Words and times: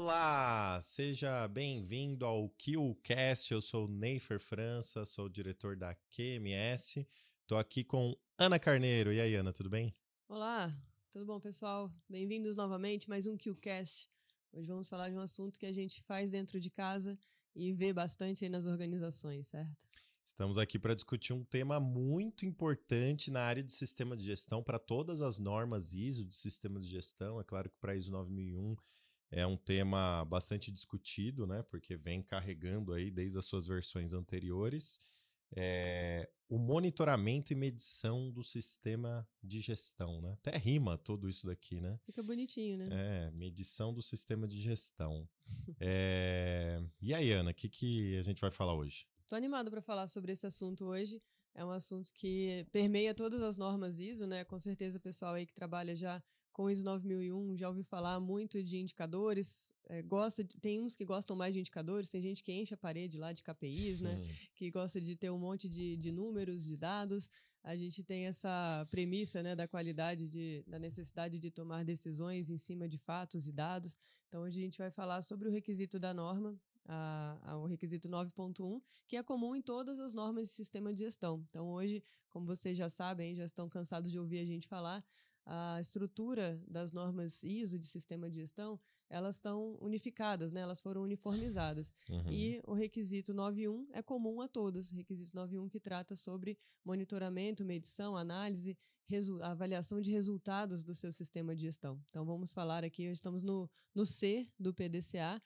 Olá, 0.00 0.80
seja 0.80 1.48
bem-vindo 1.48 2.24
ao 2.24 2.48
KillCast. 2.50 3.52
Eu 3.52 3.60
sou 3.60 3.86
o 3.86 3.90
Neifer 3.90 4.38
França, 4.38 5.04
sou 5.04 5.24
o 5.24 5.28
diretor 5.28 5.74
da 5.74 5.92
QMS. 5.92 7.04
Estou 7.42 7.58
aqui 7.58 7.82
com 7.82 8.16
Ana 8.38 8.60
Carneiro. 8.60 9.12
E 9.12 9.20
aí, 9.20 9.34
Ana, 9.34 9.52
tudo 9.52 9.68
bem? 9.68 9.92
Olá, 10.28 10.72
tudo 11.10 11.26
bom, 11.26 11.40
pessoal? 11.40 11.92
Bem-vindos 12.08 12.54
novamente, 12.54 13.08
mais 13.08 13.26
um 13.26 13.36
KillCast. 13.36 14.08
Hoje 14.52 14.68
vamos 14.68 14.88
falar 14.88 15.10
de 15.10 15.16
um 15.16 15.20
assunto 15.20 15.58
que 15.58 15.66
a 15.66 15.72
gente 15.72 16.00
faz 16.04 16.30
dentro 16.30 16.60
de 16.60 16.70
casa 16.70 17.18
e 17.52 17.72
vê 17.72 17.92
bastante 17.92 18.44
aí 18.44 18.48
nas 18.48 18.66
organizações, 18.66 19.48
certo? 19.48 19.84
Estamos 20.22 20.58
aqui 20.58 20.78
para 20.78 20.94
discutir 20.94 21.32
um 21.32 21.42
tema 21.42 21.80
muito 21.80 22.46
importante 22.46 23.32
na 23.32 23.40
área 23.40 23.64
de 23.64 23.72
sistema 23.72 24.16
de 24.16 24.22
gestão 24.22 24.62
para 24.62 24.78
todas 24.78 25.20
as 25.20 25.40
normas 25.40 25.92
ISO 25.92 26.24
de 26.24 26.36
sistema 26.36 26.78
de 26.78 26.86
gestão. 26.86 27.40
É 27.40 27.42
claro 27.42 27.68
que 27.68 27.76
para 27.80 27.96
ISO 27.96 28.12
9001 28.12 28.76
é 29.30 29.46
um 29.46 29.56
tema 29.56 30.24
bastante 30.24 30.70
discutido, 30.70 31.46
né? 31.46 31.62
Porque 31.62 31.96
vem 31.96 32.22
carregando 32.22 32.92
aí 32.92 33.10
desde 33.10 33.38
as 33.38 33.44
suas 33.44 33.66
versões 33.66 34.14
anteriores. 34.14 34.98
É, 35.56 36.28
o 36.48 36.58
monitoramento 36.58 37.52
e 37.52 37.56
medição 37.56 38.30
do 38.30 38.42
sistema 38.42 39.26
de 39.42 39.60
gestão, 39.60 40.20
né? 40.20 40.32
Até 40.32 40.56
rima 40.56 40.96
tudo 40.98 41.28
isso 41.28 41.46
daqui, 41.46 41.80
né? 41.80 41.98
Fica 42.04 42.22
bonitinho, 42.22 42.78
né? 42.78 42.88
É, 42.90 43.30
medição 43.30 43.92
do 43.92 44.02
sistema 44.02 44.46
de 44.46 44.60
gestão. 44.60 45.28
é, 45.80 46.82
e 47.00 47.12
aí, 47.14 47.32
Ana, 47.32 47.50
o 47.50 47.54
que, 47.54 47.68
que 47.68 48.16
a 48.16 48.22
gente 48.22 48.40
vai 48.40 48.50
falar 48.50 48.74
hoje? 48.74 49.06
Tô 49.26 49.36
animado 49.36 49.70
para 49.70 49.82
falar 49.82 50.08
sobre 50.08 50.32
esse 50.32 50.46
assunto 50.46 50.86
hoje. 50.86 51.22
É 51.54 51.64
um 51.64 51.70
assunto 51.70 52.12
que 52.14 52.66
permeia 52.72 53.14
todas 53.14 53.42
as 53.42 53.56
normas 53.56 53.98
ISO, 53.98 54.26
né? 54.26 54.44
Com 54.44 54.58
certeza 54.58 54.96
o 54.96 55.00
pessoal 55.00 55.34
aí 55.34 55.44
que 55.44 55.52
trabalha 55.52 55.94
já 55.96 56.22
com 56.58 56.68
ISO 56.68 56.82
9001 56.82 57.56
já 57.56 57.68
ouviu 57.68 57.84
falar 57.84 58.18
muito 58.18 58.60
de 58.64 58.78
indicadores. 58.78 59.72
É, 59.88 60.02
gosta 60.02 60.42
de, 60.42 60.56
tem 60.56 60.80
uns 60.80 60.96
que 60.96 61.04
gostam 61.04 61.36
mais 61.36 61.54
de 61.54 61.60
indicadores, 61.60 62.10
tem 62.10 62.20
gente 62.20 62.42
que 62.42 62.50
enche 62.52 62.74
a 62.74 62.76
parede 62.76 63.16
lá 63.16 63.32
de 63.32 63.44
KPIs, 63.44 64.00
né? 64.00 64.26
Que 64.56 64.68
gosta 64.68 65.00
de 65.00 65.14
ter 65.14 65.30
um 65.30 65.38
monte 65.38 65.68
de, 65.68 65.96
de 65.96 66.10
números, 66.10 66.64
de 66.64 66.76
dados. 66.76 67.30
A 67.62 67.76
gente 67.76 68.02
tem 68.02 68.26
essa 68.26 68.84
premissa 68.90 69.40
né, 69.40 69.54
da 69.54 69.68
qualidade, 69.68 70.26
de, 70.26 70.64
da 70.66 70.80
necessidade 70.80 71.38
de 71.38 71.48
tomar 71.48 71.84
decisões 71.84 72.50
em 72.50 72.58
cima 72.58 72.88
de 72.88 72.98
fatos 72.98 73.46
e 73.46 73.52
dados. 73.52 73.96
Então, 74.26 74.42
hoje 74.42 74.58
a 74.58 74.62
gente 74.64 74.78
vai 74.78 74.90
falar 74.90 75.22
sobre 75.22 75.48
o 75.48 75.52
requisito 75.52 75.96
da 75.96 76.12
norma, 76.12 76.58
a, 76.86 77.38
a, 77.52 77.56
o 77.56 77.66
requisito 77.66 78.08
9.1, 78.08 78.82
que 79.06 79.16
é 79.16 79.22
comum 79.22 79.54
em 79.54 79.62
todas 79.62 80.00
as 80.00 80.12
normas 80.12 80.48
de 80.48 80.54
sistema 80.54 80.92
de 80.92 81.04
gestão. 81.04 81.44
Então, 81.48 81.68
hoje, 81.68 82.02
como 82.30 82.46
vocês 82.46 82.76
já 82.76 82.88
sabem, 82.88 83.36
já 83.36 83.44
estão 83.44 83.68
cansados 83.68 84.10
de 84.10 84.18
ouvir 84.18 84.40
a 84.40 84.44
gente 84.44 84.66
falar, 84.66 85.04
a 85.50 85.80
estrutura 85.80 86.62
das 86.68 86.92
normas 86.92 87.42
ISO 87.42 87.78
de 87.78 87.86
sistema 87.86 88.28
de 88.28 88.40
gestão, 88.40 88.78
elas 89.08 89.36
estão 89.36 89.78
unificadas, 89.80 90.52
né? 90.52 90.60
elas 90.60 90.82
foram 90.82 91.02
uniformizadas. 91.02 91.90
Uhum. 92.10 92.30
E 92.30 92.60
o 92.66 92.74
requisito 92.74 93.32
9.1 93.32 93.86
é 93.92 94.02
comum 94.02 94.42
a 94.42 94.48
todos, 94.48 94.90
requisito 94.90 95.34
9.1 95.34 95.70
que 95.70 95.80
trata 95.80 96.14
sobre 96.14 96.58
monitoramento, 96.84 97.64
medição, 97.64 98.14
análise, 98.14 98.76
avaliação 99.40 100.02
de 100.02 100.10
resultados 100.10 100.84
do 100.84 100.94
seu 100.94 101.10
sistema 101.10 101.56
de 101.56 101.62
gestão. 101.62 101.98
Então, 102.10 102.26
vamos 102.26 102.52
falar 102.52 102.84
aqui, 102.84 103.04
estamos 103.04 103.42
no, 103.42 103.70
no 103.94 104.04
C 104.04 104.46
do 104.60 104.74
PDCA, 104.74 105.40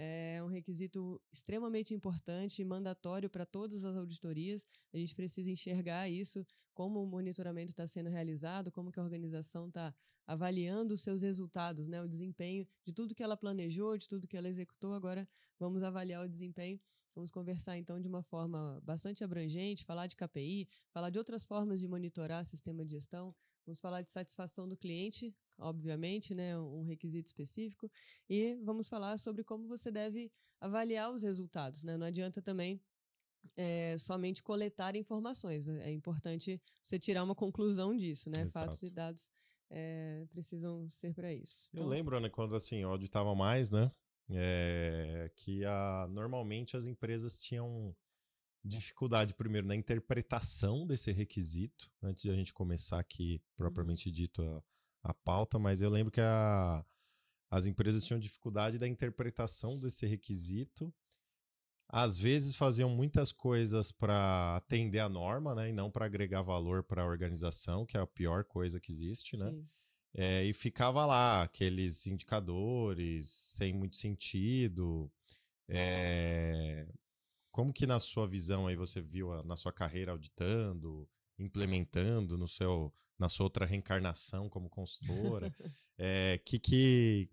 é 0.00 0.40
um 0.44 0.46
requisito 0.46 1.20
extremamente 1.32 1.92
importante 1.92 2.64
mandatório 2.64 3.28
para 3.28 3.44
todas 3.44 3.84
as 3.84 3.96
auditorias. 3.96 4.64
A 4.94 4.96
gente 4.96 5.12
precisa 5.12 5.50
enxergar 5.50 6.08
isso, 6.08 6.46
como 6.72 7.02
o 7.02 7.06
monitoramento 7.06 7.72
está 7.72 7.84
sendo 7.84 8.08
realizado, 8.08 8.70
como 8.70 8.92
que 8.92 9.00
a 9.00 9.02
organização 9.02 9.66
está 9.66 9.92
avaliando 10.24 10.94
os 10.94 11.00
seus 11.00 11.22
resultados, 11.22 11.88
né, 11.88 12.00
o 12.00 12.06
desempenho 12.06 12.64
de 12.84 12.92
tudo 12.92 13.12
que 13.12 13.24
ela 13.24 13.36
planejou, 13.36 13.98
de 13.98 14.08
tudo 14.08 14.28
que 14.28 14.36
ela 14.36 14.48
executou. 14.48 14.94
Agora 14.94 15.28
vamos 15.58 15.82
avaliar 15.82 16.24
o 16.24 16.28
desempenho. 16.28 16.80
Vamos 17.12 17.32
conversar 17.32 17.76
então 17.76 18.00
de 18.00 18.06
uma 18.06 18.22
forma 18.22 18.80
bastante 18.84 19.24
abrangente, 19.24 19.84
falar 19.84 20.06
de 20.06 20.14
KPI, 20.14 20.68
falar 20.92 21.10
de 21.10 21.18
outras 21.18 21.44
formas 21.44 21.80
de 21.80 21.88
monitorar 21.88 22.44
sistema 22.44 22.84
de 22.84 22.92
gestão, 22.92 23.34
Vamos 23.68 23.80
falar 23.80 24.00
de 24.00 24.10
satisfação 24.10 24.66
do 24.66 24.78
cliente, 24.78 25.36
obviamente, 25.58 26.34
né, 26.34 26.58
um 26.58 26.84
requisito 26.84 27.26
específico, 27.26 27.90
e 28.26 28.54
vamos 28.64 28.88
falar 28.88 29.18
sobre 29.18 29.44
como 29.44 29.68
você 29.68 29.90
deve 29.90 30.32
avaliar 30.58 31.12
os 31.12 31.22
resultados. 31.22 31.82
Né? 31.82 31.98
Não 31.98 32.06
adianta 32.06 32.40
também 32.40 32.80
é, 33.58 33.94
somente 33.98 34.42
coletar 34.42 34.96
informações, 34.96 35.66
né? 35.66 35.86
é 35.86 35.92
importante 35.92 36.58
você 36.82 36.98
tirar 36.98 37.22
uma 37.22 37.34
conclusão 37.34 37.94
disso, 37.94 38.30
né? 38.30 38.48
Fatos 38.48 38.82
e 38.82 38.88
dados 38.88 39.30
é, 39.68 40.24
precisam 40.30 40.88
ser 40.88 41.12
para 41.12 41.30
isso. 41.30 41.68
Então, 41.74 41.84
Eu 41.84 41.90
lembro, 41.90 42.18
né, 42.20 42.30
quando 42.30 42.56
assim, 42.56 42.76
eu 42.76 42.88
auditava 42.88 43.34
mais, 43.34 43.70
né? 43.70 43.92
É, 44.30 45.30
que 45.36 45.62
a, 45.66 46.08
normalmente 46.10 46.74
as 46.74 46.86
empresas 46.86 47.42
tinham 47.42 47.94
dificuldade, 48.64 49.34
primeiro, 49.34 49.66
na 49.66 49.74
interpretação 49.74 50.86
desse 50.86 51.10
requisito, 51.12 51.90
antes 52.02 52.22
de 52.22 52.30
a 52.30 52.34
gente 52.34 52.52
começar 52.52 52.98
aqui, 52.98 53.40
propriamente 53.56 54.10
dito, 54.10 54.42
a, 54.42 54.62
a 55.10 55.14
pauta, 55.14 55.58
mas 55.58 55.80
eu 55.80 55.90
lembro 55.90 56.10
que 56.10 56.20
a, 56.20 56.84
as 57.50 57.66
empresas 57.66 58.04
tinham 58.04 58.20
dificuldade 58.20 58.78
da 58.78 58.86
interpretação 58.86 59.78
desse 59.78 60.06
requisito. 60.06 60.92
Às 61.90 62.18
vezes 62.18 62.54
faziam 62.54 62.90
muitas 62.90 63.32
coisas 63.32 63.90
para 63.90 64.56
atender 64.56 64.98
a 64.98 65.08
norma, 65.08 65.54
né? 65.54 65.70
E 65.70 65.72
não 65.72 65.90
para 65.90 66.04
agregar 66.04 66.42
valor 66.42 66.82
para 66.82 67.02
a 67.02 67.06
organização, 67.06 67.86
que 67.86 67.96
é 67.96 68.00
a 68.00 68.06
pior 68.06 68.44
coisa 68.44 68.78
que 68.78 68.92
existe, 68.92 69.38
né? 69.38 69.50
É, 70.14 70.44
e 70.44 70.52
ficava 70.52 71.06
lá 71.06 71.42
aqueles 71.42 72.06
indicadores 72.06 73.30
sem 73.30 73.72
muito 73.72 73.96
sentido. 73.96 75.10
É, 75.66 76.86
como 77.58 77.72
que 77.72 77.88
na 77.88 77.98
sua 77.98 78.24
visão 78.24 78.68
aí 78.68 78.76
você 78.76 79.00
viu 79.00 79.32
a, 79.32 79.42
na 79.42 79.56
sua 79.56 79.72
carreira 79.72 80.12
auditando, 80.12 81.10
implementando 81.36 82.38
no 82.38 82.46
seu 82.46 82.94
na 83.18 83.28
sua 83.28 83.46
outra 83.46 83.66
reencarnação 83.66 84.48
como 84.48 84.70
consultora, 84.70 85.52
é, 85.98 86.38
que, 86.46 86.56
que 86.60 87.28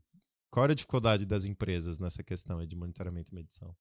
qual 0.49 0.63
era 0.63 0.73
a 0.73 0.75
dificuldade 0.75 1.27
das 1.27 1.45
empresas 1.45 1.99
nessa 1.99 2.23
questão 2.23 2.65
de 2.65 2.75
monitoramento 2.75 3.31
e 3.31 3.35
medição? 3.35 3.77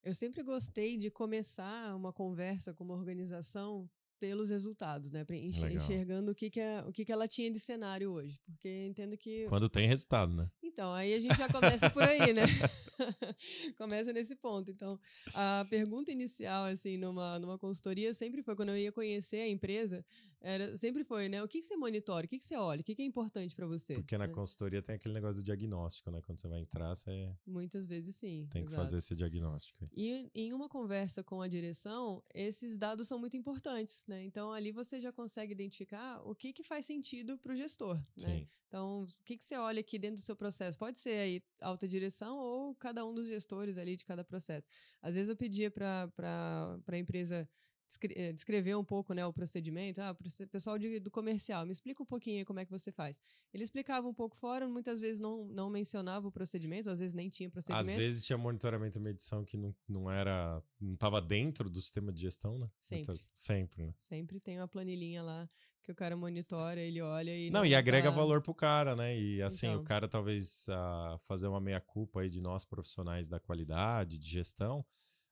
Eu 0.00 0.14
sempre 0.14 0.44
gostei 0.44 0.96
de 0.96 1.10
começar 1.10 1.92
uma 1.96 2.12
conversa 2.12 2.72
com 2.72 2.84
uma 2.84 2.94
organização 2.94 3.90
pelos 4.18 4.50
resultados, 4.50 5.10
né? 5.10 5.24
Enxergando 5.30 6.32
o 6.32 6.34
que, 6.34 6.50
que, 6.50 6.60
é, 6.60 6.82
o 6.82 6.92
que, 6.92 7.04
que 7.04 7.12
ela 7.12 7.28
tinha 7.28 7.50
de 7.50 7.60
cenário 7.60 8.10
hoje. 8.10 8.40
Porque 8.46 8.86
entendo 8.86 9.16
que. 9.16 9.46
Quando 9.48 9.68
tem 9.68 9.86
resultado, 9.86 10.34
né? 10.34 10.50
Então, 10.62 10.92
aí 10.92 11.14
a 11.14 11.20
gente 11.20 11.36
já 11.36 11.48
começa 11.48 11.90
por 11.90 12.02
aí, 12.02 12.32
né? 12.32 12.42
começa 13.78 14.12
nesse 14.12 14.36
ponto. 14.36 14.70
Então, 14.70 14.98
a 15.34 15.66
pergunta 15.68 16.12
inicial, 16.12 16.64
assim, 16.64 16.96
numa, 16.96 17.38
numa 17.38 17.58
consultoria 17.58 18.12
sempre 18.14 18.42
foi 18.42 18.54
quando 18.54 18.70
eu 18.70 18.78
ia 18.78 18.92
conhecer 18.92 19.38
a 19.38 19.48
empresa, 19.48 20.04
era, 20.40 20.76
sempre 20.76 21.02
foi, 21.04 21.28
né? 21.28 21.42
O 21.42 21.48
que, 21.48 21.60
que 21.60 21.66
você 21.66 21.76
monitora? 21.76 22.24
O 22.24 22.28
que, 22.28 22.38
que 22.38 22.44
você 22.44 22.56
olha? 22.56 22.80
O 22.80 22.84
que, 22.84 22.94
que 22.94 23.02
é 23.02 23.04
importante 23.04 23.54
para 23.54 23.66
você? 23.66 23.94
Porque 23.94 24.16
na 24.16 24.26
né? 24.26 24.32
consultoria 24.32 24.80
tem 24.80 24.94
aquele 24.94 25.14
negócio 25.14 25.40
do 25.40 25.44
diagnóstico, 25.44 26.10
né? 26.10 26.20
Quando 26.22 26.40
você 26.40 26.48
vai 26.48 26.60
entrar, 26.60 26.94
você. 26.94 27.34
Muitas 27.46 27.86
vezes 27.86 28.16
sim. 28.16 28.46
Tem 28.50 28.62
que 28.62 28.68
exato. 28.68 28.82
fazer 28.82 28.98
esse 28.98 29.16
diagnóstico. 29.16 29.88
E 29.92 30.30
em 30.34 30.52
uma 30.52 30.68
conversa 30.68 31.24
com 31.24 31.42
a 31.42 31.48
direção, 31.48 32.22
esses 32.32 32.78
dados 32.78 33.08
são 33.08 33.18
muito 33.18 33.36
importantes, 33.36 34.04
né? 34.06 34.22
Então 34.22 34.52
ali 34.52 34.70
você 34.70 35.00
já 35.00 35.12
consegue 35.12 35.52
identificar 35.52 36.20
o 36.24 36.34
que, 36.34 36.52
que 36.52 36.62
faz 36.62 36.86
sentido 36.86 37.36
para 37.38 37.52
o 37.52 37.56
gestor, 37.56 37.96
né? 37.96 38.38
Sim. 38.38 38.48
Então, 38.68 39.02
o 39.02 39.06
que, 39.24 39.36
que 39.38 39.44
você 39.44 39.56
olha 39.56 39.80
aqui 39.80 39.98
dentro 39.98 40.16
do 40.16 40.22
seu 40.22 40.36
processo? 40.36 40.78
Pode 40.78 40.98
ser 40.98 41.18
aí 41.18 41.42
alta 41.60 41.88
direção 41.88 42.38
ou 42.38 42.74
cada 42.74 43.04
um 43.04 43.14
dos 43.14 43.26
gestores 43.26 43.78
ali 43.78 43.96
de 43.96 44.04
cada 44.04 44.22
processo. 44.22 44.68
Às 45.00 45.14
vezes 45.14 45.30
eu 45.30 45.36
pedia 45.36 45.70
para 45.70 46.10
a 46.86 46.98
empresa 46.98 47.48
eh, 48.14 48.32
descrever 48.32 48.74
um 48.76 48.84
pouco 48.84 49.12
né, 49.14 49.24
o 49.24 49.32
procedimento. 49.32 50.00
Ah, 50.00 50.16
pessoal 50.50 50.78
de, 50.78 51.00
do 51.00 51.10
comercial, 51.10 51.64
me 51.64 51.72
explica 51.72 52.02
um 52.02 52.06
pouquinho 52.06 52.44
como 52.44 52.60
é 52.60 52.64
que 52.64 52.70
você 52.70 52.92
faz. 52.92 53.20
Ele 53.52 53.64
explicava 53.64 54.06
um 54.06 54.14
pouco 54.14 54.36
fora, 54.36 54.68
muitas 54.68 55.00
vezes 55.00 55.20
não, 55.20 55.46
não 55.46 55.70
mencionava 55.70 56.28
o 56.28 56.32
procedimento, 56.32 56.90
às 56.90 57.00
vezes 57.00 57.14
nem 57.14 57.28
tinha 57.28 57.48
procedimento. 57.48 57.88
Às 57.88 57.96
vezes 57.96 58.24
tinha 58.24 58.36
monitoramento 58.36 58.98
e 58.98 59.00
medição 59.00 59.44
que 59.44 59.56
não, 59.56 59.74
não 59.88 60.10
era, 60.10 60.62
não 60.80 60.94
estava 60.94 61.20
dentro 61.20 61.70
do 61.70 61.80
sistema 61.80 62.12
de 62.12 62.20
gestão, 62.20 62.58
né? 62.58 62.70
Sempre. 62.78 63.06
Muitas, 63.06 63.30
sempre, 63.34 63.82
né? 63.84 63.94
Sempre 63.98 64.40
tem 64.40 64.58
uma 64.58 64.68
planilhinha 64.68 65.22
lá 65.22 65.48
que 65.82 65.92
o 65.92 65.94
cara 65.94 66.14
monitora, 66.14 66.78
ele 66.78 67.00
olha 67.00 67.34
e. 67.34 67.50
Não, 67.50 67.60
não 67.60 67.66
e 67.66 67.74
agrega 67.74 68.10
valor 68.10 68.42
pro 68.42 68.52
cara, 68.52 68.94
né? 68.94 69.18
E 69.18 69.40
assim, 69.40 69.68
então. 69.68 69.80
o 69.80 69.84
cara 69.84 70.06
talvez 70.06 70.66
uh, 70.68 71.18
fazer 71.20 71.46
uma 71.46 71.60
meia-culpa 71.60 72.20
aí 72.20 72.28
de 72.28 72.42
nós 72.42 72.62
profissionais 72.62 73.26
da 73.26 73.40
qualidade, 73.40 74.18
de 74.18 74.28
gestão 74.28 74.84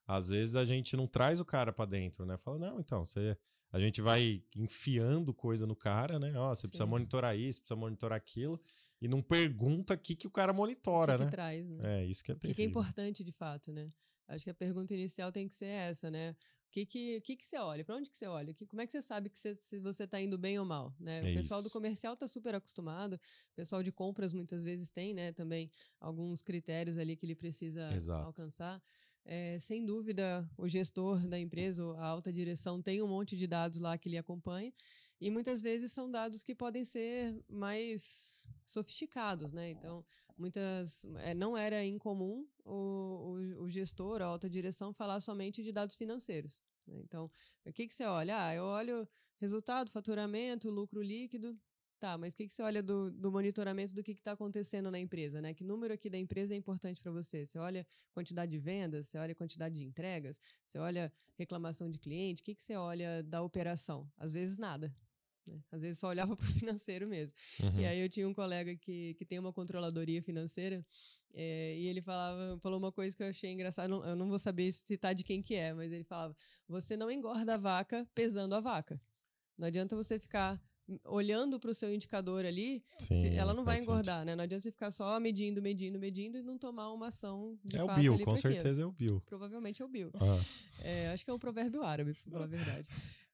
às 0.07 0.29
vezes 0.29 0.57
a 0.57 0.65
gente 0.65 0.97
não 0.97 1.07
traz 1.07 1.41
o 1.41 1.45
cara 1.45 1.73
para 1.73 1.87
dentro, 1.87 2.25
né? 2.25 2.37
Fala, 2.37 2.59
não, 2.59 2.81
então, 2.81 3.05
você, 3.05 3.37
a 3.73 3.79
gente 3.79 4.01
vai 4.01 4.43
enfiando 4.55 5.35
coisa 5.35 5.67
no 5.67 5.75
cara, 5.75 6.19
né? 6.19 6.33
Ó, 6.37 6.55
você 6.55 6.63
Sim. 6.63 6.69
precisa 6.69 6.87
monitorar 6.87 7.37
isso, 7.37 7.61
precisa 7.61 7.79
monitorar 7.79 8.17
aquilo, 8.17 8.61
e 9.01 9.09
não 9.09 9.21
pergunta 9.21 9.95
o 9.95 9.99
que, 9.99 10.15
que 10.15 10.27
o 10.27 10.31
cara 10.31 10.53
monitora, 10.53 11.15
que 11.15 11.25
né? 11.25 11.31
Que 11.31 11.37
traz, 11.37 11.69
né? 11.69 12.03
É, 12.03 12.07
isso 12.07 12.23
que 12.23 12.33
é 12.33 12.35
terrível. 12.35 12.53
O 12.53 12.57
que 12.57 12.63
é 12.63 12.65
importante 12.65 13.25
de 13.25 13.33
fato, 13.33 13.73
né? 13.73 13.89
Acho 14.29 14.45
que 14.45 14.51
a 14.51 14.55
pergunta 14.55 14.95
inicial 14.95 15.31
tem 15.31 15.47
que 15.47 15.55
ser 15.55 15.67
essa, 15.67 16.11
né? 16.11 16.35
que, 16.71 16.85
que, 16.85 17.21
que, 17.23 17.37
que 17.37 17.47
você 17.47 17.57
olha? 17.59 17.85
Para 17.85 17.97
onde 17.97 18.11
que 18.11 18.17
você 18.17 18.27
olha? 18.27 18.53
Que, 18.53 18.67
como 18.67 18.83
é 18.83 18.87
que 18.87 18.93
você 18.93 19.01
sabe 19.01 19.31
que 19.31 19.39
você, 19.39 19.57
se 19.57 19.81
você 19.81 20.05
está 20.05 20.21
indo 20.21 20.37
bem 20.37 20.59
ou 20.59 20.65
mal? 20.65 20.95
Né? 21.01 21.19
É 21.27 21.33
o 21.33 21.35
pessoal 21.35 21.63
do 21.63 21.67
isso. 21.67 21.73
comercial 21.73 22.15
está 22.15 22.27
super 22.27 22.55
acostumado, 22.55 23.15
o 23.15 23.55
pessoal 23.55 23.83
de 23.83 23.91
compras 23.91 24.35
muitas 24.35 24.63
vezes 24.63 24.91
tem 24.91 25.15
né, 25.15 25.33
também 25.33 25.71
alguns 25.99 26.43
critérios 26.43 26.99
ali 26.99 27.17
que 27.17 27.25
ele 27.25 27.35
precisa 27.35 27.91
Exato. 27.95 28.27
alcançar. 28.27 28.83
É, 29.29 29.59
sem 29.59 29.85
dúvida, 29.85 30.49
o 30.57 30.69
gestor 30.69 31.27
da 31.27 31.39
empresa, 31.39 31.85
a 31.99 32.07
alta 32.07 32.33
direção, 32.33 32.81
tem 32.81 33.03
um 33.03 33.09
monte 33.09 33.37
de 33.37 33.47
dados 33.47 33.81
lá 33.81 33.99
que 33.99 34.09
ele 34.09 34.17
acompanha. 34.17 34.73
E 35.21 35.31
muitas 35.31 35.61
vezes 35.61 35.91
são 35.91 36.09
dados 36.09 36.43
que 36.43 36.55
podem 36.55 36.85
ser 36.85 37.43
mais 37.49 38.47
sofisticados, 38.65 39.53
né? 39.53 39.71
Então, 39.71 40.05
muitas 40.39 41.05
é, 41.25 41.35
não 41.35 41.57
era 41.57 41.85
incomum 41.85 42.47
o, 42.65 42.73
o, 42.73 43.63
o, 43.63 43.69
gestor, 43.69 44.23
a 44.23 44.27
alta 44.27 44.49
direção, 44.49 44.93
falar 44.93 45.21
somente 45.21 45.63
de 45.63 45.73
dados 45.73 45.97
financeiros. 45.97 46.61
Né? 46.87 47.01
Então, 47.01 47.31
o 47.65 47.73
que, 47.73 47.87
que 47.89 47.95
você 47.95 48.05
olha? 48.05 48.47
Ah, 48.47 48.55
eu 48.55 48.65
olho 48.65 49.09
resultado, 49.41 49.91
faturamento, 49.91 50.71
lucro 50.71 51.03
líquido. 51.03 51.59
Tá, 51.99 52.19
mas 52.19 52.35
o 52.35 52.37
que, 52.37 52.47
que 52.47 52.53
você 52.53 52.63
olha 52.63 52.83
do, 52.83 53.11
do 53.11 53.33
monitoramento 53.33 53.95
do 53.95 54.03
que 54.03 54.13
está 54.13 54.33
acontecendo 54.33 54.91
na 54.91 54.99
empresa, 54.99 55.41
né? 55.41 55.55
Que 55.55 55.65
número 55.65 55.95
aqui 55.95 56.11
da 56.11 56.19
empresa 56.19 56.53
é 56.53 56.57
importante 56.57 57.01
para 57.01 57.11
você? 57.11 57.47
Você 57.47 57.59
olha 57.59 57.87
quantidade 58.13 58.53
de 58.53 58.59
vendas, 58.59 59.07
você 59.07 59.17
olha 59.17 59.35
quantidade 59.35 59.77
de 59.77 59.85
entregas, 59.85 60.39
você 60.65 60.79
olha 60.79 61.11
reclamação 61.39 61.91
de 61.91 61.99
cliente, 61.99 62.43
o 62.43 62.45
que, 62.45 62.55
que 62.55 62.63
você 62.63 62.77
olha 62.77 63.23
da 63.23 63.43
operação? 63.43 64.11
Às 64.19 64.35
vezes 64.35 64.59
nada. 64.59 64.95
Né? 65.47 65.63
Às 65.73 65.81
vezes 65.81 65.99
só 65.99 66.09
olhava 66.09 66.37
para 66.37 66.45
o 66.45 66.53
financeiro 66.53 67.09
mesmo. 67.09 67.37
Uhum. 67.63 67.81
E 67.81 67.87
aí 67.87 68.01
eu 68.01 68.11
tinha 68.11 68.29
um 68.29 68.35
colega 68.35 68.77
que, 68.77 69.15
que 69.15 69.25
tem 69.25 69.39
uma 69.39 69.53
controladoria 69.53 70.21
financeira 70.21 70.85
é, 71.33 71.79
e 71.79 71.87
ele 71.87 72.03
falava, 72.03 72.59
falou 72.61 72.79
uma 72.79 72.93
coisa 72.93 73.17
que 73.17 73.23
eu 73.23 73.29
achei 73.29 73.51
engraçada, 73.53 73.89
não, 73.89 74.05
eu 74.05 74.17
não 74.17 74.29
vou 74.29 74.39
saber 74.39 74.71
citar 74.71 75.15
de 75.15 75.25
quem 75.25 75.43
que 75.43 75.55
é, 75.55 75.73
mas 75.73 75.91
ele 75.91 76.05
falava, 76.05 76.37
você 76.69 76.95
não 76.95 77.11
engorda 77.11 77.55
a 77.55 77.59
vaca 77.59 78.07
pesando 78.15 78.55
a 78.55 78.61
vaca. 78.61 79.01
Não 79.57 79.67
adianta 79.69 79.97
você 79.97 80.19
ficar 80.19 80.61
olhando 81.05 81.59
para 81.59 81.71
o 81.71 81.75
seu 81.75 81.93
indicador 81.93 82.45
ali, 82.45 82.83
Sim, 82.99 83.35
ela 83.37 83.53
não 83.53 83.65
vai 83.65 83.81
engordar, 83.81 84.25
né? 84.25 84.37
Não 84.37 84.45
adianta 84.45 84.63
você 84.63 84.71
ficar 84.71 84.91
só 84.91 85.19
medindo, 85.19 85.61
medindo, 85.61 85.99
medindo 85.99 86.39
e 86.39 86.43
não 86.43 86.57
tomar 86.57 86.91
uma 86.93 87.09
ação 87.09 87.59
de 87.65 87.77
É 87.77 87.83
o 87.85 87.89
Bill, 87.95 88.19
com 88.21 88.37
certeza 88.37 88.83
é 88.83 88.87
o 88.87 88.93
Bill. 88.93 89.21
Provavelmente 89.27 89.83
é 89.83 89.85
o 89.85 89.89
Bill. 89.89 90.11
Ah, 90.15 90.41
É, 90.85 91.09
acho 91.13 91.25
que 91.25 91.31
é 91.31 91.35
um 91.35 91.39
provérbio 91.39 91.83
árabe, 91.83 92.15
pra 92.15 92.31
falar 92.33 92.45
a 92.45 92.49
verdade. 92.85 92.89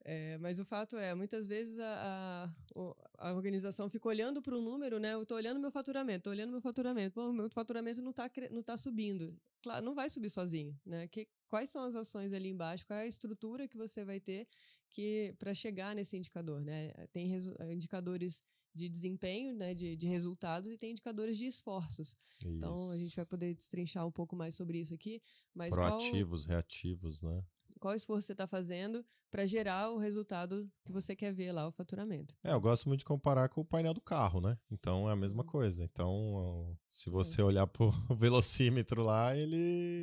É, 0.05 0.37
mas 0.39 0.59
o 0.59 0.65
fato 0.65 0.97
é, 0.97 1.15
muitas 1.15 1.47
vezes 1.47 1.79
a, 1.79 2.51
a, 2.75 3.29
a 3.29 3.33
organização 3.35 3.89
fica 3.89 4.09
olhando 4.09 4.43
para 4.43 4.57
o 4.57 4.61
número, 4.61 4.99
né? 4.99 5.15
Eu 5.15 5.25
tô 5.25 5.35
olhando 5.37 5.61
meu 5.61 5.71
faturamento, 5.71 6.25
tô 6.25 6.31
olhando 6.31 6.51
meu 6.51 6.61
faturamento. 6.61 7.15
Pô, 7.15 7.33
meu 7.33 7.49
faturamento 7.51 8.03
não 8.03 8.13
tá, 8.13 8.29
cre- 8.29 8.49
não 8.49 8.63
tá 8.63 8.77
subindo. 8.77 9.37
Claro, 9.63 9.85
não 9.85 9.95
vai 9.95 10.11
subir 10.11 10.29
sozinho, 10.31 10.77
né? 10.85 11.07
Que, 11.07 11.29
quais 11.49 11.69
são 11.71 11.85
as 11.85 11.95
ações 11.95 12.33
ali 12.33 12.49
embaixo? 12.49 12.85
Qual 12.85 12.99
é 12.99 13.03
a 13.03 13.07
estrutura 13.07 13.69
que 13.69 13.77
você 13.77 14.05
vai 14.05 14.19
ter 14.19 14.49
que 14.93 15.35
para 15.39 15.55
chegar 15.55 15.95
nesse 15.95 16.17
indicador, 16.17 16.63
né? 16.63 16.93
Tem 17.13 17.27
resu- 17.27 17.55
indicadores 17.71 18.43
de 18.75 18.89
desempenho, 18.89 19.55
né? 19.55 19.75
De, 19.75 19.97
de 19.97 20.07
resultados 20.07 20.71
e 20.71 20.79
tem 20.79 20.93
indicadores 20.93 21.37
de 21.37 21.47
esforços. 21.47 22.17
Então 22.45 22.91
a 22.91 22.97
isso. 22.97 23.05
gente 23.05 23.17
vai 23.17 23.27
poder 23.27 23.55
destrinchar 23.55 24.07
um 24.07 24.13
pouco 24.13 24.37
mais 24.37 24.55
sobre 24.55 24.79
isso 24.81 24.95
aqui. 24.95 25.21
Mas 25.55 25.75
qual, 25.75 25.99
Proativos, 25.99 26.45
reativos, 26.45 27.23
né? 27.23 27.45
Qual 27.83 27.95
esforço 27.97 28.27
você 28.29 28.33
está 28.33 28.47
fazendo 28.47 29.05
para 29.29 29.45
gerar 29.45 29.91
o 29.91 29.99
resultado 29.99 30.71
que 30.85 30.93
você 30.93 31.17
quer 31.17 31.33
ver 31.33 31.51
lá, 31.51 31.67
o 31.67 31.73
faturamento. 31.73 32.33
É, 32.45 32.53
eu 32.53 32.61
gosto 32.61 32.87
muito 32.87 33.01
de 33.01 33.05
comparar 33.05 33.49
com 33.49 33.61
o 33.61 33.65
painel 33.65 33.93
do 33.93 34.01
carro, 34.01 34.41
né? 34.41 34.57
Então 34.71 35.09
é 35.09 35.13
a 35.13 35.17
mesma 35.17 35.43
Uhum. 35.43 35.49
coisa. 35.49 35.83
Então, 35.83 36.79
se 36.89 37.11
você 37.11 37.43
olhar 37.43 37.67
pro 37.67 37.91
velocímetro 38.17 39.03
lá, 39.03 39.37
ele, 39.37 39.57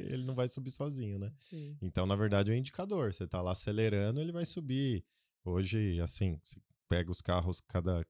ele 0.09 0.25
não 0.25 0.35
vai 0.35 0.47
subir 0.49 0.71
sozinho, 0.71 1.17
né? 1.19 1.31
Sim. 1.37 1.77
Então, 1.81 2.05
na 2.05 2.15
verdade, 2.15 2.51
é 2.51 2.53
um 2.53 2.57
indicador. 2.57 3.13
Você 3.13 3.25
tá 3.27 3.41
lá 3.41 3.51
acelerando, 3.53 4.19
ele 4.19 4.31
vai 4.33 4.43
subir. 4.45 5.05
Hoje, 5.45 6.01
assim, 6.01 6.37
você 6.43 6.59
pega 6.89 7.09
os 7.09 7.21
carros, 7.21 7.61
cada. 7.61 8.05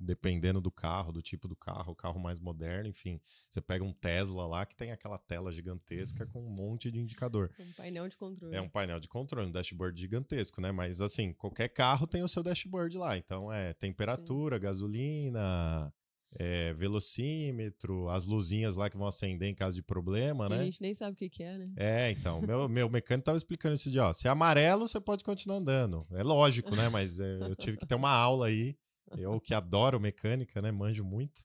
Dependendo 0.00 0.60
do 0.60 0.70
carro, 0.70 1.12
do 1.12 1.20
tipo 1.20 1.48
do 1.48 1.56
carro, 1.56 1.92
o 1.92 1.96
carro 1.96 2.20
mais 2.20 2.38
moderno, 2.38 2.88
enfim. 2.88 3.20
Você 3.48 3.60
pega 3.60 3.84
um 3.84 3.92
Tesla 3.92 4.46
lá 4.46 4.64
que 4.64 4.76
tem 4.76 4.92
aquela 4.92 5.18
tela 5.18 5.50
gigantesca 5.50 6.24
com 6.26 6.40
um 6.40 6.50
monte 6.50 6.90
de 6.90 7.00
indicador. 7.00 7.50
Um 7.58 7.72
painel 7.72 8.08
de 8.08 8.16
controle. 8.16 8.54
É 8.54 8.60
um 8.60 8.68
painel 8.68 9.00
de 9.00 9.08
controle, 9.08 9.48
um 9.48 9.52
dashboard 9.52 10.00
gigantesco, 10.00 10.60
né? 10.60 10.70
Mas 10.70 11.00
assim, 11.00 11.32
qualquer 11.32 11.68
carro 11.68 12.06
tem 12.06 12.22
o 12.22 12.28
seu 12.28 12.42
dashboard 12.42 12.96
lá. 12.96 13.16
Então 13.16 13.52
é 13.52 13.74
temperatura, 13.74 14.58
gasolina, 14.58 15.92
é, 16.36 16.72
velocímetro, 16.74 18.08
as 18.08 18.26
luzinhas 18.26 18.76
lá 18.76 18.90
que 18.90 18.96
vão 18.96 19.06
acender 19.06 19.48
em 19.48 19.54
caso 19.54 19.76
de 19.76 19.82
problema, 19.82 20.46
Que 20.46 20.54
né? 20.54 20.60
A 20.60 20.64
gente 20.64 20.80
nem 20.80 20.94
sabe 20.94 21.12
o 21.12 21.16
que, 21.16 21.28
que 21.28 21.42
é, 21.42 21.56
né? 21.56 21.70
É, 21.76 22.10
então, 22.10 22.40
meu, 22.40 22.68
meu 22.68 22.88
mecânico 22.88 23.24
tava 23.24 23.38
explicando 23.38 23.74
esse 23.74 23.90
dia, 23.90 24.04
ó, 24.04 24.12
se 24.12 24.26
é 24.26 24.30
amarelo, 24.30 24.86
você 24.86 25.00
pode 25.00 25.24
continuar 25.24 25.56
andando. 25.56 26.06
É 26.12 26.22
lógico, 26.22 26.74
né? 26.76 26.88
Mas 26.88 27.18
é, 27.18 27.38
eu 27.40 27.54
tive 27.56 27.78
que 27.78 27.86
ter 27.86 27.94
uma 27.94 28.10
aula 28.10 28.46
aí. 28.46 28.76
Eu 29.16 29.40
que 29.40 29.54
adoro 29.54 29.98
mecânica, 30.00 30.60
né? 30.60 30.70
Manjo 30.70 31.04
muito. 31.04 31.42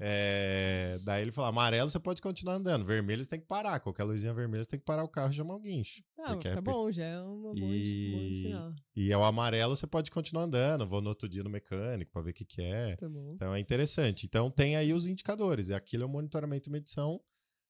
É, 0.00 0.98
daí 1.02 1.22
ele 1.22 1.32
falou: 1.32 1.48
amarelo 1.48 1.88
você 1.90 1.98
pode 1.98 2.20
continuar 2.22 2.54
andando, 2.54 2.84
vermelho 2.84 3.22
você 3.24 3.30
tem 3.30 3.40
que 3.40 3.46
parar. 3.46 3.80
Qualquer 3.80 4.04
luzinha 4.04 4.32
vermelha 4.32 4.62
você 4.64 4.70
tem 4.70 4.78
que 4.78 4.84
parar 4.84 5.04
o 5.04 5.08
carro 5.08 5.30
e 5.32 5.34
chamar 5.34 5.54
o 5.54 5.60
guincho. 5.60 6.02
Tá, 6.16 6.32
é 6.32 6.36
tá 6.54 6.62
per- 6.62 6.62
bom, 6.62 6.90
já 6.90 7.04
é 7.04 7.20
um 7.22 7.52
E- 7.56 8.36
sinal. 8.42 8.74
E 8.96 9.12
é 9.12 9.16
o 9.16 9.24
amarelo 9.24 9.76
você 9.76 9.86
pode 9.86 10.10
continuar 10.10 10.44
andando. 10.44 10.86
Vou 10.86 11.00
no 11.00 11.08
outro 11.08 11.28
dia 11.28 11.42
no 11.42 11.50
mecânico 11.50 12.10
para 12.12 12.22
ver 12.22 12.30
o 12.30 12.34
que, 12.34 12.44
que 12.44 12.62
é. 12.62 12.96
Tá. 12.96 13.06
Então 13.34 13.54
é 13.54 13.60
interessante. 13.60 14.26
Então 14.26 14.50
tem 14.50 14.76
aí 14.76 14.92
os 14.92 15.06
indicadores. 15.06 15.68
E 15.68 15.74
aquilo 15.74 16.04
é 16.04 16.06
o 16.06 16.08
monitoramento 16.08 16.68
e 16.68 16.72
medição 16.72 17.20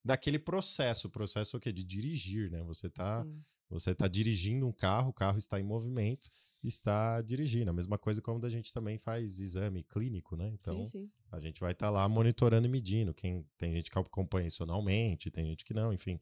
daquele 0.05 0.39
processo. 0.39 1.07
O 1.09 1.11
processo 1.11 1.57
é 1.57 1.59
o 1.59 1.61
quê? 1.61 1.73
De 1.73 1.85
dirigir, 1.85 2.51
né? 2.51 2.63
Você 2.65 2.91
tá, 2.91 3.23
Sim. 3.23 3.41
você 3.71 3.95
tá 3.95 4.09
dirigindo 4.09 4.67
um 4.67 4.73
carro, 4.73 5.11
o 5.11 5.15
carro 5.15 5.39
está 5.39 5.59
em 5.61 5.65
movimento, 5.65 6.29
está 6.69 7.21
dirigindo. 7.23 7.71
A 7.71 7.75
mesma 7.75 7.99
coisa 7.99 8.21
como 8.23 8.45
a 8.45 8.49
gente 8.49 8.73
também 8.73 8.99
faz 8.99 9.41
exame 9.41 9.83
clínico, 9.83 10.37
né? 10.37 10.49
Então 10.49 10.85
sim, 10.85 11.03
sim. 11.03 11.11
a 11.31 11.41
gente 11.41 11.61
vai 11.61 11.73
estar 11.73 11.91
lá 11.91 12.09
monitorando 12.09 12.67
e 12.67 12.71
medindo. 12.71 13.13
Quem 13.13 13.47
tem 13.59 13.73
gente 13.73 13.91
que 13.91 13.99
acompanha 13.99 14.47
isso 14.47 14.63
anualmente, 14.63 15.31
tem 15.31 15.47
gente 15.47 15.65
que 15.65 15.75
não, 15.75 15.93
enfim. 15.93 16.21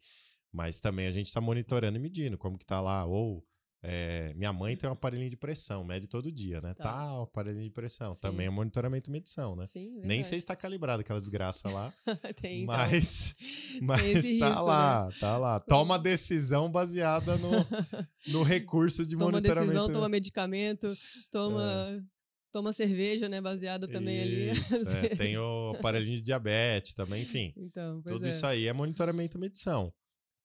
Mas 0.53 0.81
também 0.81 1.07
a 1.07 1.13
gente 1.13 1.27
está 1.29 1.41
monitorando 1.41 1.97
e 1.97 2.01
medindo 2.01 2.37
como 2.37 2.59
que 2.59 2.67
tá 2.67 2.81
lá. 2.81 3.05
Ou 3.05 3.47
é, 3.83 4.35
minha 4.35 4.53
mãe 4.53 4.77
tem 4.77 4.89
um 4.91 4.93
aparelhinho 4.93 5.31
de 5.31 5.37
pressão, 5.39 5.83
mede 5.83 6.07
todo 6.07 6.31
dia, 6.31 6.61
né? 6.61 6.75
Tá. 6.75 6.85
Tá, 6.85 7.19
o 7.19 7.23
aparelhinho 7.23 7.65
de 7.65 7.71
pressão. 7.71 8.15
Sim. 8.15 8.21
Também 8.21 8.47
é 8.47 8.51
monitoramento 8.51 9.09
e 9.09 9.13
medição, 9.13 9.57
né? 9.57 9.67
Sim, 9.67 10.01
Nem 10.05 10.23
sei 10.23 10.39
se 10.39 10.45
está 10.45 10.55
calibrado 10.55 11.01
aquela 11.01 11.19
desgraça 11.19 11.71
lá, 11.71 11.93
tem, 12.43 12.63
então. 12.65 12.77
mas, 12.77 13.35
Tem 13.73 13.81
mas 13.81 14.03
esse 14.03 14.39
tá 14.39 14.49
risco, 14.49 14.61
né? 14.61 14.67
lá, 14.67 15.11
tá 15.19 15.39
lá. 15.39 15.61
Toma 15.61 15.99
decisão 15.99 16.71
baseada 16.71 17.39
no, 17.39 17.51
no 18.29 18.43
recurso 18.43 19.07
de 19.07 19.17
toma 19.17 19.33
monitoramento. 19.33 19.73
decisão, 19.73 19.93
toma 19.93 20.09
medicamento, 20.11 20.93
toma, 21.31 22.07
toma 22.53 22.73
cerveja, 22.75 23.31
né? 23.31 23.41
Baseada 23.41 23.89
também 23.89 24.21
ali. 24.21 24.51
Isso, 24.51 24.89
é, 24.91 25.09
tem 25.17 25.39
o 25.39 25.71
aparelhinho 25.71 26.19
de 26.19 26.23
diabetes 26.23 26.93
também, 26.93 27.23
enfim. 27.23 27.55
Então, 27.57 28.03
Tudo 28.03 28.27
é. 28.27 28.29
isso 28.29 28.45
aí 28.45 28.67
é 28.67 28.73
monitoramento 28.75 29.39
e 29.39 29.41
medição. 29.41 29.91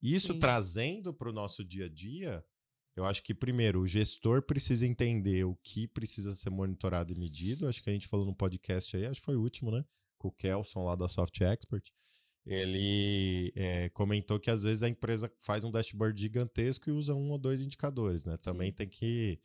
Isso 0.01 0.33
Sim. 0.33 0.39
trazendo 0.39 1.13
para 1.13 1.29
o 1.29 1.33
nosso 1.33 1.65
dia 1.65 1.87
a 1.87 1.89
dia, 1.89 2.41
eu 2.95 3.03
acho 3.03 3.21
que, 3.21 3.33
primeiro, 3.33 3.81
o 3.81 3.87
gestor 3.87 4.41
precisa 4.41 4.87
entender 4.87 5.43
o 5.43 5.55
que 5.61 5.87
precisa 5.87 6.31
ser 6.31 6.49
monitorado 6.49 7.11
e 7.11 7.15
medido. 7.17 7.67
Acho 7.67 7.83
que 7.83 7.89
a 7.89 7.93
gente 7.93 8.07
falou 8.07 8.25
no 8.25 8.33
podcast 8.33 8.95
aí, 8.95 9.05
acho 9.05 9.19
que 9.19 9.25
foi 9.25 9.35
o 9.35 9.41
último, 9.41 9.69
né? 9.69 9.83
Com 10.17 10.29
o 10.29 10.31
Kelson 10.31 10.85
lá 10.85 10.95
da 10.95 11.07
Soft 11.07 11.41
Expert. 11.41 11.83
Ele 12.45 13.51
é, 13.55 13.89
comentou 13.89 14.39
que 14.39 14.51
às 14.51 14.63
vezes 14.63 14.83
a 14.83 14.87
empresa 14.87 15.31
faz 15.39 15.63
um 15.63 15.71
dashboard 15.71 16.19
gigantesco 16.21 16.89
e 16.89 16.93
usa 16.93 17.13
um 17.15 17.31
ou 17.31 17.37
dois 17.37 17.59
indicadores, 17.59 18.23
né? 18.23 18.37
Também 18.37 18.69
Sim. 18.69 18.75
tem 18.75 18.87
que, 18.87 19.39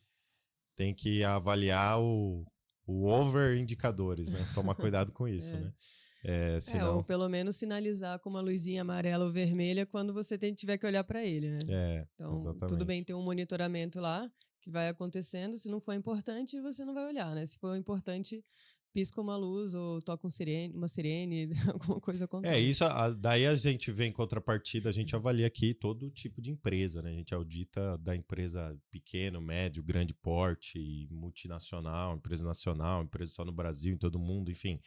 tem 0.76 0.94
que 0.94 1.24
avaliar 1.24 1.98
o, 1.98 2.46
o 2.86 3.06
over 3.06 3.58
indicadores, 3.58 4.30
né? 4.32 4.46
Tomar 4.54 4.74
cuidado 4.74 5.12
com 5.12 5.26
isso, 5.26 5.54
É. 5.56 5.60
né? 5.60 5.72
É, 6.22 6.56
É, 6.56 6.60
senão, 6.60 6.96
ou 6.98 7.04
pelo 7.04 7.28
menos 7.28 7.56
sinalizar 7.56 8.18
com 8.20 8.28
uma 8.30 8.40
luzinha 8.40 8.82
amarela 8.82 9.24
ou 9.24 9.32
vermelha 9.32 9.86
quando 9.86 10.12
você 10.12 10.36
tem- 10.36 10.54
tiver 10.54 10.76
que 10.78 10.86
olhar 10.86 11.02
para 11.04 11.24
ele, 11.24 11.50
né? 11.50 11.58
é, 11.68 12.06
Então, 12.14 12.36
exatamente. 12.36 12.68
tudo 12.68 12.84
bem 12.84 13.02
ter 13.02 13.14
um 13.14 13.22
monitoramento 13.22 13.98
lá 14.00 14.30
que 14.60 14.70
vai 14.70 14.88
acontecendo. 14.88 15.56
Se 15.56 15.68
não 15.70 15.80
for 15.80 15.94
importante, 15.94 16.60
você 16.60 16.84
não 16.84 16.92
vai 16.92 17.06
olhar, 17.06 17.34
né? 17.34 17.46
Se 17.46 17.58
for 17.58 17.74
importante, 17.76 18.44
pisca 18.92 19.20
uma 19.20 19.36
luz 19.36 19.72
ou 19.74 20.02
toca 20.02 20.26
um 20.26 20.30
sirene, 20.30 20.74
uma 20.76 20.88
sirene, 20.88 21.48
alguma 21.96 22.00
coisa 22.00 22.24
É, 22.24 22.26
acontece. 22.26 22.68
isso, 22.68 22.84
a- 22.84 23.14
daí 23.14 23.46
a 23.46 23.54
gente 23.54 23.90
vem 23.90 24.10
em 24.10 24.12
contrapartida, 24.12 24.90
a 24.90 24.92
gente 24.92 25.16
avalia 25.16 25.46
aqui 25.46 25.72
todo 25.72 26.10
tipo 26.10 26.42
de 26.42 26.50
empresa, 26.50 27.00
né? 27.00 27.10
A 27.10 27.14
gente 27.14 27.32
audita 27.34 27.96
da 27.98 28.14
empresa 28.14 28.76
pequeno, 28.90 29.40
médio, 29.40 29.82
grande 29.82 30.12
porte, 30.12 31.06
multinacional, 31.10 32.16
empresa 32.16 32.44
nacional, 32.44 33.02
empresa 33.04 33.32
só 33.32 33.44
no 33.44 33.52
Brasil, 33.52 33.94
em 33.94 33.98
todo 33.98 34.18
mundo, 34.18 34.50
enfim, 34.50 34.78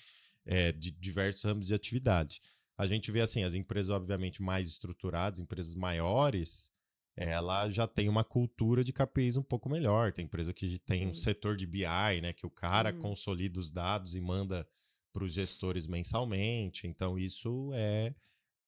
é, 0.45 0.71
de 0.71 0.91
diversos 0.91 1.43
ramos 1.43 1.67
de 1.67 1.73
atividade. 1.73 2.39
A 2.77 2.87
gente 2.87 3.11
vê 3.11 3.21
assim, 3.21 3.43
as 3.43 3.53
empresas 3.53 3.89
obviamente 3.91 4.41
mais 4.41 4.67
estruturadas, 4.67 5.39
empresas 5.39 5.75
maiores, 5.75 6.71
ela 7.15 7.69
já 7.69 7.87
tem 7.87 8.09
uma 8.09 8.23
cultura 8.23 8.83
de 8.83 8.91
KPIs 8.91 9.37
um 9.37 9.43
pouco 9.43 9.69
melhor. 9.69 10.11
Tem 10.11 10.25
empresa 10.25 10.51
que 10.53 10.79
tem 10.79 11.07
um 11.07 11.13
Sim. 11.13 11.21
setor 11.21 11.55
de 11.55 11.67
BI, 11.67 12.21
né? 12.21 12.33
Que 12.33 12.45
o 12.47 12.49
cara 12.49 12.91
Uhum. 12.91 12.99
consolida 12.99 13.59
os 13.59 13.69
dados 13.69 14.15
e 14.15 14.21
manda 14.21 14.67
para 15.13 15.23
os 15.23 15.31
gestores 15.33 15.85
mensalmente. 15.85 16.87
Então, 16.87 17.19
isso 17.19 17.69
é 17.75 18.15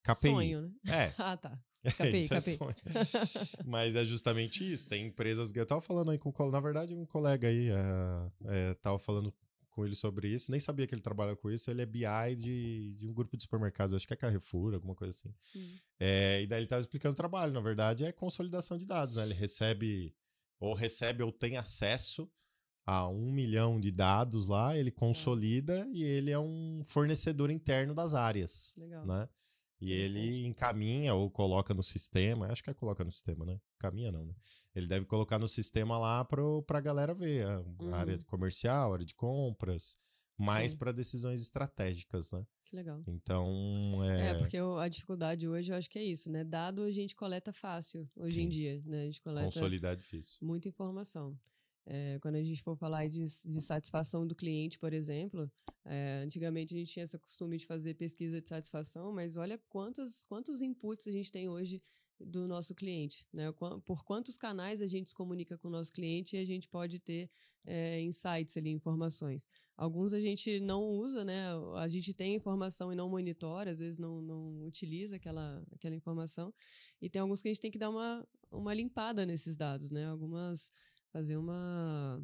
KPI. 0.03 0.29
Sonho, 0.31 0.61
né? 0.61 1.05
É, 1.07 1.13
Ah, 1.17 1.35
tá. 1.37 1.59
Capei, 1.97 2.21
isso 2.21 2.33
é 2.33 2.37
capei. 2.37 2.57
sonho. 2.57 2.75
Mas 3.65 3.95
é 3.95 4.05
justamente 4.05 4.71
isso. 4.71 4.87
Tem 4.87 5.05
empresas. 5.07 5.51
Eu 5.55 5.65
tava 5.65 5.81
falando 5.81 6.11
aí 6.11 6.17
com. 6.19 6.31
Na 6.51 6.59
verdade, 6.59 6.93
um 6.95 7.05
colega 7.05 7.47
aí 7.47 7.69
é, 7.69 8.31
é, 8.45 8.73
tava 8.75 8.97
falando 8.99 9.33
com 9.75 9.85
ele 9.85 9.93
sobre 9.93 10.29
isso. 10.29 10.49
Nem 10.49 10.59
sabia 10.59 10.87
que 10.87 10.95
ele 10.95 11.01
trabalha 11.01 11.35
com 11.35 11.51
isso. 11.51 11.69
Ele 11.69 11.81
é 11.81 11.85
BI 11.85 12.35
de, 12.37 12.95
de 12.95 13.07
um 13.07 13.13
grupo 13.13 13.35
de 13.35 13.43
supermercados, 13.43 13.93
acho 13.93 14.07
que 14.07 14.13
é 14.13 14.17
Carrefour, 14.17 14.73
alguma 14.73 14.95
coisa 14.95 15.11
assim. 15.11 15.35
Hum. 15.55 15.77
É, 15.99 16.41
e 16.41 16.47
daí 16.47 16.61
ele 16.61 16.67
tava 16.67 16.81
explicando 16.81 17.13
o 17.13 17.17
trabalho. 17.17 17.51
Na 17.51 17.59
verdade, 17.59 18.05
é 18.05 18.11
consolidação 18.11 18.77
de 18.77 18.85
dados, 18.85 19.17
né? 19.17 19.23
Ele 19.23 19.33
recebe, 19.33 20.15
ou 20.59 20.73
recebe 20.73 21.21
ou 21.21 21.31
tem 21.31 21.57
acesso 21.57 22.31
a 22.85 23.07
um 23.09 23.31
milhão 23.31 23.79
de 23.79 23.91
dados 23.91 24.47
lá, 24.47 24.77
ele 24.77 24.91
consolida 24.91 25.87
e 25.91 26.03
ele 26.03 26.31
é 26.31 26.39
um 26.39 26.83
fornecedor 26.85 27.49
interno 27.49 27.95
das 27.95 28.13
áreas, 28.13 28.75
Legal. 28.77 29.05
né? 29.05 29.27
E 29.85 29.91
ele 29.91 30.45
encaminha 30.45 31.13
ou 31.13 31.29
coloca 31.29 31.73
no 31.73 31.83
sistema, 31.83 32.47
acho 32.51 32.63
que 32.63 32.69
é 32.69 32.73
coloca 32.73 33.03
no 33.03 33.11
sistema, 33.11 33.45
né? 33.45 33.59
Caminha 33.77 34.11
não, 34.11 34.25
né? 34.25 34.33
Ele 34.75 34.87
deve 34.87 35.05
colocar 35.05 35.37
no 35.39 35.47
sistema 35.47 35.97
lá 35.97 36.23
pro, 36.25 36.63
pra 36.63 36.79
galera 36.79 37.13
ver 37.13 37.45
a 37.45 37.59
Uhum. 37.59 37.93
área 37.93 38.17
comercial, 38.25 38.93
área 38.93 39.05
de 39.05 39.15
compras, 39.15 39.95
mais 40.37 40.73
para 40.73 40.91
decisões 40.91 41.41
estratégicas, 41.41 42.31
né? 42.31 42.45
Que 42.65 42.75
legal. 42.75 43.03
Então, 43.07 44.03
É, 44.03 44.29
é, 44.29 44.33
porque 44.33 44.59
o- 44.59 44.77
a 44.79 44.87
dificuldade 44.87 45.47
hoje 45.47 45.71
eu 45.71 45.77
acho 45.77 45.89
que 45.89 45.99
é 45.99 46.03
isso, 46.03 46.29
né? 46.31 46.43
Dado 46.43 46.81
a 46.83 46.91
gente 46.91 47.15
coleta 47.15 47.53
fácil 47.53 48.09
hoje 48.15 48.41
em 48.41 48.45
Sim. 48.45 48.49
dia, 48.49 48.81
né? 48.85 49.01
A 49.03 49.05
gente 49.05 49.21
coleta 49.21 49.45
consolidar 49.45 49.93
é 49.93 49.95
difícil. 49.95 50.37
muita 50.41 50.67
informação. 50.67 51.37
É, 51.87 52.17
quando 52.19 52.35
a 52.35 52.43
gente 52.43 52.63
for 52.63 52.75
falar 52.75 53.07
de, 53.07 53.23
de 53.23 53.61
satisfação 53.61 54.25
do 54.25 54.33
cliente, 54.33 54.79
por 54.79 54.91
exemplo, 54.91 55.51
é, 55.83 56.21
antigamente 56.23 56.73
a 56.73 56.77
gente 56.77 56.91
tinha 56.91 57.05
esse 57.05 57.17
costume 57.17 57.57
de 57.57 57.65
fazer 57.65 57.93
pesquisa 57.93 58.41
de 58.41 58.49
satisfação, 58.49 59.11
mas 59.11 59.37
olha 59.37 59.59
quantos, 59.69 60.23
quantos 60.25 60.61
inputs 60.61 61.07
a 61.07 61.11
gente 61.11 61.31
tem 61.31 61.47
hoje 61.47 61.81
do 62.19 62.47
nosso 62.47 62.73
cliente, 62.73 63.27
né? 63.31 63.51
Por 63.51 64.03
quantos 64.03 64.37
canais 64.37 64.81
a 64.81 64.87
gente 64.87 65.09
se 65.09 65.15
comunica 65.15 65.57
com 65.57 65.67
o 65.67 65.71
nosso 65.71 65.91
cliente 65.91 66.35
e 66.35 66.39
a 66.39 66.45
gente 66.45 66.67
pode 66.67 66.99
ter 66.99 67.29
é, 67.65 68.01
insights 68.01 68.55
ali, 68.57 68.69
informações. 68.69 69.47
Alguns 69.75 70.13
a 70.13 70.21
gente 70.21 70.59
não 70.59 70.83
usa, 70.83 71.25
né? 71.25 71.47
A 71.75 71.87
gente 71.87 72.13
tem 72.13 72.35
informação 72.35 72.91
e 72.91 72.95
não 72.95 73.09
monitora, 73.09 73.71
às 73.71 73.79
vezes 73.79 73.97
não, 73.97 74.21
não 74.21 74.65
utiliza 74.65 75.17
aquela, 75.17 75.61
aquela 75.73 75.95
informação. 75.95 76.53
E 77.01 77.09
tem 77.09 77.21
alguns 77.21 77.41
que 77.41 77.49
a 77.49 77.51
gente 77.51 77.61
tem 77.61 77.71
que 77.71 77.77
dar 77.77 77.89
uma, 77.89 78.25
uma 78.49 78.73
limpada 78.73 79.25
nesses 79.25 79.57
dados, 79.57 79.91
né? 79.91 80.05
Algumas 80.05 80.71
fazer 81.15 81.37
uma 81.37 82.21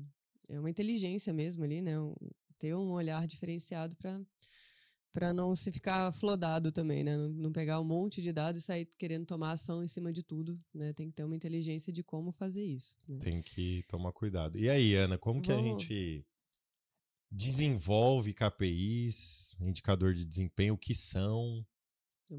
é 0.50 0.60
uma 0.60 0.69
inteligência 0.69 1.31
mesmo 1.31 1.63
ali, 1.63 1.81
né? 1.81 1.98
Um- 1.98 2.13
ter 2.60 2.75
um 2.75 2.91
olhar 2.91 3.25
diferenciado 3.25 3.95
para 3.95 4.19
para 5.13 5.33
não 5.33 5.53
se 5.55 5.71
ficar 5.71 6.12
flodado 6.13 6.71
também, 6.74 7.01
né? 7.03 7.15
Não, 7.17 7.29
não 7.29 7.51
pegar 7.53 7.79
um 7.81 7.86
monte 7.86 8.21
de 8.21 8.31
dados 8.33 8.62
e 8.62 8.65
sair 8.65 8.86
querendo 8.98 9.25
tomar 9.25 9.51
ação 9.53 9.81
em 9.83 9.88
cima 9.88 10.12
de 10.12 10.21
tudo, 10.24 10.60
né? 10.74 10.91
Tem 10.93 11.10
que 11.10 11.15
ter 11.15 11.24
uma 11.24 11.36
inteligência 11.36 11.91
de 11.93 12.03
como 12.03 12.31
fazer 12.33 12.63
isso. 12.65 12.98
Né? 13.07 13.17
Tem 13.19 13.41
que 13.41 13.83
tomar 13.88 14.12
cuidado. 14.12 14.57
E 14.57 14.69
aí, 14.69 14.93
Ana, 14.95 15.17
como 15.17 15.41
que 15.41 15.51
a 15.51 15.55
Vamos- 15.55 15.83
gente 15.83 16.25
desenvolve 17.31 18.33
KPIs, 18.33 19.55
indicador 19.60 20.13
de 20.13 20.25
desempenho, 20.25 20.74
o 20.74 20.77
que 20.77 20.93
são, 20.93 21.65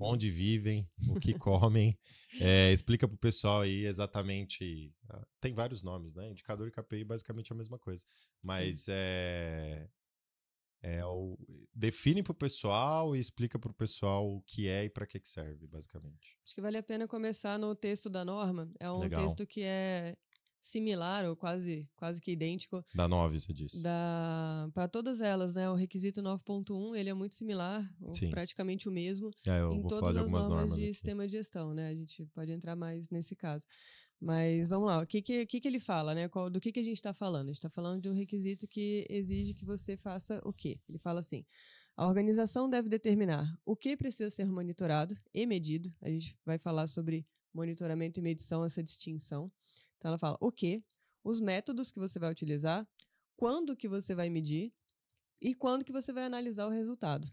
onde 0.00 0.30
vivem, 0.30 0.88
o 1.08 1.18
que 1.20 1.34
comem? 1.38 1.98
É, 2.40 2.72
explica 2.72 3.06
pro 3.06 3.16
pessoal 3.16 3.62
aí 3.62 3.84
exatamente. 3.84 4.94
ah, 5.10 5.26
Tem 5.40 5.52
vários 5.52 5.82
nomes, 5.82 6.14
né? 6.14 6.30
Indicador 6.30 6.68
e 6.68 6.70
KPI 6.70 7.04
basicamente 7.04 7.50
é 7.52 7.54
a 7.54 7.56
mesma 7.56 7.78
coisa. 7.78 8.04
Mas 8.42 8.86
é. 8.88 9.88
É 10.84 11.04
o, 11.04 11.38
define 11.72 12.24
pro 12.24 12.34
pessoal 12.34 13.14
e 13.14 13.20
explica 13.20 13.56
pro 13.56 13.72
pessoal 13.72 14.28
o 14.28 14.42
que 14.42 14.66
é 14.66 14.84
e 14.84 14.90
para 14.90 15.06
que, 15.06 15.20
que 15.20 15.28
serve, 15.28 15.68
basicamente. 15.68 16.36
Acho 16.44 16.56
que 16.56 16.60
vale 16.60 16.76
a 16.76 16.82
pena 16.82 17.06
começar 17.06 17.56
no 17.56 17.72
texto 17.72 18.10
da 18.10 18.24
norma. 18.24 18.68
É 18.80 18.90
um 18.90 18.98
Legal. 18.98 19.22
texto 19.22 19.46
que 19.46 19.62
é 19.62 20.16
similar 20.62 21.24
ou 21.26 21.34
quase 21.36 21.88
quase 21.96 22.20
que 22.20 22.30
idêntico 22.30 22.84
Da 22.94 23.08
9, 23.08 23.38
você 23.40 23.52
disse. 23.52 23.82
para 24.72 24.88
todas 24.88 25.20
elas, 25.20 25.56
né? 25.56 25.68
O 25.68 25.74
requisito 25.74 26.22
9.1, 26.22 26.96
ele 26.96 27.10
é 27.10 27.14
muito 27.14 27.34
similar, 27.34 27.84
praticamente 28.30 28.88
o 28.88 28.92
mesmo 28.92 29.30
É, 29.46 29.60
em 29.74 29.82
todas 29.88 30.16
as 30.16 30.30
normas 30.30 30.48
normas. 30.48 30.74
de 30.76 30.84
aqui. 30.84 30.94
sistema 30.94 31.26
de 31.26 31.32
gestão, 31.32 31.74
né? 31.74 31.88
A 31.88 31.94
gente 31.94 32.24
pode 32.34 32.52
entrar 32.52 32.76
mais 32.76 33.10
nesse 33.10 33.34
caso. 33.34 33.66
Mas 34.20 34.68
vamos 34.68 34.86
lá, 34.86 35.02
o 35.02 35.06
que, 35.06 35.20
que, 35.20 35.44
que, 35.46 35.60
que 35.60 35.66
ele 35.66 35.80
fala, 35.80 36.14
né? 36.14 36.28
Qual- 36.28 36.48
do 36.48 36.60
que, 36.60 36.70
que 36.70 36.78
a 36.78 36.84
gente 36.84 36.94
está 36.96 37.12
falando? 37.12 37.46
A 37.46 37.48
gente 37.48 37.56
está 37.56 37.68
falando 37.68 38.00
de 38.00 38.08
um 38.08 38.14
requisito 38.14 38.68
que 38.68 39.04
exige 39.10 39.52
que 39.54 39.64
você 39.64 39.96
faça 39.96 40.40
o 40.44 40.52
quê? 40.52 40.78
Ele 40.88 40.98
fala 41.00 41.18
assim: 41.18 41.44
a 41.96 42.06
organização 42.06 42.70
deve 42.70 42.88
determinar 42.88 43.52
o 43.66 43.74
que 43.74 43.96
precisa 43.96 44.30
ser 44.30 44.46
monitorado 44.46 45.16
e 45.34 45.44
medido. 45.44 45.92
A 46.00 46.08
gente 46.08 46.38
vai 46.46 46.56
falar 46.56 46.86
sobre 46.86 47.26
monitoramento 47.52 48.20
e 48.20 48.22
medição, 48.22 48.64
essa 48.64 48.80
distinção. 48.80 49.50
Então 50.02 50.08
ela 50.08 50.18
fala 50.18 50.36
o 50.40 50.50
que, 50.50 50.82
os 51.22 51.40
métodos 51.40 51.92
que 51.92 52.00
você 52.00 52.18
vai 52.18 52.32
utilizar, 52.32 52.84
quando 53.36 53.76
que 53.76 53.88
você 53.88 54.16
vai 54.16 54.28
medir 54.28 54.72
e 55.40 55.54
quando 55.54 55.84
que 55.84 55.92
você 55.92 56.12
vai 56.12 56.24
analisar 56.24 56.66
o 56.66 56.70
resultado. 56.70 57.32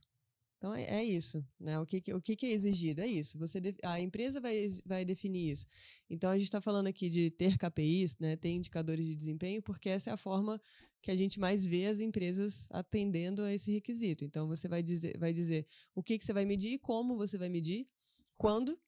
Então 0.59 0.75
é, 0.75 0.83
é 0.83 1.03
isso, 1.03 1.43
né? 1.59 1.79
O 1.79 1.85
que, 1.87 2.13
o 2.13 2.21
que, 2.21 2.45
é 2.45 2.51
exigido? 2.51 3.01
É 3.01 3.07
isso. 3.07 3.39
Você 3.39 3.59
a 3.81 3.99
empresa 3.99 4.39
vai, 4.39 4.67
vai 4.85 5.03
definir 5.03 5.49
isso. 5.49 5.65
Então 6.07 6.29
a 6.29 6.37
gente 6.37 6.45
está 6.45 6.61
falando 6.61 6.85
aqui 6.85 7.09
de 7.09 7.31
ter 7.31 7.57
KPIs, 7.57 8.19
né? 8.19 8.35
Ter 8.35 8.49
indicadores 8.49 9.03
de 9.03 9.15
desempenho, 9.15 9.63
porque 9.63 9.89
essa 9.89 10.11
é 10.11 10.13
a 10.13 10.17
forma 10.17 10.61
que 11.01 11.09
a 11.09 11.15
gente 11.15 11.39
mais 11.39 11.65
vê 11.65 11.87
as 11.87 12.01
empresas 12.01 12.67
atendendo 12.69 13.41
a 13.41 13.51
esse 13.51 13.71
requisito. 13.71 14.23
Então 14.23 14.47
você 14.47 14.67
vai 14.67 14.83
dizer, 14.83 15.17
vai 15.17 15.33
dizer 15.33 15.65
o 15.95 16.03
que, 16.03 16.19
que 16.19 16.25
você 16.25 16.33
vai 16.33 16.45
medir, 16.45 16.77
como 16.77 17.17
você 17.17 17.35
vai 17.35 17.49
medir, 17.49 17.87
quando 18.37 18.79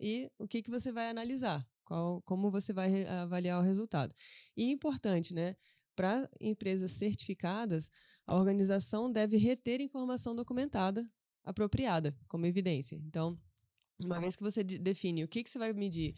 e 0.00 0.30
o 0.38 0.48
que, 0.48 0.62
que 0.62 0.70
você 0.70 0.90
vai 0.92 1.10
analisar, 1.10 1.68
qual, 1.88 2.22
como 2.22 2.50
você 2.50 2.72
vai 2.72 3.06
avaliar 3.06 3.58
o 3.60 3.64
resultado. 3.64 4.14
E 4.56 4.70
importante, 4.70 5.32
né? 5.34 5.54
Para 5.96 6.28
empresas 6.40 6.92
certificadas, 6.92 7.88
a 8.26 8.36
organização 8.36 9.10
deve 9.10 9.36
reter 9.38 9.80
informação 9.80 10.34
documentada 10.34 11.04
apropriada 11.44 12.14
como 12.28 12.44
evidência. 12.46 12.96
Então, 12.96 13.38
uma 14.00 14.20
vez 14.20 14.36
que 14.36 14.42
você 14.42 14.64
de- 14.64 14.78
define 14.78 15.24
o 15.24 15.28
que, 15.28 15.42
que 15.44 15.50
você 15.50 15.58
vai 15.58 15.72
medir, 15.72 16.14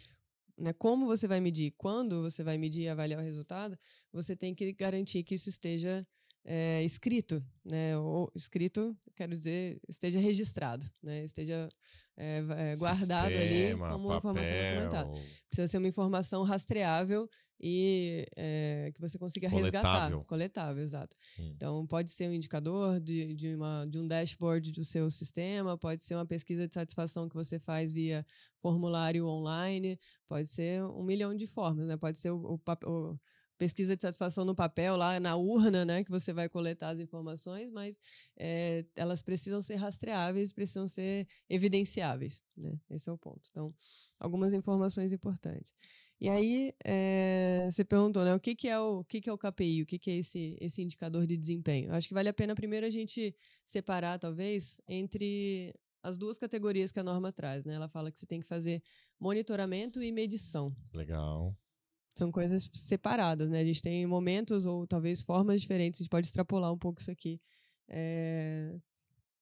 né, 0.58 0.72
como 0.74 1.06
você 1.06 1.26
vai 1.28 1.40
medir, 1.40 1.72
quando 1.76 2.22
você 2.22 2.42
vai 2.44 2.58
medir 2.58 2.82
e 2.84 2.88
avaliar 2.88 3.20
o 3.20 3.24
resultado, 3.24 3.78
você 4.12 4.36
tem 4.36 4.54
que 4.54 4.72
garantir 4.74 5.24
que 5.24 5.34
isso 5.34 5.48
esteja 5.48 6.06
é, 6.44 6.82
escrito, 6.82 7.44
né? 7.64 7.96
Ou 7.98 8.30
escrito, 8.34 8.96
quero 9.14 9.36
dizer, 9.36 9.80
esteja 9.88 10.18
registrado, 10.18 10.86
né? 11.02 11.24
Esteja 11.24 11.68
é, 12.16 12.38
é, 12.38 12.76
guardado 12.76 13.26
ali 13.26 13.48
Sistema, 13.48 13.90
como 13.90 14.08
uma 14.08 14.16
informação 14.18 14.52
documentada 14.56 15.08
papel, 15.08 15.22
precisa 15.48 15.68
ser 15.68 15.78
uma 15.78 15.88
informação 15.88 16.42
rastreável 16.42 17.28
e 17.62 18.26
que 18.94 19.00
você 19.00 19.18
consiga 19.18 19.46
resgatar. 19.48 19.82
Coletável. 19.82 20.24
Coletável, 20.24 20.82
exato. 20.82 21.14
Hum. 21.38 21.52
Então, 21.54 21.86
pode 21.86 22.10
ser 22.10 22.28
um 22.28 22.32
indicador 22.32 22.98
de, 23.00 23.34
de, 23.34 23.54
uma, 23.54 23.86
de 23.86 23.98
um 23.98 24.06
dashboard 24.06 24.72
do 24.72 24.82
seu 24.82 25.10
sistema, 25.10 25.76
pode 25.76 26.02
ser 26.02 26.14
uma 26.14 26.24
pesquisa 26.26 26.66
de 26.66 26.72
satisfação 26.72 27.28
que 27.28 27.34
você 27.34 27.58
faz 27.58 27.92
via 27.92 28.24
formulário 28.62 29.26
online, 29.26 29.98
pode 30.26 30.48
ser 30.48 30.82
um 30.84 31.02
milhão 31.02 31.34
de 31.34 31.46
formas, 31.46 31.86
né? 31.86 31.96
Pode 31.98 32.18
ser 32.18 32.30
o, 32.30 32.54
o, 32.54 32.58
pap- 32.58 32.84
o- 32.86 33.18
pesquisa 33.60 33.94
de 33.94 34.00
satisfação 34.00 34.42
no 34.42 34.54
papel, 34.54 34.96
lá 34.96 35.20
na 35.20 35.36
urna, 35.36 35.84
né? 35.84 36.02
Que 36.02 36.10
você 36.10 36.32
vai 36.32 36.48
coletar 36.48 36.88
as 36.88 36.98
informações, 36.98 37.70
mas 37.70 38.00
é, 38.38 38.86
elas 38.96 39.22
precisam 39.22 39.60
ser 39.60 39.74
rastreáveis, 39.74 40.50
precisam 40.50 40.88
ser 40.88 41.28
evidenciáveis, 41.46 42.42
né? 42.56 42.80
Esse 42.88 43.10
é 43.10 43.12
o 43.12 43.18
ponto. 43.18 43.42
Então, 43.50 43.74
algumas 44.18 44.54
informações 44.54 45.12
importantes. 45.12 45.74
E 46.18 46.26
aí, 46.30 46.72
é, 46.82 47.68
você 47.70 47.84
perguntou, 47.84 48.24
né? 48.24 48.34
O 48.34 48.40
que, 48.40 48.54
que 48.56 48.66
é 48.66 48.80
o, 48.80 49.00
o 49.00 49.04
que, 49.04 49.20
que 49.20 49.28
é 49.28 49.32
o 49.32 49.36
KPI? 49.36 49.82
O 49.82 49.86
que, 49.86 49.98
que 49.98 50.10
é 50.10 50.16
esse, 50.16 50.56
esse 50.58 50.80
indicador 50.80 51.26
de 51.26 51.36
desempenho? 51.36 51.90
Eu 51.90 51.94
acho 51.94 52.08
que 52.08 52.14
vale 52.14 52.30
a 52.30 52.34
pena 52.34 52.54
primeiro 52.54 52.86
a 52.86 52.90
gente 52.90 53.36
separar, 53.66 54.18
talvez, 54.18 54.80
entre 54.88 55.74
as 56.02 56.16
duas 56.16 56.38
categorias 56.38 56.90
que 56.90 56.98
a 56.98 57.04
norma 57.04 57.30
traz, 57.30 57.66
né? 57.66 57.74
Ela 57.74 57.90
fala 57.90 58.10
que 58.10 58.18
você 58.18 58.24
tem 58.24 58.40
que 58.40 58.46
fazer 58.46 58.82
monitoramento 59.20 60.02
e 60.02 60.10
medição. 60.10 60.74
Legal. 60.94 61.54
São 62.16 62.30
coisas 62.30 62.68
separadas, 62.72 63.48
né? 63.50 63.60
A 63.60 63.64
gente 63.64 63.82
tem 63.82 64.06
momentos 64.06 64.66
ou 64.66 64.86
talvez 64.86 65.22
formas 65.22 65.60
diferentes, 65.60 66.00
a 66.00 66.04
gente 66.04 66.10
pode 66.10 66.26
extrapolar 66.26 66.72
um 66.72 66.78
pouco 66.78 67.00
isso 67.00 67.10
aqui. 67.10 67.40
é, 67.88 68.74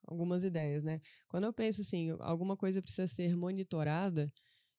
algumas 0.06 0.42
ideias, 0.44 0.82
né? 0.84 1.00
Quando 1.28 1.44
eu 1.44 1.52
penso 1.52 1.82
assim, 1.82 2.10
alguma 2.20 2.56
coisa 2.56 2.82
precisa 2.82 3.06
ser 3.06 3.36
monitorada, 3.36 4.32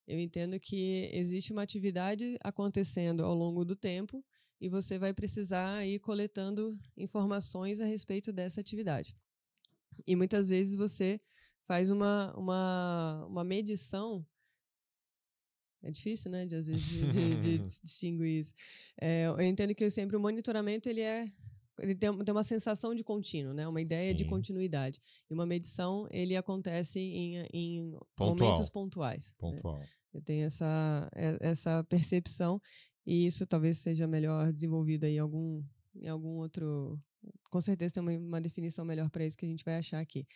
eu 0.08 0.20
entendo 0.20 0.60
que 0.60 1.10
existe 1.14 1.52
uma 1.54 1.62
atividade 1.62 2.38
acontecendo 2.44 3.24
ao 3.24 3.34
longo 3.36 3.64
do 3.64 3.76
tempo 3.76 4.26
e 4.60 4.68
você 4.68 4.98
vai 4.98 5.14
precisar 5.14 5.86
ir 5.86 6.00
coletando 6.00 6.78
informações 6.98 7.80
a 7.80 7.86
respeito 7.86 8.34
dessa 8.34 8.60
atividade. 8.60 9.16
E 10.08 10.16
muitas 10.16 10.50
vezes 10.50 10.76
você 10.76 11.20
faz 11.68 11.92
uma, 11.92 12.34
uma, 12.36 13.26
uma 13.28 13.44
medição. 13.44 14.26
É 15.82 15.90
difícil, 15.92 16.30
né? 16.32 16.46
De, 16.46 16.56
às 16.56 16.68
vezes, 16.68 16.86
de, 16.86 17.08
de- 17.10 17.36
de 17.42 17.58
distinguir 17.84 18.40
isso. 18.42 18.54
É, 19.00 19.28
eu 19.28 19.42
entendo 19.42 19.74
que 19.74 19.90
sempre 19.90 20.16
o 20.18 20.20
monitoramento 20.20 20.90
ele 20.90 21.02
é 21.02 21.32
ele 21.82 21.96
tem, 21.96 22.12
tem 22.26 22.34
uma 22.34 22.44
sensação 22.44 22.94
de 22.94 23.06
contínuo, 23.06 23.54
né? 23.54 23.66
Uma 23.66 23.80
ideia 23.80 24.14
de 24.14 24.26
Sim. 24.26 24.30
continuidade. 24.30 25.00
E 25.30 25.34
uma 25.34 25.46
medição, 25.46 26.06
ele 26.12 26.36
acontece 26.36 27.00
em, 27.00 27.38
em 27.54 27.92
Pontual. 28.18 28.30
momentos 28.36 28.70
pontuais. 28.70 29.30
né? 29.30 29.36
Pontual. 29.40 29.82
Eu 30.14 30.22
tenho 30.22 30.46
essa, 30.46 31.10
essa 31.40 31.82
percepção 31.86 32.62
e 33.06 33.26
isso 33.26 33.48
talvez 33.48 33.78
seja 33.78 34.06
melhor 34.08 34.52
desenvolvido 34.52 35.06
aí 35.06 35.16
em 35.16 35.20
algum, 35.20 35.64
em 35.96 36.08
algum 36.10 36.36
outro. 36.36 37.00
Com 37.50 37.62
certeza 37.62 37.94
tem 37.94 38.04
uma, 38.04 38.12
uma 38.18 38.42
definição 38.42 38.84
melhor 38.84 39.10
para 39.10 39.26
isso 39.26 39.38
que 39.38 39.46
a 39.46 39.50
gente 39.50 39.64
vai 39.64 39.78
achar 39.78 40.00
aqui. 40.02 40.28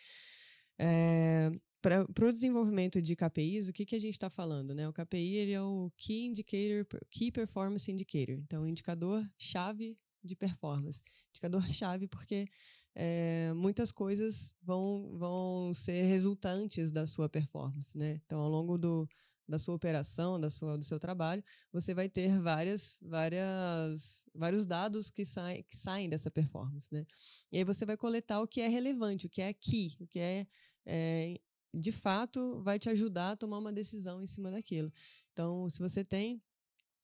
Para 1.84 2.26
o 2.26 2.32
desenvolvimento 2.32 3.02
de 3.02 3.14
KPIs, 3.14 3.68
o 3.68 3.72
que, 3.72 3.84
que 3.84 3.94
a 3.94 3.98
gente 3.98 4.14
está 4.14 4.30
falando? 4.30 4.74
Né? 4.74 4.88
O 4.88 4.92
KPI 4.92 5.36
ele 5.36 5.52
é 5.52 5.60
o 5.60 5.92
Key 5.98 6.24
Indicator, 6.24 6.86
Key 7.10 7.30
Performance 7.30 7.92
Indicator. 7.92 8.36
Então, 8.36 8.62
o 8.62 8.66
indicador 8.66 9.22
chave 9.36 9.98
de 10.22 10.34
performance. 10.34 11.02
Indicador 11.28 11.62
chave 11.70 12.08
porque 12.08 12.48
é, 12.94 13.52
muitas 13.54 13.92
coisas 13.92 14.54
vão, 14.62 15.14
vão 15.18 15.74
ser 15.74 16.04
resultantes 16.04 16.90
da 16.90 17.06
sua 17.06 17.28
performance. 17.28 17.98
Né? 17.98 18.18
Então, 18.24 18.40
ao 18.40 18.48
longo 18.48 18.78
do, 18.78 19.06
da 19.46 19.58
sua 19.58 19.74
operação, 19.74 20.40
da 20.40 20.48
sua, 20.48 20.78
do 20.78 20.84
seu 20.84 20.98
trabalho, 20.98 21.44
você 21.70 21.92
vai 21.92 22.08
ter 22.08 22.40
várias, 22.40 22.98
várias, 23.02 24.26
vários 24.34 24.64
dados 24.64 25.10
que, 25.10 25.26
saem 25.26 25.62
que 25.64 25.76
saem 25.76 26.08
dessa 26.08 26.30
performance. 26.30 26.88
Né? 26.90 27.04
E 27.52 27.58
aí 27.58 27.64
você 27.64 27.84
vai 27.84 27.98
coletar 27.98 28.40
o 28.40 28.48
que 28.48 28.62
é 28.62 28.68
relevante, 28.68 29.26
o 29.26 29.30
que 29.30 29.42
é 29.42 29.52
key, 29.52 29.98
o 30.00 30.06
que 30.06 30.18
é, 30.18 30.46
é 30.86 31.38
de 31.74 31.92
fato 31.92 32.60
vai 32.62 32.78
te 32.78 32.88
ajudar 32.88 33.32
a 33.32 33.36
tomar 33.36 33.58
uma 33.58 33.72
decisão 33.72 34.22
em 34.22 34.26
cima 34.26 34.50
daquilo. 34.50 34.92
Então, 35.32 35.68
se 35.68 35.80
você 35.80 36.04
tem 36.04 36.42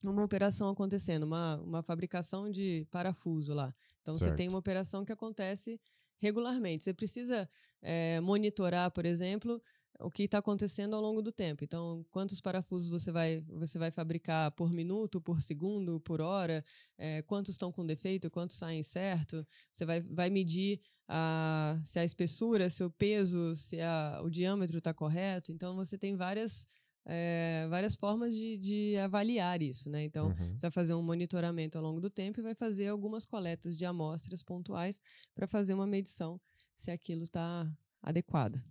uma 0.03 0.25
operação 0.25 0.69
acontecendo, 0.69 1.25
uma, 1.25 1.57
uma 1.59 1.83
fabricação 1.83 2.51
de 2.51 2.87
parafuso 2.91 3.53
lá. 3.53 3.75
Então, 4.01 4.17
você 4.17 4.25
Certo. 4.25 4.37
tem 4.37 4.49
uma 4.49 4.59
operação 4.59 5.05
que 5.05 5.13
acontece 5.13 5.81
regularmente. 6.19 6.85
Você 6.85 6.95
precisa 6.95 7.49
eh, 7.83 8.21
monitorar, 8.21 8.91
por 8.91 9.05
exemplo, 9.05 9.61
o 9.99 10.11
que 10.11 10.23
está 10.25 10.39
acontecendo 10.39 10.95
ao 10.97 11.03
longo 11.03 11.21
do 11.21 11.31
tempo. 11.33 11.65
Então, 11.65 12.05
quantos 12.11 12.41
parafusos 12.41 12.89
você 12.89 13.13
vai, 13.13 13.41
você 13.49 13.79
vai 13.79 13.91
fabricar 13.91 14.51
por 14.53 14.73
minuto, 14.73 15.21
por 15.21 15.43
segundo, 15.43 16.01
por 16.01 16.21
hora, 16.21 16.65
eh, 16.99 17.23
quantos 17.23 17.51
estão 17.51 17.71
com 17.71 17.85
defeito, 17.85 18.31
quantos 18.31 18.57
saem 18.57 18.83
certo. 18.83 19.47
Você 19.71 19.85
vai, 19.85 20.01
vai 20.01 20.31
medir 20.31 20.81
a, 21.13 21.81
se 21.85 21.99
a 21.99 22.05
espessura, 22.05 22.71
se 22.71 22.85
o 22.85 22.91
peso, 22.91 23.55
se 23.57 23.81
a, 23.81 24.21
o 24.23 24.31
diâmetro 24.31 24.79
está 24.79 24.95
correto. 24.95 25.51
Então, 25.51 25.75
você 25.75 25.99
tem 25.99 26.15
várias, 26.17 26.67
eh, 27.05 27.67
várias 27.69 27.97
formas 27.97 28.35
de, 28.35 28.57
de 28.59 28.97
avaliar 28.99 29.61
isso. 29.61 29.91
Né? 29.91 30.05
Então, 30.05 30.29
Uhum. 30.29 30.55
você 30.57 30.63
vai 30.63 30.71
fazer 30.71 30.95
um 30.95 31.03
monitoramento 31.03 31.77
ao 31.77 31.83
longo 31.85 32.01
do 32.01 32.09
tempo 32.11 32.39
e 32.41 32.43
vai 32.43 32.55
fazer 32.55 32.89
algumas 32.89 33.27
coletas 33.27 33.77
de 33.77 33.85
amostras 33.85 34.43
pontuais 34.43 35.01
para 35.35 35.47
fazer 35.49 35.75
uma 35.75 35.87
medição 35.87 36.41
se 36.77 36.91
aquilo 36.91 37.25
está 37.25 37.71
adequado, 38.03 38.63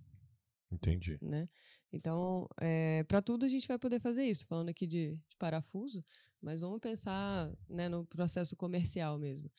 Entendi. 0.71 1.19
né? 1.21 1.47
Então, 1.91 2.47
para 3.07 3.21
tudo 3.21 3.45
a 3.45 3.49
gente 3.49 3.67
vai 3.67 3.77
poder 3.79 3.99
fazer 3.99 4.23
isso. 4.23 4.45
Falando 4.47 4.69
aqui 4.69 4.85
de, 4.87 5.15
de 5.27 5.35
parafuso, 5.37 6.03
mas 6.41 6.61
vamos 6.61 6.79
pensar 6.79 7.51
né, 7.67 7.89
no 7.89 8.05
processo 8.05 8.55
comercial 8.55 9.17
mesmo. 9.17 9.51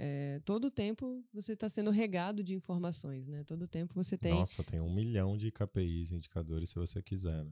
É, 0.00 0.40
todo 0.44 0.70
tempo 0.70 1.24
você 1.32 1.54
está 1.54 1.68
sendo 1.68 1.90
regado 1.90 2.44
de 2.44 2.54
informações, 2.54 3.26
né? 3.26 3.42
Todo 3.42 3.66
tempo 3.66 3.92
você 3.94 4.16
tem 4.16 4.32
Nossa, 4.32 4.62
tem 4.62 4.78
um 4.78 4.94
milhão 4.94 5.36
de 5.36 5.50
KPIs, 5.50 6.12
indicadores, 6.12 6.70
se 6.70 6.76
você 6.76 7.02
quiser, 7.02 7.44
né? 7.44 7.50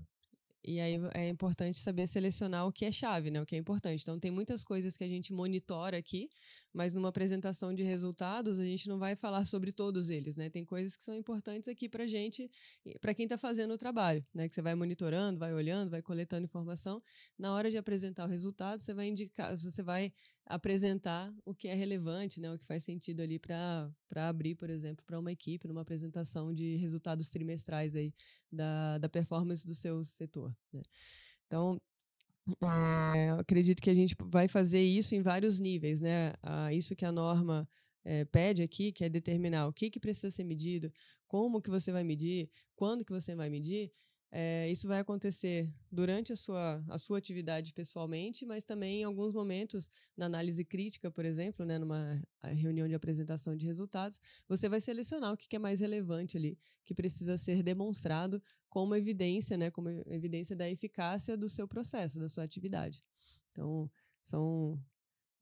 E 0.68 0.80
aí 0.80 0.96
é 1.14 1.28
importante 1.28 1.78
saber 1.78 2.08
selecionar 2.08 2.66
o 2.66 2.72
que 2.72 2.84
é 2.84 2.90
chave, 2.90 3.30
né? 3.30 3.40
O 3.40 3.46
que 3.46 3.54
é 3.54 3.58
importante. 3.58 4.02
Então 4.02 4.18
tem 4.18 4.32
muitas 4.32 4.64
coisas 4.64 4.96
que 4.96 5.02
a 5.04 5.08
gente 5.08 5.32
monitora 5.32 5.96
aqui, 5.96 6.28
mas 6.72 6.92
numa 6.92 7.08
apresentação 7.08 7.72
de 7.72 7.84
resultados 7.84 8.58
a 8.58 8.64
gente 8.64 8.88
não 8.88 8.98
vai 8.98 9.14
falar 9.14 9.44
sobre 9.44 9.70
todos 9.72 10.10
eles, 10.10 10.36
né? 10.36 10.48
Tem 10.48 10.64
coisas 10.64 10.96
que 10.96 11.04
são 11.04 11.14
importantes 11.14 11.68
aqui 11.68 11.88
para 11.88 12.06
gente, 12.06 12.50
para 13.00 13.14
quem 13.14 13.26
está 13.26 13.38
fazendo 13.38 13.74
o 13.74 13.78
trabalho, 13.78 14.24
né? 14.34 14.48
Que 14.48 14.54
você 14.54 14.62
vai 14.62 14.74
monitorando, 14.74 15.38
vai 15.38 15.52
olhando, 15.52 15.90
vai 15.90 16.02
coletando 16.02 16.44
informação. 16.46 17.00
Na 17.38 17.52
hora 17.54 17.70
de 17.70 17.76
apresentar 17.76 18.24
o 18.24 18.28
resultado, 18.28 18.80
você 18.80 18.92
vai 18.92 19.06
indicar, 19.06 19.56
você 19.56 19.82
vai 19.84 20.12
apresentar 20.46 21.34
o 21.44 21.52
que 21.52 21.66
é 21.66 21.74
relevante, 21.74 22.40
né? 22.40 22.50
O 22.52 22.58
que 22.58 22.64
faz 22.64 22.84
sentido 22.84 23.20
ali 23.20 23.38
para 23.38 23.90
abrir, 24.14 24.54
por 24.54 24.70
exemplo, 24.70 25.04
para 25.04 25.18
uma 25.18 25.32
equipe 25.32 25.66
numa 25.66 25.82
apresentação 25.82 26.54
de 26.54 26.76
resultados 26.76 27.28
trimestrais 27.28 27.96
aí 27.96 28.14
da, 28.50 28.98
da 28.98 29.08
performance 29.08 29.66
do 29.66 29.74
seu 29.74 30.04
setor. 30.04 30.56
Né? 30.72 30.82
Então, 31.46 31.80
é, 33.14 33.30
acredito 33.30 33.82
que 33.82 33.90
a 33.90 33.94
gente 33.94 34.14
vai 34.26 34.46
fazer 34.46 34.80
isso 34.80 35.16
em 35.16 35.22
vários 35.22 35.58
níveis, 35.58 36.00
né? 36.00 36.32
Ah, 36.42 36.72
isso 36.72 36.94
que 36.94 37.04
a 37.04 37.10
norma 37.10 37.68
é, 38.04 38.24
pede 38.24 38.62
aqui, 38.62 38.92
que 38.92 39.04
é 39.04 39.08
determinar 39.08 39.66
o 39.66 39.72
que, 39.72 39.90
que 39.90 39.98
precisa 39.98 40.30
ser 40.30 40.44
medido, 40.44 40.92
como 41.26 41.60
que 41.60 41.68
você 41.68 41.90
vai 41.90 42.04
medir, 42.04 42.48
quando 42.76 43.04
que 43.04 43.12
você 43.12 43.34
vai 43.34 43.50
medir, 43.50 43.90
é, 44.38 44.70
isso 44.70 44.86
vai 44.86 45.00
acontecer 45.00 45.72
durante 45.90 46.30
a 46.30 46.36
sua, 46.36 46.84
a 46.90 46.98
sua 46.98 47.16
atividade 47.16 47.72
pessoalmente, 47.72 48.44
mas 48.44 48.64
também 48.64 49.00
em 49.00 49.04
alguns 49.04 49.32
momentos, 49.32 49.90
na 50.14 50.26
análise 50.26 50.62
crítica, 50.62 51.10
por 51.10 51.24
exemplo, 51.24 51.64
né, 51.64 51.78
numa 51.78 52.22
reunião 52.42 52.86
de 52.86 52.94
apresentação 52.94 53.56
de 53.56 53.64
resultados, 53.64 54.20
você 54.46 54.68
vai 54.68 54.78
selecionar 54.78 55.32
o 55.32 55.38
que, 55.38 55.48
que 55.48 55.56
é 55.56 55.58
mais 55.58 55.80
relevante 55.80 56.36
ali, 56.36 56.58
que 56.84 56.94
precisa 56.94 57.38
ser 57.38 57.62
demonstrado 57.62 58.42
como 58.68 58.94
evidência, 58.94 59.56
né, 59.56 59.70
como 59.70 59.88
evidência 59.88 60.54
da 60.54 60.68
eficácia 60.68 61.34
do 61.34 61.48
seu 61.48 61.66
processo, 61.66 62.18
da 62.18 62.28
sua 62.28 62.44
atividade. 62.44 63.02
Então, 63.48 63.90
são 64.22 64.78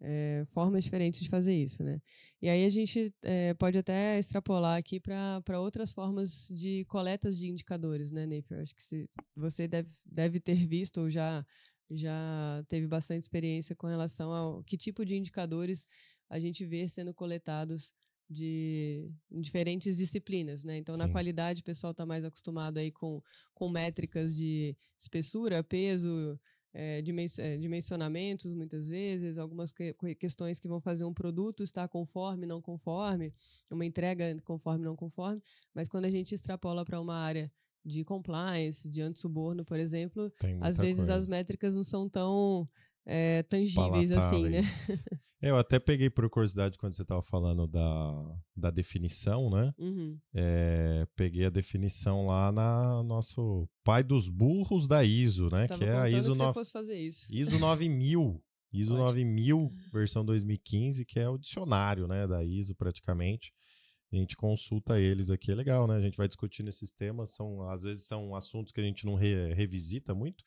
é, 0.01 0.45
formas 0.53 0.85
diferentes 0.85 1.21
de 1.21 1.29
fazer 1.29 1.55
isso, 1.55 1.83
né? 1.83 2.01
E 2.43 2.49
aí 2.49 2.65
a 2.65 2.71
gente 2.71 3.15
é, 3.23 3.55
pode 3.55 3.79
até 3.79 4.19
extrapolar 4.19 4.77
aqui 4.77 5.01
para 5.01 5.61
outras 5.61 5.93
formas 5.93 6.49
de 6.53 6.85
coletas 6.87 7.39
de 7.39 7.49
indicadores, 7.49 8.13
né, 8.13 8.27
Neifer? 8.27 8.61
Acho 8.61 8.75
que 8.75 8.83
se, 8.83 9.09
você 9.35 9.67
deve, 9.67 9.89
deve 10.05 10.41
ter 10.41 10.67
visto 10.67 11.01
ou 11.01 11.11
já, 11.11 11.45
já 11.91 12.65
teve 12.69 12.87
bastante 12.87 13.23
experiência 13.23 13.75
com 13.75 13.87
relação 13.87 14.33
ao 14.33 14.63
que 14.65 14.77
tipo 14.77 15.05
de 15.05 15.17
indicadores 15.17 15.87
a 16.29 16.39
gente 16.39 16.65
vê 16.65 16.89
sendo 16.89 17.15
coletados 17.15 17.95
de 18.29 19.07
em 19.31 19.41
diferentes 19.41 19.97
disciplinas, 19.97 20.65
né? 20.65 20.77
Então, 20.77 20.97
na 20.97 21.07
Sim. 21.07 21.13
qualidade, 21.13 21.61
o 21.61 21.65
pessoal 21.65 21.91
está 21.91 22.07
mais 22.07 22.25
acostumado 22.25 22.79
aí 22.79 22.91
com, 22.91 23.23
com 23.53 23.69
métricas 23.69 24.35
de 24.35 24.77
espessura, 24.99 25.63
peso, 25.63 26.39
é, 26.75 26.99
é, 26.99 27.57
dimensionamentos, 27.59 28.53
muitas 28.53 28.89
vezes, 28.89 29.39
algumas 29.39 29.73
que 29.73 29.95
questões 30.19 30.59
que 30.59 30.67
vão 30.67 30.81
fazer 30.81 31.05
um 31.05 31.15
produto 31.15 31.63
estar 31.63 31.87
conforme, 31.89 32.47
não 32.47 32.61
conforme, 32.61 33.33
uma 33.71 33.87
entrega 33.87 34.37
conforme, 34.45 34.85
não 34.85 34.97
conforme, 34.97 35.41
mas 35.73 35.89
quando 35.89 36.07
a 36.07 36.11
gente 36.11 36.35
extrapola 36.35 36.85
para 36.85 37.01
uma 37.01 37.15
área 37.15 37.51
de 37.85 38.03
compliance, 38.03 38.89
de 38.89 39.01
anti-suborno, 39.03 39.65
por 39.65 39.79
exemplo, 39.79 40.33
às 40.61 40.77
vezes 40.77 40.97
coisa. 40.97 41.15
as 41.15 41.29
métricas 41.29 41.77
não 41.77 41.85
são 41.85 42.09
tão 42.09 42.69
é, 43.07 43.43
tangíveis 43.43 44.11
assim, 44.11 44.45
né? 44.49 44.63
Palatáveis. 44.63 45.05
Eu 45.43 45.59
até 45.59 45.79
peguei 45.79 46.09
por 46.09 46.29
curiosidade 46.31 46.79
quando 46.79 46.95
você 46.95 47.03
estava 47.03 47.21
falando 47.21 47.67
da, 47.67 48.35
da 48.57 48.71
definição, 48.71 49.51
né? 49.51 49.75
Uhum. 49.79 50.19
É, 50.33 51.07
peguei 51.15 51.45
a 51.45 51.51
definição 51.51 52.25
lá 52.27 52.51
na 52.51 53.03
nosso 53.03 53.69
pai 53.85 54.03
dos 54.03 54.27
burros 54.31 54.89
da 54.89 55.05
ISO, 55.05 55.51
né? 55.51 55.69
Você 55.69 55.77
Que 55.77 55.85
é 55.85 55.97
a 55.99 56.09
ISO, 56.09 56.31
que 56.31 56.37
você 56.39 56.43
9, 56.45 56.55
fosse 56.55 56.73
fazer 56.73 56.99
isso. 56.99 57.27
ISO 57.31 57.59
9000. 57.59 58.43
ISO 58.73 58.93
Ótimo. 58.95 59.05
9000, 59.05 59.67
versão 59.93 60.25
2015, 60.25 61.05
que 61.05 61.21
é 61.21 61.29
o 61.29 61.37
dicionário, 61.37 62.09
né, 62.09 62.27
da 62.27 62.43
ISO 62.43 62.75
praticamente. 62.75 63.53
A 64.11 64.17
gente 64.17 64.37
consulta 64.37 64.99
eles 64.99 65.29
aqui, 65.29 65.53
é 65.53 65.55
legal, 65.55 65.87
né? 65.87 65.97
A 65.97 66.01
gente 66.01 66.17
vai 66.17 66.27
discutindo 66.27 66.69
esses 66.69 66.91
temas, 66.91 67.35
são 67.35 67.69
às 67.69 67.83
vezes 67.83 68.07
são 68.07 68.35
assuntos 68.35 68.73
que 68.73 68.81
a 68.81 68.85
gente 68.85 69.05
não 69.05 69.15
re- 69.15 69.53
revisita 69.53 70.15
muito. 70.15 70.43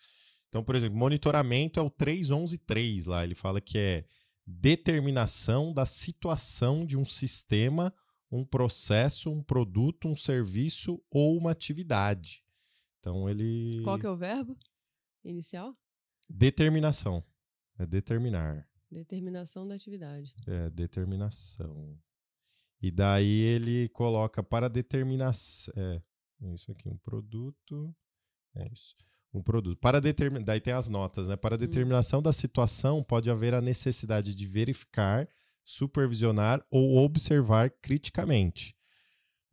Então, 0.58 0.66
por 0.66 0.76
exemplo, 0.76 0.98
monitoramento 0.98 1.80
é 1.80 1.84
o 1.84 1.90
3113 1.90 3.08
lá, 3.08 3.24
ele 3.24 3.36
fala 3.36 3.62
que 3.62 3.78
é 3.78 4.06
determinação 4.44 5.72
da 5.72 5.86
situação 5.86 6.84
de 6.84 6.98
um 6.98 7.06
sistema, 7.06 7.94
um 8.32 8.44
processo, 8.44 9.30
um 9.30 9.44
produto, 9.44 10.08
um 10.08 10.16
serviço 10.16 11.00
ou 11.12 11.38
uma 11.38 11.52
atividade. 11.52 12.44
Então 13.00 13.30
ele 13.30 13.84
Qual 13.84 14.00
que 14.00 14.08
é 14.08 14.10
o 14.10 14.18
verbo 14.18 14.58
inicial? 15.24 15.78
determinação 16.28 17.24
é 17.78 17.86
determinar, 17.86 18.68
Determinação 18.90 19.68
da 19.68 19.76
atividade. 19.76 20.34
é 20.48 20.72
determinação. 20.72 22.02
E 22.82 22.90
daí 22.90 23.42
ele 23.42 23.90
coloca 23.90 24.42
para 24.42 24.68
determinação, 24.68 25.72
é 25.78 26.02
isso 26.56 26.72
aqui, 26.72 26.90
um 26.90 26.98
produto, 26.98 27.96
é 28.56 28.68
isso. 28.74 28.96
Um 29.38 29.44
produto. 29.44 29.78
Para 29.80 30.02
determinar, 30.02 30.44
daí 30.44 30.60
tem 30.60 30.74
as 30.74 30.90
notas, 30.90 31.28
né? 31.28 31.36
Para 31.36 31.58
determinação 31.58 32.22
da 32.22 32.32
situação, 32.32 33.04
pode 33.04 33.30
haver 33.30 33.54
a 33.54 33.62
necessidade 33.62 34.34
de 34.34 34.48
verificar, 34.48 35.30
supervisionar 35.64 36.66
ou 36.72 36.98
observar 36.98 37.70
criticamente. 37.70 38.76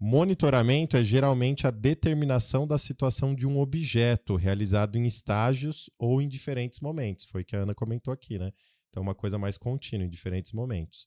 Monitoramento 0.01 0.97
é 0.97 1.05
geralmente 1.05 1.67
a 1.67 1.71
determinação 1.71 2.67
da 2.67 2.79
situação 2.79 3.35
de 3.35 3.47
um 3.47 3.59
objeto, 3.59 4.37
realizado 4.37 4.97
em 4.97 5.07
estágios 5.07 5.91
ou 5.99 6.23
em 6.23 6.29
diferentes 6.29 6.81
momentos. 6.81 7.27
Foi 7.27 7.43
o 7.43 7.45
que 7.45 7.55
a 7.55 7.61
Ana 7.61 7.75
comentou 7.75 8.13
aqui, 8.13 8.39
né? 8.39 8.53
Então, 8.89 9.03
uma 9.03 9.15
coisa 9.15 9.39
mais 9.39 9.59
contínua, 9.59 10.07
em 10.07 10.11
diferentes 10.11 10.53
momentos. 10.53 11.07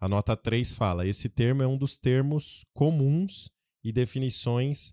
A 0.00 0.08
nota 0.08 0.36
3 0.36 0.72
fala: 0.72 1.06
esse 1.06 1.28
termo 1.28 1.62
é 1.62 1.66
um 1.66 1.78
dos 1.78 1.96
termos 1.96 2.64
comuns 2.74 3.48
e 3.84 3.92
definições 3.92 4.92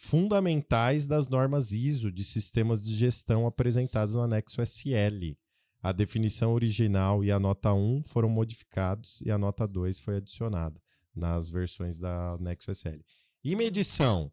fundamentais 0.00 1.08
das 1.08 1.26
normas 1.26 1.72
ISO 1.72 2.12
de 2.12 2.22
sistemas 2.22 2.80
de 2.80 2.94
gestão 2.94 3.48
apresentadas 3.48 4.14
no 4.14 4.22
anexo 4.22 4.62
SL. 4.62 5.36
A 5.82 5.90
definição 5.90 6.54
original 6.54 7.24
e 7.24 7.32
a 7.32 7.40
nota 7.40 7.74
1 7.74 8.04
foram 8.04 8.28
modificados 8.28 9.20
e 9.22 9.30
a 9.30 9.36
nota 9.36 9.66
2 9.66 9.98
foi 9.98 10.18
adicionada 10.18 10.80
nas 11.14 11.50
versões 11.50 11.98
da 11.98 12.34
anexo 12.34 12.70
SL. 12.70 13.00
E 13.42 13.56
medição? 13.56 14.32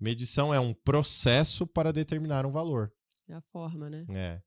Medição 0.00 0.52
é 0.52 0.58
um 0.58 0.72
processo 0.72 1.66
para 1.66 1.92
determinar 1.92 2.46
um 2.46 2.50
valor. 2.50 2.90
É 3.28 3.34
a 3.34 3.42
forma, 3.42 3.90
né? 3.90 4.06
É. 4.08 4.40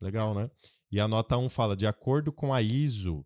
Legal, 0.00 0.34
né? 0.34 0.50
E 0.90 0.98
a 0.98 1.06
nota 1.06 1.38
1 1.38 1.48
fala: 1.48 1.76
de 1.76 1.86
acordo 1.86 2.32
com 2.32 2.52
a 2.52 2.60
ISO 2.60 3.24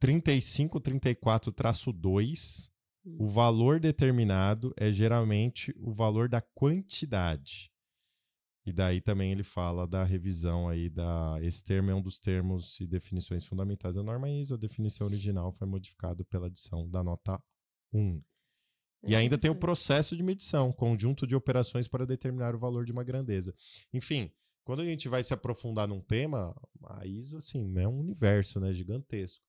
3534-2, 0.00 2.68
hum. 2.68 2.73
O 3.04 3.28
valor 3.28 3.78
determinado 3.78 4.72
é 4.76 4.90
geralmente 4.90 5.74
o 5.78 5.92
valor 5.92 6.28
da 6.28 6.40
quantidade. 6.40 7.70
E 8.66 8.72
daí 8.72 9.00
também 9.00 9.30
ele 9.30 9.42
fala 9.42 9.86
da 9.86 10.02
revisão 10.02 10.68
aí 10.68 10.88
da. 10.88 11.36
Esse 11.42 11.62
termo 11.62 11.90
é 11.90 11.94
um 11.94 12.00
dos 12.00 12.18
termos 12.18 12.80
e 12.80 12.86
definições 12.86 13.44
fundamentais 13.44 13.94
da 13.94 14.02
norma 14.02 14.30
ISO. 14.30 14.54
A 14.54 14.58
definição 14.58 15.06
original 15.06 15.52
foi 15.52 15.66
modificada 15.66 16.24
pela 16.24 16.46
adição 16.46 16.88
da 16.88 17.04
nota 17.04 17.38
1. 17.92 18.22
E 19.06 19.14
ainda 19.14 19.36
tem 19.36 19.50
o 19.50 19.54
processo 19.54 20.16
de 20.16 20.22
medição, 20.22 20.72
conjunto 20.72 21.26
de 21.26 21.36
operações 21.36 21.86
para 21.86 22.06
determinar 22.06 22.54
o 22.54 22.58
valor 22.58 22.86
de 22.86 22.92
uma 22.92 23.04
grandeza. 23.04 23.54
Enfim, 23.92 24.32
quando 24.64 24.80
a 24.80 24.86
gente 24.86 25.10
vai 25.10 25.22
se 25.22 25.34
aprofundar 25.34 25.86
num 25.86 26.00
tema, 26.00 26.56
a 26.84 27.06
ISO 27.06 27.36
assim, 27.36 27.70
é 27.76 27.86
um 27.86 27.98
universo, 27.98 28.58
né, 28.58 28.72
gigantesco. 28.72 29.44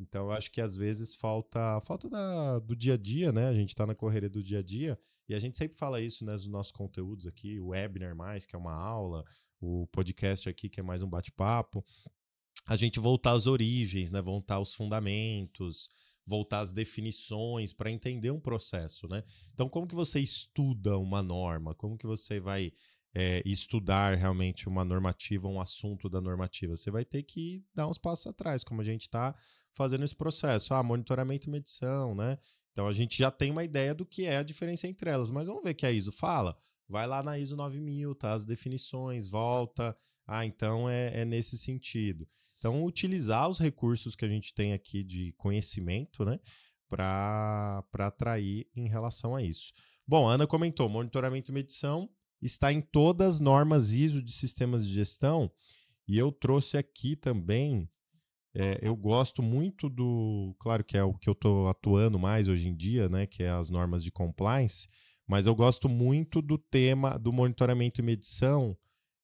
Então, 0.00 0.26
eu 0.26 0.32
acho 0.32 0.50
que 0.50 0.60
às 0.60 0.76
vezes 0.76 1.14
falta 1.14 1.80
falta 1.80 2.08
da, 2.08 2.58
do 2.60 2.76
dia 2.76 2.94
a 2.94 2.96
dia, 2.96 3.32
né? 3.32 3.48
A 3.48 3.54
gente 3.54 3.70
está 3.70 3.86
na 3.86 3.94
correria 3.94 4.30
do 4.30 4.42
dia 4.42 4.60
a 4.60 4.62
dia 4.62 4.98
e 5.28 5.34
a 5.34 5.38
gente 5.38 5.58
sempre 5.58 5.76
fala 5.76 6.00
isso 6.00 6.24
né, 6.24 6.32
nos 6.32 6.46
nossos 6.46 6.72
conteúdos 6.72 7.26
aqui, 7.26 7.58
o 7.60 7.68
webinar 7.68 8.14
mais, 8.16 8.46
que 8.46 8.54
é 8.54 8.58
uma 8.58 8.74
aula, 8.74 9.24
o 9.60 9.86
podcast 9.88 10.48
aqui, 10.48 10.68
que 10.68 10.80
é 10.80 10.82
mais 10.82 11.02
um 11.02 11.08
bate-papo. 11.08 11.84
A 12.66 12.76
gente 12.76 13.00
voltar 13.00 13.32
às 13.32 13.46
origens, 13.46 14.12
né? 14.12 14.20
Voltar 14.20 14.56
aos 14.56 14.74
fundamentos, 14.74 15.88
voltar 16.28 16.60
às 16.60 16.70
definições 16.70 17.72
para 17.72 17.90
entender 17.90 18.30
um 18.30 18.40
processo, 18.40 19.08
né? 19.08 19.24
Então, 19.54 19.68
como 19.68 19.86
que 19.86 19.94
você 19.94 20.20
estuda 20.20 20.98
uma 20.98 21.22
norma? 21.22 21.74
Como 21.74 21.96
que 21.96 22.06
você 22.06 22.38
vai 22.38 22.72
é, 23.14 23.42
estudar 23.44 24.16
realmente 24.16 24.68
uma 24.68 24.84
normativa, 24.84 25.48
um 25.48 25.60
assunto 25.60 26.08
da 26.08 26.20
normativa? 26.20 26.76
Você 26.76 26.90
vai 26.90 27.04
ter 27.04 27.22
que 27.22 27.64
dar 27.74 27.88
uns 27.88 27.98
passos 27.98 28.26
atrás, 28.26 28.62
como 28.62 28.82
a 28.82 28.84
gente 28.84 29.02
está 29.02 29.34
fazendo 29.78 30.04
esse 30.04 30.14
processo. 30.14 30.74
Ah, 30.74 30.82
monitoramento 30.82 31.48
e 31.48 31.50
medição, 31.50 32.14
né? 32.14 32.36
Então, 32.72 32.86
a 32.86 32.92
gente 32.92 33.16
já 33.16 33.30
tem 33.30 33.50
uma 33.50 33.64
ideia 33.64 33.94
do 33.94 34.04
que 34.04 34.26
é 34.26 34.36
a 34.36 34.42
diferença 34.42 34.86
entre 34.86 35.08
elas, 35.08 35.30
mas 35.30 35.46
vamos 35.46 35.64
ver 35.64 35.70
o 35.70 35.74
que 35.74 35.86
a 35.86 35.92
ISO 35.92 36.12
fala? 36.12 36.56
Vai 36.88 37.06
lá 37.06 37.22
na 37.22 37.38
ISO 37.38 37.56
9000, 37.56 38.14
tá? 38.14 38.32
As 38.32 38.44
definições, 38.44 39.26
volta. 39.26 39.96
Ah, 40.26 40.44
então 40.44 40.88
é, 40.90 41.22
é 41.22 41.24
nesse 41.24 41.56
sentido. 41.56 42.28
Então, 42.58 42.84
utilizar 42.84 43.48
os 43.48 43.58
recursos 43.58 44.16
que 44.16 44.24
a 44.24 44.28
gente 44.28 44.52
tem 44.52 44.72
aqui 44.72 45.02
de 45.02 45.32
conhecimento, 45.38 46.24
né, 46.24 46.40
para 46.88 47.84
atrair 47.98 48.66
em 48.74 48.88
relação 48.88 49.36
a 49.36 49.42
isso. 49.42 49.72
Bom, 50.06 50.28
a 50.28 50.34
Ana 50.34 50.46
comentou: 50.46 50.88
monitoramento 50.88 51.50
e 51.50 51.54
medição 51.54 52.10
está 52.42 52.72
em 52.72 52.80
todas 52.80 53.34
as 53.34 53.40
normas 53.40 53.92
ISO 53.92 54.22
de 54.22 54.32
sistemas 54.32 54.86
de 54.86 54.92
gestão. 54.92 55.50
E 56.06 56.16
eu 56.16 56.32
trouxe 56.32 56.76
aqui 56.76 57.14
também. 57.14 57.88
É, 58.60 58.80
eu 58.82 58.96
gosto 58.96 59.40
muito 59.40 59.88
do. 59.88 60.52
Claro 60.58 60.82
que 60.82 60.96
é 60.96 61.04
o 61.04 61.14
que 61.14 61.28
eu 61.28 61.32
estou 61.32 61.68
atuando 61.68 62.18
mais 62.18 62.48
hoje 62.48 62.68
em 62.68 62.74
dia, 62.74 63.08
né? 63.08 63.24
Que 63.24 63.44
é 63.44 63.50
as 63.50 63.70
normas 63.70 64.02
de 64.02 64.10
compliance. 64.10 64.88
Mas 65.28 65.46
eu 65.46 65.54
gosto 65.54 65.88
muito 65.88 66.42
do 66.42 66.58
tema 66.58 67.16
do 67.18 67.32
monitoramento 67.32 68.00
e 68.00 68.04
medição 68.04 68.76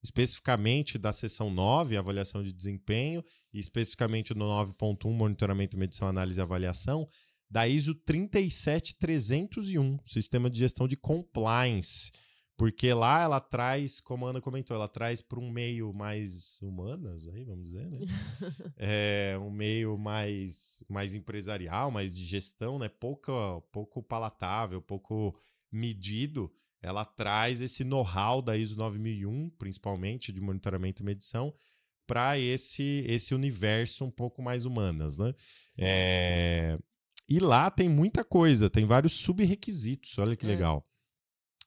especificamente 0.05 0.97
da 0.99 1.13
seção 1.15 1.51
9, 1.51 1.97
avaliação 1.97 2.45
de 2.45 2.53
desempenho, 2.53 3.25
e 3.53 3.59
especificamente 3.59 4.33
no 4.35 4.45
9.1, 4.45 5.11
monitoramento, 5.11 5.77
medição, 5.79 6.07
análise 6.07 6.39
e 6.39 6.43
avaliação, 6.43 7.09
da 7.51 7.67
ISO 7.67 7.95
37301, 7.95 9.99
sistema 10.05 10.51
de 10.51 10.59
gestão 10.59 10.87
de 10.87 10.97
compliance. 10.97 12.11
Porque 12.57 12.95
lá 12.95 13.23
ela 13.23 13.41
traz, 13.41 14.01
como 14.01 14.27
a 14.27 14.31
Ana 14.31 14.41
comentou, 14.41 14.77
ela 14.77 14.87
traz 14.87 15.21
para 15.21 15.41
um 15.41 15.51
meio 15.51 15.93
mais 15.93 16.63
humanas, 16.63 17.27
aí 17.27 17.45
vamos 17.45 17.71
dizer, 17.71 17.91
né? 17.91 18.07
é, 18.77 19.37
um 19.43 19.51
meio 19.51 19.99
mais, 19.99 20.85
mais 20.89 21.17
empresarial, 21.17 21.91
mais 21.91 22.13
de 22.13 22.25
gestão, 22.25 22.79
né? 22.79 22.89
Pouco, 22.89 23.61
pouco 23.73 24.03
palatável, 24.03 24.81
pouco 24.81 25.37
medido 25.71 26.53
ela 26.85 27.03
traz 27.03 27.63
esse 27.63 27.83
know-how 27.83 28.43
da 28.43 28.59
ISO 28.59 28.77
9001, 28.77 29.49
principalmente 29.59 30.31
de 30.31 30.39
monitoramento 30.39 31.03
e 31.03 31.07
medição, 31.07 31.55
para 32.07 32.39
esse, 32.39 33.07
esse 33.09 33.35
universo 33.35 34.05
um 34.05 34.11
pouco 34.11 34.43
mais 34.43 34.67
humanas, 34.67 35.17
né? 35.17 35.35
É... 35.79 36.79
E 37.27 37.39
lá 37.39 37.71
tem 37.71 37.89
muita 37.89 38.23
coisa, 38.23 38.69
tem 38.69 38.85
vários 38.85 39.15
sub-requisitos, 39.15 40.19
olha 40.19 40.37
que 40.37 40.45
é. 40.45 40.49
legal. 40.49 40.87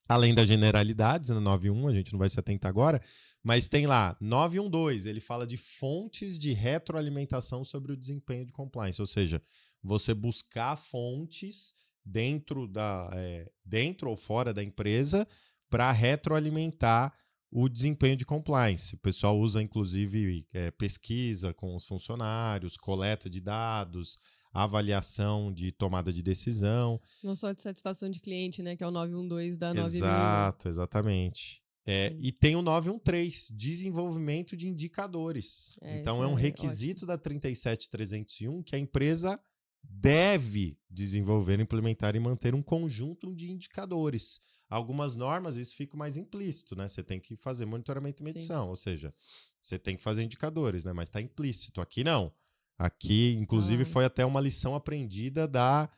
Além 0.08 0.34
das 0.34 0.48
generalidades, 0.48 1.30
na 1.30 1.36
né, 1.36 1.42
91, 1.42 1.88
a 1.88 1.94
gente 1.94 2.14
não 2.14 2.20
vai 2.20 2.30
se 2.30 2.40
atentar 2.40 2.70
agora, 2.70 3.02
mas 3.44 3.68
tem 3.68 3.86
lá 3.86 4.16
912, 4.22 5.10
ele 5.10 5.20
fala 5.20 5.46
de 5.46 5.58
fontes 5.58 6.38
de 6.38 6.54
retroalimentação 6.54 7.64
sobre 7.64 7.92
o 7.92 7.98
desempenho 7.98 8.46
de 8.46 8.52
compliance, 8.52 9.02
ou 9.02 9.08
seja, 9.08 9.42
você 9.84 10.14
buscar 10.14 10.76
fontes 10.78 11.74
dentro, 12.04 12.68
da, 12.68 13.10
é, 13.14 13.52
dentro 13.66 14.10
ou 14.10 14.16
fora 14.16 14.54
da 14.54 14.64
empresa 14.64 15.28
para 15.70 15.92
retroalimentar 15.92 17.14
o 17.52 17.68
desempenho 17.70 18.18
de 18.18 18.26
compliance. 18.26 18.96
O 18.96 19.00
pessoal 19.00 19.38
usa, 19.38 19.62
inclusive, 19.62 20.46
é, 20.54 20.72
pesquisa 20.72 21.54
com 21.54 21.76
os 21.76 21.86
funcionários, 21.86 22.78
coleta 22.78 23.30
de 23.30 23.42
dados, 23.42 24.18
avaliação 24.64 25.54
de 25.54 25.72
tomada 25.72 26.12
de 26.12 26.24
decisão. 26.24 27.00
Não 27.24 27.36
só 27.36 27.52
de 27.52 27.62
satisfação 27.62 28.10
de 28.10 28.20
cliente, 28.20 28.64
né? 28.64 28.76
Que 28.76 28.84
é 28.84 28.88
o 28.88 28.92
912 28.92 29.58
da 29.58 29.74
9000. 29.74 30.06
Exato, 30.06 30.70
exatamente. 30.70 31.62
É, 31.86 32.14
e 32.20 32.34
tem 32.34 32.56
o 32.56 32.62
913, 32.62 33.54
desenvolvimento 33.56 34.58
de 34.58 34.68
indicadores. 34.68 35.78
É, 35.82 36.00
então, 36.00 36.22
é 36.22 36.28
um 36.28 36.38
é 36.38 36.42
requisito 36.42 37.06
ótimo. 37.06 37.08
da 37.08 37.18
37301 37.18 38.62
que 38.62 38.76
a 38.76 38.80
empresa 38.80 39.40
deve 39.82 40.78
desenvolver, 40.90 41.60
implementar 41.60 42.16
e 42.16 42.20
manter 42.20 42.54
um 42.54 42.62
conjunto 42.62 43.34
de 43.34 43.50
indicadores. 43.52 44.40
Algumas 44.70 45.16
normas 45.16 45.56
isso 45.56 45.76
fica 45.76 45.96
mais 45.96 46.18
implícito, 46.18 46.76
né? 46.76 46.90
Você 46.90 47.02
tem 47.02 47.22
que 47.22 47.38
fazer 47.38 47.66
monitoramento 47.66 48.22
e 48.22 48.26
medição, 48.26 48.64
Sim. 48.64 48.70
ou 48.70 48.76
seja, 48.76 49.14
você 49.62 49.80
tem 49.80 49.96
que 49.96 50.04
fazer 50.04 50.24
indicadores, 50.24 50.84
né? 50.84 50.92
Mas 50.92 51.08
está 51.08 51.22
implícito. 51.22 51.80
Aqui 51.80 52.04
não. 52.04 52.34
Aqui, 52.78 53.36
inclusive, 53.40 53.84
ah. 53.84 53.86
foi 53.86 54.06
até 54.06 54.26
uma 54.26 54.40
lição 54.40 54.76
aprendida 54.76 55.48
da, 55.48 55.90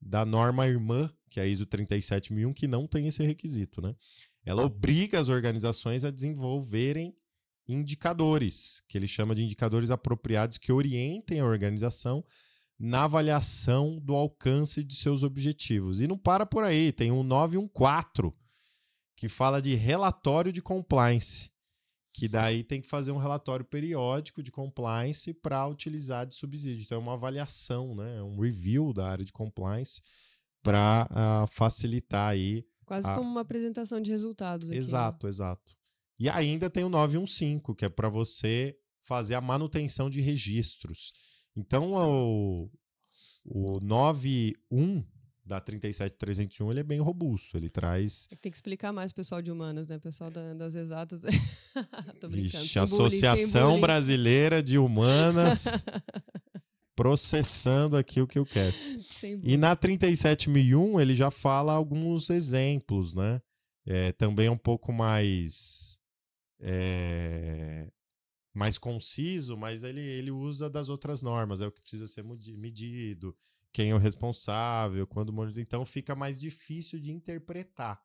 da 0.00 0.24
norma 0.24 0.66
irmã, 0.66 1.10
que 1.30 1.38
é 1.38 1.44
a 1.44 1.46
ISO 1.46 1.66
37001, 1.66 2.52
que 2.52 2.66
não 2.66 2.86
tem 2.86 3.06
esse 3.06 3.22
requisito, 3.22 3.80
né? 3.80 3.94
Ela 4.44 4.64
obriga 4.64 5.18
as 5.18 5.28
organizações 5.28 6.04
a 6.04 6.10
desenvolverem 6.10 7.14
indicadores, 7.66 8.82
que 8.88 8.98
ele 8.98 9.06
chama 9.06 9.34
de 9.34 9.42
indicadores 9.42 9.90
apropriados 9.90 10.58
que 10.58 10.72
orientem 10.72 11.40
a 11.40 11.46
organização 11.46 12.22
na 12.78 13.04
avaliação 13.04 13.98
do 14.00 14.14
alcance 14.14 14.82
de 14.84 14.94
seus 14.96 15.22
objetivos. 15.22 16.00
E 16.00 16.06
não 16.06 16.18
para 16.18 16.44
por 16.44 16.64
aí, 16.64 16.92
tem 16.92 17.10
um 17.10 17.22
914 17.22 18.34
que 19.16 19.28
fala 19.28 19.62
de 19.62 19.74
relatório 19.74 20.52
de 20.52 20.60
compliance, 20.60 21.50
que 22.14 22.28
daí 22.28 22.62
tem 22.62 22.80
que 22.80 22.86
fazer 22.88 23.10
um 23.10 23.16
relatório 23.16 23.64
periódico 23.64 24.40
de 24.40 24.52
compliance 24.52 25.34
para 25.34 25.66
utilizar 25.66 26.24
de 26.24 26.36
subsídio. 26.36 26.84
Então 26.84 26.98
é 26.98 27.00
uma 27.00 27.14
avaliação, 27.14 27.92
né, 27.92 28.22
um 28.22 28.40
review 28.40 28.92
da 28.92 29.08
área 29.08 29.24
de 29.24 29.32
compliance 29.32 30.00
para 30.62 31.08
uh, 31.10 31.14
ah, 31.42 31.46
facilitar 31.48 32.30
aí 32.30 32.64
quase 32.86 33.10
a... 33.10 33.16
como 33.16 33.28
uma 33.28 33.40
apresentação 33.40 34.00
de 34.00 34.12
resultados. 34.12 34.68
Aqui, 34.68 34.76
né? 34.76 34.78
exato, 34.78 35.26
né? 35.26 35.30
exato. 35.30 35.76
E 36.16 36.28
ainda 36.28 36.70
tem 36.70 36.84
o 36.84 36.88
915, 36.88 37.74
que 37.76 37.84
é 37.84 37.88
para 37.88 38.08
você 38.08 38.78
fazer 39.02 39.34
a 39.34 39.40
manutenção 39.40 40.08
de 40.08 40.20
registros. 40.20 41.12
Então, 41.56 41.92
o, 41.94 42.70
o 43.44 43.80
9.1 43.80 45.04
da 45.44 45.60
37301 45.60 46.70
ele 46.70 46.80
é 46.80 46.84
bem 46.84 47.00
robusto, 47.00 47.56
ele 47.56 47.68
traz... 47.68 48.26
Tem 48.40 48.50
que 48.50 48.56
explicar 48.56 48.92
mais 48.92 49.12
o 49.12 49.14
pessoal 49.14 49.42
de 49.42 49.50
humanas, 49.50 49.88
né? 49.88 49.96
O 49.96 50.00
pessoal 50.00 50.30
da, 50.30 50.54
das 50.54 50.74
exatas. 50.74 51.20
Tô 52.20 52.28
brincando. 52.28 52.62
Vixe, 52.62 52.78
Associação 52.78 53.70
bullying, 53.70 53.80
Brasileira 53.82 54.62
de 54.62 54.78
Humanas 54.78 55.84
processando 56.96 57.96
aqui 57.96 58.20
o 58.20 58.26
que 58.26 58.38
eu 58.38 58.46
quero. 58.46 58.74
E 59.42 59.56
na 59.56 59.76
37001 59.76 61.00
ele 61.00 61.14
já 61.14 61.30
fala 61.30 61.72
alguns 61.72 62.30
exemplos, 62.30 63.14
né? 63.14 63.42
É, 63.86 64.12
também 64.12 64.46
é 64.46 64.50
um 64.50 64.58
pouco 64.58 64.92
mais... 64.92 65.98
É, 66.60 67.86
mais 68.54 68.78
conciso, 68.78 69.56
mas 69.56 69.82
ele, 69.82 70.00
ele 70.00 70.30
usa 70.30 70.70
das 70.70 70.88
outras 70.88 71.20
normas, 71.20 71.60
é 71.60 71.66
o 71.66 71.72
que 71.72 71.82
precisa 71.82 72.06
ser 72.06 72.24
medido, 72.24 73.36
quem 73.74 73.90
é 73.90 73.94
o 73.94 73.98
responsável, 73.98 75.04
quando 75.04 75.34
então 75.58 75.84
fica 75.84 76.14
mais 76.14 76.38
difícil 76.38 77.00
de 77.00 77.10
interpretar. 77.10 78.00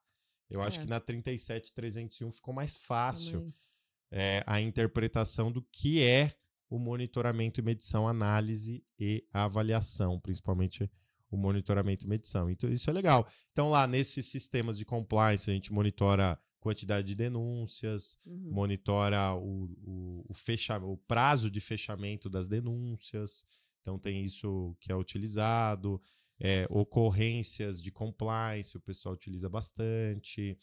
Eu 0.49 0.63
é. 0.63 0.65
acho 0.65 0.79
que 0.79 0.88
na 0.88 0.99
37301 0.99 2.32
ficou 2.32 2.51
mais 2.51 2.75
fácil 2.75 3.47
é, 4.12 4.43
a 4.47 4.60
interpretação 4.60 5.51
do 5.51 5.62
que 5.62 6.01
é 6.01 6.36
o 6.67 6.79
monitoramento 6.79 7.60
e 7.60 7.63
medição, 7.63 8.08
análise 8.08 8.84
e 8.99 9.23
avaliação, 9.32 10.19
principalmente 10.19 10.89
o 11.29 11.38
monitoramento 11.38 12.03
e 12.03 12.10
medição. 12.10 12.49
Então, 12.49 12.71
isso 12.71 12.89
é 12.89 12.93
legal. 12.93 13.27
Então, 13.51 13.69
lá 13.69 13.86
nesses 13.86 14.25
sistemas 14.25 14.75
de 14.75 14.86
compliance, 14.86 15.51
a 15.51 15.53
gente 15.53 15.71
monitora 15.71 16.39
quantidade 16.60 17.08
de 17.08 17.15
denúncias, 17.15 18.17
uhum. 18.25 18.51
monitora 18.51 19.34
o, 19.36 19.65
o, 19.84 20.25
o, 20.29 20.34
fecha, 20.34 20.77
o 20.77 20.97
prazo 20.97 21.49
de 21.49 21.62
fechamento 21.62 22.27
das 22.27 22.47
denúncias. 22.47 23.45
Então, 23.89 23.97
tem 23.97 24.23
isso 24.23 24.75
que 24.80 24.91
é 24.91 24.95
utilizado. 24.95 25.99
É, 26.39 26.67
ocorrências 26.69 27.82
de 27.82 27.91
compliance, 27.91 28.78
o 28.78 28.82
pessoal 28.82 29.15
utiliza 29.15 29.49
bastante. 29.49 30.58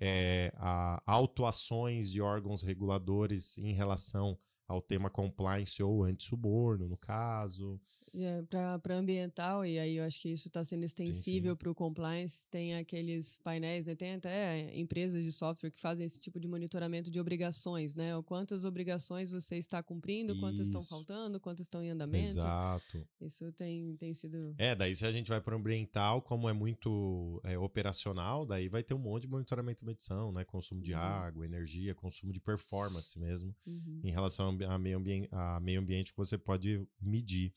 É, 0.00 0.52
a, 0.56 1.02
autuações 1.04 2.10
de 2.10 2.22
órgãos 2.22 2.62
reguladores 2.62 3.58
em 3.58 3.72
relação 3.72 4.38
ao 4.68 4.80
tema 4.80 5.10
compliance 5.10 5.82
ou 5.82 6.04
anti-suborno, 6.04 6.88
no 6.88 6.96
caso. 6.96 7.80
É, 8.12 8.42
para 8.80 8.96
ambiental, 8.96 9.64
e 9.64 9.78
aí 9.78 9.96
eu 9.96 10.04
acho 10.04 10.20
que 10.20 10.30
isso 10.30 10.48
está 10.48 10.64
sendo 10.64 10.84
extensível 10.84 11.56
para 11.56 11.70
o 11.70 11.74
compliance, 11.74 12.48
tem 12.48 12.74
aqueles 12.74 13.38
painéis, 13.38 13.86
né? 13.86 13.94
tem 13.94 14.14
até 14.14 14.76
empresas 14.76 15.24
de 15.24 15.30
software 15.30 15.70
que 15.70 15.80
fazem 15.80 16.04
esse 16.04 16.18
tipo 16.18 16.40
de 16.40 16.48
monitoramento 16.48 17.08
de 17.08 17.20
obrigações, 17.20 17.94
né? 17.94 18.16
O 18.16 18.22
quantas 18.22 18.64
obrigações 18.64 19.30
você 19.30 19.56
está 19.58 19.80
cumprindo, 19.80 20.32
isso. 20.32 20.40
quantas 20.40 20.66
estão 20.66 20.84
faltando, 20.84 21.38
quantas 21.38 21.66
estão 21.66 21.82
em 21.84 21.90
andamento. 21.90 22.30
Exato. 22.30 23.06
Isso 23.20 23.52
tem, 23.52 23.94
tem 23.96 24.12
sido. 24.12 24.54
É, 24.58 24.74
daí 24.74 24.92
se 24.92 25.06
a 25.06 25.12
gente 25.12 25.28
vai 25.28 25.40
para 25.40 25.54
o 25.54 25.58
ambiental, 25.58 26.20
como 26.20 26.48
é 26.48 26.52
muito 26.52 27.40
é, 27.44 27.56
operacional, 27.56 28.44
daí 28.44 28.68
vai 28.68 28.82
ter 28.82 28.94
um 28.94 28.98
monte 28.98 29.22
de 29.22 29.28
monitoramento 29.28 29.84
e 29.84 29.86
medição, 29.86 30.32
né? 30.32 30.44
Consumo 30.44 30.82
de 30.82 30.94
uhum. 30.94 30.98
água, 30.98 31.44
energia, 31.44 31.94
consumo 31.94 32.32
de 32.32 32.40
performance 32.40 33.16
mesmo, 33.20 33.54
uhum. 33.64 34.00
em 34.02 34.10
relação 34.10 34.48
a 34.68 34.78
meio, 34.78 34.98
ambiente, 34.98 35.28
a 35.30 35.60
meio 35.60 35.80
ambiente 35.80 36.10
que 36.10 36.18
você 36.18 36.36
pode 36.36 36.84
medir. 37.00 37.54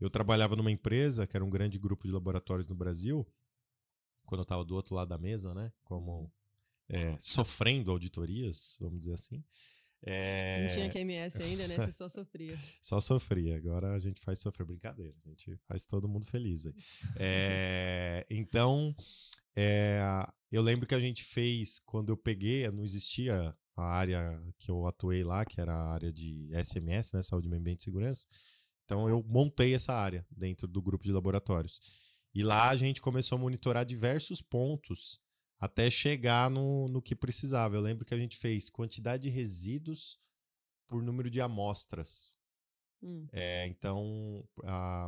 Eu 0.00 0.08
trabalhava 0.08 0.56
numa 0.56 0.70
empresa 0.70 1.26
que 1.26 1.36
era 1.36 1.44
um 1.44 1.50
grande 1.50 1.78
grupo 1.78 2.06
de 2.06 2.12
laboratórios 2.12 2.66
no 2.66 2.74
Brasil, 2.74 3.26
quando 4.24 4.40
eu 4.40 4.44
estava 4.44 4.64
do 4.64 4.74
outro 4.74 4.94
lado 4.94 5.08
da 5.08 5.18
mesa, 5.18 5.52
né? 5.52 5.72
Como 5.84 6.32
é, 6.88 7.16
sofrendo 7.20 7.90
auditorias, 7.90 8.78
vamos 8.80 9.00
dizer 9.00 9.14
assim. 9.14 9.44
É... 10.02 10.62
Não 10.62 10.74
tinha 10.74 10.88
QMS 10.88 11.42
ainda, 11.42 11.68
né? 11.68 11.76
Você 11.76 11.92
só 11.92 12.08
sofria. 12.08 12.56
só 12.80 13.00
sofria. 13.00 13.56
Agora 13.56 13.94
a 13.94 13.98
gente 13.98 14.20
faz 14.20 14.38
sofrer 14.38 14.64
brincadeira. 14.64 15.14
A 15.24 15.28
gente 15.28 15.56
faz 15.68 15.84
todo 15.84 16.08
mundo 16.08 16.24
feliz. 16.24 16.66
É... 17.16 18.26
então, 18.30 18.94
é... 19.54 20.00
eu 20.50 20.62
lembro 20.62 20.86
que 20.86 20.94
a 20.94 21.00
gente 21.00 21.22
fez, 21.22 21.80
quando 21.80 22.10
eu 22.10 22.16
peguei, 22.16 22.68
não 22.70 22.82
existia 22.82 23.54
a 23.76 23.82
área 23.82 24.42
que 24.58 24.70
eu 24.70 24.86
atuei 24.86 25.22
lá, 25.22 25.44
que 25.44 25.60
era 25.60 25.74
a 25.74 25.92
área 25.92 26.12
de 26.12 26.50
SMS, 26.62 27.12
né? 27.14 27.22
Saúde, 27.22 27.48
Meio 27.48 27.60
Ambiente 27.60 27.80
e 27.80 27.84
Segurança. 27.84 28.26
Então 28.90 29.08
eu 29.08 29.22
montei 29.22 29.72
essa 29.72 29.92
área 29.92 30.26
dentro 30.28 30.66
do 30.66 30.82
grupo 30.82 31.04
de 31.04 31.12
laboratórios. 31.12 31.80
E 32.34 32.42
lá 32.42 32.70
a 32.70 32.74
gente 32.74 33.00
começou 33.00 33.38
a 33.38 33.40
monitorar 33.40 33.84
diversos 33.84 34.42
pontos 34.42 35.20
até 35.60 35.88
chegar 35.88 36.50
no, 36.50 36.88
no 36.88 37.00
que 37.00 37.14
precisava. 37.14 37.76
Eu 37.76 37.80
lembro 37.80 38.04
que 38.04 38.14
a 38.14 38.18
gente 38.18 38.36
fez 38.36 38.68
quantidade 38.68 39.22
de 39.22 39.28
resíduos 39.28 40.18
por 40.88 41.04
número 41.04 41.30
de 41.30 41.40
amostras. 41.40 42.36
Hum. 43.00 43.28
É, 43.30 43.64
então, 43.68 44.44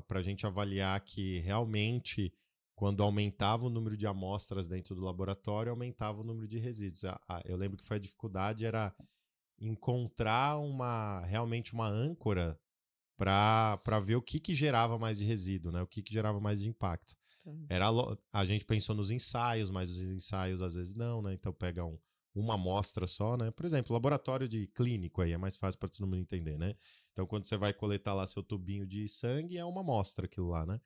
para 0.06 0.20
a 0.20 0.22
gente 0.22 0.46
avaliar 0.46 1.00
que 1.00 1.40
realmente, 1.40 2.32
quando 2.76 3.02
aumentava 3.02 3.66
o 3.66 3.70
número 3.70 3.96
de 3.96 4.06
amostras 4.06 4.68
dentro 4.68 4.94
do 4.94 5.00
laboratório, 5.00 5.70
aumentava 5.70 6.20
o 6.20 6.24
número 6.24 6.46
de 6.46 6.60
resíduos. 6.60 7.02
eu 7.44 7.56
lembro 7.56 7.76
que 7.76 7.84
foi 7.84 7.96
a 7.96 8.00
dificuldade 8.00 8.64
era 8.64 8.94
encontrar 9.58 10.58
uma 10.58 11.24
realmente 11.26 11.72
uma 11.72 11.88
âncora 11.88 12.56
para 13.22 14.00
ver 14.00 14.16
o 14.16 14.22
que, 14.22 14.40
que 14.40 14.54
gerava 14.54 14.98
mais 14.98 15.18
de 15.18 15.24
resíduo, 15.24 15.70
né? 15.70 15.80
O 15.80 15.87
que, 15.87 16.02
que 16.02 16.12
gerava 16.12 16.40
mais 16.40 16.61
de 16.61 16.68
impacto. 16.68 17.14
Tá. 17.44 17.52
Era 17.68 17.88
a 18.32 18.44
gente 18.44 18.64
pensou 18.64 18.96
nos 18.96 19.11
ensaios, 19.12 19.70
mas 19.70 19.90
os 19.90 20.00
ensaios 20.00 20.61
às 20.61 20.74
vezes 20.74 20.96
não, 20.96 21.22
né? 21.22 21.32
Então 21.32 21.52
pega 21.52 21.85
um, 21.85 21.96
uma 22.35 22.54
amostra 22.54 23.06
só, 23.06 23.37
né? 23.37 23.52
Por 23.52 23.64
exemplo, 23.64 23.92
laboratório 23.92 24.48
de 24.48 24.66
clínico 24.66 25.22
aí 25.22 25.32
é 25.32 25.38
mais 25.38 25.56
fácil 25.56 25.78
para 25.78 25.88
todo 25.88 26.06
mundo 26.06 26.18
entender, 26.18 26.58
né? 26.58 26.74
Então 27.12 27.24
quando 27.24 27.46
você 27.46 27.56
vai 27.56 27.72
coletar 27.72 28.12
lá 28.12 28.26
seu 28.26 28.42
tubinho 28.42 28.85
de 28.85 29.06
sangue 29.06 29.56
é 29.56 29.64
uma 29.64 29.82
amostra 29.82 30.26
aquilo 30.26 30.48
lá, 30.48 30.66
né? 30.66 30.80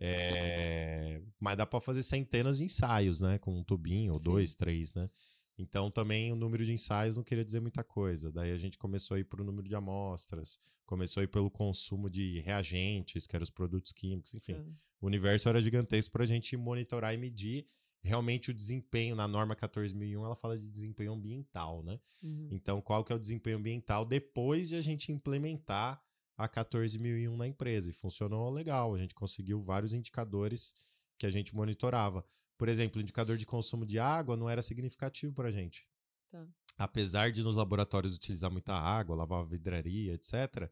É... 0.00 1.20
Mas 1.38 1.56
dá 1.56 1.66
para 1.66 1.80
fazer 1.80 2.02
centenas 2.02 2.58
de 2.58 2.64
ensaios, 2.64 3.20
né? 3.20 3.38
Com 3.38 3.58
um 3.58 3.64
tubinho, 3.64 4.12
ou 4.12 4.20
dois, 4.20 4.54
três, 4.54 4.94
né? 4.94 5.10
Então 5.58 5.90
também 5.90 6.32
o 6.32 6.36
número 6.36 6.64
de 6.64 6.72
ensaios 6.72 7.16
não 7.16 7.22
queria 7.22 7.44
dizer 7.44 7.60
muita 7.60 7.84
coisa. 7.84 8.32
Daí 8.32 8.50
a 8.50 8.56
gente 8.56 8.78
começou 8.78 9.16
a 9.16 9.20
ir 9.20 9.24
para 9.24 9.42
o 9.42 9.44
número 9.44 9.68
de 9.68 9.74
amostras, 9.74 10.58
começou 10.86 11.20
a 11.20 11.24
ir 11.24 11.28
pelo 11.28 11.50
consumo 11.50 12.08
de 12.08 12.40
reagentes, 12.40 13.26
que 13.26 13.36
eram 13.36 13.44
os 13.44 13.50
produtos 13.50 13.92
químicos, 13.92 14.34
enfim. 14.34 14.56
O 15.00 15.06
universo 15.06 15.48
era 15.48 15.60
gigantesco 15.60 16.12
para 16.12 16.22
a 16.22 16.26
gente 16.26 16.56
monitorar 16.56 17.14
e 17.14 17.18
medir 17.18 17.66
realmente 18.02 18.50
o 18.50 18.54
desempenho. 18.54 19.14
Na 19.14 19.28
norma 19.28 19.54
14001 19.54 20.24
ela 20.24 20.36
fala 20.36 20.56
de 20.56 20.68
desempenho 20.68 21.12
ambiental, 21.12 21.82
né? 21.82 22.00
Uhum. 22.22 22.48
Então 22.50 22.80
qual 22.80 23.04
que 23.04 23.12
é 23.12 23.16
o 23.16 23.20
desempenho 23.20 23.58
ambiental 23.58 24.04
depois 24.04 24.68
de 24.68 24.76
a 24.76 24.80
gente 24.80 25.12
implementar 25.12 26.02
a 26.36 26.48
14001 26.48 27.36
na 27.36 27.46
empresa? 27.46 27.90
E 27.90 27.92
funcionou 27.92 28.50
legal, 28.50 28.94
a 28.94 28.98
gente 28.98 29.14
conseguiu 29.14 29.60
vários 29.60 29.92
indicadores 29.92 30.74
que 31.18 31.26
a 31.26 31.30
gente 31.30 31.54
monitorava. 31.54 32.24
Por 32.56 32.68
exemplo, 32.68 32.98
o 32.98 33.02
indicador 33.02 33.36
de 33.36 33.46
consumo 33.46 33.84
de 33.84 33.98
água 33.98 34.36
não 34.36 34.48
era 34.48 34.62
significativo 34.62 35.32
para 35.32 35.48
a 35.48 35.52
gente. 35.52 35.86
Tá. 36.30 36.46
Apesar 36.78 37.30
de 37.30 37.42
nos 37.42 37.56
laboratórios 37.56 38.14
utilizar 38.14 38.50
muita 38.50 38.72
água, 38.72 39.16
lavar 39.16 39.44
vidraria, 39.44 40.14
etc., 40.14 40.70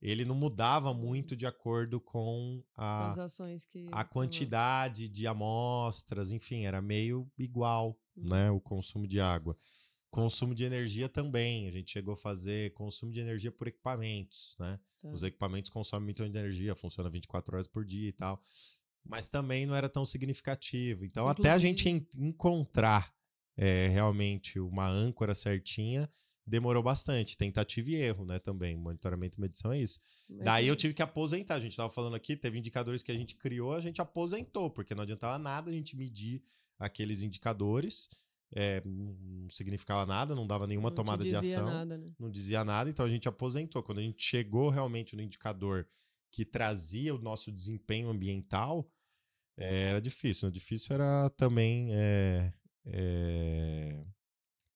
ele 0.00 0.24
não 0.24 0.34
mudava 0.34 0.92
muito 0.92 1.34
de 1.34 1.46
acordo 1.46 2.00
com 2.00 2.62
a, 2.76 3.14
que, 3.70 3.88
a 3.90 4.04
quantidade 4.04 5.08
de 5.08 5.26
amostras, 5.26 6.30
enfim, 6.30 6.64
era 6.64 6.82
meio 6.82 7.30
igual, 7.38 7.98
uhum. 8.16 8.28
né, 8.28 8.50
o 8.50 8.60
consumo 8.60 9.06
de 9.06 9.20
água. 9.20 9.56
Consumo 10.10 10.54
de 10.54 10.64
energia 10.64 11.08
também, 11.08 11.66
a 11.66 11.70
gente 11.70 11.90
chegou 11.90 12.14
a 12.14 12.16
fazer 12.16 12.72
consumo 12.74 13.10
de 13.10 13.20
energia 13.20 13.50
por 13.50 13.68
equipamentos, 13.68 14.54
né? 14.58 14.78
Tá. 15.00 15.10
Os 15.10 15.22
equipamentos 15.22 15.70
consomem 15.70 16.04
muito 16.04 16.22
energia, 16.22 16.74
funciona 16.74 17.10
24 17.10 17.54
horas 17.54 17.66
por 17.66 17.84
dia 17.84 18.08
e 18.08 18.12
tal 18.12 18.40
mas 19.08 19.26
também 19.28 19.66
não 19.66 19.74
era 19.74 19.88
tão 19.88 20.04
significativo. 20.04 21.04
Então, 21.04 21.24
Inclusive... 21.24 21.48
até 21.48 21.54
a 21.54 21.58
gente 21.58 21.88
encontrar 22.18 23.12
é, 23.56 23.88
realmente 23.88 24.60
uma 24.60 24.88
âncora 24.88 25.34
certinha, 25.34 26.08
demorou 26.46 26.82
bastante. 26.82 27.36
Tentativa 27.36 27.90
e 27.90 27.94
erro, 27.94 28.24
né? 28.24 28.38
Também. 28.38 28.76
Monitoramento 28.76 29.38
e 29.38 29.40
medição 29.40 29.72
é 29.72 29.80
isso. 29.80 29.98
Mas 30.28 30.44
Daí 30.44 30.66
eu 30.66 30.76
tive 30.76 30.94
que 30.94 31.02
aposentar. 31.02 31.54
A 31.54 31.60
gente 31.60 31.72
estava 31.72 31.90
falando 31.90 32.14
aqui, 32.14 32.36
teve 32.36 32.58
indicadores 32.58 33.02
que 33.02 33.10
a 33.10 33.16
gente 33.16 33.36
criou, 33.36 33.72
a 33.72 33.80
gente 33.80 34.00
aposentou, 34.00 34.70
porque 34.70 34.94
não 34.94 35.02
adiantava 35.02 35.38
nada 35.38 35.70
a 35.70 35.74
gente 35.74 35.96
medir 35.96 36.42
aqueles 36.78 37.22
indicadores. 37.22 38.08
É, 38.54 38.80
não 38.84 39.50
significava 39.50 40.06
nada, 40.06 40.34
não 40.34 40.46
dava 40.46 40.68
nenhuma 40.68 40.88
não 40.88 40.94
tomada 40.94 41.24
de 41.24 41.34
ação. 41.34 41.66
Nada, 41.66 41.98
né? 41.98 42.12
Não 42.16 42.30
dizia 42.30 42.64
nada, 42.64 42.88
então 42.88 43.04
a 43.04 43.08
gente 43.08 43.28
aposentou. 43.28 43.82
Quando 43.82 43.98
a 43.98 44.02
gente 44.02 44.22
chegou 44.22 44.70
realmente 44.70 45.16
no 45.16 45.22
indicador 45.22 45.86
que 46.30 46.44
trazia 46.44 47.14
o 47.14 47.18
nosso 47.18 47.50
desempenho 47.50 48.08
ambiental, 48.08 48.88
é, 49.56 49.82
era 49.84 50.00
difícil. 50.00 50.48
O 50.48 50.52
difícil 50.52 50.94
era 50.94 51.30
também, 51.30 51.88
é, 51.92 52.52
é, 52.86 54.04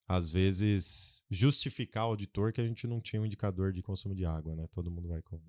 às 0.08 0.30
vezes, 0.30 1.22
justificar 1.30 2.04
ao 2.04 2.10
auditor 2.10 2.52
que 2.52 2.60
a 2.60 2.66
gente 2.66 2.86
não 2.86 3.00
tinha 3.00 3.20
um 3.20 3.26
indicador 3.26 3.72
de 3.72 3.82
consumo 3.82 4.14
de 4.14 4.24
água, 4.24 4.56
né? 4.56 4.66
Todo 4.70 4.90
mundo 4.90 5.08
vai 5.08 5.22
com. 5.22 5.40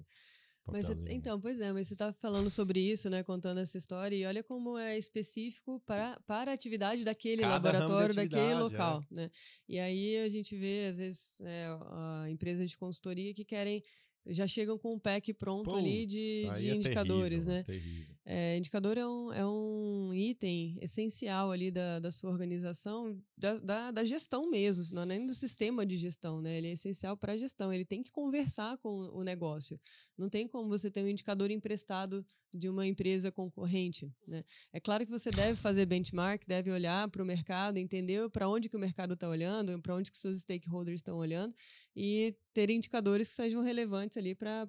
Mas 0.68 0.88
então, 1.08 1.42
pois 1.42 1.60
é, 1.60 1.74
mas 1.74 1.88
você 1.88 1.96
está 1.96 2.14
falando 2.14 2.50
sobre 2.50 2.80
isso, 2.80 3.10
né? 3.10 3.24
Contando 3.24 3.60
essa 3.60 3.78
história, 3.78 4.16
e 4.16 4.26
olha 4.26 4.44
como 4.44 4.78
é 4.78 4.98
específico 4.98 5.82
para, 5.86 6.20
para 6.28 6.52
a 6.52 6.54
atividade 6.54 7.04
daquele 7.04 7.42
Cada 7.42 7.56
laboratório, 7.56 8.16
daquele 8.16 8.54
local, 8.54 9.04
é. 9.12 9.16
né? 9.16 9.32
E 9.68 9.80
aí 9.80 10.18
a 10.20 10.30
gente 10.30 10.56
vê, 10.56 10.88
às 10.88 11.00
vezes, 11.00 11.42
é, 11.42 11.66
a 11.90 12.30
empresa 12.30 12.66
de 12.66 12.78
consultoria 12.78 13.34
que 13.34 13.44
querem 13.44 13.84
já 14.28 14.46
chegam 14.46 14.78
com 14.78 14.94
um 14.94 15.00
pack 15.00 15.34
pronto 15.34 15.72
Puts, 15.72 15.80
ali 15.80 16.06
de, 16.06 16.48
de 16.58 16.70
é 16.70 16.76
indicadores, 16.76 17.46
terrível, 17.46 17.54
né? 17.54 17.64
Terrível. 17.64 18.11
É, 18.34 18.56
indicador 18.56 18.98
é 18.98 19.06
um, 19.06 19.34
é 19.34 19.46
um 19.46 20.14
item 20.14 20.78
essencial 20.80 21.52
ali 21.52 21.70
da, 21.70 22.00
da 22.00 22.14
sua 22.14 22.32
organização, 22.32 23.22
da, 23.38 23.56
da, 23.56 23.92
da 23.92 24.06
gestão 24.06 24.50
mesmo, 24.50 24.86
não 24.94 25.04
nem 25.04 25.28
do 25.28 25.34
sistema 25.34 25.86
de 25.86 25.98
gestão, 25.98 26.40
né? 26.40 26.58
Ele 26.58 26.68
é 26.68 26.72
essencial 26.72 27.18
para 27.18 27.34
a 27.34 27.38
gestão, 27.38 27.74
ele 27.74 27.84
tem 27.84 28.02
que 28.02 28.10
conversar 28.10 28.78
com 28.78 28.90
o 28.90 29.22
negócio. 29.22 29.78
Não 30.18 30.30
tem 30.30 30.48
como 30.48 30.70
você 30.70 30.90
ter 30.90 31.04
um 31.04 31.10
indicador 31.10 31.52
emprestado 31.52 32.26
de 32.54 32.70
uma 32.70 32.88
empresa 32.88 33.34
concorrente. 33.34 34.10
Né? 34.26 34.44
É 34.72 34.80
claro 34.80 35.06
que 35.06 35.12
você 35.12 35.30
deve 35.30 35.60
fazer 35.60 35.86
benchmark, 35.86 36.44
deve 36.48 36.72
olhar 36.72 37.10
para 37.10 37.24
o 37.24 37.26
mercado, 37.26 37.78
entender 37.78 38.30
para 38.30 38.48
onde 38.48 38.70
que 38.70 38.78
o 38.78 38.80
mercado 38.80 39.14
está 39.14 39.28
olhando, 39.28 39.78
para 39.82 39.96
onde 39.96 40.10
que 40.10 40.18
seus 40.18 40.40
stakeholders 40.40 41.00
estão 41.00 41.18
olhando 41.18 41.54
e 41.96 42.36
ter 42.54 42.70
indicadores 42.70 43.30
que 43.30 43.36
sejam 43.36 43.62
relevantes 43.62 44.18
ali 44.18 44.34
para 44.36 44.68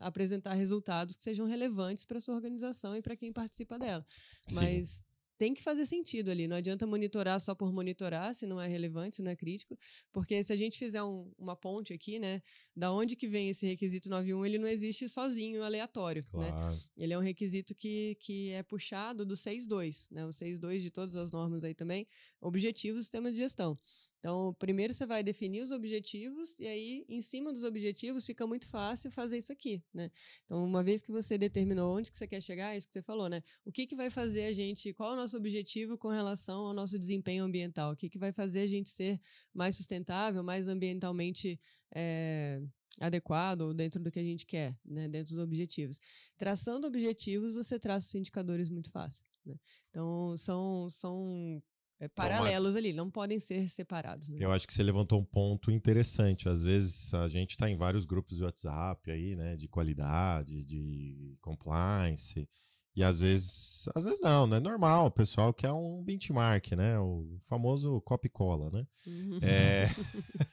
apresentar 0.00 0.54
resultados 0.54 1.16
que 1.16 1.22
sejam 1.22 1.46
relevantes 1.46 2.04
para 2.04 2.20
sua 2.20 2.34
organização 2.34 2.96
e 2.96 3.02
para 3.02 3.16
quem 3.16 3.32
participa 3.32 3.78
dela. 3.78 4.06
Sim. 4.46 4.56
Mas 4.56 5.04
tem 5.36 5.52
que 5.52 5.62
fazer 5.62 5.84
sentido 5.84 6.30
ali. 6.30 6.46
Não 6.46 6.56
adianta 6.56 6.86
monitorar 6.86 7.40
só 7.40 7.54
por 7.54 7.72
monitorar, 7.72 8.34
se 8.34 8.46
não 8.46 8.60
é 8.60 8.68
relevante, 8.68 9.16
se 9.16 9.22
não 9.22 9.30
é 9.30 9.36
crítico. 9.36 9.78
Porque 10.12 10.42
se 10.42 10.52
a 10.52 10.56
gente 10.56 10.78
fizer 10.78 11.02
um, 11.02 11.32
uma 11.36 11.56
ponte 11.56 11.92
aqui, 11.92 12.18
né? 12.18 12.40
Da 12.74 12.92
onde 12.92 13.16
que 13.16 13.28
vem 13.28 13.48
esse 13.48 13.66
requisito 13.66 14.08
91, 14.08 14.46
ele 14.46 14.58
não 14.58 14.68
existe 14.68 15.08
sozinho, 15.08 15.62
aleatório. 15.62 16.24
Né? 16.32 16.50
Claro. 16.50 16.74
Né? 16.74 16.80
Ele 16.96 17.12
é 17.12 17.18
um 17.18 17.22
requisito 17.22 17.74
que, 17.74 18.16
que 18.20 18.50
é 18.50 18.62
puxado 18.62 19.26
do 19.26 19.34
6.2, 19.34 20.08
né? 20.10 20.24
O 20.24 20.30
6.2 20.30 20.80
de 20.80 20.90
todas 20.90 21.16
as 21.16 21.32
normas 21.32 21.64
aí 21.64 21.74
também, 21.74 22.06
objetivos 22.40 23.00
do 23.00 23.02
sistema 23.02 23.30
de 23.30 23.38
gestão. 23.38 23.76
Então, 24.24 24.56
primeiro 24.58 24.94
você 24.94 25.04
vai 25.04 25.22
definir 25.22 25.60
os 25.60 25.70
objetivos 25.70 26.58
e 26.58 26.66
aí, 26.66 27.04
em 27.10 27.20
cima 27.20 27.52
dos 27.52 27.62
objetivos, 27.62 28.24
fica 28.24 28.46
muito 28.46 28.66
fácil 28.66 29.10
fazer 29.10 29.36
isso 29.36 29.52
aqui, 29.52 29.82
né? 29.92 30.10
Então, 30.46 30.64
uma 30.64 30.82
vez 30.82 31.02
que 31.02 31.12
você 31.12 31.36
determinou 31.36 31.94
onde 31.94 32.10
que 32.10 32.16
você 32.16 32.26
quer 32.26 32.40
chegar, 32.40 32.72
é 32.72 32.78
isso 32.78 32.86
que 32.88 32.94
você 32.94 33.02
falou, 33.02 33.28
né? 33.28 33.42
O 33.66 33.70
que, 33.70 33.86
que 33.86 33.94
vai 33.94 34.08
fazer 34.08 34.46
a 34.46 34.52
gente, 34.54 34.94
qual 34.94 35.10
é 35.10 35.12
o 35.12 35.16
nosso 35.16 35.36
objetivo 35.36 35.98
com 35.98 36.08
relação 36.08 36.64
ao 36.64 36.72
nosso 36.72 36.98
desempenho 36.98 37.44
ambiental? 37.44 37.92
O 37.92 37.96
que, 37.96 38.08
que 38.08 38.18
vai 38.18 38.32
fazer 38.32 38.60
a 38.60 38.66
gente 38.66 38.88
ser 38.88 39.20
mais 39.52 39.76
sustentável, 39.76 40.42
mais 40.42 40.68
ambientalmente 40.68 41.60
é, 41.94 42.62
adequado 43.00 43.74
dentro 43.74 44.02
do 44.02 44.10
que 44.10 44.20
a 44.20 44.24
gente 44.24 44.46
quer, 44.46 44.74
né? 44.86 45.06
Dentro 45.06 45.34
dos 45.34 45.44
objetivos. 45.44 46.00
Traçando 46.38 46.86
objetivos, 46.86 47.52
você 47.52 47.78
traça 47.78 48.06
os 48.06 48.14
indicadores 48.14 48.70
muito 48.70 48.90
fácil. 48.90 49.22
Né? 49.44 49.54
Então, 49.90 50.34
são, 50.38 50.88
são 50.88 51.62
é, 52.04 52.08
paralelos 52.08 52.76
ali, 52.76 52.92
não 52.92 53.10
podem 53.10 53.40
ser 53.40 53.68
separados. 53.68 54.28
Né? 54.28 54.38
Eu 54.40 54.52
acho 54.52 54.66
que 54.66 54.74
você 54.74 54.82
levantou 54.82 55.20
um 55.20 55.24
ponto 55.24 55.70
interessante. 55.70 56.48
Às 56.48 56.62
vezes 56.62 57.14
a 57.14 57.28
gente 57.28 57.50
está 57.50 57.68
em 57.68 57.76
vários 57.76 58.04
grupos 58.04 58.36
de 58.36 58.44
WhatsApp 58.44 59.10
aí, 59.10 59.34
né, 59.34 59.56
de 59.56 59.68
qualidade, 59.68 60.64
de 60.64 61.36
compliance. 61.40 62.48
E 62.96 63.02
às 63.02 63.18
vezes, 63.18 63.88
às 63.92 64.04
vezes 64.04 64.20
não, 64.20 64.46
não 64.46 64.56
é 64.56 64.60
normal. 64.60 65.06
O 65.06 65.10
pessoal 65.10 65.52
quer 65.52 65.72
um 65.72 66.00
benchmark, 66.00 66.72
né? 66.72 66.96
O 67.00 67.40
famoso 67.48 68.00
copy-cola, 68.02 68.70
né? 68.70 68.86
Uhum. 69.04 69.38
É... 69.42 69.88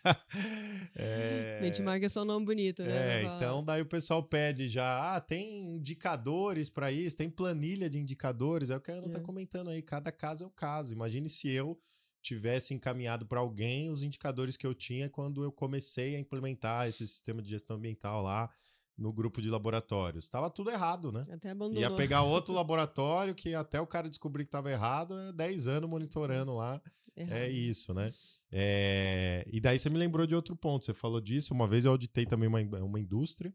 é... 0.96 1.60
Benchmark 1.62 2.04
é 2.04 2.10
só 2.10 2.24
um 2.24 2.26
nome 2.26 2.48
bonito, 2.48 2.82
né? 2.82 3.22
É, 3.22 3.24
então 3.24 3.64
daí 3.64 3.84
o 3.84 3.86
pessoal 3.86 4.24
pede 4.24 4.68
já, 4.68 5.16
ah, 5.16 5.22
tem 5.22 5.76
indicadores 5.76 6.68
para 6.68 6.92
isso, 6.92 7.16
tem 7.16 7.30
planilha 7.30 7.88
de 7.88 8.00
indicadores. 8.00 8.72
É 8.72 8.76
o 8.76 8.82
que 8.82 8.90
a 8.90 8.96
Ana 8.96 9.04
tá 9.04 9.10
é. 9.10 9.14
tá 9.14 9.20
comentando 9.20 9.70
aí, 9.70 9.82
cada 9.84 10.12
caso 10.12 10.44
é 10.44 10.48
um 10.48 10.52
caso. 10.52 10.94
Imagine 10.94 11.30
se 11.30 11.48
eu 11.48 11.80
tivesse 12.24 12.74
encaminhado 12.74 13.28
para 13.28 13.40
alguém 13.40 13.92
os 13.92 14.02
indicadores 14.02 14.58
que 14.58 14.66
eu 14.66 14.74
tinha 14.74 15.10
quando 15.10 15.44
eu 15.44 15.52
comecei 15.52 16.16
a 16.16 16.20
implementar 16.20 16.88
esse 16.88 17.08
sistema 17.08 17.42
de 17.42 17.50
gestão 17.50 17.78
ambiental 17.78 18.24
lá 18.24 18.50
no 19.02 19.12
grupo 19.12 19.42
de 19.42 19.50
laboratórios. 19.50 20.30
Tava 20.30 20.50
tudo 20.50 20.70
errado, 20.70 21.12
né? 21.12 21.24
Até 21.32 21.50
abandonou. 21.50 21.82
Ia 21.82 21.92
pegar 21.92 22.22
outro 22.24 22.54
laboratório 22.54 23.34
que 23.34 23.56
até 23.56 23.82
o 23.82 23.88
cara 23.88 24.08
descobrir 24.08 24.44
que 24.46 24.50
estava 24.50 24.72
errado, 24.72 25.18
era 25.18 25.34
10 25.34 25.68
anos 25.68 25.90
monitorando 25.90 26.56
lá. 26.56 26.82
É 27.16 27.22
errado. 27.22 27.38
É 27.38 27.50
isso, 27.50 27.94
né? 27.94 28.14
É... 28.52 29.44
E 29.52 29.60
daí 29.60 29.80
você 29.80 29.90
me 29.90 29.98
lembrou 29.98 30.28
de 30.28 30.36
outro 30.36 30.56
ponto. 30.56 30.86
Você 30.86 30.94
falou 30.94 31.20
disso. 31.20 31.54
Uma 31.54 31.68
vez 31.68 31.86
eu 31.86 31.92
auditei 31.92 32.26
também 32.26 32.48
uma, 32.48 32.60
uma 32.84 33.00
indústria. 33.00 33.54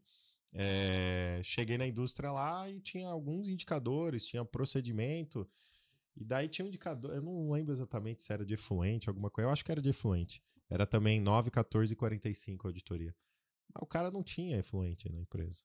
É... 0.53 1.39
Cheguei 1.43 1.77
na 1.77 1.87
indústria 1.87 2.31
lá 2.31 2.69
e 2.69 2.81
tinha 2.81 3.07
alguns 3.07 3.47
indicadores, 3.47 4.27
tinha 4.27 4.43
procedimento. 4.43 5.47
E 6.15 6.25
daí 6.25 6.49
tinha 6.49 6.65
um 6.65 6.67
indicador, 6.67 7.13
eu 7.13 7.21
não 7.21 7.51
lembro 7.51 7.71
exatamente 7.71 8.23
se 8.23 8.33
era 8.33 8.43
de 8.43 8.55
efluente, 8.55 9.07
alguma 9.07 9.29
coisa. 9.29 9.47
Eu 9.47 9.53
acho 9.53 9.63
que 9.63 9.71
era 9.71 9.81
de 9.81 9.89
efluente. 9.89 10.41
Era 10.69 10.85
também 10.85 11.21
9, 11.21 11.51
14 11.51 11.93
e 11.93 11.95
45 11.95 12.67
a 12.67 12.69
auditoria. 12.69 13.15
Mas 13.73 13.81
o 13.81 13.85
cara 13.85 14.11
não 14.11 14.23
tinha 14.23 14.57
efluente 14.57 15.09
na 15.09 15.19
empresa. 15.19 15.63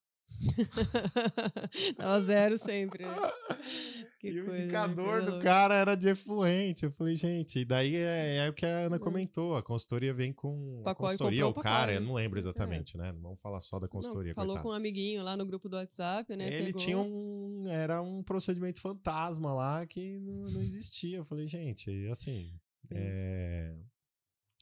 Tava 1.96 2.20
zero 2.22 2.58
sempre. 2.58 3.04
Né? 3.04 3.16
Que 4.22 4.28
e 4.28 4.34
coisa, 4.34 4.52
o 4.52 4.56
indicador 4.56 5.24
do 5.24 5.40
cara 5.40 5.74
era 5.74 5.96
de 5.96 6.08
efluente. 6.10 6.84
Eu 6.84 6.92
falei, 6.92 7.16
gente, 7.16 7.58
e 7.58 7.64
daí 7.64 7.96
é, 7.96 8.36
é 8.36 8.48
o 8.48 8.52
que 8.52 8.64
a 8.64 8.86
Ana 8.86 8.94
hum. 8.94 9.00
comentou. 9.00 9.56
A 9.56 9.62
consultoria 9.64 10.14
vem 10.14 10.32
com. 10.32 10.80
a 10.86 10.94
consultoria, 10.94 11.44
o 11.44 11.52
cara, 11.52 11.94
eu 11.94 12.00
não 12.00 12.14
lembro 12.14 12.38
exatamente, 12.38 12.96
é. 12.96 13.00
né? 13.00 13.12
Não 13.12 13.20
vamos 13.20 13.40
falar 13.40 13.60
só 13.60 13.80
da 13.80 13.88
consultoria. 13.88 14.30
Não, 14.30 14.36
falou 14.36 14.54
coitado. 14.54 14.68
com 14.68 14.72
um 14.72 14.76
amiguinho 14.76 15.24
lá 15.24 15.36
no 15.36 15.44
grupo 15.44 15.68
do 15.68 15.76
WhatsApp, 15.76 16.36
né? 16.36 16.46
Ele 16.46 16.66
pegou... 16.66 16.80
tinha 16.80 16.98
um. 16.98 17.64
Era 17.66 18.00
um 18.00 18.22
procedimento 18.22 18.80
fantasma 18.80 19.52
lá 19.52 19.84
que 19.86 20.20
não, 20.20 20.44
não 20.44 20.62
existia. 20.62 21.16
Eu 21.16 21.24
falei, 21.24 21.48
gente, 21.48 21.90
assim. 22.06 22.54
É, 22.92 23.74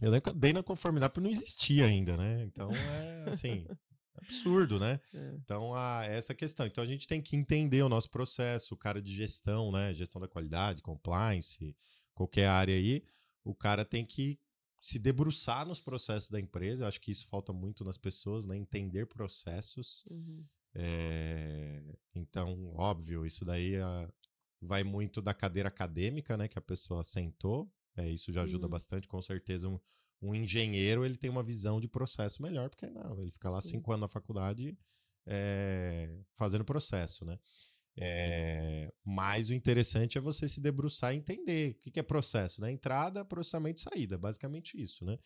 eu 0.01 0.35
dei 0.35 0.53
na 0.53 0.63
conformidade 0.63 1.13
porque 1.13 1.25
não 1.25 1.31
existia 1.31 1.87
ainda, 1.87 2.17
né? 2.17 2.43
Então 2.45 2.71
é 2.73 3.29
assim, 3.29 3.67
absurdo, 4.23 4.79
né? 4.79 5.01
É. 5.15 5.35
Então, 5.43 5.75
a, 5.75 6.05
essa 6.05 6.35
questão. 6.35 6.67
Então, 6.67 6.83
a 6.83 6.87
gente 6.87 7.07
tem 7.07 7.21
que 7.21 7.37
entender 7.37 7.83
o 7.83 7.89
nosso 7.89 8.09
processo, 8.11 8.75
o 8.75 8.77
cara 8.77 9.03
de 9.03 9.13
gestão, 9.13 9.73
né? 9.73 9.93
Gestão 9.95 10.21
da 10.21 10.29
qualidade, 10.29 10.83
compliance, 10.83 11.77
qualquer 12.15 12.47
área 12.47 12.75
aí. 12.75 13.03
O 13.45 13.55
cara 13.55 13.85
tem 13.85 14.05
que 14.05 14.39
se 14.81 14.99
debruçar 14.99 15.67
nos 15.67 15.81
processos 15.81 16.31
da 16.31 16.41
empresa. 16.41 16.85
Eu 16.85 16.89
acho 16.89 17.01
que 17.01 17.11
isso 17.11 17.27
falta 17.27 17.53
muito 17.53 17.85
nas 17.85 17.99
pessoas, 17.99 18.47
né? 18.47 18.57
Entender 18.57 19.07
processos. 19.07 20.05
Uhum. 20.11 20.43
É, 20.75 21.83
então, 22.15 22.73
óbvio, 22.77 23.27
isso 23.27 23.45
daí 23.45 23.77
a, 23.77 24.05
ah, 24.05 24.09
vai 24.63 24.85
muito 24.85 25.21
da 25.21 25.35
cadeira 25.35 25.69
acadêmica, 25.69 26.37
né? 26.37 26.47
Que 26.47 26.59
a 26.59 26.63
pessoa 26.63 27.03
sentou 27.03 27.71
é, 27.97 28.09
isso 28.09 28.33
já 28.33 28.43
ajuda 28.43 28.67
uhum. 28.67 28.71
bastante, 28.71 29.09
com 29.09 29.21
certeza. 29.21 29.69
Um, 29.69 29.79
um, 30.23 30.35
engenheiro 30.35 31.05
ele 31.05 31.17
tem 31.17 31.31
uma 31.31 31.43
visão 31.43 31.81
de 31.81 31.89
processo 31.89 32.43
melhor, 32.43 32.69
porque 32.71 32.87
não, 32.87 33.21
ele 33.21 33.31
fica 33.31 33.51
lá 33.51 33.61
Sim. 33.61 33.71
cinco 33.71 33.93
anos 33.93 34.03
na 34.03 34.09
faculdade 34.09 34.77
é, 35.27 36.19
fazendo 36.35 36.65
processo, 36.65 37.25
né? 37.25 37.39
É, 38.03 38.93
mas 39.05 39.51
o 39.51 39.55
interessante 39.55 40.17
é 40.17 40.21
você 40.21 40.47
se 40.47 40.61
debruçar 40.61 41.13
e 41.13 41.19
entender 41.19 41.73
o 41.73 41.75
que, 41.75 41.91
que 41.91 42.01
é 42.01 42.03
processo, 42.03 42.61
né? 42.61 42.71
Entrada, 42.71 43.25
processamento 43.25 43.81
e 43.81 43.83
saída, 43.83 44.17
basicamente 44.17 44.81
isso, 44.81 45.05
né? 45.05 45.19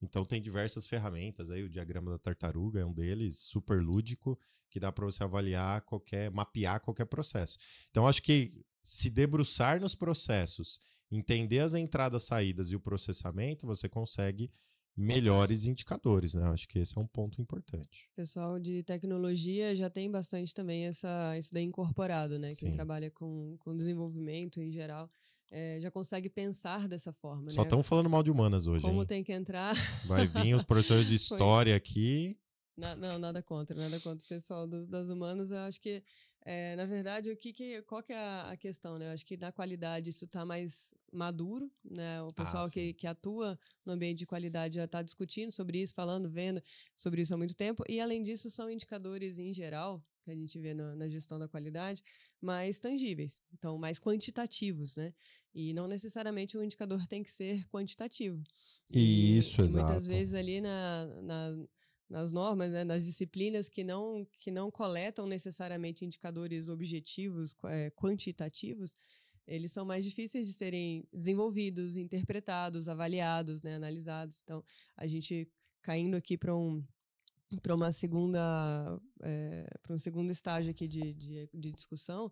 Então 0.00 0.24
tem 0.24 0.40
diversas 0.40 0.86
ferramentas 0.86 1.50
aí, 1.50 1.62
o 1.62 1.68
diagrama 1.68 2.10
da 2.10 2.18
tartaruga 2.18 2.80
é 2.80 2.84
um 2.84 2.92
deles, 2.92 3.38
super 3.38 3.82
lúdico, 3.82 4.38
que 4.70 4.80
dá 4.80 4.90
para 4.90 5.04
você 5.04 5.22
avaliar 5.22 5.82
qualquer, 5.82 6.30
mapear 6.30 6.80
qualquer 6.80 7.06
processo. 7.06 7.58
Então 7.90 8.06
acho 8.06 8.22
que 8.22 8.52
se 8.82 9.10
debruçar 9.10 9.80
nos 9.80 9.94
processos 9.94 10.80
entender 11.12 11.60
as 11.60 11.74
entradas, 11.74 12.24
saídas 12.24 12.70
e 12.70 12.76
o 12.76 12.80
processamento, 12.80 13.66
você 13.66 13.88
consegue 13.88 14.50
melhores 14.96 15.66
indicadores, 15.66 16.34
né? 16.34 16.44
Acho 16.48 16.68
que 16.68 16.78
esse 16.78 16.96
é 16.96 17.00
um 17.00 17.06
ponto 17.06 17.40
importante. 17.40 18.08
O 18.12 18.16
pessoal 18.16 18.58
de 18.58 18.82
tecnologia 18.82 19.74
já 19.74 19.88
tem 19.88 20.10
bastante 20.10 20.52
também 20.54 20.86
essa, 20.86 21.36
isso 21.38 21.52
daí 21.52 21.64
incorporado, 21.64 22.38
né? 22.38 22.54
Quem 22.54 22.70
Sim. 22.70 22.76
trabalha 22.76 23.10
com, 23.10 23.56
com 23.58 23.76
desenvolvimento 23.76 24.60
em 24.60 24.70
geral. 24.70 25.10
É, 25.50 25.78
já 25.82 25.90
consegue 25.90 26.30
pensar 26.30 26.88
dessa 26.88 27.12
forma. 27.12 27.50
Só 27.50 27.62
estamos 27.62 27.84
né? 27.84 27.88
falando 27.88 28.08
mal 28.08 28.22
de 28.22 28.30
humanas 28.30 28.66
hoje. 28.66 28.84
Como 28.84 29.00
hein? 29.00 29.06
tem 29.06 29.22
que 29.22 29.32
entrar. 29.32 29.74
Vai 30.06 30.26
vir 30.26 30.54
os 30.54 30.62
professores 30.62 31.06
de 31.06 31.14
história 31.16 31.76
aqui. 31.76 32.38
Na, 32.74 32.96
não, 32.96 33.18
nada 33.18 33.42
contra, 33.42 33.76
nada 33.76 34.00
contra 34.00 34.24
o 34.24 34.28
pessoal 34.28 34.66
do, 34.66 34.86
das 34.86 35.10
humanas. 35.10 35.50
Eu 35.50 35.58
acho 35.58 35.78
que 35.78 36.02
é, 36.44 36.74
na 36.74 36.84
verdade, 36.84 37.30
o 37.30 37.36
que, 37.36 37.52
que 37.52 37.82
qual 37.82 38.02
que 38.02 38.12
é 38.12 38.16
a, 38.16 38.56
questão, 38.56 38.98
né? 38.98 39.06
Eu 39.06 39.12
acho 39.12 39.24
que 39.24 39.36
na 39.36 39.52
qualidade 39.52 40.10
isso 40.10 40.24
está 40.24 40.44
mais 40.44 40.92
maduro, 41.12 41.70
né? 41.84 42.20
O 42.22 42.28
ah, 42.28 42.32
pessoal 42.32 42.64
ah, 42.64 42.70
que, 42.70 42.92
que 42.94 43.06
atua 43.06 43.58
no 43.86 43.92
ambiente 43.92 44.18
de 44.18 44.26
qualidade 44.26 44.74
já 44.76 44.84
está 44.84 45.02
discutindo 45.02 45.52
sobre 45.52 45.80
isso, 45.80 45.94
falando, 45.94 46.28
vendo 46.28 46.60
sobre 46.96 47.22
isso 47.22 47.32
há 47.32 47.36
muito 47.36 47.54
tempo. 47.54 47.84
E 47.88 48.00
além 48.00 48.22
disso, 48.22 48.50
são 48.50 48.68
indicadores 48.68 49.38
em 49.38 49.54
geral 49.54 50.02
que 50.20 50.30
a 50.30 50.34
gente 50.34 50.58
vê 50.58 50.74
na, 50.74 50.96
na 50.96 51.08
gestão 51.08 51.38
da 51.38 51.48
qualidade 51.48 52.02
mais 52.40 52.80
tangíveis, 52.80 53.40
então 53.52 53.78
mais 53.78 54.00
quantitativos, 54.00 54.96
né? 54.96 55.14
E 55.54 55.72
não 55.72 55.86
necessariamente 55.86 56.56
o 56.56 56.64
indicador 56.64 56.98
tem 57.06 57.22
que 57.22 57.30
ser 57.30 57.64
quantitativo. 57.68 58.42
Isso, 58.90 59.60
e, 59.60 59.64
exato. 59.64 59.86
muitas 59.86 60.06
vezes 60.08 60.34
ali 60.34 60.60
na, 60.60 61.06
na 61.22 61.66
nas 62.12 62.30
normas, 62.30 62.70
né, 62.70 62.84
nas 62.84 63.04
disciplinas 63.06 63.70
que 63.70 63.82
não, 63.82 64.26
que 64.36 64.50
não 64.50 64.70
coletam 64.70 65.26
necessariamente 65.26 66.04
indicadores 66.04 66.68
objetivos, 66.68 67.56
é, 67.64 67.90
quantitativos, 67.90 68.94
eles 69.46 69.72
são 69.72 69.86
mais 69.86 70.04
difíceis 70.04 70.46
de 70.46 70.52
serem 70.52 71.08
desenvolvidos, 71.10 71.96
interpretados, 71.96 72.86
avaliados, 72.86 73.62
né, 73.62 73.76
analisados. 73.76 74.42
Então, 74.42 74.62
a 74.94 75.06
gente 75.06 75.50
caindo 75.80 76.14
aqui 76.14 76.36
para 76.36 76.54
um 76.54 76.84
para 77.60 77.74
uma 77.74 77.92
segunda 77.92 78.40
é, 79.22 79.66
para 79.82 79.94
um 79.94 79.98
segundo 79.98 80.30
estágio 80.30 80.70
aqui 80.70 80.88
de, 80.88 81.12
de, 81.12 81.50
de 81.52 81.72
discussão 81.72 82.30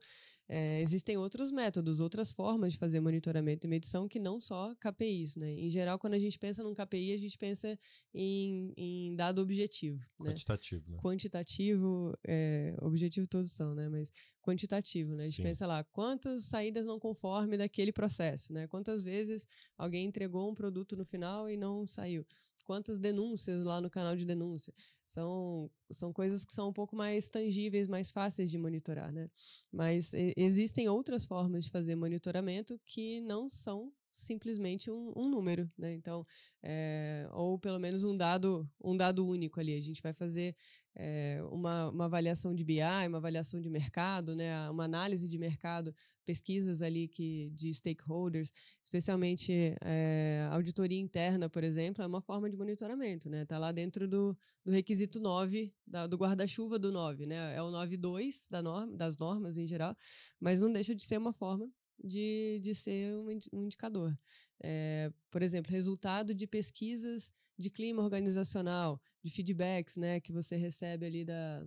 é, 0.52 0.80
existem 0.80 1.16
outros 1.16 1.52
métodos, 1.52 2.00
outras 2.00 2.32
formas 2.32 2.72
de 2.72 2.78
fazer 2.80 2.98
monitoramento 2.98 3.68
e 3.68 3.70
medição 3.70 4.08
que 4.08 4.18
não 4.18 4.40
só 4.40 4.74
KPIs, 4.80 5.36
né? 5.36 5.52
Em 5.52 5.70
geral, 5.70 5.96
quando 5.96 6.14
a 6.14 6.18
gente 6.18 6.36
pensa 6.40 6.60
num 6.60 6.74
KPI, 6.74 7.12
a 7.12 7.18
gente 7.18 7.38
pensa 7.38 7.78
em, 8.12 8.74
em 8.76 9.14
dado 9.14 9.40
objetivo. 9.40 10.04
Quantitativo, 10.18 10.90
né? 10.90 10.96
né? 10.96 11.02
Quantitativo, 11.04 12.18
é, 12.26 12.74
objetivo 12.82 13.28
todos 13.28 13.52
são, 13.52 13.76
né? 13.76 13.88
Mas 13.88 14.10
quantitativo, 14.42 15.14
né? 15.14 15.22
A 15.22 15.26
gente 15.28 15.36
Sim. 15.36 15.44
pensa 15.44 15.68
lá, 15.68 15.84
quantas 15.84 16.46
saídas 16.46 16.84
não 16.84 16.98
conforme 16.98 17.56
daquele 17.56 17.92
processo, 17.92 18.52
né? 18.52 18.66
Quantas 18.66 19.04
vezes 19.04 19.46
alguém 19.78 20.04
entregou 20.04 20.50
um 20.50 20.54
produto 20.54 20.96
no 20.96 21.04
final 21.04 21.48
e 21.48 21.56
não 21.56 21.86
saiu 21.86 22.26
quantas 22.70 23.00
denúncias 23.00 23.64
lá 23.64 23.80
no 23.80 23.90
canal 23.90 24.14
de 24.14 24.24
denúncia. 24.24 24.72
São, 25.04 25.68
são 25.90 26.12
coisas 26.12 26.44
que 26.44 26.54
são 26.54 26.68
um 26.68 26.72
pouco 26.72 26.94
mais 26.94 27.28
tangíveis, 27.28 27.88
mais 27.88 28.12
fáceis 28.12 28.48
de 28.48 28.56
monitorar, 28.58 29.12
né? 29.12 29.28
Mas 29.72 30.12
e, 30.12 30.32
existem 30.36 30.88
outras 30.88 31.26
formas 31.26 31.64
de 31.64 31.70
fazer 31.72 31.96
monitoramento 31.96 32.80
que 32.86 33.20
não 33.22 33.48
são 33.48 33.92
simplesmente 34.12 34.88
um, 34.88 35.12
um 35.16 35.28
número, 35.28 35.68
né? 35.76 35.92
Então, 35.92 36.24
é, 36.62 37.28
ou 37.32 37.58
pelo 37.58 37.80
menos 37.80 38.04
um 38.04 38.16
dado, 38.16 38.70
um 38.80 38.96
dado 38.96 39.26
único 39.26 39.58
ali. 39.58 39.74
A 39.74 39.82
gente 39.82 40.00
vai 40.00 40.12
fazer 40.12 40.54
é, 40.94 41.40
uma, 41.50 41.88
uma 41.90 42.04
avaliação 42.06 42.54
de 42.54 42.64
BI, 42.64 42.80
uma 43.08 43.18
avaliação 43.18 43.60
de 43.60 43.70
mercado, 43.70 44.34
né, 44.34 44.68
uma 44.70 44.84
análise 44.84 45.28
de 45.28 45.38
mercado, 45.38 45.94
pesquisas 46.24 46.82
ali 46.82 47.08
que, 47.08 47.50
de 47.50 47.72
stakeholders, 47.72 48.52
especialmente 48.82 49.74
é, 49.82 50.48
auditoria 50.52 50.98
interna, 50.98 51.48
por 51.48 51.64
exemplo, 51.64 52.02
é 52.02 52.06
uma 52.06 52.20
forma 52.20 52.48
de 52.48 52.56
monitoramento. 52.56 53.28
Está 53.28 53.38
né? 53.38 53.44
Tá 53.44 53.58
lá 53.58 53.72
dentro 53.72 54.06
do, 54.06 54.36
do 54.64 54.70
requisito 54.70 55.18
9, 55.18 55.72
da, 55.86 56.06
do 56.06 56.16
guarda-chuva 56.16 56.78
do 56.78 56.92
9. 56.92 57.26
Né? 57.26 57.56
É 57.56 57.62
o 57.62 57.70
9.2 57.70 58.46
da 58.50 58.62
norma, 58.62 58.96
das 58.96 59.16
normas 59.16 59.56
em 59.56 59.66
geral, 59.66 59.96
mas 60.38 60.60
não 60.60 60.72
deixa 60.72 60.94
de 60.94 61.02
ser 61.02 61.18
uma 61.18 61.32
forma 61.32 61.68
de, 62.02 62.60
de 62.62 62.74
ser 62.74 63.14
um, 63.16 63.28
um 63.52 63.64
indicador. 63.64 64.16
É, 64.62 65.12
por 65.30 65.42
exemplo, 65.42 65.72
resultado 65.72 66.34
de 66.34 66.46
pesquisas 66.46 67.32
de 67.58 67.70
clima 67.70 68.02
organizacional, 68.02 69.00
de 69.22 69.30
feedbacks 69.30 69.96
né, 69.96 70.20
que 70.20 70.32
você 70.32 70.56
recebe 70.56 71.06
ali 71.06 71.24
da, 71.24 71.64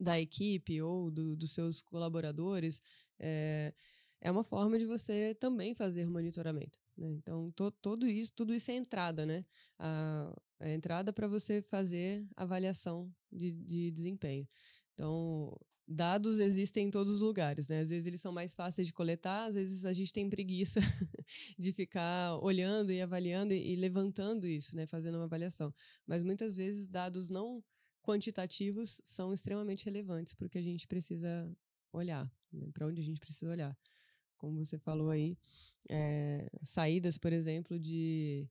da 0.00 0.20
equipe 0.20 0.80
ou 0.82 1.10
do, 1.10 1.36
dos 1.36 1.52
seus 1.52 1.82
colaboradores, 1.82 2.80
é, 3.18 3.72
é 4.20 4.30
uma 4.30 4.44
forma 4.44 4.78
de 4.78 4.86
você 4.86 5.34
também 5.34 5.74
fazer 5.74 6.06
monitoramento. 6.06 6.78
Né? 6.96 7.10
Então, 7.12 7.50
to, 7.52 7.70
todo 7.70 8.06
isso, 8.06 8.32
tudo 8.34 8.54
isso 8.54 8.70
é 8.70 8.74
entrada, 8.74 9.24
né? 9.24 9.44
A, 9.78 10.34
a 10.60 10.70
entrada 10.70 11.12
para 11.12 11.28
você 11.28 11.62
fazer 11.62 12.26
avaliação 12.36 13.12
de, 13.30 13.52
de 13.52 13.90
desempenho. 13.90 14.48
Então, 14.94 15.56
dados 15.88 16.38
existem 16.38 16.88
em 16.88 16.90
todos 16.90 17.14
os 17.14 17.20
lugares, 17.20 17.68
né? 17.68 17.80
Às 17.80 17.88
vezes 17.88 18.06
eles 18.06 18.20
são 18.20 18.30
mais 18.30 18.54
fáceis 18.54 18.86
de 18.86 18.92
coletar, 18.92 19.46
às 19.46 19.54
vezes 19.54 19.84
a 19.86 19.92
gente 19.92 20.12
tem 20.12 20.28
preguiça 20.28 20.80
de 21.58 21.72
ficar 21.72 22.38
olhando 22.42 22.92
e 22.92 23.00
avaliando 23.00 23.54
e, 23.54 23.72
e, 23.72 23.76
levantando 23.76 24.46
isso, 24.46 24.76
né? 24.76 24.86
Fazendo 24.86 25.14
uma 25.14 25.24
avaliação. 25.24 25.74
Mas 26.06 26.22
muitas 26.22 26.54
vezes 26.54 26.86
dados 26.86 27.30
não 27.30 27.64
quantitativos 28.02 29.00
são 29.04 29.32
extremamente 29.32 29.84
relevantes 29.84 30.34
para 30.34 30.46
o 30.46 30.50
que 30.50 30.58
a 30.58 30.62
gente 30.62 30.86
precisa 30.86 31.50
olhar, 31.92 32.30
né? 32.52 32.68
para 32.72 32.86
onde 32.86 33.00
a 33.00 33.04
gente 33.04 33.20
precisa 33.20 33.50
olhar. 33.50 33.76
Como 34.36 34.64
você 34.64 34.78
falou 34.78 35.10
aí, 35.10 35.36
é, 35.88 36.48
saídas, 36.62 37.18
por 37.18 37.32
exemplo, 37.32 37.78
de, 37.78 38.48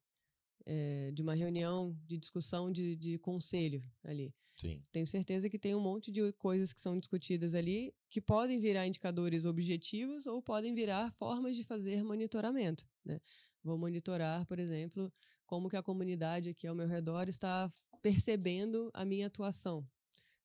é, 0.66 1.12
de 1.12 1.22
uma 1.22 1.34
reunião 1.34 1.98
de 2.06 2.18
discussão 2.18 2.72
de, 2.72 2.96
de 2.96 3.18
conselho 3.18 3.82
ali. 4.04 4.34
Sim. 4.58 4.82
Tenho 4.92 5.06
certeza 5.06 5.50
que 5.50 5.60
tem 5.60 5.76
um 5.76 5.80
monte 5.80 6.12
de 6.12 6.34
coisas 6.34 6.74
que 6.74 6.82
são 6.82 7.00
discutidas 7.00 7.54
ali 7.54 7.94
que 8.10 8.20
podem 8.20 8.60
virar 8.60 8.88
indicadores 8.88 9.46
objetivos 9.46 10.26
ou 10.26 10.42
podem 10.42 10.74
virar 10.74 11.12
formas 11.14 11.56
de 11.56 11.64
fazer 11.64 12.04
monitoramento. 12.04 12.84
Né? 13.06 13.22
Vou 13.64 13.78
monitorar, 13.78 14.46
por 14.48 14.58
exemplo, 14.58 15.14
como 15.46 15.70
que 15.70 15.78
a 15.78 15.84
comunidade 15.84 16.50
aqui 16.50 16.66
ao 16.66 16.76
meu 16.76 16.88
redor 16.88 17.30
está 17.30 17.72
percebendo 18.02 18.90
a 18.94 19.06
minha 19.06 19.28
atuação. 19.28 19.88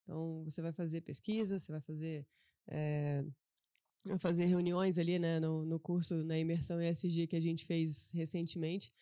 Então, 0.02 0.44
você 0.44 0.60
vai 0.60 0.72
fazer 0.72 1.00
pesquisa, 1.00 1.58
você 1.58 1.72
vai 1.72 1.80
fazer 1.80 2.26
é, 2.68 3.24
fazer 4.18 4.46
reuniões 4.46 4.98
ali, 4.98 5.18
né, 5.18 5.38
no, 5.40 5.64
no 5.64 5.78
curso 5.78 6.22
na 6.24 6.38
imersão 6.38 6.80
ESG 6.80 7.26
que 7.26 7.36
a 7.36 7.40
gente 7.40 7.64
fez 7.64 8.10
recentemente. 8.12 8.92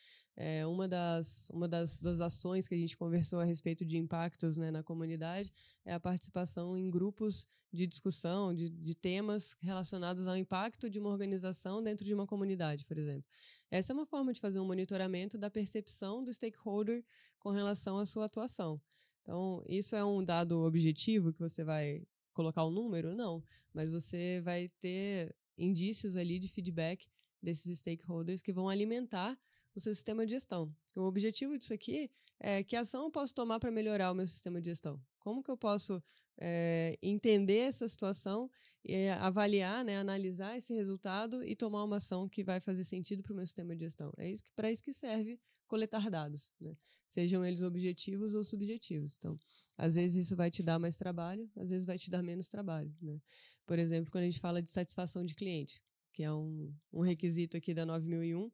É, 0.43 0.67
uma 0.67 0.89
das, 0.89 1.51
uma 1.51 1.69
das, 1.69 1.99
das 1.99 2.19
ações 2.19 2.67
que 2.67 2.75
a 2.75 2.79
gente 2.79 2.97
conversou 2.97 3.41
a 3.41 3.45
respeito 3.45 3.85
de 3.85 3.99
impactos 3.99 4.57
né, 4.57 4.71
na 4.71 4.83
comunidade 4.83 5.53
é 5.85 5.93
a 5.93 6.01
participação 6.01 6.79
em 6.79 6.91
grupos 6.91 7.47
de 7.71 7.87
discussão 7.87 8.55
de, 8.55 8.71
de 8.71 8.95
temas 8.95 9.55
relacionados 9.61 10.27
ao 10.27 10.39
impacto 10.39 10.89
de 10.89 10.99
uma 10.99 11.11
organização 11.11 11.83
dentro 11.83 12.07
de 12.07 12.15
uma 12.15 12.27
comunidade, 12.27 12.87
por 12.87 12.97
exemplo. 12.97 13.29
Essa 13.71 13.93
é 13.93 13.95
uma 13.95 14.07
forma 14.07 14.33
de 14.33 14.41
fazer 14.41 14.59
um 14.61 14.65
monitoramento 14.65 15.37
da 15.37 15.51
percepção 15.51 16.25
do 16.25 16.33
stakeholder 16.33 17.05
com 17.39 17.51
relação 17.51 17.99
à 17.99 18.07
sua 18.07 18.25
atuação. 18.25 18.81
Então, 19.21 19.63
isso 19.69 19.95
é 19.95 20.03
um 20.03 20.25
dado 20.25 20.59
objetivo 20.61 21.35
que 21.35 21.39
você 21.39 21.63
vai 21.63 22.03
colocar 22.33 22.65
o 22.65 22.69
um 22.69 22.73
número? 22.73 23.15
Não, 23.15 23.45
mas 23.75 23.91
você 23.91 24.41
vai 24.41 24.71
ter 24.81 25.37
indícios 25.59 26.17
ali 26.17 26.39
de 26.39 26.49
feedback 26.49 27.07
desses 27.43 27.81
stakeholders 27.81 28.41
que 28.41 28.55
vão 28.55 28.71
alimentar 28.71 29.39
o 29.75 29.81
seu 29.81 29.95
sistema 29.95 30.25
de 30.25 30.33
gestão. 30.33 30.75
O 30.97 31.03
objetivo 31.03 31.57
disso 31.57 31.73
aqui 31.73 32.11
é 32.39 32.63
que 32.63 32.77
ação 32.77 33.05
eu 33.05 33.11
posso 33.11 33.35
tomar 33.35 33.61
para 33.61 33.71
melhorar 33.71 34.11
o 34.11 34.15
meu 34.15 34.27
sistema 34.27 34.61
de 34.61 34.71
gestão? 34.71 35.01
Como 35.19 35.43
que 35.43 35.51
eu 35.51 35.57
posso 35.57 36.03
é, 36.39 36.99
entender 37.03 37.59
essa 37.59 37.87
situação, 37.87 38.51
é, 38.87 39.13
avaliar, 39.13 39.85
né, 39.85 39.99
analisar 39.99 40.57
esse 40.57 40.73
resultado 40.73 41.45
e 41.45 41.55
tomar 41.55 41.85
uma 41.85 41.97
ação 41.97 42.29
que 42.29 42.43
vai 42.43 42.61
fazer 42.61 42.85
sentido 42.85 43.23
para 43.23 43.33
o 43.33 43.37
meu 43.37 43.47
sistema 43.47 43.77
de 43.77 43.85
gestão? 43.85 44.13
É 44.17 44.31
isso 44.31 44.43
para 44.57 44.71
isso 44.71 44.83
que 44.83 44.93
serve 44.93 45.39
coletar 45.69 46.11
dados, 46.11 46.51
né? 46.61 46.77
sejam 47.07 47.45
eles 47.45 47.63
objetivos 47.63 48.35
ou 48.35 48.43
subjetivos. 48.43 49.17
Então, 49.17 49.39
às 49.79 49.95
vezes 49.95 50.27
isso 50.27 50.37
vai 50.37 50.51
te 50.51 50.63
dar 50.63 50.79
mais 50.79 50.97
trabalho, 50.97 51.49
às 51.57 51.71
vezes 51.71 51.87
vai 51.87 51.97
te 51.97 52.11
dar 52.11 52.23
menos 52.23 52.49
trabalho. 52.49 52.93
Né? 53.01 53.21
Por 53.67 53.79
exemplo, 53.79 54.11
quando 54.11 54.25
a 54.25 54.27
gente 54.27 54.41
fala 54.41 54.61
de 54.61 54.69
satisfação 54.69 55.25
de 55.25 55.35
cliente, 55.35 55.81
que 56.13 56.25
é 56.25 56.33
um, 56.33 56.75
um 56.93 57.03
requisito 57.03 57.57
aqui 57.57 57.73
da 57.73 57.87
9001, 57.87 58.51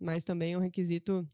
mas 0.00 0.24
também 0.24 0.54
é 0.54 0.58
um 0.58 0.60
requisito 0.60 1.28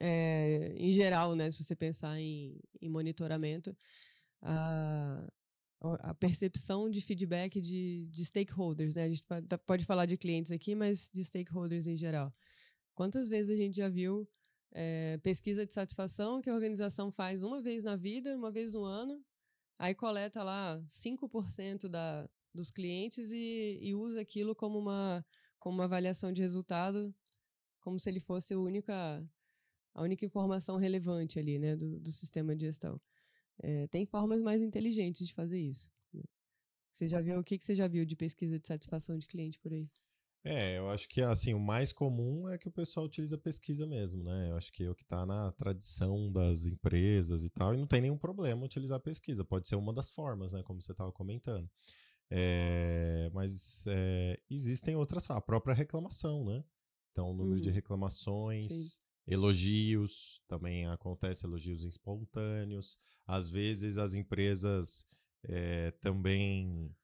é, 0.00 0.74
em 0.76 0.92
geral, 0.92 1.34
né? 1.34 1.50
Se 1.50 1.64
você 1.64 1.74
pensar 1.74 2.18
em, 2.18 2.58
em 2.80 2.88
monitoramento, 2.88 3.76
a, 4.42 5.26
a 5.80 6.14
percepção 6.14 6.90
de 6.90 7.00
feedback 7.00 7.60
de, 7.60 8.06
de 8.06 8.24
stakeholders, 8.24 8.94
né? 8.94 9.04
A 9.04 9.08
gente 9.08 9.22
pode 9.66 9.84
falar 9.84 10.06
de 10.06 10.16
clientes 10.16 10.52
aqui, 10.52 10.74
mas 10.74 11.10
de 11.12 11.24
stakeholders 11.24 11.86
em 11.86 11.96
geral. 11.96 12.32
Quantas 12.94 13.28
vezes 13.28 13.50
a 13.50 13.56
gente 13.56 13.76
já 13.76 13.88
viu 13.88 14.28
é, 14.72 15.18
pesquisa 15.22 15.66
de 15.66 15.72
satisfação 15.72 16.40
que 16.40 16.50
a 16.50 16.54
organização 16.54 17.10
faz 17.10 17.42
uma 17.42 17.60
vez 17.60 17.82
na 17.82 17.96
vida, 17.96 18.36
uma 18.36 18.50
vez 18.50 18.72
no 18.72 18.84
ano, 18.84 19.22
aí 19.78 19.94
coleta 19.94 20.42
lá 20.42 20.82
5% 20.88 21.88
da, 21.88 22.28
dos 22.54 22.70
clientes 22.70 23.30
e, 23.32 23.78
e 23.82 23.94
usa 23.94 24.20
aquilo 24.20 24.54
como 24.54 24.78
uma, 24.78 25.24
como 25.58 25.76
uma 25.78 25.84
avaliação 25.84 26.32
de 26.32 26.40
resultado 26.40 27.14
como 27.86 28.00
se 28.00 28.10
ele 28.10 28.18
fosse 28.18 28.52
a 28.52 28.58
única, 28.58 29.24
a 29.94 30.02
única 30.02 30.26
informação 30.26 30.76
relevante 30.76 31.38
ali, 31.38 31.56
né, 31.56 31.76
do, 31.76 32.00
do 32.00 32.10
sistema 32.10 32.52
de 32.56 32.62
gestão. 32.62 33.00
É, 33.62 33.86
tem 33.86 34.04
formas 34.04 34.42
mais 34.42 34.60
inteligentes 34.60 35.24
de 35.24 35.32
fazer 35.32 35.60
isso. 35.60 35.92
Né? 36.12 36.24
Você 36.90 37.06
já 37.06 37.20
viu 37.20 37.38
o 37.38 37.44
que, 37.44 37.56
que 37.56 37.64
você 37.64 37.76
já 37.76 37.86
viu 37.86 38.04
de 38.04 38.16
pesquisa 38.16 38.58
de 38.58 38.66
satisfação 38.66 39.16
de 39.16 39.28
cliente 39.28 39.60
por 39.60 39.72
aí? 39.72 39.88
É, 40.42 40.78
eu 40.78 40.90
acho 40.90 41.08
que 41.08 41.22
assim, 41.22 41.54
o 41.54 41.60
mais 41.60 41.92
comum 41.92 42.48
é 42.48 42.58
que 42.58 42.66
o 42.66 42.72
pessoal 42.72 43.06
utiliza 43.06 43.38
pesquisa 43.38 43.86
mesmo, 43.86 44.24
né? 44.24 44.50
Eu 44.50 44.56
acho 44.56 44.72
que 44.72 44.82
é 44.82 44.90
o 44.90 44.94
que 44.94 45.04
está 45.04 45.24
na 45.24 45.52
tradição 45.52 46.32
das 46.32 46.66
empresas 46.66 47.44
e 47.44 47.50
tal, 47.50 47.72
e 47.72 47.76
não 47.76 47.86
tem 47.86 48.00
nenhum 48.00 48.18
problema 48.18 48.64
utilizar 48.64 48.98
pesquisa, 48.98 49.44
pode 49.44 49.68
ser 49.68 49.76
uma 49.76 49.92
das 49.92 50.10
formas, 50.10 50.52
né? 50.52 50.62
Como 50.64 50.82
você 50.82 50.90
estava 50.90 51.12
comentando. 51.12 51.70
É, 52.28 53.30
mas 53.32 53.84
é, 53.86 54.40
existem 54.50 54.96
outras, 54.96 55.30
a 55.30 55.40
própria 55.40 55.72
reclamação, 55.74 56.44
né? 56.44 56.64
Então, 57.16 57.30
o 57.30 57.34
número 57.34 57.56
uhum. 57.56 57.62
de 57.62 57.70
reclamações, 57.70 58.66
Sim. 58.66 59.00
elogios, 59.26 60.42
também 60.46 60.84
acontece 60.84 61.46
elogios 61.46 61.82
espontâneos. 61.82 62.98
Às 63.26 63.48
vezes 63.48 63.96
as 63.96 64.12
empresas 64.12 65.06
é, 65.42 65.92
também 65.92 66.94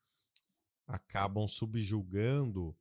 acabam 0.87 1.49
subjugando 1.49 2.77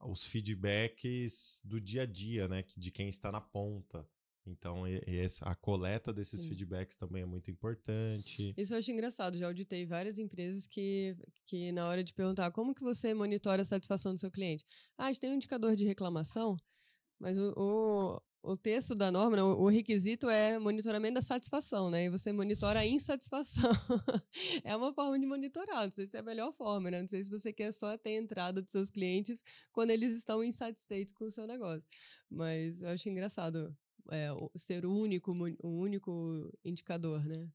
os 0.00 0.24
feedbacks 0.24 1.62
do 1.64 1.80
dia 1.80 2.02
a 2.02 2.06
dia, 2.06 2.48
né, 2.48 2.64
de 2.76 2.90
quem 2.90 3.08
está 3.08 3.30
na 3.30 3.40
ponta. 3.40 4.04
Então, 4.48 4.84
a 5.42 5.54
coleta 5.54 6.12
desses 6.12 6.40
Sim. 6.40 6.48
feedbacks 6.48 6.96
também 6.96 7.22
é 7.22 7.26
muito 7.26 7.50
importante. 7.50 8.54
Isso 8.56 8.74
eu 8.74 8.78
acho 8.78 8.90
engraçado. 8.90 9.38
Já 9.38 9.46
auditei 9.46 9.84
várias 9.86 10.18
empresas 10.18 10.66
que, 10.66 11.16
que 11.46 11.70
na 11.72 11.86
hora 11.86 12.02
de 12.02 12.14
perguntar 12.14 12.50
como 12.50 12.74
que 12.74 12.82
você 12.82 13.14
monitora 13.14 13.62
a 13.62 13.64
satisfação 13.64 14.14
do 14.14 14.20
seu 14.20 14.30
cliente. 14.30 14.64
Ah, 14.96 15.06
a 15.06 15.06
gente 15.08 15.20
tem 15.20 15.30
um 15.30 15.34
indicador 15.34 15.76
de 15.76 15.84
reclamação, 15.84 16.56
mas 17.18 17.38
o, 17.38 17.52
o 17.56 18.22
o 18.42 18.56
texto 18.56 18.94
da 18.94 19.10
norma, 19.10 19.36
né, 19.36 19.42
o 19.42 19.66
requisito 19.68 20.28
é 20.30 20.58
monitoramento 20.58 21.14
da 21.14 21.22
satisfação, 21.22 21.90
né? 21.90 22.04
E 22.04 22.10
você 22.10 22.32
monitora 22.32 22.80
a 22.80 22.86
insatisfação. 22.86 23.70
é 24.64 24.74
uma 24.76 24.92
forma 24.92 25.18
de 25.18 25.26
monitorar, 25.26 25.84
não 25.84 25.90
sei 25.90 26.06
se 26.06 26.16
é 26.16 26.20
a 26.20 26.22
melhor 26.22 26.52
forma, 26.54 26.90
né? 26.90 27.00
Não 27.00 27.08
sei 27.08 27.22
se 27.22 27.30
você 27.30 27.52
quer 27.52 27.72
só 27.72 27.96
ter 27.98 28.12
entrada 28.12 28.62
dos 28.62 28.70
seus 28.70 28.90
clientes 28.90 29.42
quando 29.72 29.90
eles 29.90 30.16
estão 30.16 30.42
insatisfeitos 30.42 31.12
com 31.12 31.24
o 31.24 31.30
seu 31.30 31.46
negócio. 31.46 31.88
Mas 32.30 32.80
eu 32.80 32.88
acho 32.90 33.08
engraçado 33.08 33.76
é, 34.10 34.28
ser 34.56 34.84
o 34.84 34.94
único, 34.94 35.32
o 35.62 35.68
único 35.68 36.50
indicador, 36.64 37.24
né? 37.24 37.48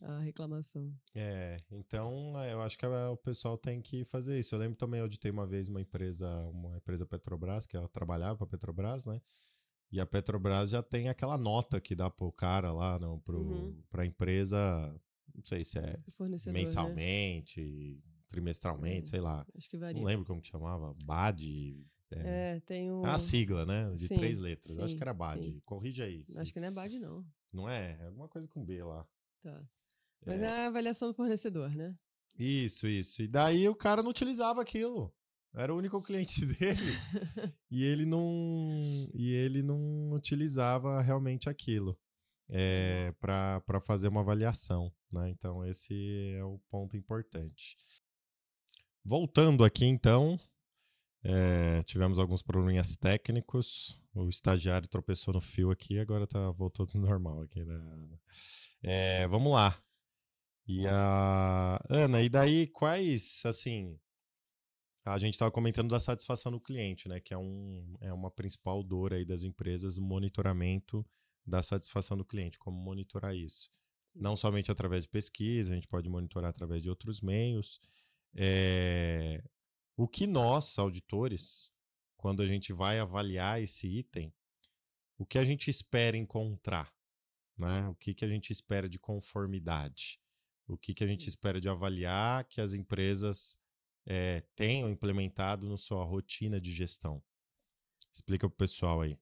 A 0.00 0.20
reclamação. 0.20 0.92
É, 1.14 1.58
então 1.70 2.40
é, 2.40 2.52
eu 2.52 2.62
acho 2.62 2.78
que 2.78 2.86
o 2.86 3.16
pessoal 3.16 3.58
tem 3.58 3.80
que 3.80 4.04
fazer 4.04 4.38
isso. 4.38 4.54
Eu 4.54 4.58
lembro 4.58 4.76
também, 4.76 4.98
eu 4.98 5.04
auditei 5.04 5.30
uma 5.30 5.46
vez 5.46 5.68
uma 5.68 5.80
empresa, 5.80 6.28
uma 6.50 6.76
empresa 6.76 7.04
Petrobras, 7.04 7.66
que 7.66 7.76
ela 7.76 7.88
trabalhava 7.88 8.36
para 8.36 8.46
Petrobras, 8.46 9.04
né? 9.04 9.20
E 9.90 9.98
a 9.98 10.06
Petrobras 10.06 10.70
já 10.70 10.82
tem 10.82 11.08
aquela 11.08 11.38
nota 11.38 11.80
que 11.80 11.94
dá 11.94 12.10
pro 12.10 12.30
cara 12.30 12.72
lá, 12.72 12.98
não, 12.98 13.18
pro, 13.18 13.40
uhum. 13.40 13.82
pra 13.90 14.04
empresa, 14.04 14.58
não 15.34 15.42
sei 15.42 15.64
se 15.64 15.78
é 15.78 15.82
né? 15.82 16.52
mensalmente, 16.52 17.60
né? 17.60 18.00
trimestralmente, 18.28 19.08
é, 19.08 19.10
sei 19.10 19.20
lá. 19.20 19.46
Acho 19.56 19.68
que 19.68 19.78
varia. 19.78 20.00
Não 20.00 20.06
lembro 20.06 20.26
como 20.26 20.40
que 20.40 20.48
chamava. 20.48 20.94
BAD. 21.04 21.84
É, 22.10 22.56
é 22.56 22.60
tem 22.60 22.90
um... 22.90 23.04
A 23.04 23.18
sigla, 23.18 23.66
né? 23.66 23.94
De 23.94 24.06
sim, 24.06 24.14
três 24.14 24.38
letras. 24.38 24.74
Sim, 24.74 24.82
acho 24.82 24.96
que 24.96 25.02
era 25.02 25.12
BAD. 25.12 25.44
Sim. 25.44 25.60
Corrija 25.64 26.04
aí. 26.04 26.22
Acho 26.38 26.52
que 26.52 26.60
não 26.60 26.68
é 26.68 26.70
BAD, 26.70 26.98
não. 26.98 27.26
Não 27.52 27.68
é? 27.68 27.98
É 28.00 28.06
alguma 28.06 28.28
coisa 28.28 28.48
com 28.48 28.64
B 28.64 28.82
lá. 28.82 29.06
Tá. 29.42 29.62
Mas 30.24 30.40
é, 30.40 30.44
é 30.44 30.64
a 30.64 30.66
avaliação 30.66 31.08
do 31.08 31.14
fornecedor, 31.14 31.70
né? 31.74 31.96
Isso, 32.38 32.86
isso. 32.86 33.22
E 33.22 33.28
daí 33.28 33.68
o 33.68 33.74
cara 33.74 34.02
não 34.02 34.10
utilizava 34.10 34.60
aquilo. 34.62 35.12
Era 35.54 35.74
o 35.74 35.78
único 35.78 36.00
cliente 36.02 36.44
dele. 36.46 36.92
e 37.70 37.82
ele 37.84 38.04
não 38.04 39.10
e 39.14 39.32
ele 39.32 39.62
não 39.62 40.12
utilizava 40.12 41.00
realmente 41.00 41.48
aquilo 41.48 41.98
é, 42.48 43.12
para 43.20 43.80
fazer 43.80 44.08
uma 44.08 44.20
avaliação. 44.20 44.92
Né? 45.10 45.30
Então, 45.30 45.64
esse 45.66 46.34
é 46.36 46.44
o 46.44 46.58
ponto 46.70 46.96
importante. 46.96 47.76
Voltando 49.04 49.64
aqui, 49.64 49.86
então, 49.86 50.38
é, 51.22 51.82
tivemos 51.82 52.18
alguns 52.18 52.42
probleminhas 52.42 52.96
técnicos. 52.96 54.00
O 54.14 54.28
estagiário 54.28 54.88
tropeçou 54.88 55.34
no 55.34 55.40
fio 55.40 55.70
aqui, 55.70 55.98
agora 55.98 56.26
tá 56.26 56.50
voltando 56.50 56.94
normal 56.94 57.42
aqui. 57.42 57.64
Né? 57.64 57.80
É, 58.82 59.26
vamos 59.28 59.52
lá. 59.52 59.78
E 60.66 60.86
a 60.86 61.80
Ana, 61.88 62.22
e 62.22 62.28
daí 62.28 62.66
quais, 62.66 63.42
assim, 63.46 63.98
a 65.04 65.16
gente 65.18 65.34
estava 65.34 65.50
comentando 65.50 65.88
da 65.90 65.98
satisfação 65.98 66.52
do 66.52 66.60
cliente, 66.60 67.08
né? 67.08 67.20
Que 67.20 67.32
é, 67.32 67.38
um, 67.38 67.96
é 68.00 68.12
uma 68.12 68.30
principal 68.30 68.82
dor 68.82 69.14
aí 69.14 69.24
das 69.24 69.42
empresas, 69.42 69.96
o 69.96 70.02
monitoramento 70.02 71.06
da 71.46 71.62
satisfação 71.62 72.16
do 72.16 72.24
cliente, 72.24 72.58
como 72.58 72.78
monitorar 72.78 73.34
isso. 73.34 73.70
Não 74.14 74.36
somente 74.36 74.70
através 74.70 75.04
de 75.04 75.10
pesquisa, 75.10 75.72
a 75.72 75.74
gente 75.74 75.88
pode 75.88 76.08
monitorar 76.08 76.50
através 76.50 76.82
de 76.82 76.90
outros 76.90 77.20
meios. 77.22 77.80
É... 78.34 79.42
O 79.98 80.06
que 80.06 80.28
nós, 80.28 80.78
auditores, 80.78 81.72
quando 82.16 82.40
a 82.40 82.46
gente 82.46 82.72
vai 82.72 83.00
avaliar 83.00 83.60
esse 83.60 83.88
item, 83.88 84.32
o 85.18 85.26
que 85.26 85.36
a 85.36 85.42
gente 85.42 85.68
espera 85.68 86.16
encontrar? 86.16 86.94
Né? 87.56 87.88
O 87.88 87.96
que, 87.96 88.14
que 88.14 88.24
a 88.24 88.28
gente 88.28 88.52
espera 88.52 88.88
de 88.88 88.96
conformidade? 88.96 90.20
O 90.68 90.78
que, 90.78 90.94
que 90.94 91.02
a 91.02 91.06
gente 91.08 91.26
espera 91.26 91.60
de 91.60 91.68
avaliar 91.68 92.44
que 92.44 92.60
as 92.60 92.74
empresas 92.74 93.58
é, 94.06 94.42
tenham 94.54 94.88
implementado 94.88 95.68
na 95.68 95.76
sua 95.76 96.04
rotina 96.04 96.60
de 96.60 96.72
gestão? 96.72 97.20
Explica 98.12 98.48
para 98.48 98.54
o 98.54 98.56
pessoal 98.56 99.00
aí. 99.00 99.18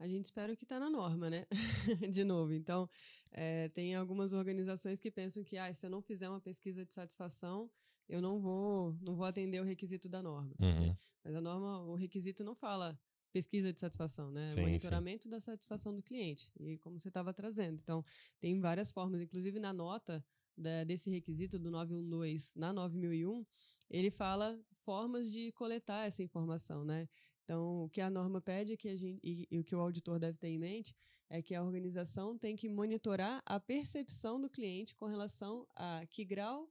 A 0.00 0.08
gente 0.08 0.24
espera 0.24 0.56
que 0.56 0.64
está 0.64 0.80
na 0.80 0.90
norma, 0.90 1.30
né? 1.30 1.46
de 2.10 2.24
novo. 2.24 2.52
Então, 2.52 2.90
é, 3.30 3.68
tem 3.68 3.94
algumas 3.94 4.32
organizações 4.32 4.98
que 4.98 5.12
pensam 5.12 5.44
que 5.44 5.56
ah, 5.56 5.72
se 5.72 5.86
eu 5.86 5.90
não 5.90 6.02
fizer 6.02 6.28
uma 6.28 6.40
pesquisa 6.40 6.84
de 6.84 6.92
satisfação, 6.92 7.70
eu 8.12 8.20
não 8.20 8.38
vou, 8.38 8.94
não 9.00 9.14
vou 9.14 9.24
atender 9.24 9.58
o 9.58 9.64
requisito 9.64 10.06
da 10.06 10.22
norma. 10.22 10.54
Uhum. 10.60 10.88
Né? 10.88 10.98
Mas 11.24 11.34
a 11.34 11.40
norma, 11.40 11.80
o 11.80 11.94
requisito 11.94 12.44
não 12.44 12.54
fala 12.54 13.00
pesquisa 13.32 13.72
de 13.72 13.80
satisfação, 13.80 14.30
né? 14.30 14.50
Sim, 14.50 14.60
Monitoramento 14.60 15.24
sim. 15.24 15.30
da 15.30 15.40
satisfação 15.40 15.94
do 15.94 16.02
cliente. 16.02 16.52
E 16.60 16.76
como 16.76 16.98
você 16.98 17.08
estava 17.08 17.32
trazendo. 17.32 17.80
Então, 17.82 18.04
tem 18.38 18.60
várias 18.60 18.92
formas, 18.92 19.22
inclusive 19.22 19.58
na 19.58 19.72
nota 19.72 20.22
da, 20.54 20.84
desse 20.84 21.08
requisito 21.08 21.58
do 21.58 21.70
912 21.70 22.52
na 22.54 22.70
9001, 22.70 23.46
ele 23.88 24.10
fala 24.10 24.60
formas 24.84 25.32
de 25.32 25.50
coletar 25.52 26.06
essa 26.06 26.22
informação, 26.22 26.84
né? 26.84 27.08
Então, 27.44 27.84
o 27.84 27.88
que 27.88 28.02
a 28.02 28.10
norma 28.10 28.42
pede 28.42 28.76
que 28.76 28.88
a 28.88 28.96
gente, 28.96 29.20
e, 29.24 29.48
e 29.50 29.58
o 29.58 29.64
que 29.64 29.74
o 29.74 29.80
auditor 29.80 30.18
deve 30.18 30.36
ter 30.36 30.48
em 30.48 30.58
mente 30.58 30.94
é 31.30 31.40
que 31.40 31.54
a 31.54 31.64
organização 31.64 32.36
tem 32.36 32.54
que 32.54 32.68
monitorar 32.68 33.42
a 33.46 33.58
percepção 33.58 34.38
do 34.38 34.50
cliente 34.50 34.94
com 34.94 35.06
relação 35.06 35.66
a 35.74 36.04
que 36.10 36.26
grau 36.26 36.70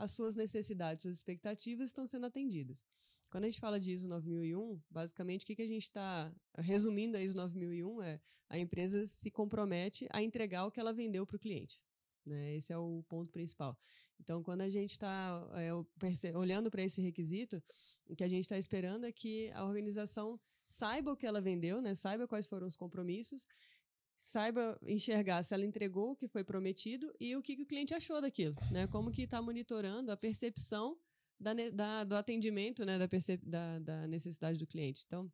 as 0.00 0.12
suas 0.12 0.34
necessidades, 0.34 1.02
suas 1.02 1.16
expectativas 1.16 1.90
estão 1.90 2.06
sendo 2.06 2.24
atendidas. 2.24 2.82
Quando 3.30 3.44
a 3.44 3.50
gente 3.50 3.60
fala 3.60 3.78
de 3.78 3.92
ISO 3.92 4.08
9001, 4.08 4.80
basicamente 4.90 5.42
o 5.42 5.46
que, 5.46 5.54
que 5.54 5.62
a 5.62 5.66
gente 5.66 5.82
está 5.82 6.32
resumindo 6.56 7.18
a 7.18 7.22
ISO 7.22 7.36
9001 7.36 8.02
é 8.02 8.20
a 8.48 8.58
empresa 8.58 9.06
se 9.06 9.30
compromete 9.30 10.08
a 10.10 10.22
entregar 10.22 10.64
o 10.64 10.70
que 10.70 10.80
ela 10.80 10.92
vendeu 10.92 11.26
para 11.26 11.36
o 11.36 11.38
cliente. 11.38 11.80
Né? 12.24 12.56
Esse 12.56 12.72
é 12.72 12.78
o 12.78 13.04
ponto 13.08 13.30
principal. 13.30 13.78
Então, 14.18 14.42
quando 14.42 14.62
a 14.62 14.70
gente 14.70 14.92
está 14.92 15.46
é, 15.54 16.36
olhando 16.36 16.70
para 16.70 16.82
esse 16.82 17.00
requisito, 17.00 17.62
o 18.06 18.16
que 18.16 18.24
a 18.24 18.28
gente 18.28 18.42
está 18.42 18.58
esperando 18.58 19.04
é 19.04 19.12
que 19.12 19.50
a 19.52 19.64
organização 19.64 20.40
saiba 20.64 21.12
o 21.12 21.16
que 21.16 21.26
ela 21.26 21.40
vendeu, 21.40 21.80
né? 21.82 21.94
saiba 21.94 22.26
quais 22.26 22.48
foram 22.48 22.66
os 22.66 22.76
compromissos, 22.76 23.46
saiba 24.20 24.78
enxergar 24.82 25.42
se 25.42 25.54
ela 25.54 25.64
entregou 25.64 26.10
o 26.10 26.16
que 26.16 26.28
foi 26.28 26.44
prometido 26.44 27.10
e 27.18 27.34
o 27.34 27.40
que, 27.40 27.56
que 27.56 27.62
o 27.62 27.66
cliente 27.66 27.94
achou 27.94 28.20
daquilo, 28.20 28.54
né? 28.70 28.86
Como 28.86 29.10
que 29.10 29.22
está 29.22 29.40
monitorando 29.40 30.12
a 30.12 30.16
percepção 30.16 30.94
da, 31.38 31.54
da, 31.72 32.04
do 32.04 32.14
atendimento, 32.14 32.84
né? 32.84 32.98
Da, 32.98 33.08
da, 33.42 33.78
da 33.78 34.06
necessidade 34.06 34.58
do 34.58 34.66
cliente. 34.66 35.04
Então, 35.06 35.32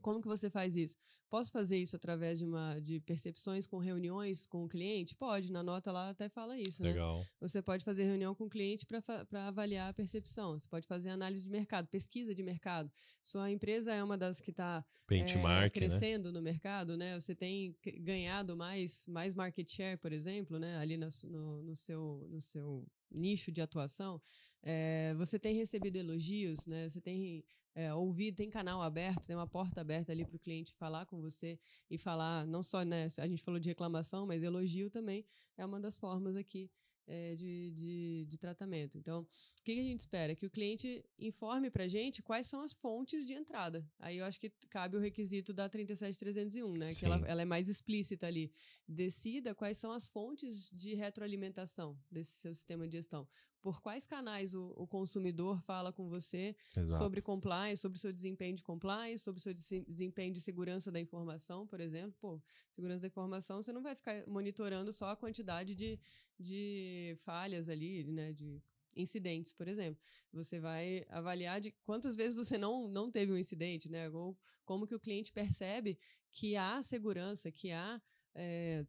como 0.00 0.20
que 0.20 0.28
você 0.28 0.48
faz 0.48 0.76
isso? 0.76 0.96
Posso 1.28 1.50
fazer 1.50 1.78
isso 1.78 1.96
através 1.96 2.38
de 2.38 2.44
uma 2.44 2.78
de 2.78 3.00
percepções 3.00 3.66
com 3.66 3.78
reuniões 3.78 4.44
com 4.44 4.64
o 4.64 4.68
cliente? 4.68 5.14
Pode, 5.14 5.50
na 5.50 5.62
nota 5.62 5.90
lá 5.90 6.10
até 6.10 6.28
fala 6.28 6.58
isso, 6.58 6.82
né? 6.82 6.90
Legal. 6.90 7.20
né? 7.20 7.26
Você 7.40 7.62
pode 7.62 7.84
fazer 7.84 8.04
reunião 8.04 8.34
com 8.34 8.44
o 8.44 8.50
cliente 8.50 8.84
para 8.84 9.46
avaliar 9.46 9.88
a 9.88 9.94
percepção. 9.94 10.58
Você 10.58 10.68
pode 10.68 10.86
fazer 10.86 11.08
análise 11.08 11.42
de 11.42 11.48
mercado, 11.48 11.88
pesquisa 11.88 12.34
de 12.34 12.42
mercado. 12.42 12.92
Sua 13.22 13.50
empresa 13.50 13.92
é 13.92 14.04
uma 14.04 14.18
das 14.18 14.40
que 14.40 14.50
está 14.50 14.84
é, 15.10 15.62
né? 15.62 15.70
crescendo 15.70 16.30
né? 16.30 16.38
no 16.38 16.42
mercado, 16.42 16.96
né? 16.98 17.18
Você 17.18 17.34
tem 17.34 17.74
ganhado 18.00 18.54
mais, 18.54 19.06
mais 19.06 19.34
market 19.34 19.68
share, 19.70 19.96
por 19.96 20.12
exemplo, 20.12 20.58
né? 20.58 20.76
Ali 20.76 20.98
no, 20.98 21.08
no, 21.24 21.62
no 21.62 21.74
seu, 21.74 22.26
no 22.30 22.40
seu 22.40 22.86
nicho 23.10 23.50
de 23.50 23.62
atuação. 23.62 24.20
É, 24.62 25.14
você 25.16 25.38
tem 25.38 25.54
recebido 25.54 25.96
elogios, 25.96 26.66
né? 26.66 26.88
Você 26.88 27.00
tem 27.00 27.44
é, 27.74 27.92
ouvir, 27.94 28.32
tem 28.32 28.50
canal 28.50 28.82
aberto, 28.82 29.26
tem 29.26 29.36
uma 29.36 29.46
porta 29.46 29.80
aberta 29.80 30.12
ali 30.12 30.24
para 30.24 30.36
o 30.36 30.38
cliente 30.38 30.74
falar 30.74 31.06
com 31.06 31.20
você 31.20 31.58
e 31.90 31.96
falar, 31.96 32.46
não 32.46 32.62
só, 32.62 32.82
né, 32.82 33.06
a 33.18 33.26
gente 33.26 33.42
falou 33.42 33.58
de 33.58 33.68
reclamação, 33.68 34.26
mas 34.26 34.42
elogio 34.42 34.90
também 34.90 35.24
é 35.56 35.64
uma 35.64 35.80
das 35.80 35.98
formas 35.98 36.36
aqui 36.36 36.70
é, 37.06 37.34
de, 37.34 37.70
de, 37.72 38.24
de, 38.28 38.38
tratamento. 38.38 38.96
Então, 38.96 39.20
o 39.22 39.62
que, 39.64 39.72
a 39.72 39.82
gente 39.82 40.00
espera? 40.00 40.34
Que 40.34 40.46
o 40.46 40.50
cliente 40.50 41.04
informe 41.18 41.70
para 41.70 41.84
a 41.84 41.88
gente 41.88 42.22
quais 42.22 42.46
são 42.46 42.60
as 42.60 42.72
fontes 42.72 43.26
de 43.26 43.34
entrada. 43.34 43.86
Aí 43.98 44.18
eu 44.18 44.24
acho 44.24 44.38
que 44.38 44.50
cabe 44.68 44.96
o 44.96 45.00
requisito 45.00 45.52
da 45.52 45.68
37301, 45.68 46.76
né? 46.76 46.92
Sim. 46.92 47.00
Que 47.00 47.06
ela, 47.06 47.26
ela 47.26 47.42
é 47.42 47.44
mais 47.44 47.68
explícita 47.68 48.26
ali. 48.26 48.52
Decida 48.86 49.54
quais 49.54 49.78
são 49.78 49.92
as 49.92 50.08
fontes 50.08 50.70
de 50.70 50.94
retroalimentação 50.94 51.98
desse 52.10 52.32
seu 52.32 52.52
sistema 52.52 52.86
de 52.86 52.96
gestão 52.96 53.26
por 53.62 53.80
quais 53.80 54.04
canais 54.04 54.54
o, 54.54 54.74
o 54.76 54.86
consumidor 54.86 55.62
fala 55.62 55.92
com 55.92 56.08
você 56.08 56.54
Exato. 56.76 56.98
sobre 56.98 57.22
compliance, 57.22 57.80
sobre 57.80 57.96
o 57.96 58.00
seu 58.00 58.12
desempenho 58.12 58.56
de 58.56 58.62
compliance, 58.62 59.22
sobre 59.22 59.38
o 59.38 59.42
seu 59.42 59.54
desempenho 59.54 60.34
de 60.34 60.40
segurança 60.40 60.90
da 60.90 60.98
informação, 60.98 61.64
por 61.64 61.80
exemplo. 61.80 62.14
Pô, 62.20 62.42
segurança 62.72 63.00
da 63.00 63.06
informação, 63.06 63.62
você 63.62 63.72
não 63.72 63.80
vai 63.80 63.94
ficar 63.94 64.26
monitorando 64.26 64.92
só 64.92 65.10
a 65.10 65.16
quantidade 65.16 65.76
de, 65.76 65.98
de 66.38 67.14
falhas 67.20 67.68
ali, 67.68 68.02
né, 68.04 68.32
de 68.32 68.60
incidentes, 68.96 69.52
por 69.52 69.68
exemplo. 69.68 70.02
Você 70.32 70.58
vai 70.58 71.06
avaliar 71.08 71.60
de 71.60 71.70
quantas 71.84 72.16
vezes 72.16 72.34
você 72.34 72.58
não, 72.58 72.88
não 72.88 73.12
teve 73.12 73.32
um 73.32 73.38
incidente, 73.38 73.88
né? 73.88 74.10
Ou 74.10 74.36
como 74.64 74.86
que 74.86 74.94
o 74.94 75.00
cliente 75.00 75.32
percebe 75.32 75.98
que 76.32 76.56
há 76.56 76.82
segurança, 76.82 77.50
que 77.50 77.70
há 77.70 78.02
é, 78.34 78.84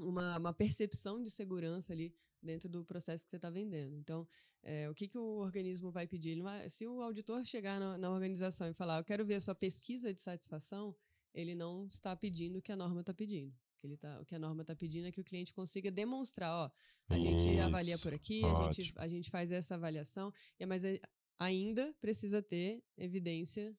uma, 0.00 0.38
uma 0.38 0.52
percepção 0.52 1.22
de 1.22 1.30
segurança 1.30 1.92
ali 1.92 2.14
dentro 2.42 2.68
do 2.68 2.84
processo 2.84 3.24
que 3.24 3.30
você 3.30 3.36
está 3.36 3.50
vendendo. 3.50 3.96
Então, 3.96 4.26
é, 4.62 4.88
o 4.90 4.94
que, 4.94 5.08
que 5.08 5.18
o 5.18 5.38
organismo 5.38 5.90
vai 5.90 6.06
pedir? 6.06 6.40
Vai, 6.40 6.68
se 6.68 6.86
o 6.86 7.00
auditor 7.02 7.44
chegar 7.44 7.78
na, 7.78 7.96
na, 7.98 8.10
organização 8.10 8.68
e 8.68 8.74
falar, 8.74 8.98
eu 8.98 9.04
quero 9.04 9.24
ver 9.24 9.34
a 9.34 9.40
sua 9.40 9.54
pesquisa 9.54 10.12
de 10.12 10.20
satisfação, 10.20 10.94
ele 11.34 11.54
não 11.54 11.86
está 11.86 12.16
pedindo 12.16 12.58
o 12.58 12.62
que 12.62 12.72
a 12.72 12.76
norma 12.76 13.00
está 13.00 13.12
pedindo. 13.12 13.54
Que 13.78 13.86
ele 13.86 13.96
tá, 13.96 14.20
o 14.20 14.24
que 14.24 14.34
a 14.34 14.38
norma 14.38 14.62
está 14.62 14.74
pedindo 14.74 15.06
é 15.06 15.12
que 15.12 15.20
o 15.20 15.24
cliente 15.24 15.52
consiga 15.52 15.90
demonstrar, 15.90 16.52
ó, 16.52 16.70
a 17.08 17.18
Isso. 17.18 17.38
gente 17.38 17.60
avalia 17.60 17.98
por 17.98 18.14
aqui, 18.14 18.42
a 18.44 18.72
gente, 18.72 18.94
a 18.96 19.08
gente 19.08 19.30
faz 19.30 19.52
essa 19.52 19.74
avaliação, 19.74 20.32
mas 20.66 20.84
é, 20.84 20.98
ainda 21.38 21.94
precisa 22.00 22.42
ter 22.42 22.82
evidência 22.96 23.76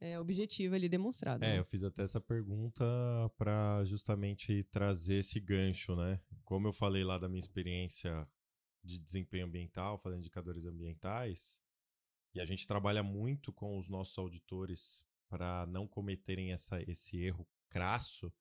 é, 0.00 0.18
objetiva 0.18 0.76
ali 0.76 0.88
demonstrado. 0.88 1.42
É, 1.44 1.54
né? 1.54 1.58
eu 1.58 1.64
fiz 1.64 1.82
até 1.84 2.02
essa 2.02 2.20
pergunta 2.20 2.84
para 3.36 3.84
justamente 3.84 4.62
trazer 4.64 5.16
esse 5.16 5.40
gancho, 5.40 5.96
né? 5.96 6.20
Como 6.44 6.66
eu 6.68 6.72
falei 6.72 7.04
lá 7.04 7.18
da 7.18 7.28
minha 7.28 7.38
experiência 7.38 8.26
de 8.82 8.98
desempenho 8.98 9.46
ambiental, 9.46 9.98
fazendo 9.98 10.20
indicadores 10.20 10.66
ambientais, 10.66 11.62
e 12.34 12.40
a 12.40 12.46
gente 12.46 12.66
trabalha 12.66 13.02
muito 13.02 13.52
com 13.52 13.76
os 13.78 13.88
nossos 13.88 14.16
auditores 14.18 15.04
para 15.28 15.66
não 15.66 15.86
cometerem 15.86 16.52
essa, 16.52 16.80
esse 16.88 17.20
erro 17.20 17.46
crasso, 17.68 18.32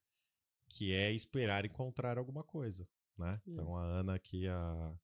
que 0.69 0.93
é 0.93 1.11
esperar 1.11 1.65
encontrar 1.65 2.17
alguma 2.17 2.43
coisa, 2.43 2.87
né? 3.17 3.41
É. 3.45 3.51
Então 3.51 3.75
a 3.75 3.83
Ana 3.83 4.15
aqui, 4.15 4.47
a 4.47 4.97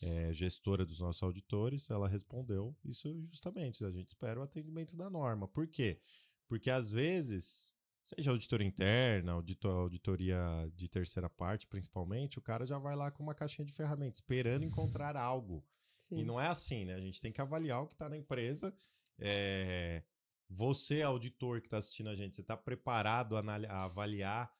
é, 0.00 0.32
gestora 0.32 0.84
dos 0.84 1.00
nossos 1.00 1.22
auditores, 1.22 1.90
ela 1.90 2.08
respondeu 2.08 2.76
isso 2.84 3.12
justamente. 3.30 3.84
A 3.84 3.90
gente 3.90 4.08
espera 4.08 4.38
o 4.38 4.42
atendimento 4.42 4.96
da 4.96 5.10
norma. 5.10 5.48
Por 5.48 5.66
quê? 5.66 6.00
Porque 6.46 6.70
às 6.70 6.92
vezes, 6.92 7.74
seja 8.02 8.30
auditoria 8.30 8.66
interna, 8.66 9.32
auditor, 9.32 9.76
auditoria 9.76 10.40
de 10.74 10.88
terceira 10.88 11.28
parte, 11.28 11.66
principalmente, 11.66 12.38
o 12.38 12.42
cara 12.42 12.64
já 12.64 12.78
vai 12.78 12.94
lá 12.94 13.10
com 13.10 13.22
uma 13.22 13.34
caixinha 13.34 13.66
de 13.66 13.72
ferramentas, 13.72 14.18
esperando 14.20 14.64
encontrar 14.64 15.16
algo. 15.16 15.64
Sim. 16.00 16.18
E 16.20 16.24
não 16.24 16.40
é 16.40 16.46
assim, 16.46 16.84
né? 16.84 16.94
A 16.94 17.00
gente 17.00 17.20
tem 17.20 17.32
que 17.32 17.40
avaliar 17.40 17.82
o 17.82 17.86
que 17.86 17.94
está 17.94 18.08
na 18.08 18.16
empresa. 18.16 18.74
É, 19.18 20.02
Você, 20.48 21.02
auditor 21.02 21.60
que 21.60 21.66
está 21.66 21.76
assistindo 21.76 22.08
a 22.08 22.14
gente, 22.14 22.36
você 22.36 22.40
está 22.40 22.56
preparado 22.56 23.36
a, 23.36 23.40
a 23.40 23.84
avaliar 23.84 24.50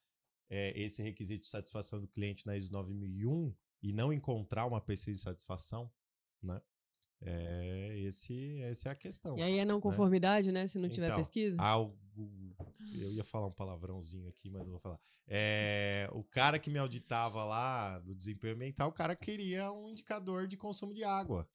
é, 0.50 0.78
esse 0.78 1.02
requisito 1.02 1.42
de 1.42 1.48
satisfação 1.48 2.00
do 2.00 2.08
cliente 2.08 2.44
na 2.44 2.56
ISO 2.56 2.72
9001 2.72 3.54
e 3.82 3.92
não 3.92 4.12
encontrar 4.12 4.66
uma 4.66 4.80
pesquisa 4.80 5.12
de 5.12 5.20
satisfação, 5.20 5.90
né? 6.42 6.60
É, 7.20 7.98
esse, 7.98 8.60
essa 8.62 8.88
é 8.88 8.92
a 8.92 8.94
questão. 8.94 9.36
E 9.36 9.42
aí 9.42 9.58
é 9.58 9.64
não 9.64 9.80
conformidade, 9.80 10.52
né? 10.52 10.66
Se 10.66 10.78
não 10.78 10.88
tiver 10.88 11.06
Então, 11.06 11.18
pesquisa. 11.18 11.60
Algo, 11.60 11.98
eu 12.94 13.12
ia 13.12 13.24
falar 13.24 13.48
um 13.48 13.52
palavrãozinho 13.52 14.28
aqui, 14.28 14.48
mas 14.50 14.62
não 14.62 14.72
vou 14.72 14.80
falar. 14.80 15.00
É, 15.26 16.08
o 16.12 16.22
cara 16.22 16.58
que 16.58 16.70
me 16.70 16.78
auditava 16.78 17.44
lá 17.44 17.98
do 17.98 18.14
desempenho 18.14 18.54
ambiental, 18.54 18.88
o 18.88 18.92
cara 18.92 19.16
queria 19.16 19.70
um 19.72 19.90
indicador 19.90 20.46
de 20.46 20.56
consumo 20.56 20.94
de 20.94 21.04
água, 21.04 21.48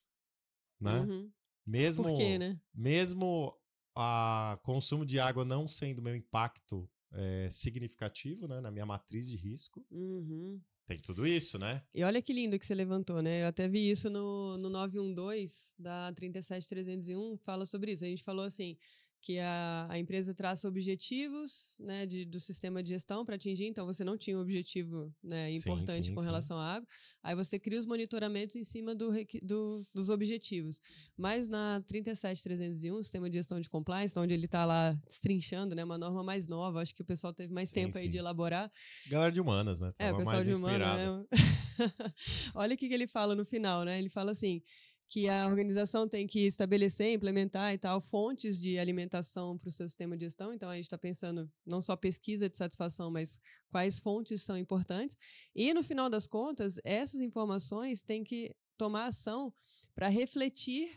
né? 0.80 1.00
Uhum. 1.00 1.32
Mesmo, 1.66 2.04
Por 2.04 2.18
quê, 2.18 2.38
né? 2.38 2.60
mesmo 2.74 3.58
a 3.96 4.60
consumo 4.64 5.06
de 5.06 5.18
água 5.18 5.46
não 5.46 5.66
sendo 5.66 6.02
meu 6.02 6.16
impacto 6.16 6.90
é, 7.14 7.48
significativo, 7.50 8.48
né, 8.48 8.60
na 8.60 8.70
minha 8.70 8.86
matriz 8.86 9.30
de 9.30 9.36
risco, 9.36 9.86
Uhum. 9.90 10.62
Tem 10.86 10.98
tudo 10.98 11.26
isso, 11.26 11.58
né? 11.58 11.82
E 11.96 12.04
olha 12.04 12.22
que 12.22 12.34
lindo 12.34 12.60
que 12.60 12.66
você 12.66 12.76
levantou, 12.76 13.22
né? 13.22 13.44
Eu 13.44 13.48
até 13.48 13.68
vi 13.68 13.90
isso 13.90 14.10
no, 14.10 14.58
no 14.58 14.70
912 14.70 15.74
da 15.80 16.12
37301, 16.14 17.38
fala 17.38 17.66
sobre 17.66 17.94
isso. 17.94 18.04
A 18.04 18.08
gente 18.08 18.24
falou 18.24 18.46
assim 18.46 18.78
que 19.24 19.40
a, 19.40 19.88
a 19.90 19.98
empresa 19.98 20.34
traça 20.34 20.68
objetivos 20.68 21.78
né, 21.80 22.06
de, 22.06 22.26
do 22.26 22.40
sistema 22.42 22.84
de 22.84 22.90
gestão 22.90 23.24
para 23.26 23.36
atingir, 23.36 23.66
então 23.66 23.86
você 23.86 24.04
não 24.04 24.18
tinha 24.18 24.38
um 24.38 24.42
objetivo 24.42 25.12
né, 25.24 25.50
Sim, 25.56 25.58
importante 25.60 26.08
sim, 26.08 26.14
com 26.14 26.20
sim. 26.20 26.28
relação 26.28 26.58
à 26.58 26.74
água, 26.76 26.88
aí 27.24 27.34
você 27.34 27.58
cria 27.58 27.80
os 27.80 27.86
monitoramentos 27.86 28.58
em 28.58 28.66
cima 28.66 28.94
do, 28.94 29.12
do- 29.42 29.88
dos 29.94 30.10
objetivos. 30.10 30.82
Mas 31.18 31.48
na 31.48 31.82
37301, 31.88 33.02
sistema 33.02 33.30
de 33.30 33.38
gestão 33.38 33.62
de 33.62 33.70
compliance, 33.70 34.18
onde 34.20 34.34
ele 34.34 34.46
está 34.46 34.66
lá 34.66 34.90
destrinchando, 35.08 35.74
né, 35.74 35.86
uma 35.86 35.98
norma 35.98 36.22
mais 36.22 36.48
nova, 36.50 36.82
acho 36.82 36.94
que 36.94 37.02
o 37.02 37.06
pessoal 37.06 37.34
teve 37.34 37.54
mais 37.54 37.70
Sim, 37.70 37.76
tempo 37.76 37.98
aí 37.98 38.06
sim. 38.06 38.12
de 38.12 38.18
elaborar, 38.18 38.70
Galera 39.08 39.32
de 39.32 39.40
humanas, 39.40 39.80
né? 39.80 39.94
é, 39.98 40.08
o 40.08 40.12
Tava 40.12 40.18
pessoal 40.18 40.36
mais 40.36 40.48
de 40.48 40.54
humano, 40.54 40.78
inspirado. 40.80 41.22
né? 41.22 41.28
Olha 42.56 42.76
o 42.76 42.78
que, 42.78 42.88
que 42.90 42.94
ele 42.94 43.08
fala 43.08 43.36
no 43.36 43.46
final, 43.46 43.84
né? 43.86 43.98
Ele 44.00 44.10
fala 44.10 44.32
assim 44.32 44.62
que 45.10 45.30
a 45.30 45.46
organização 45.48 46.08
tem 46.08 46.26
que 46.26 46.48
estabelecer, 46.48 47.14
implementar 47.14 47.72
e 47.74 47.78
tal 47.78 48.02
fontes 48.02 48.60
de 48.60 48.80
alimentação 48.80 49.58
para 49.58 49.68
o 49.70 49.72
seu 49.72 49.88
sistema 49.88 50.18
de 50.18 50.26
gestão. 50.26 50.52
Então 50.54 50.70
a 50.70 50.76
gente 50.76 50.86
está 50.86 50.98
pensando 50.98 51.48
não 51.66 51.82
só 51.82 51.96
pesquisa 51.96 52.50
de 52.50 52.58
satisfação, 52.58 53.12
mas 53.12 53.40
quais 53.70 54.00
fontes 54.00 54.42
são 54.42 54.58
importantes. 54.58 55.16
E 55.56 55.72
no 55.74 55.84
final 55.84 56.10
das 56.10 56.26
contas, 56.26 56.80
essas 56.84 57.22
informações 57.22 58.02
têm 58.02 58.24
que 58.24 58.56
tomar 58.78 59.06
ação 59.08 59.54
para 59.94 60.08
refletir 60.08 60.90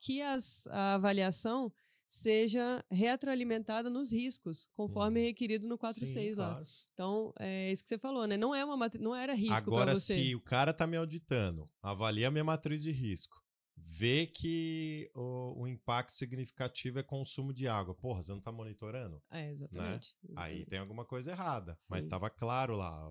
que 0.00 0.20
as- 0.20 0.66
a 0.66 0.94
avaliação 0.94 1.72
seja 2.08 2.84
retroalimentada 2.90 3.88
nos 3.88 4.10
riscos, 4.12 4.68
conforme 4.74 5.20
Uhum. 5.20 5.26
requerido 5.26 5.68
no 5.68 5.78
46 5.78 6.34
Sim, 6.34 6.40
lá. 6.40 6.54
claro. 6.54 6.66
Então, 6.92 7.32
é 7.38 7.70
isso 7.70 7.84
que 7.84 7.88
você 7.88 7.98
falou, 7.98 8.26
né? 8.26 8.36
Não 8.36 8.52
é 8.52 8.64
uma 8.64 8.90
não 8.98 9.14
era 9.14 9.32
risco 9.32 9.70
para 9.70 9.82
Agora, 9.82 9.94
você. 9.94 10.14
se 10.14 10.34
o 10.34 10.40
cara 10.40 10.72
tá 10.74 10.88
me 10.88 10.96
auditando, 10.96 11.64
avalia 11.80 12.26
a 12.26 12.30
minha 12.32 12.42
matriz 12.42 12.82
de 12.82 12.90
risco, 12.90 13.36
vê 13.82 14.26
que 14.26 15.10
o, 15.14 15.62
o 15.62 15.68
impacto 15.68 16.12
significativo 16.12 16.98
é 16.98 17.02
consumo 17.02 17.52
de 17.52 17.66
água. 17.66 17.94
Porra, 17.94 18.22
você 18.22 18.32
não 18.32 18.40
tá 18.40 18.52
monitorando? 18.52 19.22
É, 19.30 19.50
exatamente. 19.50 20.14
Aí 20.22 20.32
exatamente. 20.32 20.66
tem 20.70 20.78
alguma 20.78 21.04
coisa 21.04 21.30
errada. 21.32 21.76
Mas 21.88 22.00
Sim. 22.00 22.06
estava 22.06 22.28
claro 22.30 22.76
lá. 22.76 23.08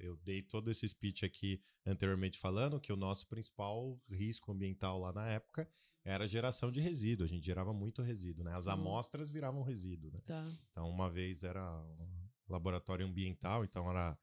eu- 0.00 0.16
dei 0.22 0.42
todo 0.42 0.70
esse 0.70 0.86
speech 0.88 1.24
aqui 1.24 1.60
anteriormente 1.86 2.38
falando 2.38 2.80
que 2.80 2.92
o 2.92 2.96
nosso 2.96 3.26
principal 3.26 3.98
risco 4.10 4.52
ambiental 4.52 4.98
lá 4.98 5.12
na 5.12 5.26
época 5.28 5.68
era 6.04 6.24
a 6.24 6.26
geração 6.26 6.70
de 6.70 6.80
resíduo. 6.80 7.24
A 7.24 7.28
gente 7.28 7.44
gerava 7.44 7.72
muito 7.72 8.02
resíduo, 8.02 8.44
né? 8.44 8.54
As 8.54 8.66
Uhum. 8.66 8.72
amostras 8.74 9.28
viravam 9.30 9.62
resíduo, 9.62 10.10
né? 10.10 10.20
Tá. 10.26 10.52
Então, 10.70 10.88
uma 10.88 11.10
vez 11.10 11.42
era 11.44 11.62
um 11.98 12.28
laboratório 12.48 13.06
ambiental, 13.06 13.64
então 13.64 13.88
era, 13.88 14.18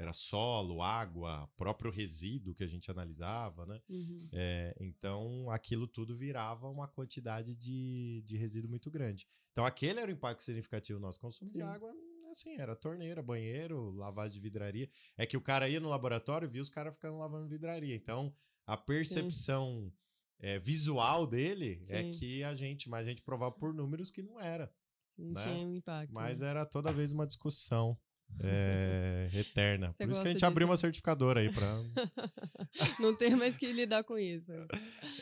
era 0.00 0.14
solo, 0.14 0.80
água, 0.80 1.46
próprio 1.58 1.90
resíduo 1.90 2.54
que 2.54 2.64
a 2.64 2.66
gente 2.66 2.90
analisava, 2.90 3.66
né? 3.66 3.82
Uhum. 3.86 4.28
É, 4.32 4.74
então, 4.80 5.50
aquilo 5.50 5.86
tudo 5.86 6.16
virava 6.16 6.70
uma 6.70 6.88
quantidade 6.88 7.54
de, 7.54 8.22
de 8.24 8.38
resíduo 8.38 8.70
muito 8.70 8.90
grande. 8.90 9.28
Então, 9.52 9.62
aquele 9.62 10.00
era 10.00 10.08
o 10.08 10.14
impacto 10.14 10.42
significativo 10.42 10.98
do 10.98 11.02
nosso 11.02 11.20
consumo 11.20 11.50
de 11.50 11.58
Sim. 11.58 11.62
água. 11.62 11.94
Assim, 12.30 12.54
era 12.58 12.74
torneira, 12.74 13.22
banheiro, 13.22 13.90
lavagem 13.90 14.32
de 14.32 14.40
vidraria. 14.42 14.88
É 15.18 15.26
que 15.26 15.36
o 15.36 15.40
cara 15.40 15.68
ia 15.68 15.80
no 15.80 15.88
laboratório 15.90 16.46
e 16.46 16.50
via 16.50 16.62
os 16.62 16.70
caras 16.70 16.94
ficando 16.94 17.18
lavando 17.18 17.48
vidraria. 17.48 17.94
Então, 17.94 18.34
a 18.66 18.78
percepção 18.78 19.92
é, 20.38 20.58
visual 20.58 21.26
dele 21.26 21.82
é 21.90 22.04
Sim. 22.04 22.10
que 22.12 22.42
a 22.42 22.54
gente, 22.54 22.88
mas 22.88 23.06
a 23.06 23.10
gente 23.10 23.22
provava 23.22 23.52
por 23.52 23.74
números 23.74 24.10
que 24.10 24.22
não 24.22 24.40
era. 24.40 24.72
Não 25.18 25.32
né? 25.32 25.42
tinha 25.42 25.66
um 25.66 25.74
impacto. 25.74 26.14
Mas 26.14 26.40
né? 26.40 26.48
era 26.48 26.64
toda 26.64 26.90
vez 26.90 27.12
uma 27.12 27.26
discussão 27.26 27.98
é, 28.38 29.28
eterna. 29.34 29.92
Você 29.92 30.04
Por 30.04 30.10
isso 30.10 30.22
que 30.22 30.28
a 30.28 30.32
gente 30.32 30.44
abriu 30.44 30.66
uma 30.66 30.76
certificadora 30.76 31.40
aí 31.40 31.52
para 31.52 31.66
Não 33.00 33.14
tem 33.14 33.36
mais 33.36 33.56
que 33.56 33.72
lidar 33.72 34.04
com 34.04 34.18
isso. 34.18 34.52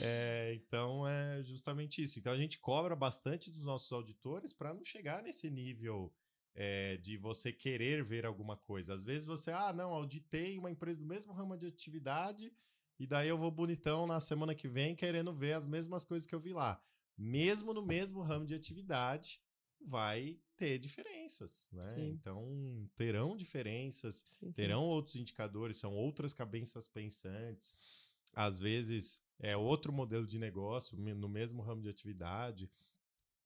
É, 0.00 0.54
então 0.54 1.06
é 1.06 1.42
justamente 1.42 2.02
isso. 2.02 2.18
Então 2.18 2.32
a 2.32 2.36
gente 2.36 2.58
cobra 2.58 2.94
bastante 2.94 3.50
dos 3.50 3.64
nossos 3.64 3.90
auditores 3.92 4.52
para 4.52 4.74
não 4.74 4.84
chegar 4.84 5.22
nesse 5.22 5.50
nível 5.50 6.12
é, 6.54 6.96
de 6.96 7.16
você 7.16 7.52
querer 7.52 8.02
ver 8.02 8.26
alguma 8.26 8.56
coisa. 8.56 8.92
Às 8.92 9.04
vezes 9.04 9.26
você, 9.26 9.50
ah, 9.50 9.72
não, 9.72 9.90
auditei 9.92 10.58
uma 10.58 10.70
empresa 10.70 10.98
do 10.98 11.06
mesmo 11.06 11.32
ramo 11.32 11.56
de 11.56 11.66
atividade 11.66 12.52
e 12.98 13.06
daí 13.06 13.28
eu 13.28 13.38
vou 13.38 13.50
bonitão 13.50 14.06
na 14.06 14.18
semana 14.18 14.54
que 14.54 14.66
vem 14.66 14.94
querendo 14.94 15.32
ver 15.32 15.52
as 15.52 15.64
mesmas 15.64 16.04
coisas 16.04 16.26
que 16.26 16.34
eu 16.34 16.40
vi 16.40 16.52
lá. 16.52 16.82
Mesmo 17.16 17.72
no 17.72 17.84
mesmo 17.84 18.20
ramo 18.22 18.44
de 18.44 18.54
atividade, 18.54 19.40
vai 19.80 20.38
ter 20.56 20.78
diferenças, 20.78 21.68
né? 21.72 21.88
Sim. 21.90 22.08
Então 22.10 22.90
terão 22.94 23.36
diferenças, 23.36 24.24
Sim, 24.38 24.46
sim. 24.46 24.52
terão 24.52 24.82
outros 24.84 25.16
indicadores, 25.16 25.76
são 25.76 25.94
outras 25.94 26.32
cabeças 26.32 26.88
pensantes. 26.88 27.74
Às 28.34 28.58
vezes 28.58 29.22
é 29.38 29.56
outro 29.56 29.92
modelo 29.92 30.26
de 30.26 30.38
negócio 30.38 30.96
no 30.96 31.28
mesmo 31.28 31.62
ramo 31.62 31.82
de 31.82 31.88
atividade. 31.88 32.70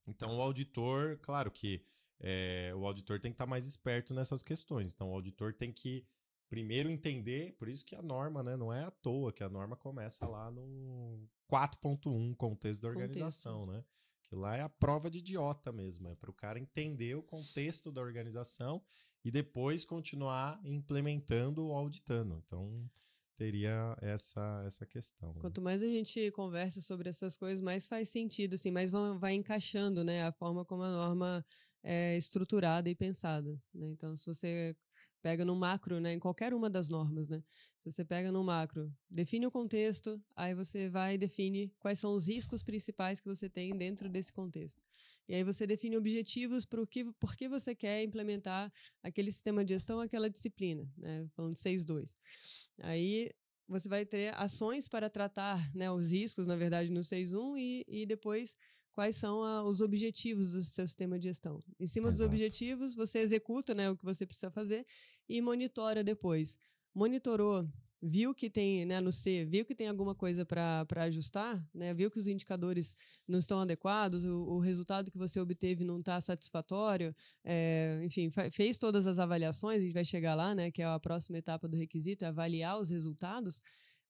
Então, 0.07 0.37
o 0.39 0.43
auditor, 0.43 1.19
claro 1.23 1.51
que 1.51 1.85
é, 2.19 2.73
o 2.75 2.87
auditor 2.87 3.21
tem 3.21 3.31
que 3.31 3.37
estar 3.37 3.47
mais 3.47 3.67
esperto 3.67 4.15
nessas 4.15 4.43
questões. 4.43 4.93
Então, 4.93 5.11
o 5.11 5.15
auditor 5.15 5.53
tem 5.55 5.73
que 5.73 6.05
primeiro 6.49 6.91
entender, 6.91 7.53
por 7.55 7.69
isso 7.69 7.85
que 7.85 7.95
a 7.97 8.03
norma, 8.03 8.43
né, 8.43 8.57
não 8.57 8.73
é 8.73 8.85
à 8.85 8.91
toa 8.91 9.33
que 9.33 9.43
a 9.43 9.49
norma 9.49 9.77
começa 9.77 10.27
lá 10.27 10.51
no 10.51 11.27
4.1, 11.51 12.35
contexto 12.37 12.83
da 12.83 12.89
organização, 12.89 13.65
né? 13.67 13.85
Que 14.33 14.37
lá 14.37 14.57
é 14.57 14.63
a 14.63 14.69
prova 14.71 15.11
de 15.11 15.19
idiota 15.19 15.71
mesmo, 15.71 16.09
é 16.09 16.15
para 16.15 16.31
o 16.31 16.33
cara 16.33 16.59
entender 16.59 17.15
o 17.15 17.23
contexto 17.23 17.93
da 17.93 18.01
organização 18.01 18.83
e 19.23 19.31
depois 19.31 19.85
continuar 19.85 20.59
implementando 20.65 21.67
ou 21.67 21.75
auditando. 21.75 22.43
Então, 22.47 22.91
teria 23.37 23.95
essa, 24.01 24.65
essa 24.67 24.87
questão. 24.87 25.35
né? 25.35 25.41
Quanto 25.43 25.61
mais 25.61 25.83
a 25.83 25.87
gente 25.87 26.31
conversa 26.31 26.81
sobre 26.81 27.11
essas 27.11 27.37
coisas, 27.37 27.61
mais 27.61 27.87
faz 27.87 28.09
sentido, 28.09 28.55
assim, 28.55 28.71
mais 28.71 28.91
vai, 28.91 29.19
vai 29.19 29.35
encaixando, 29.35 30.03
né, 30.03 30.25
a 30.25 30.33
forma 30.33 30.65
como 30.65 30.83
a 30.83 30.91
norma 30.91 31.45
é 31.83 32.17
estruturada 32.17 32.89
e 32.89 32.95
pensada, 32.95 33.61
né? 33.75 33.87
Então, 33.91 34.17
se 34.17 34.25
você 34.25 34.75
pega 35.23 35.45
no 35.45 35.55
macro, 35.55 36.01
né, 36.01 36.13
em 36.13 36.19
qualquer 36.19 36.53
uma 36.53 36.69
das 36.69 36.89
normas, 36.89 37.29
né? 37.29 37.43
Você 37.85 38.05
pega 38.05 38.31
no 38.31 38.45
macro, 38.45 38.93
define 39.11 39.47
o 39.47 39.51
contexto, 39.51 40.23
aí 40.37 40.55
você 40.55 40.89
vai 40.89 41.15
e 41.15 41.19
define 41.19 41.73
quais 41.81 41.99
são 41.99 42.15
os 42.15 42.29
riscos 42.29 42.63
principais 42.63 43.21
que 43.21 43.29
você 43.29 43.49
tem 43.49 43.77
dentro 43.77 44.09
desse 44.09 44.33
contexto. 44.33 44.83
E 45.29 45.35
aí 45.35 45.45
você 45.45 45.67
define 45.67 45.97
objetivos 45.97 46.65
para 46.65 46.81
o 46.83 46.87
que, 46.87 47.05
por 47.15 47.37
que 47.37 47.49
você 47.49 47.75
quer 47.75 48.03
implementar 48.03 48.73
aquele 49.03 49.33
sistema 49.33 49.65
de 49.65 49.75
gestão, 49.75 50.01
aquela 50.01 50.29
disciplina, 50.29 50.89
né? 50.97 51.27
Falando 51.35 51.55
de 51.55 51.61
6.2. 51.61 52.15
Aí 52.83 53.31
você 53.69 53.89
vai 53.89 54.05
ter 54.05 54.35
ações 54.37 54.89
para 54.89 55.09
tratar 55.09 55.75
né, 55.75 55.91
os 55.91 56.11
riscos, 56.11 56.47
na 56.47 56.57
verdade, 56.57 56.91
no 56.91 57.01
6.1 57.01 57.57
e, 57.57 57.85
e 57.89 58.07
depois 58.07 58.57
quais 58.93 59.17
são 59.17 59.43
a, 59.43 59.65
os 59.65 59.81
objetivos 59.81 60.51
do 60.51 60.63
seu 60.63 60.87
sistema 60.87 61.19
de 61.19 61.29
gestão. 61.29 61.61
Em 61.81 61.87
cima 61.87 62.09
Exato. 62.09 62.19
dos 62.19 62.27
objetivos, 62.27 62.95
você 62.95 63.21
executa 63.21 63.75
né, 63.75 63.91
o 63.91 63.97
que 63.97 64.05
você 64.05 64.27
precisa 64.27 64.51
fazer 64.51 64.87
e 65.33 65.41
monitora 65.41 66.05
depois. 66.05 66.59
Monitorou, 66.95 67.67
viu 68.03 68.35
que 68.35 68.51
tem, 68.51 68.85
né, 68.85 69.01
no 69.01 69.11
C, 69.11 69.47
viu 69.47 69.65
que 69.65 69.75
tem 69.75 69.89
alguma 69.89 70.15
coisa 70.15 70.45
para 70.45 70.87
ajustar, 71.05 71.67
né, 71.73 71.95
viu 71.95 72.11
que 72.11 72.19
os 72.19 72.27
indicadores 72.27 72.95
não 73.27 73.39
estão 73.39 73.59
adequados, 73.61 74.25
o, 74.25 74.43
o 74.43 74.59
resultado 74.59 75.11
que 75.11 75.17
você 75.17 75.41
obteve 75.41 75.85
não 75.85 76.01
está 76.01 76.21
satisfatório, 76.21 77.17
é, 77.43 78.03
enfim, 78.05 78.31
fez 78.51 78.77
todas 78.77 79.07
as 79.07 79.19
avaliações, 79.19 79.79
a 79.79 79.83
gente 79.83 79.95
vai 79.95 80.05
chegar 80.05 80.35
lá, 80.35 80.55
né, 80.55 80.71
que 80.71 80.83
é 80.83 80.85
a 80.85 81.01
próxima 81.01 81.39
etapa 81.39 81.67
do 81.67 81.79
requisito, 81.79 82.27
é 82.27 82.29
avaliar 82.29 82.79
os 82.79 82.91
resultados, 82.91 83.63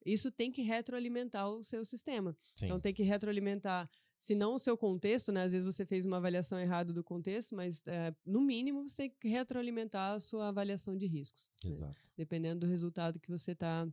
isso 0.04 0.32
tem 0.32 0.50
que 0.50 0.62
retroalimentar 0.62 1.48
o 1.48 1.62
seu 1.62 1.84
sistema. 1.84 2.30
Então, 2.30 2.52
Sim. 2.56 2.64
Então 2.64 2.80
tem 2.80 2.92
que 2.92 3.04
retroalimentar 3.04 3.88
se 4.22 4.36
não 4.36 4.54
o 4.54 4.58
seu 4.58 4.78
contexto, 4.78 5.32
né? 5.32 5.42
Às 5.42 5.50
vezes 5.50 5.66
você 5.66 5.84
fez 5.84 6.06
uma 6.06 6.18
avaliação 6.18 6.56
errada 6.56 6.92
do 6.92 7.02
contexto, 7.02 7.56
mas 7.56 7.82
é, 7.88 8.14
no 8.24 8.40
mínimo 8.40 8.86
você 8.86 9.08
tem 9.08 9.10
que 9.18 9.26
retroalimentar 9.26 10.12
a 10.12 10.20
sua 10.20 10.46
avaliação 10.46 10.96
de 10.96 11.06
riscos. 11.08 11.50
Né? 11.64 11.70
Exato. 11.70 11.90
Né? 11.90 11.96
Dependendo 12.16 12.60
do 12.60 12.68
resultado 12.68 13.18
que 13.18 13.28
você 13.28 13.50
está 13.50 13.84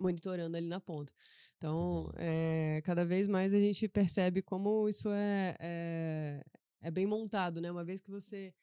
monitorando 0.00 0.56
ali 0.56 0.66
na 0.66 0.80
ponta. 0.80 1.12
Então, 1.58 2.10
é, 2.16 2.80
cada 2.82 3.04
vez 3.04 3.28
mais 3.28 3.52
a 3.52 3.60
gente 3.60 3.86
percebe 3.88 4.40
como 4.40 4.88
isso 4.88 5.10
é, 5.10 5.54
é, 5.60 6.44
é 6.80 6.90
bem 6.90 7.04
montado, 7.04 7.60
né? 7.60 7.70
Uma 7.70 7.84
vez 7.84 8.00
que 8.00 8.10
você 8.10 8.54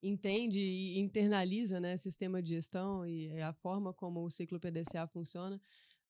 entende 0.00 0.60
e 0.60 1.00
internaliza 1.00 1.80
né, 1.80 1.96
sistema 1.96 2.40
de 2.40 2.50
gestão 2.50 3.04
e 3.04 3.32
a 3.40 3.52
forma 3.52 3.92
como 3.92 4.22
o 4.22 4.30
ciclo 4.30 4.60
PDCA 4.60 5.08
funciona, 5.08 5.60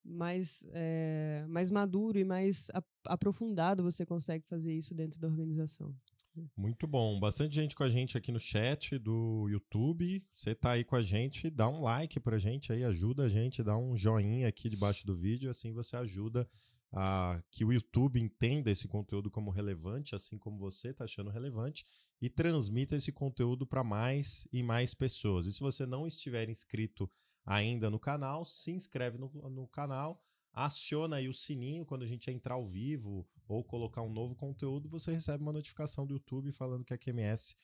mais, 0.06 0.66
é, 0.72 1.44
mais 1.48 1.70
maduro 1.70 2.18
e 2.18 2.24
mais 2.24 2.70
aprofundado 3.04 3.82
você 3.82 4.06
consegue 4.06 4.44
fazer 4.46 4.72
isso 4.72 4.94
dentro 4.94 5.20
da 5.20 5.28
organização. 5.28 5.94
Né. 6.34 6.44
Muito 6.56 6.86
bom. 6.86 7.18
Bastante 7.18 7.54
gente 7.54 7.74
com 7.74 7.82
a 7.82 7.88
gente 7.88 8.16
aqui 8.16 8.30
no 8.30 8.38
chat 8.38 8.98
do 8.98 9.48
YouTube. 9.48 10.24
Você 10.34 10.54
tá 10.54 10.72
aí 10.72 10.84
com 10.84 10.96
a 10.96 11.02
gente, 11.02 11.50
dá 11.50 11.68
um 11.68 11.82
like 11.82 12.20
pra 12.20 12.38
gente 12.38 12.72
aí, 12.72 12.84
ajuda 12.84 13.24
a 13.24 13.28
gente, 13.28 13.62
dá 13.62 13.76
um 13.76 13.96
joinha 13.96 14.46
aqui 14.46 14.68
debaixo 14.68 15.06
do 15.06 15.16
vídeo, 15.16 15.50
assim 15.50 15.72
você 15.72 15.96
ajuda 15.96 16.48
a 16.92 17.42
que 17.50 17.64
o 17.64 17.72
YouTube 17.72 18.20
entenda 18.20 18.70
esse 18.70 18.86
conteúdo 18.86 19.30
como 19.30 19.50
relevante, 19.50 20.14
assim 20.14 20.38
como 20.38 20.58
você 20.58 20.90
está 20.90 21.04
achando 21.04 21.30
relevante, 21.30 21.84
e 22.20 22.30
transmita 22.30 22.94
esse 22.96 23.10
conteúdo 23.10 23.66
para 23.66 23.82
mais 23.82 24.46
e 24.52 24.62
mais 24.62 24.94
pessoas. 24.94 25.46
E 25.46 25.52
se 25.52 25.60
você 25.60 25.84
não 25.84 26.06
estiver 26.06 26.48
inscrito 26.48 27.10
ainda 27.46 27.88
no 27.88 27.98
canal, 27.98 28.44
se 28.44 28.72
inscreve 28.72 29.16
no, 29.16 29.30
no 29.48 29.68
canal, 29.68 30.20
aciona 30.52 31.16
aí 31.16 31.28
o 31.28 31.32
sininho 31.32 31.86
quando 31.86 32.02
a 32.02 32.06
gente 32.06 32.30
entrar 32.30 32.54
ao 32.54 32.66
vivo 32.66 33.26
ou 33.46 33.62
colocar 33.62 34.02
um 34.02 34.12
novo 34.12 34.34
conteúdo, 34.34 34.88
você 34.88 35.12
recebe 35.12 35.42
uma 35.42 35.52
notificação 35.52 36.04
do 36.04 36.14
YouTube 36.14 36.50
falando 36.50 36.84
que 36.84 36.92
a 36.92 36.98
QMS 36.98 37.54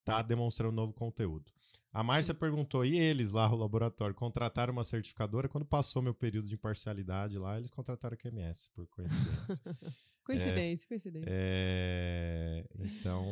está 0.00 0.20
demonstrando 0.22 0.74
novo 0.74 0.92
conteúdo. 0.92 1.52
A 1.92 2.02
Márcia 2.02 2.34
perguntou: 2.34 2.84
e 2.84 2.98
eles 2.98 3.32
lá, 3.32 3.50
o 3.50 3.56
laboratório, 3.56 4.14
contrataram 4.14 4.72
uma 4.72 4.84
certificadora? 4.84 5.48
Quando 5.48 5.64
passou 5.64 6.02
meu 6.02 6.14
período 6.14 6.48
de 6.48 6.54
imparcialidade 6.54 7.38
lá, 7.38 7.58
eles 7.58 7.70
contrataram 7.70 8.14
a 8.14 8.16
QMS, 8.16 8.70
por 8.74 8.86
coincidência. 8.88 9.60
coincidência, 10.28 10.84
é, 10.84 10.88
coincidência. 10.88 11.28
É, 11.30 12.64
então, 12.78 13.24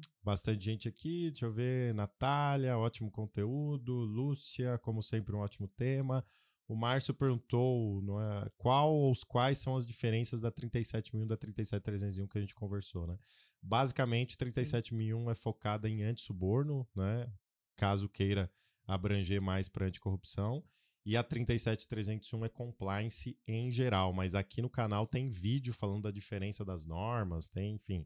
tá 0.00 0.08
bastante 0.22 0.64
gente 0.64 0.88
aqui. 0.88 1.30
Deixa 1.30 1.46
eu 1.46 1.52
ver. 1.52 1.92
Natália, 1.94 2.78
ótimo 2.78 3.10
conteúdo. 3.10 3.92
Lúcia, 3.92 4.78
como 4.78 5.02
sempre, 5.02 5.34
um 5.34 5.40
ótimo 5.40 5.68
tema. 5.68 6.24
O 6.68 6.74
Márcio 6.74 7.14
perguntou 7.14 8.02
é, 8.20 8.50
qual 8.56 8.92
ou 8.92 9.12
quais 9.28 9.58
são 9.58 9.76
as 9.76 9.86
diferenças 9.86 10.40
da 10.40 10.50
37001 10.50 11.22
e 11.22 11.26
da 11.26 11.36
37301 11.36 12.26
que 12.26 12.38
a 12.38 12.40
gente 12.40 12.54
conversou, 12.54 13.06
né? 13.06 13.16
Basicamente, 13.62 14.36
37001 14.36 15.30
é 15.30 15.34
focada 15.34 15.88
em 15.88 16.02
antissuborno, 16.02 16.86
né? 16.94 17.30
Caso 17.76 18.08
queira 18.08 18.50
abranger 18.86 19.40
mais 19.40 19.68
para 19.68 19.86
anticorrupção. 19.86 20.64
E 21.06 21.16
a 21.16 21.22
37301 21.22 22.44
é 22.44 22.48
compliance 22.48 23.38
em 23.46 23.70
geral, 23.70 24.12
mas 24.12 24.34
aqui 24.34 24.60
no 24.60 24.68
canal 24.68 25.06
tem 25.06 25.28
vídeo 25.28 25.72
falando 25.72 26.02
da 26.02 26.10
diferença 26.10 26.64
das 26.64 26.84
normas, 26.84 27.46
tem, 27.46 27.76
enfim, 27.76 28.04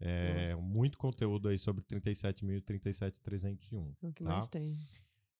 é, 0.00 0.54
muito 0.54 0.96
conteúdo 0.96 1.50
aí 1.50 1.58
sobre 1.58 1.84
37.000 1.84 2.56
e 2.56 2.60
37301. 2.62 3.94
O 4.00 4.12
que 4.14 4.24
tá? 4.24 4.30
mais 4.30 4.48
tem? 4.48 4.74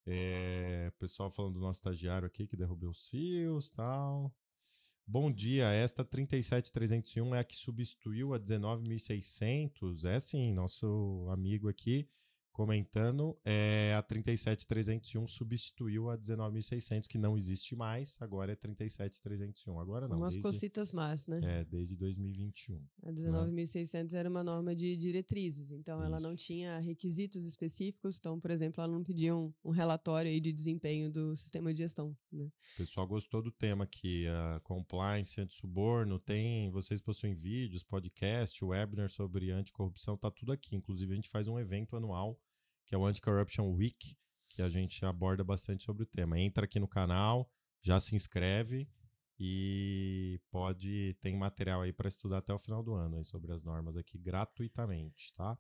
É, 0.06 0.92
pessoal 0.98 1.30
falando 1.30 1.54
do 1.54 1.61
nosso 1.61 1.78
estagiário 1.78 2.26
aqui 2.26 2.46
que 2.46 2.59
derrubou 2.59 2.90
os 2.90 3.09
fios 3.09 3.70
tal. 3.70 4.30
Bom 5.06 5.32
dia, 5.32 5.70
esta 5.70 6.04
37301 6.04 7.34
é 7.34 7.38
a 7.38 7.44
que 7.44 7.56
substituiu 7.56 8.34
a 8.34 8.38
19600. 8.38 10.04
É 10.04 10.20
sim, 10.20 10.52
nosso 10.52 11.26
amigo 11.30 11.70
aqui 11.70 12.06
comentando, 12.59 13.38
é, 13.44 13.94
a 13.96 14.02
37301 14.02 15.28
substituiu 15.28 16.11
a 16.11 16.16
19600, 16.16 17.06
que 17.06 17.16
não 17.16 17.36
existe 17.36 17.76
mais, 17.76 18.20
agora 18.20 18.50
é 18.50 18.56
37301. 18.56 19.78
Agora 19.78 20.09
não. 20.09 20.16
Umas 20.16 20.34
desde, 20.34 20.42
cositas 20.42 20.90
más, 20.90 21.28
né? 21.28 21.38
É, 21.44 21.64
desde 21.64 21.94
2021. 21.94 22.82
A 23.04 23.12
19600 23.12 24.12
né? 24.12 24.18
era 24.18 24.28
uma 24.28 24.42
norma 24.42 24.74
de 24.74 24.96
diretrizes, 24.96 25.70
então 25.70 25.98
Isso. 25.98 26.06
ela 26.06 26.18
não 26.18 26.34
tinha 26.34 26.80
requisitos 26.80 27.46
específicos, 27.46 28.18
então, 28.18 28.40
por 28.40 28.50
exemplo, 28.50 28.82
ela 28.82 28.92
não 28.92 29.04
pedia 29.04 29.36
um, 29.36 29.54
um 29.64 29.70
relatório 29.70 30.28
aí 30.28 30.40
de 30.40 30.52
desempenho 30.52 31.09
do 31.09 31.36
sistema 31.36 31.72
de 31.72 31.78
gestão, 31.78 32.16
né? 32.32 32.50
O 32.74 32.76
pessoal 32.78 33.06
gostou 33.06 33.40
do 33.40 33.52
tema 33.52 33.84
aqui, 33.84 34.26
a 34.26 34.59
compliance, 34.64 35.40
anti-suborno, 35.40 36.18
tem, 36.18 36.70
vocês 36.70 37.00
possuem 37.00 37.36
vídeos, 37.36 37.84
podcast, 37.84 38.64
webinar 38.64 39.11
sobre 39.11 39.52
anticorrupção, 39.52 40.16
tá 40.16 40.28
tudo 40.28 40.50
aqui, 40.50 40.74
inclusive 40.74 41.12
a 41.12 41.14
gente 41.14 41.28
faz 41.28 41.46
um 41.46 41.56
evento 41.56 41.94
anual 41.94 42.36
que 42.89 42.95
é 42.95 42.99
o 42.99 43.05
Anti-Corruption 43.05 43.70
Week, 43.74 44.16
que 44.49 44.62
a 44.62 44.68
gente 44.70 45.05
aborda 45.05 45.45
bastante 45.45 45.84
sobre 45.84 46.05
o 46.05 46.07
tema. 46.07 46.41
Entra 46.41 46.64
aqui 46.64 46.80
no 46.80 46.89
canal, 46.89 47.47
já 47.82 48.01
se 48.01 48.16
inscreve 48.16 48.89
e 49.39 50.41
pode 50.51 51.14
tem 51.20 51.36
material 51.36 51.82
aí 51.82 51.93
para 51.93 52.09
estudar 52.09 52.39
até 52.39 52.53
o 52.53 52.59
final 52.59 52.82
do 52.82 52.95
ano 52.95 53.16
aí 53.16 53.24
sobre 53.26 53.53
as 53.53 53.62
normas 53.62 53.95
aqui 53.99 54.18
gratuitamente, 54.18 55.30
tá? 55.34 55.59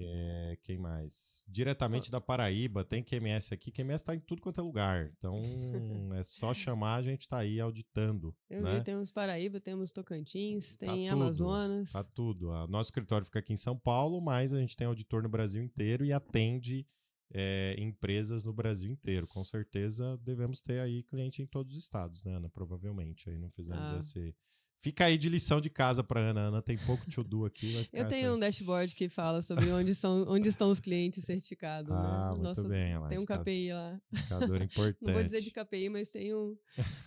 É, 0.00 0.56
quem 0.62 0.78
mais? 0.78 1.44
Diretamente 1.48 2.10
da 2.10 2.20
Paraíba, 2.20 2.84
tem 2.84 3.02
QMS 3.02 3.52
aqui. 3.52 3.70
QMS 3.70 4.02
está 4.02 4.14
em 4.14 4.20
tudo 4.20 4.40
quanto 4.40 4.60
é 4.60 4.64
lugar. 4.64 5.12
Então 5.18 5.42
é 6.14 6.22
só 6.22 6.54
chamar, 6.54 6.96
a 6.96 7.02
gente 7.02 7.22
está 7.22 7.38
aí 7.38 7.60
auditando. 7.60 8.34
Eu 8.48 8.62
né? 8.62 8.76
vi, 8.76 8.84
temos 8.84 9.10
Paraíba, 9.10 9.60
temos 9.60 9.90
Tocantins, 9.90 10.76
tá 10.76 10.86
tem 10.86 11.08
tá 11.08 11.14
Amazonas. 11.14 11.92
Tá 11.92 12.04
tudo. 12.04 12.50
O 12.50 12.66
nosso 12.66 12.88
escritório 12.88 13.24
fica 13.24 13.40
aqui 13.40 13.52
em 13.52 13.56
São 13.56 13.76
Paulo, 13.76 14.20
mas 14.20 14.52
a 14.52 14.60
gente 14.60 14.76
tem 14.76 14.86
auditor 14.86 15.22
no 15.22 15.28
Brasil 15.28 15.62
inteiro 15.62 16.04
e 16.04 16.12
atende 16.12 16.86
é, 17.32 17.74
empresas 17.78 18.44
no 18.44 18.52
Brasil 18.52 18.90
inteiro. 18.90 19.26
Com 19.26 19.44
certeza 19.44 20.16
devemos 20.18 20.60
ter 20.60 20.80
aí 20.80 21.02
cliente 21.02 21.42
em 21.42 21.46
todos 21.46 21.74
os 21.74 21.82
estados, 21.82 22.24
né, 22.24 22.34
Ana? 22.34 22.48
Provavelmente. 22.48 23.28
Aí 23.28 23.38
não 23.38 23.50
fizemos 23.50 23.92
ah. 23.92 23.98
esse 23.98 24.34
Fica 24.80 25.06
aí 25.06 25.18
de 25.18 25.28
lição 25.28 25.60
de 25.60 25.68
casa 25.68 26.04
para 26.04 26.20
Ana. 26.20 26.40
Ana 26.42 26.62
tem 26.62 26.78
pouco 26.78 27.04
to-do 27.10 27.44
aqui. 27.44 27.88
Eu 27.92 28.06
tenho 28.06 28.36
um 28.36 28.38
dashboard 28.38 28.94
que 28.94 29.08
fala 29.08 29.42
sobre 29.42 29.68
onde, 29.72 29.92
são, 29.92 30.24
onde 30.28 30.48
estão 30.48 30.70
os 30.70 30.78
clientes 30.78 31.24
certificados. 31.24 31.90
Né? 31.90 32.00
Ah, 32.00 32.32
né? 32.36 32.42
muito 32.42 32.68
bem. 32.68 32.96
Lá, 32.96 33.08
tem 33.08 33.18
um 33.18 33.26
KPI 33.26 33.72
lá. 33.72 34.00
Indicador 34.12 34.62
importante. 34.62 35.04
Não 35.04 35.14
vou 35.14 35.24
dizer 35.24 35.40
de 35.40 35.50
KPI, 35.50 35.88
mas 35.88 36.08
tem 36.08 36.32
um, 36.32 36.56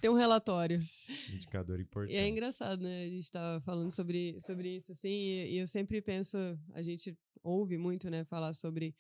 tem 0.02 0.10
um 0.10 0.16
relatório. 0.16 0.82
Indicador 1.34 1.80
importante. 1.80 2.14
E 2.14 2.18
é 2.18 2.28
engraçado, 2.28 2.82
né? 2.82 3.04
A 3.04 3.10
gente 3.10 3.24
estava 3.24 3.62
falando 3.62 3.90
sobre, 3.90 4.38
sobre 4.42 4.76
isso, 4.76 4.92
assim, 4.92 5.10
e, 5.10 5.54
e, 5.54 5.58
eu 5.58 5.68
sempre 5.68 6.02
penso, 6.02 6.38
a 6.74 6.82
gente 6.82 7.18
ouve 7.42 7.78
muito, 7.78 8.10
né, 8.10 8.26
falar 8.26 8.54
sobre 8.54 8.94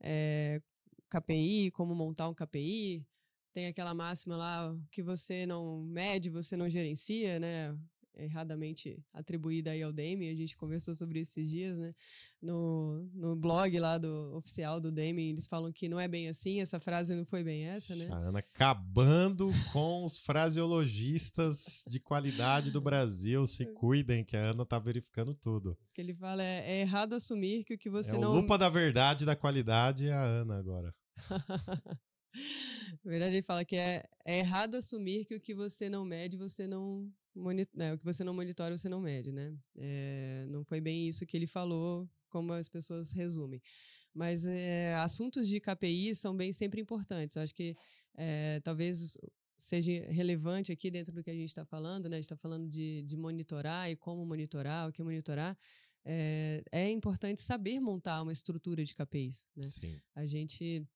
é, 0.00 0.60
eh, 0.60 0.62
KPI, 1.08 1.70
como 1.70 1.94
montar 1.94 2.28
um 2.28 2.34
KPI. 2.34 3.06
Tem 3.54 3.66
aquela 3.66 3.94
máxima 3.94 4.36
lá 4.36 4.76
que 4.90 5.02
você 5.02 5.46
não 5.46 5.82
mede, 5.82 6.28
você 6.28 6.56
não 6.56 6.68
gerencia, 6.68 7.40
né? 7.40 7.74
Erradamente 8.18 9.02
atribuída 9.12 9.70
aí 9.70 9.82
ao 9.82 9.92
Demi, 9.92 10.28
a 10.28 10.34
gente 10.34 10.56
conversou 10.56 10.94
sobre 10.94 11.20
isso 11.20 11.38
esses 11.38 11.50
dias, 11.50 11.78
né? 11.78 11.94
No, 12.40 13.08
no 13.14 13.34
blog 13.34 13.78
lá 13.78 13.98
do 13.98 14.36
oficial 14.36 14.80
do 14.80 14.92
Demi, 14.92 15.30
eles 15.30 15.46
falam 15.46 15.72
que 15.72 15.88
não 15.88 15.98
é 15.98 16.06
bem 16.06 16.28
assim, 16.28 16.60
essa 16.60 16.78
frase 16.78 17.14
não 17.14 17.24
foi 17.24 17.42
bem 17.42 17.64
essa, 17.64 17.94
né? 17.96 18.08
Ana 18.10 18.38
acabando 18.38 19.50
com 19.72 20.04
os 20.04 20.18
fraseologistas 20.18 21.84
de 21.88 21.98
qualidade 21.98 22.70
do 22.70 22.80
Brasil, 22.80 23.46
se 23.46 23.66
cuidem 23.66 24.24
que 24.24 24.36
a 24.36 24.50
Ana 24.50 24.64
tá 24.64 24.78
verificando 24.78 25.34
tudo. 25.34 25.76
Que 25.94 26.00
ele 26.00 26.14
fala, 26.14 26.42
é, 26.42 26.78
é 26.78 26.80
errado 26.80 27.14
assumir 27.14 27.64
que 27.64 27.74
o 27.74 27.78
que 27.78 27.90
você 27.90 28.14
é 28.14 28.18
não... 28.18 28.32
o 28.32 28.36
lupa 28.36 28.56
da 28.56 28.68
verdade 28.68 29.24
da 29.24 29.34
qualidade 29.34 30.06
é 30.08 30.12
a 30.12 30.22
Ana 30.22 30.58
agora. 30.58 30.94
Na 33.04 33.10
verdade, 33.10 33.36
ele 33.36 33.42
fala 33.42 33.64
que 33.64 33.76
é, 33.76 34.04
é 34.24 34.38
errado 34.38 34.76
assumir 34.76 35.24
que 35.24 35.34
o 35.34 35.40
que 35.40 35.54
você 35.54 35.88
não 35.88 36.04
mede, 36.04 36.36
você 36.36 36.66
não 36.66 37.10
né, 37.74 37.94
o 37.94 37.98
que 37.98 38.04
você 38.04 38.24
não 38.24 38.34
monitora, 38.34 38.76
você 38.76 38.88
não 38.88 39.00
mede, 39.00 39.32
né? 39.32 39.56
É, 39.76 40.46
não 40.48 40.64
foi 40.64 40.80
bem 40.80 41.08
isso 41.08 41.26
que 41.26 41.36
ele 41.36 41.46
falou, 41.46 42.08
como 42.28 42.52
as 42.52 42.68
pessoas 42.68 43.12
resumem. 43.12 43.60
Mas 44.14 44.44
é, 44.46 44.94
assuntos 44.96 45.46
de 45.46 45.60
KPI 45.60 46.14
são 46.14 46.36
bem 46.36 46.52
sempre 46.52 46.80
importantes. 46.80 47.36
Eu 47.36 47.42
acho 47.42 47.54
que 47.54 47.76
é, 48.16 48.60
talvez 48.64 49.16
seja 49.56 49.92
relevante 50.10 50.72
aqui 50.72 50.90
dentro 50.90 51.12
do 51.12 51.22
que 51.22 51.30
a 51.30 51.34
gente 51.34 51.48
está 51.48 51.64
falando, 51.64 52.08
né? 52.08 52.16
A 52.16 52.18
gente 52.20 52.24
está 52.24 52.36
falando 52.36 52.68
de, 52.68 53.02
de 53.02 53.16
monitorar 53.16 53.90
e 53.90 53.96
como 53.96 54.24
monitorar, 54.24 54.88
o 54.88 54.92
que 54.92 55.02
monitorar. 55.02 55.56
É, 56.04 56.62
é 56.72 56.90
importante 56.90 57.40
saber 57.40 57.80
montar 57.80 58.22
uma 58.22 58.32
estrutura 58.32 58.84
de 58.84 58.94
KPIs. 58.94 59.46
Né? 59.54 59.64
Sim. 59.64 60.00
A 60.14 60.24
gente 60.24 60.86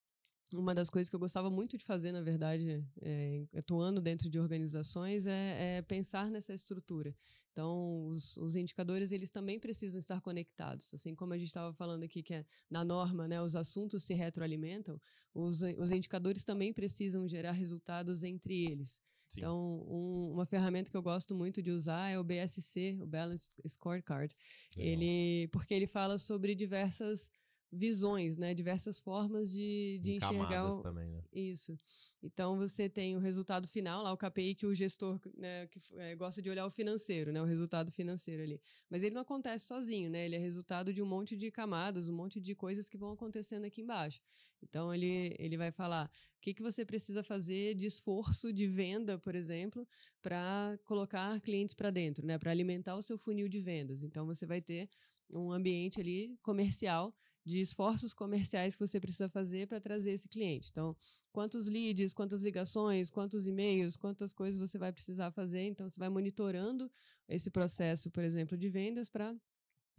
uma 0.53 0.75
das 0.75 0.91
coisas 0.91 1.09
que 1.09 1.17
eu 1.17 1.21
gostava 1.21 1.51
muito 1.51 1.77
de 1.77 1.85
fazer, 1.85 2.13
na 2.13 2.23
verdade, 2.23 2.85
é, 3.01 3.47
atuando 3.57 4.01
dentro 4.01 4.29
de 4.29 4.39
organizações, 4.39 5.27
é, 5.27 5.79
é, 5.79 5.83
pensar 5.83 6.31
nessa 6.31 6.53
estrutura. 6.53 7.15
Então, 7.53 8.07
os, 8.07 8.37
os, 8.39 8.57
indicadores 8.57 9.13
eles 9.13 9.29
também 9.29 9.61
precisam 9.61 9.99
estar 9.99 10.21
conectados, 10.23 10.93
assim 10.95 11.15
como 11.15 11.35
a 11.35 11.39
gente 11.39 11.49
estava 11.49 11.73
falando 11.75 12.03
aqui 12.03 12.23
que 12.23 12.35
é, 12.35 12.47
na 12.71 12.83
norma, 12.83 13.29
né, 13.29 13.43
os 13.43 13.55
assuntos 13.55 14.05
se 14.05 14.15
retroalimentam. 14.15 15.01
Os, 15.35 15.61
os 15.79 15.91
indicadores 15.91 16.45
também 16.45 16.73
precisam 16.73 17.29
gerar 17.29 17.53
resultados 17.53 18.23
entre 18.23 18.65
eles. 18.65 19.03
Sim. 19.29 19.41
Então, 19.41 19.85
um, 19.89 20.33
uma 20.33 20.47
ferramenta 20.47 20.91
que 20.91 20.97
eu 20.97 21.03
gosto 21.03 21.35
muito 21.35 21.63
de 21.63 21.71
usar 21.71 22.09
é 22.09 22.19
o 22.19 22.25
BSC, 22.25 22.99
o 23.01 23.07
Balanced 23.07 23.53
Scorecard. 23.67 24.35
Legal. 24.77 24.93
Ele, 24.93 25.49
porque 25.49 25.73
ele 25.73 25.87
fala 25.87 26.19
sobre 26.19 26.55
diversas 26.55 27.31
visões, 27.73 28.37
né? 28.37 28.53
Diversas 28.53 29.01
formas 29.01 29.51
de, 29.51 29.99
de 30.03 30.13
enxergar. 30.13 30.69
O... 30.69 30.81
também, 30.81 31.09
né? 31.09 31.23
Isso. 31.33 31.79
Então 32.23 32.59
você 32.59 32.89
tem 32.89 33.17
o 33.17 33.21
resultado 33.21 33.67
final, 33.67 34.03
lá 34.03 34.13
o 34.13 34.17
KPI 34.17 34.55
que 34.55 34.67
o 34.67 34.75
gestor 34.75 35.19
né, 35.35 35.67
que, 35.69 35.81
é, 35.97 36.15
gosta 36.15 36.43
de 36.43 36.51
olhar 36.51 36.67
o 36.67 36.71
financeiro, 36.71 37.33
né? 37.33 37.41
O 37.41 37.47
resultado 37.47 37.91
financeiro 37.91 38.43
ali. 38.43 38.61
Mas 38.91 39.03
ele 39.03 39.15
não 39.15 39.23
acontece 39.23 39.67
sozinho, 39.67 40.11
né? 40.11 40.27
Ele 40.27 40.37
é 40.37 40.39
resultado 40.39 40.93
de 40.93 41.01
um 41.01 41.07
monte 41.07 41.35
de 41.35 41.51
camadas, 41.51 42.11
um 42.11 42.15
monte 42.15 42.39
de 42.39 42.55
coisas 42.55 42.89
que 42.89 42.99
vão 42.99 43.13
acontecendo 43.13 43.65
aqui 43.65 43.81
embaixo. 43.81 44.21
Então 44.63 44.95
ele, 44.95 45.35
ele 45.39 45.57
vai 45.57 45.73
falar 45.73 46.11
o 46.37 46.41
que, 46.41 46.53
que 46.53 46.63
você 46.63 46.85
precisa 46.85 47.23
fazer 47.23 47.75
de 47.75 47.87
esforço 47.87 48.53
de 48.53 48.67
venda, 48.67 49.19
por 49.19 49.35
exemplo, 49.35 49.89
para 50.21 50.79
colocar 50.85 51.41
clientes 51.41 51.75
para 51.75 51.91
dentro, 51.91 52.27
né? 52.27 52.39
Para 52.39 52.51
alimentar 52.51 52.95
o 52.97 53.03
seu 53.03 53.17
funil 53.17 53.49
de 53.49 53.61
vendas. 53.61 54.03
Então 54.03 54.27
você 54.27 54.45
vai 54.45 54.61
ter 54.61 54.91
um 55.35 55.51
ambiente 55.51 55.99
ali 55.99 56.37
comercial 56.43 57.15
de 57.45 57.61
esforços 57.61 58.15
comerciais 58.15 58.75
que 58.75 58.87
você 58.87 59.01
precisa 59.01 59.29
fazer 59.29 59.67
para 59.67 59.81
trazer 59.81 60.13
esse 60.13 60.29
cliente. 60.29 60.69
Então, 60.71 60.97
quantos 61.33 61.67
leads, 61.67 62.15
quantas 62.15 62.43
ligações, 62.43 63.11
quantos 63.11 63.47
e-mails, 63.47 63.97
quantas 63.97 64.33
coisas 64.33 64.59
você 64.59 64.79
vai 64.79 64.93
precisar 64.93 65.31
fazer. 65.33 65.63
Então, 65.63 65.89
você 65.89 65.99
vai 65.99 66.09
monitorando 66.09 66.91
esse 67.29 67.51
processo, 67.51 68.11
por 68.11 68.23
exemplo, 68.23 68.57
de 68.57 68.69
vendas 68.69 69.09
para 69.09 69.35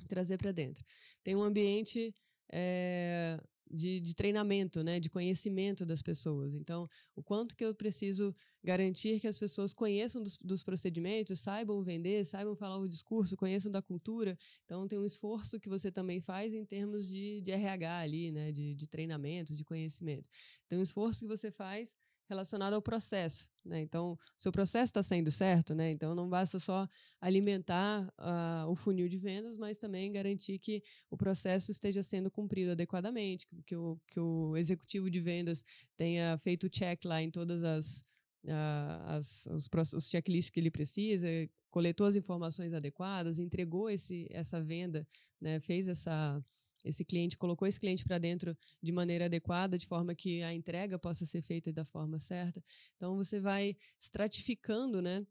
trazer 0.07 0.37
para 0.37 0.51
dentro. 0.51 0.83
Tem 1.23 1.35
um 1.35 1.43
ambiente 1.43 2.15
é, 2.51 3.39
de, 3.69 3.99
de, 3.99 4.13
treinamento, 4.13 4.83
né, 4.83 4.99
de 4.99 5.09
conhecimento 5.09 5.85
das 5.85 6.01
pessoas. 6.01 6.53
Então, 6.53 6.87
o 7.15 7.23
quanto 7.23 7.55
que 7.55 7.65
eu 7.65 7.73
preciso 7.75 8.35
garantir 8.63 9.19
que 9.19 9.27
as 9.27 9.37
pessoas 9.37 9.73
conheçam 9.73 10.23
dos, 10.23 10.37
dos, 10.37 10.63
procedimentos, 10.63 11.39
saibam 11.39 11.83
vender, 11.83 12.25
saibam 12.25 12.55
falar 12.55 12.77
o 12.77 12.87
discurso, 12.87 13.35
conheçam 13.35 13.71
da 13.71 13.81
cultura. 13.81 14.37
Então, 14.63 14.87
tem 14.87 14.97
um 14.97 15.05
esforço 15.05 15.59
que 15.59 15.67
você 15.67 15.91
também 15.91 16.21
faz 16.21 16.53
em 16.53 16.63
termos 16.63 17.07
de, 17.07 17.41
de 17.41 17.51
RH 17.51 17.99
ali, 17.99 18.31
né, 18.31 18.51
de, 18.51 18.73
de 18.73 18.87
treinamento, 18.87 19.53
de 19.53 19.65
conhecimento. 19.65 20.29
Tem 20.69 20.79
um 20.79 20.81
esforço 20.81 21.21
que 21.21 21.27
você 21.27 21.51
faz 21.51 21.97
relacionado 22.29 22.73
ao 22.73 22.81
processo. 22.81 23.49
Né? 23.65 23.81
Então, 23.81 24.17
seu 24.37 24.51
processo 24.51 24.85
está 24.85 25.03
sendo 25.03 25.29
certo, 25.29 25.75
né? 25.75 25.91
Então, 25.91 26.15
não 26.15 26.29
basta 26.29 26.57
só 26.57 26.87
alimentar 27.19 28.07
uh, 28.19 28.69
o 28.69 28.75
funil 28.75 29.07
de 29.07 29.17
vendas, 29.17 29.57
mas 29.57 29.77
também 29.77 30.11
garantir 30.11 30.57
que 30.59 30.81
o 31.09 31.17
processo 31.17 31.69
esteja 31.69 32.01
sendo 32.01 32.31
cumprido 32.31 32.71
adequadamente, 32.71 33.47
que 33.65 33.75
o, 33.75 33.99
que 34.07 34.19
o 34.19 34.55
executivo 34.57 35.09
de 35.09 35.19
vendas 35.19 35.63
tenha 35.95 36.37
feito 36.39 36.67
o 36.67 36.69
check 36.69 37.03
lá 37.05 37.21
em 37.21 37.29
todas 37.29 37.63
as, 37.63 38.05
uh, 38.45 39.03
as 39.07 39.45
os, 39.47 39.69
os 39.93 40.09
checklists 40.09 40.49
que 40.49 40.59
ele 40.59 40.71
precisa, 40.71 41.27
coletou 41.69 42.07
as 42.07 42.15
informações 42.15 42.73
adequadas, 42.73 43.39
entregou 43.39 43.89
esse, 43.89 44.27
essa 44.31 44.61
venda, 44.61 45.07
né? 45.41 45.59
fez 45.59 45.87
essa 45.87 46.43
esse 46.83 47.05
cliente 47.05 47.37
colocou 47.37 47.65
esse 47.65 47.79
cliente 47.79 48.03
para 48.03 48.17
dentro 48.17 48.57
de 48.81 48.91
maneira 48.91 49.25
adequada, 49.25 49.77
de 49.77 49.87
forma 49.87 50.13
que 50.13 50.43
a 50.43 50.53
entrega 50.53 50.99
possa 50.99 51.25
ser 51.25 51.41
feita 51.41 51.71
da 51.71 51.85
forma 51.85 52.19
certa. 52.19 52.61
Então 52.97 53.15
você 53.15 53.39
vai 53.39 53.77
estratificando, 53.97 55.01
né? 55.01 55.25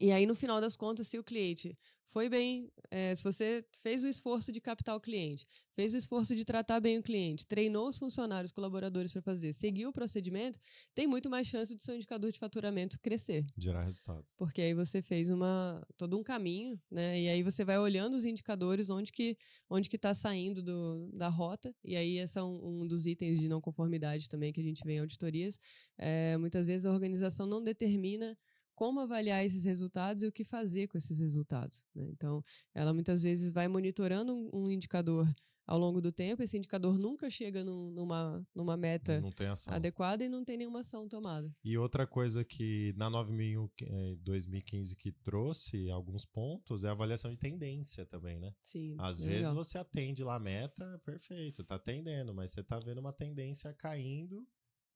E 0.00 0.10
aí, 0.12 0.26
no 0.26 0.34
final 0.34 0.60
das 0.60 0.76
contas, 0.76 1.08
se 1.08 1.18
o 1.18 1.24
cliente 1.24 1.76
foi 2.16 2.30
bem, 2.30 2.72
é, 2.90 3.14
se 3.14 3.22
você 3.22 3.62
fez 3.82 4.02
o 4.02 4.08
esforço 4.08 4.50
de 4.50 4.58
captar 4.58 4.96
o 4.96 5.00
cliente, 5.00 5.46
fez 5.74 5.92
o 5.92 5.98
esforço 5.98 6.34
de 6.34 6.46
tratar 6.46 6.80
bem 6.80 6.96
o 6.96 7.02
cliente, 7.02 7.46
treinou 7.46 7.88
os 7.88 7.98
funcionários, 7.98 8.52
colaboradores 8.52 9.12
para 9.12 9.20
fazer, 9.20 9.52
seguiu 9.52 9.90
o 9.90 9.92
procedimento, 9.92 10.58
tem 10.94 11.06
muito 11.06 11.28
mais 11.28 11.46
chance 11.46 11.74
do 11.74 11.82
seu 11.82 11.94
indicador 11.94 12.32
de 12.32 12.38
faturamento 12.38 12.98
crescer. 13.00 13.44
Gerar 13.58 13.82
resultado. 13.82 14.24
Porque 14.38 14.62
aí 14.62 14.72
você 14.72 15.02
fez 15.02 15.28
uma 15.28 15.86
todo 15.98 16.18
um 16.18 16.22
caminho, 16.22 16.80
né? 16.90 17.20
E 17.20 17.28
aí 17.28 17.42
você 17.42 17.66
vai 17.66 17.78
olhando 17.78 18.14
os 18.14 18.24
indicadores 18.24 18.88
onde 18.88 19.12
que 19.12 19.36
onde 19.68 19.90
que 19.90 19.96
está 19.96 20.14
saindo 20.14 20.62
do, 20.62 21.10
da 21.12 21.28
rota. 21.28 21.74
E 21.84 21.96
aí 21.96 22.16
esse 22.16 22.38
é 22.38 22.42
um, 22.42 22.82
um, 22.82 22.86
dos 22.86 23.04
itens 23.04 23.38
de 23.38 23.46
não 23.46 23.60
conformidade 23.60 24.26
também 24.28 24.54
que 24.54 24.60
a 24.60 24.64
gente 24.64 24.82
vê 24.86 24.94
em 24.94 25.00
auditorias. 25.00 25.60
É, 25.98 26.38
muitas 26.38 26.64
vezes 26.64 26.86
a 26.86 26.92
organização 26.92 27.46
não 27.46 27.62
determina 27.62 28.38
como 28.76 29.00
avaliar 29.00 29.44
esses 29.44 29.64
resultados 29.64 30.22
e 30.22 30.26
o 30.26 30.32
que 30.32 30.44
fazer 30.44 30.86
com 30.86 30.98
esses 30.98 31.18
resultados. 31.18 31.82
Né? 31.94 32.06
Então, 32.12 32.44
ela 32.74 32.92
muitas 32.92 33.22
vezes 33.22 33.50
vai 33.50 33.66
monitorando 33.66 34.34
um, 34.34 34.50
um, 34.52 34.70
indicador 34.70 35.26
ao 35.66 35.78
longo 35.78 36.00
do 36.00 36.12
tempo, 36.12 36.42
esse 36.42 36.56
indicador 36.56 36.96
nunca 36.96 37.28
chega 37.28 37.64
num, 37.64 37.90
numa, 37.90 38.46
numa 38.54 38.76
meta 38.76 39.20
adequada 39.66 40.24
e 40.24 40.28
não 40.28 40.44
tem 40.44 40.56
nenhuma 40.56 40.80
ação 40.80 41.08
tomada. 41.08 41.52
E 41.64 41.76
outra 41.76 42.06
coisa 42.06 42.44
que 42.44 42.94
na 42.96 43.10
9000 43.10 43.72
2015 44.20 44.94
que 44.94 45.10
trouxe 45.10 45.90
alguns 45.90 46.24
pontos 46.24 46.84
é 46.84 46.88
a 46.88 46.92
avaliação 46.92 47.32
de 47.32 47.38
tendência 47.38 48.06
também, 48.06 48.38
né? 48.38 48.54
Sim. 48.62 48.94
Às 49.00 49.18
vezes 49.18 49.48
legal. 49.48 49.54
você 49.56 49.76
atende 49.76 50.22
lá 50.22 50.36
a 50.36 50.40
meta, 50.40 51.00
perfeito, 51.04 51.64
tá 51.64 51.74
atendendo, 51.74 52.32
mas 52.32 52.52
você 52.52 52.62
tá 52.62 52.78
vendo 52.78 52.98
uma 52.98 53.12
tendência 53.12 53.74
caindo 53.74 54.46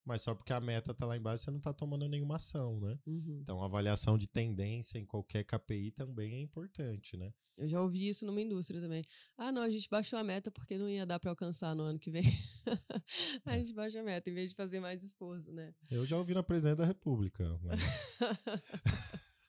mas 0.05 0.23
só 0.23 0.35
porque 0.35 0.53
a 0.53 0.61
meta 0.61 0.95
tá 0.95 1.07
lá 1.07 1.17
embaixo 1.17 1.45
você 1.45 1.51
não 1.51 1.61
tá 1.61 1.73
tomando 1.73 2.09
nenhuma 2.09 2.37
ação, 2.37 2.81
né? 2.81 2.99
Uhum. 3.07 3.41
Então, 3.43 3.63
avaliação 3.63 4.17
de 4.17 4.27
tendência 4.27 4.99
em 4.99 5.05
qualquer 5.05 5.45
KPI 5.45 5.93
também 5.93 6.35
é 6.35 6.41
importante, 6.41 7.17
né? 7.17 7.33
Eu 7.57 7.69
já 7.69 7.81
ouvi 7.83 8.09
isso 8.09 8.25
numa 8.25 8.41
indústria 8.41 8.81
também. 8.81 9.05
Ah, 9.37 9.53
não, 9.53 9.61
a 9.61 9.69
gente 9.69 9.89
baixou 9.91 10.19
a 10.19 10.25
meta 10.25 10.51
porque 10.51 10.79
não 10.79 10.89
ia 10.89 11.05
dar 11.05 11.21
para 11.21 11.31
alcançar 11.31 11.77
no 11.77 11.83
ano 11.83 11.99
que 11.99 12.11
vem. 12.11 12.25
a 13.45 13.55
é. 13.55 13.59
gente 13.59 13.75
baixa 13.75 14.01
a 14.01 14.03
meta 14.03 14.31
em 14.31 14.35
vez 14.35 14.51
de 14.51 14.57
fazer 14.57 14.81
mais 14.81 15.05
esforço, 15.05 15.53
né? 15.53 15.75
Eu 15.91 16.07
já 16.07 16.17
ouvi 16.17 16.33
na 16.33 16.43
presidente 16.43 16.79
da 16.79 16.87
República. 16.87 17.59
Mas... 17.63 17.81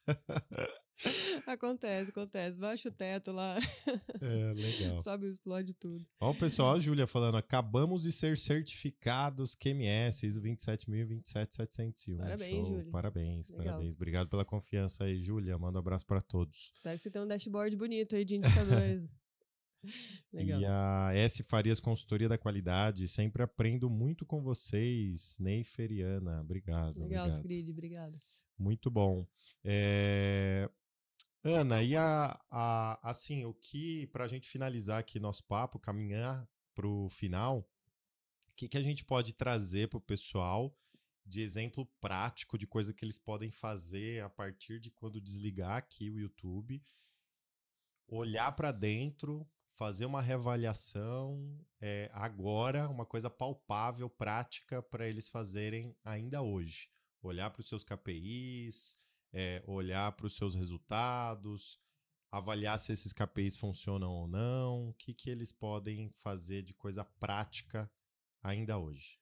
Acontece, 1.45 2.12
acontece. 2.12 2.60
Baixa 2.60 2.89
o 2.89 2.91
teto 2.91 3.32
lá. 3.32 3.58
É, 4.22 4.54
legal. 4.54 4.99
Sobe 4.99 5.26
e 5.28 5.30
explode 5.30 5.74
tudo. 5.74 6.06
Ó, 6.20 6.32
o 6.32 6.36
pessoal, 6.36 6.76
a 6.76 6.80
Júlia 6.80 7.08
falando, 7.08 7.38
acabamos 7.38 8.04
de 8.04 8.12
ser 8.12 8.38
certificados 8.38 9.56
QMS, 9.56 10.26
ISO 10.26 10.39
27027 10.41 12.16
Parabéns, 12.18 12.68
Júlia. 12.68 12.91
Parabéns, 12.91 13.49
legal. 13.49 13.66
parabéns. 13.66 13.95
Obrigado 13.95 14.30
pela 14.30 14.45
confiança 14.45 15.06
aí, 15.06 15.22
Júlia. 15.22 15.58
Manda 15.58 15.80
um 15.80 15.82
abraço 15.82 16.06
para 16.06 16.22
todos. 16.22 16.72
Espero 16.74 16.97
que 16.97 17.04
você 17.04 17.12
tenha 17.12 17.26
um 17.26 17.28
dashboard 17.28 17.76
bonito 17.76 18.16
aí 18.16 18.24
de 18.24 18.36
indicadores. 18.36 19.10
Legal. 20.32 20.62
E 20.62 20.66
a 20.66 21.10
S 21.14 21.43
Farias 21.43 21.80
Consultoria 21.80 22.30
da 22.30 22.38
Qualidade, 22.38 23.08
sempre 23.08 23.41
aprendo 23.41 23.89
muito 23.89 24.26
com 24.26 24.41
vocês, 24.41 25.38
Ney 25.39 25.64
Feriana. 25.64 26.41
Obrigado. 26.41 26.99
Legal, 26.99 27.26
obrigado. 27.26 27.32
Sigrid, 27.32 27.70
obrigado. 27.70 28.18
Muito 28.58 28.91
bom. 28.91 29.26
É... 29.64 30.70
Ana, 31.43 31.81
e 31.81 31.95
a, 31.95 32.39
a, 32.51 33.09
assim, 33.09 33.45
o 33.45 33.53
que, 33.53 34.05
para 34.07 34.25
a 34.25 34.27
gente 34.27 34.47
finalizar 34.47 34.99
aqui 34.99 35.19
nosso 35.19 35.43
papo, 35.45 35.79
caminhar 35.79 36.47
para 36.75 36.87
o 36.87 37.09
final, 37.09 37.67
o 38.47 38.53
que, 38.55 38.67
que 38.67 38.77
a 38.77 38.83
gente 38.83 39.03
pode 39.03 39.33
trazer 39.33 39.89
para 39.89 39.97
o 39.97 40.01
pessoal 40.01 40.75
de 41.25 41.41
exemplo 41.41 41.85
prático 41.99 42.57
de 42.57 42.67
coisa 42.67 42.93
que 42.93 43.03
eles 43.03 43.17
podem 43.17 43.49
fazer 43.49 44.21
a 44.21 44.29
partir 44.29 44.79
de 44.79 44.91
quando 44.91 45.19
desligar 45.19 45.77
aqui 45.77 46.11
o 46.11 46.19
YouTube, 46.19 46.83
olhar 48.07 48.51
para 48.51 48.71
dentro, 48.71 49.47
fazer 49.65 50.05
uma 50.05 50.21
reavaliação 50.21 51.59
é, 51.79 52.11
agora, 52.13 52.87
uma 52.87 53.05
coisa 53.05 53.29
palpável, 53.31 54.09
prática 54.09 54.83
para 54.83 55.07
eles 55.07 55.27
fazerem 55.27 55.95
ainda 56.03 56.41
hoje. 56.41 56.89
Olhar 57.23 57.49
para 57.49 57.61
os 57.61 57.69
seus 57.69 57.83
KPIs, 57.83 58.97
é, 59.34 59.63
olhar 59.65 60.11
para 60.13 60.25
os 60.25 60.36
seus 60.36 60.55
resultados, 60.55 61.79
avaliar 62.32 62.79
se 62.79 62.91
esses 62.91 63.13
KPIs 63.13 63.57
funcionam 63.57 64.11
ou 64.11 64.27
não, 64.27 64.89
o 64.89 64.93
que, 64.93 65.13
que 65.13 65.29
eles 65.29 65.51
podem 65.51 66.09
fazer 66.15 66.61
de 66.63 66.73
coisa 66.73 67.03
prática 67.03 67.91
ainda 68.41 68.77
hoje. 68.77 69.21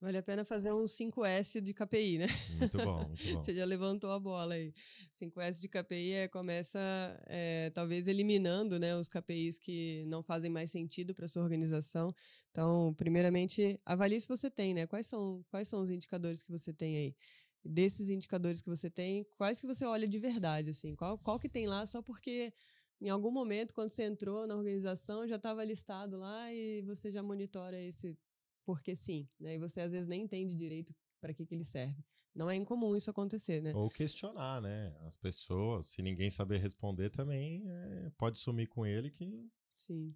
Vale 0.00 0.18
a 0.18 0.22
pena 0.22 0.44
fazer 0.44 0.70
um 0.70 0.84
5S 0.84 1.62
de 1.62 1.72
KPI, 1.72 2.18
né? 2.18 2.26
Muito 2.58 2.76
bom, 2.76 3.06
muito 3.08 3.24
bom. 3.32 3.42
Você 3.42 3.54
já 3.54 3.64
levantou 3.64 4.10
a 4.10 4.20
bola 4.20 4.52
aí. 4.52 4.74
5S 5.18 5.60
de 5.60 5.68
KPI 5.68 6.12
é, 6.12 6.28
começa, 6.28 6.78
é, 7.26 7.70
talvez, 7.70 8.06
eliminando 8.06 8.78
né, 8.78 8.94
os 8.96 9.08
KPIs 9.08 9.58
que 9.58 10.04
não 10.06 10.22
fazem 10.22 10.50
mais 10.50 10.70
sentido 10.70 11.14
para 11.14 11.26
sua 11.26 11.42
organização. 11.42 12.14
Então, 12.50 12.92
primeiramente, 12.98 13.80
avalie 13.84 14.20
se 14.20 14.28
você 14.28 14.50
tem, 14.50 14.74
né? 14.74 14.86
Quais 14.86 15.06
são, 15.06 15.42
quais 15.48 15.68
são 15.68 15.80
os 15.80 15.88
indicadores 15.88 16.42
que 16.42 16.50
você 16.50 16.70
tem 16.70 16.96
aí? 16.96 17.16
Desses 17.64 18.10
indicadores 18.10 18.60
que 18.60 18.68
você 18.68 18.90
tem, 18.90 19.24
quais 19.36 19.60
que 19.60 19.66
você 19.66 19.84
olha 19.84 20.06
de 20.06 20.18
verdade, 20.18 20.70
assim? 20.70 20.94
Qual, 20.94 21.18
qual 21.18 21.38
que 21.38 21.48
tem 21.48 21.66
lá 21.66 21.86
só 21.86 22.02
porque 22.02 22.52
em 23.00 23.08
algum 23.08 23.30
momento, 23.30 23.74
quando 23.74 23.90
você 23.90 24.04
entrou 24.04 24.46
na 24.46 24.54
organização, 24.54 25.26
já 25.26 25.36
estava 25.36 25.64
listado 25.64 26.16
lá 26.16 26.52
e 26.52 26.82
você 26.82 27.10
já 27.10 27.22
monitora 27.22 27.78
esse 27.80 28.16
porque 28.64 28.96
sim, 28.96 29.28
né? 29.38 29.56
E 29.56 29.58
você 29.58 29.82
às 29.82 29.92
vezes 29.92 30.08
nem 30.08 30.22
entende 30.22 30.54
direito 30.56 30.94
para 31.20 31.34
que, 31.34 31.44
que 31.44 31.54
ele 31.54 31.64
serve. 31.64 32.02
Não 32.34 32.50
é 32.50 32.56
incomum 32.56 32.96
isso 32.96 33.10
acontecer, 33.10 33.62
né? 33.62 33.72
Ou 33.74 33.88
questionar, 33.90 34.60
né? 34.60 34.96
As 35.02 35.16
pessoas, 35.16 35.86
se 35.86 36.02
ninguém 36.02 36.30
saber 36.30 36.58
responder 36.58 37.10
também, 37.10 37.62
é, 37.66 38.10
pode 38.16 38.38
sumir 38.38 38.68
com 38.68 38.84
ele 38.84 39.10
que... 39.10 39.48
Sim. 39.76 40.14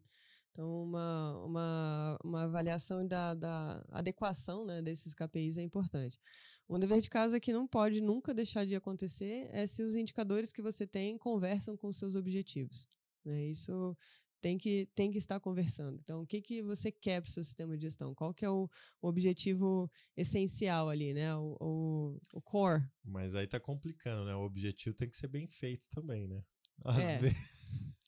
Então, 0.50 0.82
uma, 0.82 1.44
uma, 1.44 2.18
uma 2.24 2.42
avaliação 2.44 3.06
da, 3.06 3.34
da 3.34 3.84
adequação 3.90 4.64
né, 4.64 4.82
desses 4.82 5.14
KPIs 5.14 5.58
é 5.58 5.62
importante. 5.62 6.18
Um 6.68 6.78
dever 6.78 7.00
de 7.00 7.08
casa 7.08 7.40
que 7.40 7.52
não 7.52 7.66
pode 7.66 8.00
nunca 8.00 8.34
deixar 8.34 8.66
de 8.66 8.74
acontecer 8.74 9.48
é 9.52 9.66
se 9.66 9.82
os 9.82 9.96
indicadores 9.96 10.52
que 10.52 10.60
você 10.60 10.86
tem 10.86 11.16
conversam 11.16 11.76
com 11.76 11.88
os 11.88 11.96
seus 11.96 12.14
objetivos. 12.14 12.86
Né? 13.24 13.46
Isso 13.46 13.96
tem 14.40 14.58
que, 14.58 14.86
tem 14.94 15.10
que 15.10 15.16
estar 15.16 15.40
conversando. 15.40 15.98
Então, 15.98 16.20
o 16.20 16.26
que, 16.26 16.42
que 16.42 16.62
você 16.62 16.92
quer 16.92 17.22
para 17.22 17.28
o 17.28 17.32
seu 17.32 17.42
sistema 17.42 17.74
de 17.74 17.84
gestão? 17.84 18.14
Qual 18.14 18.34
que 18.34 18.44
é 18.44 18.50
o, 18.50 18.68
o 19.00 19.08
objetivo 19.08 19.90
essencial 20.14 20.90
ali, 20.90 21.14
né? 21.14 21.34
O, 21.36 21.56
o, 21.58 22.20
o, 22.34 22.42
core. 22.42 22.84
Mas 23.02 23.34
aí 23.34 23.46
tá 23.46 23.58
complicando, 23.58 24.26
né? 24.26 24.34
O 24.34 24.42
objetivo 24.42 24.94
tem 24.94 25.08
que 25.08 25.16
ser 25.16 25.28
bem 25.28 25.48
feito 25.48 25.88
também, 25.88 26.28
né? 26.28 26.42
Às 26.84 26.98
é. 26.98 27.18
vezes... 27.18 27.38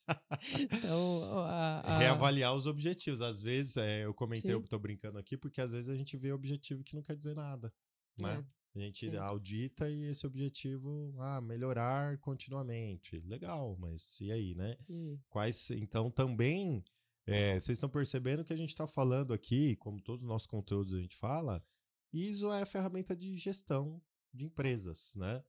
então, 0.71 1.23
a, 1.45 1.79
a... 1.79 1.97
Reavaliar 1.97 2.55
os 2.55 2.67
objetivos. 2.67 3.21
Às 3.21 3.41
vezes, 3.41 3.77
é, 3.77 4.05
eu 4.05 4.13
comentei, 4.13 4.51
Sim. 4.51 4.57
eu 4.57 4.67
tô 4.67 4.77
brincando 4.77 5.17
aqui, 5.17 5.35
porque 5.35 5.61
às 5.61 5.71
vezes 5.71 5.89
a 5.89 5.97
gente 5.97 6.15
vê 6.15 6.31
objetivo 6.31 6.83
que 6.83 6.95
não 6.95 7.01
quer 7.01 7.15
dizer 7.15 7.33
nada 7.33 7.73
né? 8.21 8.45
É. 8.47 8.61
A 8.73 8.79
gente 8.79 9.09
Sim. 9.09 9.17
audita 9.17 9.89
e 9.89 10.03
esse 10.05 10.25
objetivo, 10.25 11.13
ah, 11.19 11.41
melhorar 11.41 12.17
continuamente. 12.19 13.19
Legal, 13.21 13.75
mas 13.77 14.19
e 14.21 14.31
aí, 14.31 14.55
né? 14.55 14.77
Quais, 15.27 15.71
então 15.71 16.09
também, 16.09 16.83
é, 17.25 17.59
vocês 17.59 17.77
estão 17.77 17.89
percebendo 17.89 18.45
que 18.45 18.53
a 18.53 18.57
gente 18.57 18.69
está 18.69 18.87
falando 18.87 19.33
aqui, 19.33 19.75
como 19.75 20.01
todos 20.01 20.21
os 20.21 20.27
nossos 20.27 20.47
conteúdos 20.47 20.93
a 20.93 21.01
gente 21.01 21.17
fala, 21.17 21.61
ISO 22.13 22.49
é 22.51 22.61
a 22.61 22.65
ferramenta 22.65 23.13
de 23.13 23.35
gestão 23.35 24.01
de 24.33 24.45
empresas, 24.45 25.13
né? 25.15 25.43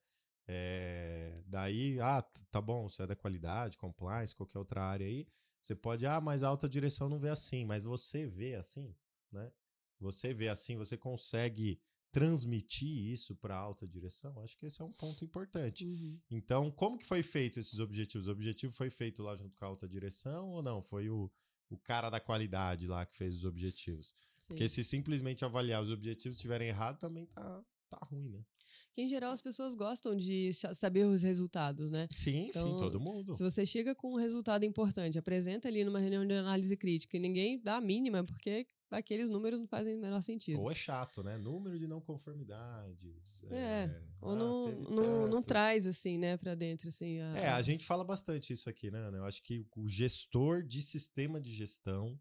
É, 0.49 1.41
daí, 1.47 2.01
ah, 2.01 2.23
tá 2.51 2.61
bom, 2.61 2.89
você 2.89 3.05
é 3.05 3.07
da 3.07 3.15
qualidade, 3.15 3.79
compliance, 3.79 4.35
qualquer 4.35 4.59
outra 4.59 4.83
área 4.83 5.07
aí, 5.07 5.29
você 5.61 5.77
pode, 5.77 6.05
ah, 6.07 6.21
mas 6.21 6.43
a 6.43 6.49
alta 6.49 6.69
direção 6.69 7.09
não 7.09 7.21
vê 7.21 7.29
assim, 7.29 7.65
mas 7.65 7.85
você 7.85 8.27
vê 8.27 8.57
assim, 8.57 8.93
né? 9.31 9.53
Você 10.01 10.35
vê 10.35 10.49
assim, 10.49 10.77
você 10.77 10.97
consegue 10.97 11.81
transmitir 12.13 13.11
isso 13.11 13.35
para 13.35 13.57
a 13.57 13.59
alta 13.59 13.89
direção? 13.89 14.39
Acho 14.41 14.57
que 14.57 14.67
esse 14.67 14.81
é 14.81 14.85
um 14.85 14.93
ponto 14.93 15.25
importante. 15.25 15.87
Uhum. 15.87 16.21
Então, 16.31 16.71
como 16.71 16.99
que 16.99 17.07
foi 17.07 17.23
feito 17.23 17.59
esses 17.59 17.81
objetivos? 17.81 18.29
O 18.29 18.33
objetivo 18.33 18.73
foi 18.73 18.91
feito 18.91 19.23
lá 19.23 19.35
junto 19.35 19.57
com 19.57 19.65
a 19.65 19.69
alta 19.69 19.89
direção 19.89 20.51
ou 20.51 20.63
não? 20.63 20.83
Foi 20.83 21.09
o, 21.09 21.31
o 21.71 21.79
cara 21.79 22.11
da 22.11 22.21
qualidade 22.21 22.87
lá 22.87 23.07
que 23.07 23.17
fez 23.17 23.37
os 23.37 23.45
objetivos? 23.45 24.15
Sim. 24.37 24.49
Porque 24.49 24.69
se 24.69 24.85
simplesmente 24.85 25.45
avaliar 25.45 25.83
os 25.83 25.91
objetivos 25.91 26.37
estiverem 26.37 26.69
errado, 26.69 26.99
também 26.99 27.27
tá, 27.27 27.65
tá 27.89 27.99
ruim, 28.11 28.29
né? 28.29 28.45
que 28.93 29.01
em 29.01 29.09
geral 29.09 29.33
as 29.33 29.41
pessoas 29.41 29.75
gostam 29.75 30.15
de 30.15 30.51
saber 30.75 31.05
os 31.05 31.23
resultados, 31.23 31.91
né? 31.91 32.07
Sim, 32.15 32.49
então, 32.49 32.67
sim, 32.67 32.79
todo 32.79 33.01
mundo. 33.01 33.35
Se 33.35 33.43
você 33.43 33.65
chega 33.65 33.95
com 33.95 34.13
um 34.13 34.17
resultado 34.17 34.65
importante, 34.65 35.19
apresenta 35.19 35.67
ali 35.69 35.83
numa 35.83 35.99
reunião 35.99 36.27
de 36.27 36.35
análise 36.35 36.77
crítica 36.77 37.17
e 37.17 37.21
ninguém 37.21 37.59
dá 37.59 37.77
a 37.77 37.81
mínima, 37.81 38.23
porque 38.23 38.67
aqueles 38.93 39.29
números 39.29 39.59
não 39.59 39.67
fazem 39.67 39.97
o 39.97 40.01
menor 40.01 40.23
sentido. 40.23 40.61
Ou 40.61 40.71
é 40.71 40.75
chato, 40.75 41.23
né? 41.23 41.37
Número 41.37 41.79
de 41.79 41.87
não 41.87 42.01
conformidades. 42.01 43.43
É, 43.51 43.85
é 43.85 44.03
ou 44.21 44.33
ah, 44.33 44.37
não, 44.37 44.73
não, 44.73 45.29
não, 45.29 45.43
traz, 45.43 45.87
assim, 45.87 46.19
né, 46.19 46.37
pra 46.37 46.55
dentro, 46.55 46.89
assim. 46.89 47.21
A... 47.21 47.37
É, 47.37 47.49
a 47.49 47.63
gente 47.63 47.85
fala 47.85 48.05
bastante 48.05 48.53
isso 48.53 48.69
aqui, 48.69 48.91
né, 48.91 48.99
Ana? 48.99 49.19
Eu 49.19 49.25
acho 49.25 49.43
que 49.43 49.67
o 49.77 49.89
gestor 49.89 50.63
de 50.63 50.83
sistema 50.83 51.41
de 51.41 51.53
gestão, 51.53 52.19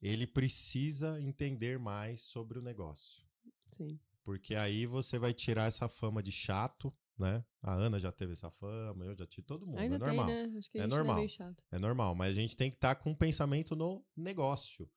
ele 0.00 0.26
precisa 0.26 1.20
entender 1.20 1.78
mais 1.78 2.22
sobre 2.22 2.58
o 2.58 2.62
negócio. 2.62 3.22
Sim. 3.70 3.98
Porque 4.24 4.54
aí 4.54 4.86
você 4.86 5.18
vai 5.18 5.32
tirar 5.32 5.66
essa 5.66 5.88
fama 5.88 6.22
de 6.22 6.32
chato, 6.32 6.92
né? 7.18 7.44
A 7.62 7.74
Ana 7.74 7.98
já 7.98 8.10
teve 8.10 8.32
essa 8.32 8.50
fama, 8.50 9.04
eu 9.04 9.14
já 9.14 9.26
tive 9.26 9.46
todo 9.46 9.66
mundo. 9.66 9.78
Ainda 9.78 9.96
é 9.96 9.98
normal. 9.98 10.26
Tem, 10.26 10.46
né? 10.46 10.58
Acho 10.58 10.70
que 10.70 10.78
é 10.78 10.86
normal. 10.86 11.20
É, 11.20 11.76
é 11.76 11.78
normal, 11.78 12.14
mas 12.14 12.36
a 12.36 12.40
gente 12.40 12.56
tem 12.56 12.70
que 12.70 12.76
estar 12.76 12.94
tá 12.94 13.00
com 13.00 13.10
um 13.10 13.14
pensamento 13.14 13.76
no 13.76 14.04
negócio. 14.16 14.90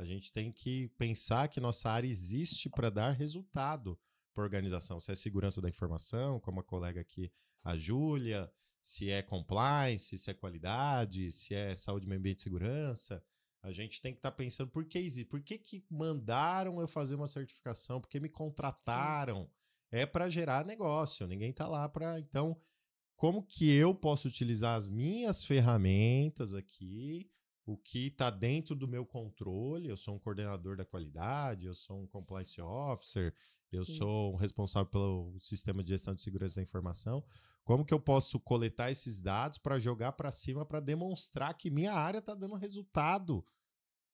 A 0.00 0.04
gente 0.04 0.32
tem 0.32 0.50
que 0.50 0.88
pensar 0.96 1.46
que 1.46 1.60
nossa 1.60 1.90
área 1.90 2.08
existe 2.08 2.70
para 2.70 2.88
dar 2.88 3.10
resultado 3.10 4.00
para 4.34 4.42
a 4.42 4.46
organização. 4.46 4.98
Se 4.98 5.12
é 5.12 5.14
segurança 5.14 5.60
da 5.60 5.68
informação, 5.68 6.40
como 6.40 6.58
a 6.58 6.64
colega 6.64 7.02
aqui, 7.02 7.30
a 7.62 7.76
Júlia, 7.76 8.50
se 8.80 9.10
é 9.10 9.20
compliance, 9.20 10.16
se 10.16 10.30
é 10.30 10.32
qualidade, 10.32 11.30
se 11.30 11.54
é 11.54 11.76
saúde, 11.76 12.06
meio 12.06 12.18
ambiente 12.18 12.38
e 12.38 12.42
segurança. 12.44 13.22
A 13.62 13.72
gente 13.72 14.00
tem 14.00 14.14
que 14.14 14.20
estar 14.20 14.30
tá 14.30 14.36
pensando 14.38 14.70
por 14.70 14.86
que 14.86 14.98
existe, 14.98 15.28
por 15.28 15.42
que, 15.42 15.58
que 15.58 15.84
mandaram 15.90 16.80
eu 16.80 16.88
fazer 16.88 17.14
uma 17.14 17.26
certificação, 17.26 18.00
por 18.00 18.08
que 18.08 18.18
me 18.18 18.30
contrataram. 18.30 19.42
Sim. 19.44 19.50
É 19.92 20.06
para 20.06 20.30
gerar 20.30 20.64
negócio, 20.64 21.26
ninguém 21.26 21.50
está 21.50 21.68
lá 21.68 21.86
para. 21.90 22.18
Então, 22.18 22.58
como 23.16 23.42
que 23.42 23.70
eu 23.70 23.94
posso 23.94 24.28
utilizar 24.28 24.76
as 24.76 24.88
minhas 24.88 25.44
ferramentas 25.44 26.54
aqui 26.54 27.30
o 27.64 27.76
que 27.76 28.08
está 28.08 28.30
dentro 28.30 28.74
do 28.74 28.88
meu 28.88 29.04
controle. 29.04 29.88
Eu 29.88 29.96
sou 29.96 30.14
um 30.14 30.18
coordenador 30.18 30.76
da 30.76 30.84
qualidade, 30.84 31.66
eu 31.66 31.74
sou 31.74 32.02
um 32.02 32.06
compliance 32.06 32.60
officer, 32.60 33.34
eu 33.70 33.84
Sim. 33.84 33.98
sou 33.98 34.32
um 34.34 34.36
responsável 34.36 34.90
pelo 34.90 35.38
sistema 35.40 35.82
de 35.82 35.90
gestão 35.90 36.14
de 36.14 36.22
segurança 36.22 36.56
da 36.56 36.62
informação. 36.62 37.24
Como 37.64 37.84
que 37.84 37.94
eu 37.94 38.00
posso 38.00 38.40
coletar 38.40 38.90
esses 38.90 39.20
dados 39.20 39.58
para 39.58 39.78
jogar 39.78 40.12
para 40.12 40.32
cima 40.32 40.64
para 40.64 40.80
demonstrar 40.80 41.54
que 41.54 41.70
minha 41.70 41.92
área 41.92 42.18
está 42.18 42.34
dando 42.34 42.56
resultado 42.56 43.44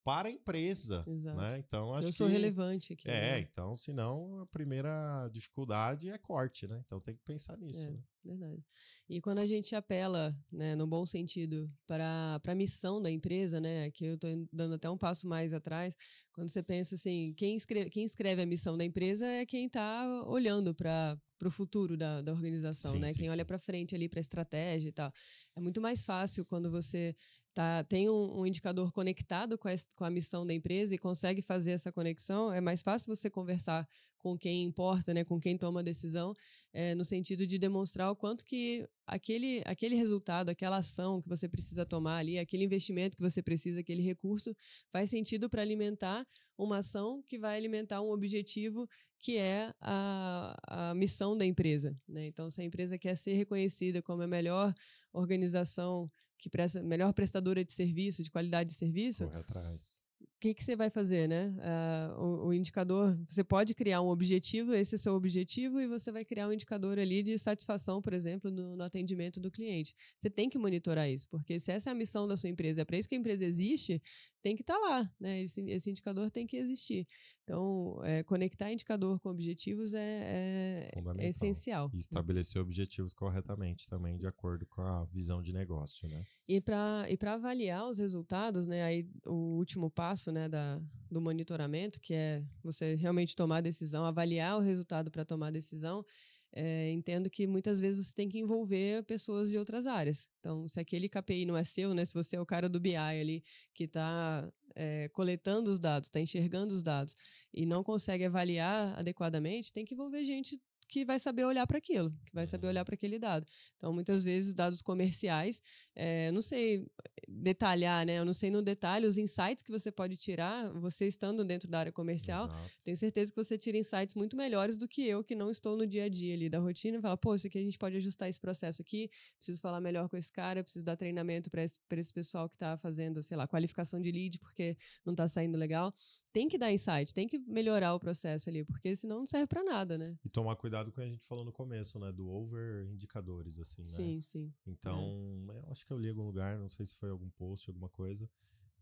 para 0.07 0.28
a 0.28 0.30
empresa. 0.30 1.03
Exato. 1.05 1.36
Né? 1.36 1.59
Então, 1.59 1.92
acho 1.92 2.07
eu 2.07 2.12
sou 2.12 2.28
que, 2.28 2.32
relevante 2.32 2.92
aqui. 2.92 3.09
É, 3.09 3.32
né? 3.32 3.40
então, 3.40 3.74
senão 3.74 4.40
a 4.40 4.47
primeira 4.47 5.28
dificuldade 5.32 6.09
é 6.09 6.16
corte, 6.16 6.64
né? 6.68 6.80
Então 6.86 7.01
tem 7.01 7.16
que 7.16 7.24
pensar 7.24 7.57
nisso. 7.57 7.84
É, 7.84 7.90
né? 7.90 7.99
verdade. 8.24 8.64
E 9.09 9.21
quando 9.21 9.39
a 9.39 9.47
gente 9.47 9.75
apela, 9.75 10.37
né, 10.51 10.75
no 10.75 10.87
bom 10.87 11.07
sentido, 11.07 11.71
para 11.87 12.41
a 12.45 12.55
missão 12.55 13.01
da 13.01 13.11
empresa, 13.11 13.61
né, 13.61 13.89
que 13.93 14.05
eu 14.05 14.15
estou 14.15 14.31
dando 14.53 14.75
até 14.75 14.91
um 14.91 14.99
passo 14.99 15.29
mais 15.29 15.55
atrás, 15.55 15.95
quando 16.33 16.49
você 16.49 16.63
pensa 16.63 16.97
assim, 16.97 17.33
quem 17.37 17.55
escreve, 17.55 17.89
quem 17.89 18.05
escreve 18.05 18.43
a 18.43 18.47
missão 18.47 18.77
da 18.77 18.85
empresa 18.85 19.25
é 19.25 19.47
quem 19.47 19.67
está 19.67 20.25
olhando 20.27 20.75
para 20.75 21.17
o 21.45 21.51
futuro 21.51 21.97
da, 21.97 22.21
da 22.21 22.33
organização, 22.33 22.95
sim, 22.95 22.99
né? 22.99 23.11
Sim, 23.11 23.19
quem 23.19 23.29
sim. 23.29 23.33
olha 23.33 23.45
para 23.45 23.59
frente 23.59 23.95
ali 23.95 24.09
para 24.09 24.19
a 24.19 24.21
estratégia 24.21 24.89
e 24.89 24.93
tal. 24.93 25.13
É 25.55 25.61
muito 25.61 25.81
mais 25.81 26.05
fácil 26.05 26.45
quando 26.45 26.69
você 26.69 27.15
tá, 27.55 27.85
tem 27.85 28.11
um, 28.11 28.41
um 28.41 28.47
indicador 28.47 28.91
conectado 28.93 29.57
com 29.57 29.69
a, 29.69 29.75
com 29.95 30.05
a 30.05 30.11
missão 30.11 30.45
da 30.45 30.53
empresa 30.53 30.95
e 30.95 30.99
consegue 30.99 31.41
fazer 31.41 31.71
essa 31.71 31.93
conexão. 31.93 32.53
É 32.53 32.61
mais 32.61 32.83
fácil 32.83 33.15
você 33.15 33.31
conversar 33.31 33.89
com 34.19 34.37
quem 34.37 34.65
importa, 34.65 35.15
né, 35.15 35.25
com 35.25 35.39
quem 35.39 35.57
toma 35.57 35.81
a 35.81 35.83
decisão, 35.83 36.35
é, 36.77 36.95
no 36.95 37.05
sentido 37.05 37.47
de 37.47 37.57
demonstrar 37.57 38.11
o 38.11 38.14
quanto 38.14 38.45
que 38.45 38.87
aquele, 39.07 39.62
aquele 39.64 39.97
resultado, 39.97 40.51
aquela 40.51 40.77
ação 40.77 41.22
que 41.22 41.29
você 41.29 41.49
precisa 41.49 41.87
tomar 41.87 42.18
ali, 42.18 42.39
aquele 42.39 42.64
investimento 42.64 43.16
que 43.16 43.22
você 43.22 43.43
precisa, 43.43 43.81
aquele 43.81 44.03
recurso, 44.03 44.55
faz 44.93 45.09
sentido 45.09 45.49
para 45.49 45.62
alimentar 45.62 46.27
uma 46.59 46.79
ação 46.79 47.22
que 47.27 47.39
vai 47.39 47.57
alimentar 47.57 48.03
um 48.03 48.11
objetivo 48.11 48.87
que 49.18 49.39
é 49.39 49.72
a, 49.81 50.91
a 50.91 50.95
missão 50.95 51.35
da 51.35 51.47
empresa. 51.47 51.99
Né? 52.07 52.27
Então, 52.27 52.51
se 52.51 52.61
a 52.61 52.64
empresa 52.64 52.99
quer 52.99 53.16
ser 53.16 53.33
reconhecida 53.33 54.03
como 54.03 54.20
a 54.20 54.27
melhor 54.27 54.74
organização 55.14 56.11
que 56.39 56.51
presta 56.51 56.83
melhor 56.83 57.14
prestadora 57.14 57.64
de 57.64 57.72
serviço, 57.72 58.22
de 58.22 58.31
qualidade 58.31 58.68
de 58.68 58.77
serviço, 58.77 59.24
corre 59.24 59.39
atrás 59.39 60.06
que, 60.39 60.55
que 60.55 60.62
você 60.62 60.76
vai 60.76 60.91
fazer, 60.91 61.28
né? 61.28 61.55
Uh, 61.59 62.20
o, 62.20 62.47
o, 62.49 62.55
indicador, 62.55 63.18
você 63.26 63.43
pode 63.43 63.74
criar 63.74 64.03
um 64.03 64.09
objetivo, 64.09 64.74
esse 64.74 64.95
é 64.95 64.97
o 64.97 64.99
seu 64.99 65.14
objetivo, 65.14 65.80
e 65.80 65.87
você 65.87 66.12
vai 66.12 66.24
criar 66.24 66.49
um 66.49 66.53
indicador 66.53 66.99
ali 66.99 67.22
de 67.22 67.39
satisfação, 67.39 68.03
por 68.03 68.12
exemplo, 68.12 68.51
no, 68.51 68.76
no 68.76 68.82
atendimento 68.82 69.41
do 69.41 69.51
cliente. 69.51 69.95
Você 70.18 70.28
tem 70.28 70.49
que 70.49 70.59
monitorar 70.59 71.09
isso, 71.09 71.28
porque 71.28 71.59
se 71.59 71.72
essa 71.72 71.91
é 71.91 71.93
a 71.93 71.95
missão 71.95 72.26
da 72.28 72.37
sua 72.37 72.51
empresa, 72.51 72.82
é 72.82 72.84
para 72.84 72.99
isso 72.99 73.09
que 73.09 73.14
a 73.14 73.18
empresa 73.18 73.45
existe, 73.45 74.03
tem 74.43 74.55
que 74.55 74.62
estar 74.62 74.78
tá 74.78 74.80
lá, 74.80 75.12
né? 75.18 75.43
Esse, 75.43 75.61
esse, 75.62 75.91
indicador 75.91 76.30
tem 76.30 76.47
que 76.47 76.57
existir. 76.57 77.07
Então, 77.43 78.01
é, 78.05 78.22
conectar 78.22 78.70
indicador 78.70 79.18
com 79.18 79.28
objetivos 79.28 79.95
é, 79.95 80.91
é, 80.95 81.03
é 81.18 81.28
essencial. 81.28 81.91
E 81.93 81.99
estabelecer 81.99 82.61
objetivos 82.62 83.12
corretamente 83.12 83.89
também, 83.89 84.16
de 84.16 84.26
acordo 84.26 84.64
com 84.66 84.82
a 84.82 85.05
visão 85.07 85.43
de 85.43 85.53
negócio, 85.53 86.09
né? 86.09 86.24
E 86.49 86.61
para 86.61 87.07
e 87.09 87.18
avaliar 87.26 87.88
os 87.88 87.99
resultados, 87.99 88.66
né? 88.68 88.84
Aí 88.84 89.09
o 89.26 89.57
último 89.57 89.90
passo 89.90 90.30
né, 90.30 90.49
da, 90.49 90.80
do 91.11 91.20
monitoramento, 91.20 92.01
que 92.01 92.14
é 92.14 92.44
você 92.62 92.94
realmente 92.94 93.34
tomar 93.34 93.57
a 93.57 93.61
decisão, 93.61 94.05
avaliar 94.05 94.57
o 94.57 94.61
resultado 94.61 95.11
para 95.11 95.24
tomar 95.24 95.49
a 95.49 95.51
decisão, 95.51 96.05
é, 96.53 96.90
entendo 96.90 97.28
que 97.28 97.47
muitas 97.47 97.80
vezes 97.80 98.07
você 98.07 98.14
tem 98.14 98.28
que 98.28 98.38
envolver 98.38 99.03
pessoas 99.05 99.51
de 99.51 99.59
outras 99.59 99.86
áreas. 99.86 100.30
Então, 100.38 100.68
se 100.68 100.78
aquele 100.78 101.09
KPI 101.09 101.44
não 101.44 101.57
é 101.57 101.64
seu, 101.64 101.92
né, 101.92 102.05
se 102.05 102.14
você 102.14 102.36
é 102.36 102.40
o 102.40 102.47
cara 102.47 102.68
do 102.68 102.80
BI 102.80 102.97
ali 102.97 103.42
que 103.74 103.84
está 103.84 104.49
é, 104.74 105.09
coletando 105.09 105.70
os 105.70 105.80
dados, 105.80 106.09
está 106.09 106.20
enxergando 106.20 106.74
os 106.74 106.82
dados 106.82 107.16
e 107.53 107.66
não 107.66 107.82
consegue 107.82 108.24
avaliar 108.24 108.99
adequadamente, 108.99 109.72
tem 109.72 109.84
que 109.84 109.94
envolver 109.94 110.24
gente 110.24 110.61
que 110.88 111.05
vai 111.05 111.18
saber 111.18 111.44
olhar 111.44 111.66
para 111.66 111.78
aquilo, 111.78 112.11
que 112.24 112.34
vai 112.34 112.47
saber 112.47 112.68
olhar 112.68 112.80
Uhum. 112.80 112.84
para 112.84 112.94
aquele 112.94 113.18
dado. 113.18 113.47
Então, 113.76 113.92
muitas 113.92 114.22
vezes, 114.22 114.55
dados 114.55 114.82
comerciais, 114.82 115.61
eh, 115.97 116.30
não 116.30 116.40
sei 116.40 116.86
detalhar, 117.28 118.07
né? 118.07 118.18
Eu 118.18 118.24
não 118.24 118.32
sei 118.32 118.51
no 118.51 118.62
detalhe 118.62 119.07
os 119.07 119.18
insights 119.18 119.62
que 119.62 119.72
você 119.72 119.90
pode 119.90 120.16
tirar, 120.16 120.70
você 120.74 121.07
estando 121.07 121.44
dentro 121.44 121.68
da 121.68 121.80
área 121.80 121.92
comercial, 121.92 122.44
Exato. 122.47 122.70
tenho 122.84 122.97
certeza 122.97 123.32
que 123.32 123.36
você 123.36 123.59
tira 123.59 123.76
insights 123.76 124.14
muito 124.14 124.36
melhores 124.36 124.76
do 124.76 124.86
que 124.86 125.03
eu, 125.07 125.24
que 125.24 125.34
não 125.34 125.51
estou 125.51 125.76
no 125.76 125.86
dia 125.86 126.05
a 126.05 126.09
dia 126.09 126.34
ali 126.34 126.49
da 126.49 126.59
rotina, 126.59 127.01
fala, 127.01 127.16
pô, 127.16 127.34
isso 127.34 127.47
aqui 127.47 127.59
a 127.59 127.62
gente 127.62 127.78
pode 127.78 127.97
ajustar 127.97 128.28
esse 128.28 128.40
processo 128.40 128.80
aqui, 128.82 129.11
preciso 129.36 129.61
falar 129.61 129.80
melhor 129.80 130.09
com 130.09 130.16
esse 130.16 130.30
cara, 130.30 130.62
preciso 130.62 130.84
dar 130.84 130.97
treinamento 130.97 131.51
para 131.51 131.64
esse, 131.64 131.80
pra 131.88 131.99
esse 131.99 132.12
pessoal 132.12 132.49
que 132.49 132.57
está 132.57 132.76
fazendo, 132.76 133.22
sei 133.22 133.36
lá, 133.36 133.49
qualificação 133.49 134.01
de 134.01 134.12
lead, 134.12 134.38
porque 134.38 134.76
não 135.05 135.12
está 135.12 135.26
saindo 135.26 135.59
legal. 135.59 135.92
Tem 136.32 136.49
que 136.49 136.59
dar 136.59 136.70
insight, 136.70 137.14
tem 137.14 137.26
que 137.26 137.38
melhorar 137.38 137.94
o 137.94 137.99
processo 137.99 138.51
ali, 138.51 138.62
porque 138.62 138.94
senão 138.94 139.20
não 139.20 139.26
serve 139.26 139.47
para 139.47 139.64
nada, 139.64 139.97
né? 139.97 140.18
E 140.22 140.28
tomar 140.28 140.55
cuidado 140.57 140.92
com 140.92 141.01
o 141.01 141.03
que 141.03 141.09
a 141.09 141.11
gente 141.11 141.24
falou 141.24 141.47
no 141.47 141.53
começo, 141.53 141.99
né? 141.99 142.12
Do 142.12 142.28
over 142.28 142.86
indicadores, 142.90 143.59
assim, 143.59 143.80
né? 143.80 143.86
Sim, 143.86 144.20
sim. 144.20 144.53
Então, 144.66 145.16
eu 145.49 145.70
acho 145.70 145.86
que 145.87 145.93
eu 145.93 145.99
li 145.99 146.09
em 146.09 146.11
algum 146.11 146.24
lugar, 146.24 146.59
não 146.59 146.68
sei 146.68 146.84
se 146.84 146.97
foi 146.97 147.11
algum 147.11 147.30
post, 147.30 147.70
alguma 147.70 147.89
coisa. 147.89 148.28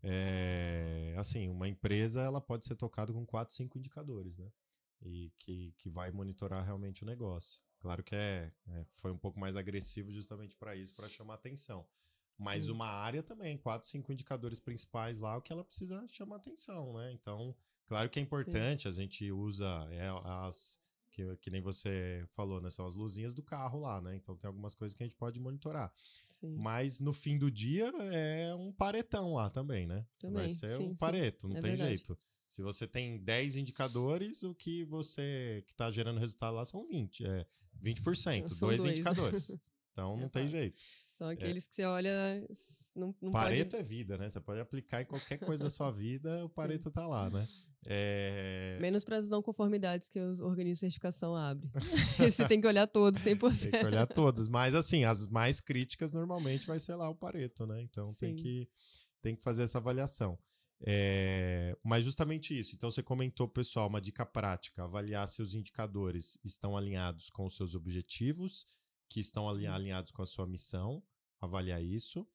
É, 0.03 1.15
assim, 1.17 1.49
uma 1.49 1.67
empresa 1.67 2.21
ela 2.21 2.41
pode 2.41 2.65
ser 2.65 2.75
tocada 2.75 3.13
com 3.13 3.25
quatro, 3.25 3.55
cinco 3.55 3.77
indicadores, 3.77 4.37
né? 4.37 4.51
E 5.01 5.31
que, 5.37 5.73
que 5.77 5.89
vai 5.89 6.11
monitorar 6.11 6.63
realmente 6.63 7.03
o 7.03 7.05
negócio. 7.05 7.61
Claro 7.79 8.03
que 8.03 8.15
é, 8.15 8.51
é, 8.67 8.85
foi 8.93 9.11
um 9.11 9.17
pouco 9.17 9.39
mais 9.39 9.55
agressivo 9.55 10.11
justamente 10.11 10.55
para 10.55 10.75
isso, 10.75 10.95
para 10.95 11.07
chamar 11.07 11.35
atenção. 11.35 11.87
Mas 12.37 12.65
Sim. 12.65 12.71
uma 12.71 12.87
área 12.87 13.23
também, 13.23 13.57
quatro, 13.57 13.87
cinco 13.87 14.11
indicadores 14.11 14.59
principais 14.59 15.19
lá, 15.19 15.37
o 15.37 15.41
que 15.41 15.53
ela 15.53 15.63
precisa 15.63 16.05
chamar 16.07 16.37
atenção, 16.37 16.93
né? 16.93 17.11
Então, 17.13 17.55
claro 17.87 18.09
que 18.09 18.19
é 18.19 18.21
importante, 18.21 18.87
a 18.87 18.91
gente 18.91 19.31
usa 19.31 19.87
é, 19.91 20.09
as 20.23 20.83
que, 21.15 21.37
que 21.37 21.49
nem 21.49 21.61
você 21.61 22.25
falou, 22.31 22.59
né? 22.59 22.69
São 22.69 22.85
as 22.85 22.95
luzinhas 22.95 23.33
do 23.33 23.41
carro 23.41 23.79
lá, 23.79 24.01
né? 24.01 24.15
Então 24.15 24.35
tem 24.35 24.47
algumas 24.47 24.75
coisas 24.75 24.93
que 24.95 25.01
a 25.01 25.05
gente 25.05 25.15
pode 25.15 25.39
monitorar. 25.39 25.91
sim. 26.27 26.53
Mas 26.57 26.99
no 26.99 27.13
fim 27.13 27.37
do 27.37 27.49
dia 27.49 27.87
é 28.11 28.53
um 28.53 28.71
paretão 28.73 29.33
lá 29.35 29.49
também, 29.49 29.87
né? 29.87 30.05
Vai 30.21 30.31
Também, 30.31 30.49
ser 30.49 30.75
sim, 30.75 30.83
um 30.83 30.89
sim. 30.89 30.95
pareto, 30.95 31.47
não 31.47 31.57
É 31.57 31.61
tem 31.61 31.69
verdade. 31.71 31.89
jeito. 31.89 32.17
Se 32.47 32.61
você 32.61 32.85
tem 32.85 33.17
10 33.17 33.55
indicadores, 33.57 34.43
o 34.43 34.53
que 34.53 34.83
você 34.85 35.63
que 35.67 35.73
tá 35.73 35.89
gerando 35.89 36.19
resultado 36.19 36.55
lá 36.55 36.65
são 36.65 36.85
20, 36.85 37.25
é 37.25 37.45
20%, 37.81 38.47
São 38.49 38.67
dois 38.67 38.81
dois. 38.81 38.91
indicadores. 38.93 39.57
Então 39.93 40.15
não 40.17 40.25
É 40.25 40.29
tem 40.29 40.43
fato. 40.43 40.51
jeito. 40.51 40.83
São 41.11 41.29
aqueles 41.29 41.65
que 41.65 41.75
você 41.75 41.85
olha, 41.85 42.11
não, 42.93 43.15
não 43.21 43.31
Pareto 43.31 43.71
pode... 43.71 43.81
é 43.81 43.83
vida, 43.83 44.17
né? 44.17 44.27
Você 44.27 44.41
pode 44.41 44.59
aplicar 44.59 45.01
em 45.01 45.05
qualquer 45.05 45.37
coisa 45.37 45.63
da 45.63 45.69
sua 45.69 45.89
vida, 45.89 46.43
o 46.43 46.49
Pareto 46.83 46.91
tá 46.91 47.07
lá, 47.07 47.29
né? 47.29 47.47
É... 47.87 48.77
Menos 48.81 49.03
para 49.03 49.17
as 49.17 49.29
não 49.29 49.41
conformidades 49.41 50.09
que 50.09 50.19
os 50.19 50.39
organismos 50.39 50.77
de 50.77 50.79
certificação 50.81 51.35
abrem. 51.35 51.69
você 52.17 52.47
tem 52.47 52.59
que 52.59 52.67
olhar 52.67 52.87
todos, 52.87 53.21
100%. 53.21 53.61
Tem 53.61 53.79
que 53.79 53.85
olhar 53.85 54.07
todas. 54.07 54.47
Mas, 54.47 54.73
assim, 54.73 55.03
as 55.03 55.27
mais 55.27 55.61
críticas 55.61 56.11
normalmente 56.11 56.65
vai 56.65 56.79
ser 56.79 56.95
lá 56.95 57.09
o 57.09 57.15
Pareto, 57.15 57.65
né? 57.65 57.81
Então 57.81 58.13
tem 58.15 58.35
que, 58.35 58.67
tem 59.21 59.35
que 59.35 59.43
fazer 59.43 59.63
essa 59.63 59.77
avaliação. 59.77 60.37
É, 60.81 61.77
mas 61.83 62.03
justamente 62.03 62.57
isso. 62.57 62.75
Então 62.75 62.91
você 62.91 63.01
comentou, 63.01 63.47
pessoal, 63.47 63.87
uma 63.87 64.01
dica 64.01 64.25
prática: 64.25 64.83
avaliar 64.83 65.27
se 65.27 65.41
os 65.41 65.53
indicadores 65.53 66.39
estão 66.43 66.75
alinhados 66.75 67.29
com 67.29 67.45
os 67.45 67.55
seus 67.55 67.75
objetivos, 67.75 68.65
que 69.07 69.19
estão 69.19 69.47
Sim. 69.55 69.67
alinhados 69.67 70.11
com 70.11 70.21
a 70.21 70.25
sua 70.25 70.47
missão. 70.47 71.03
Avaliar 71.39 71.83
isso. 71.83 72.27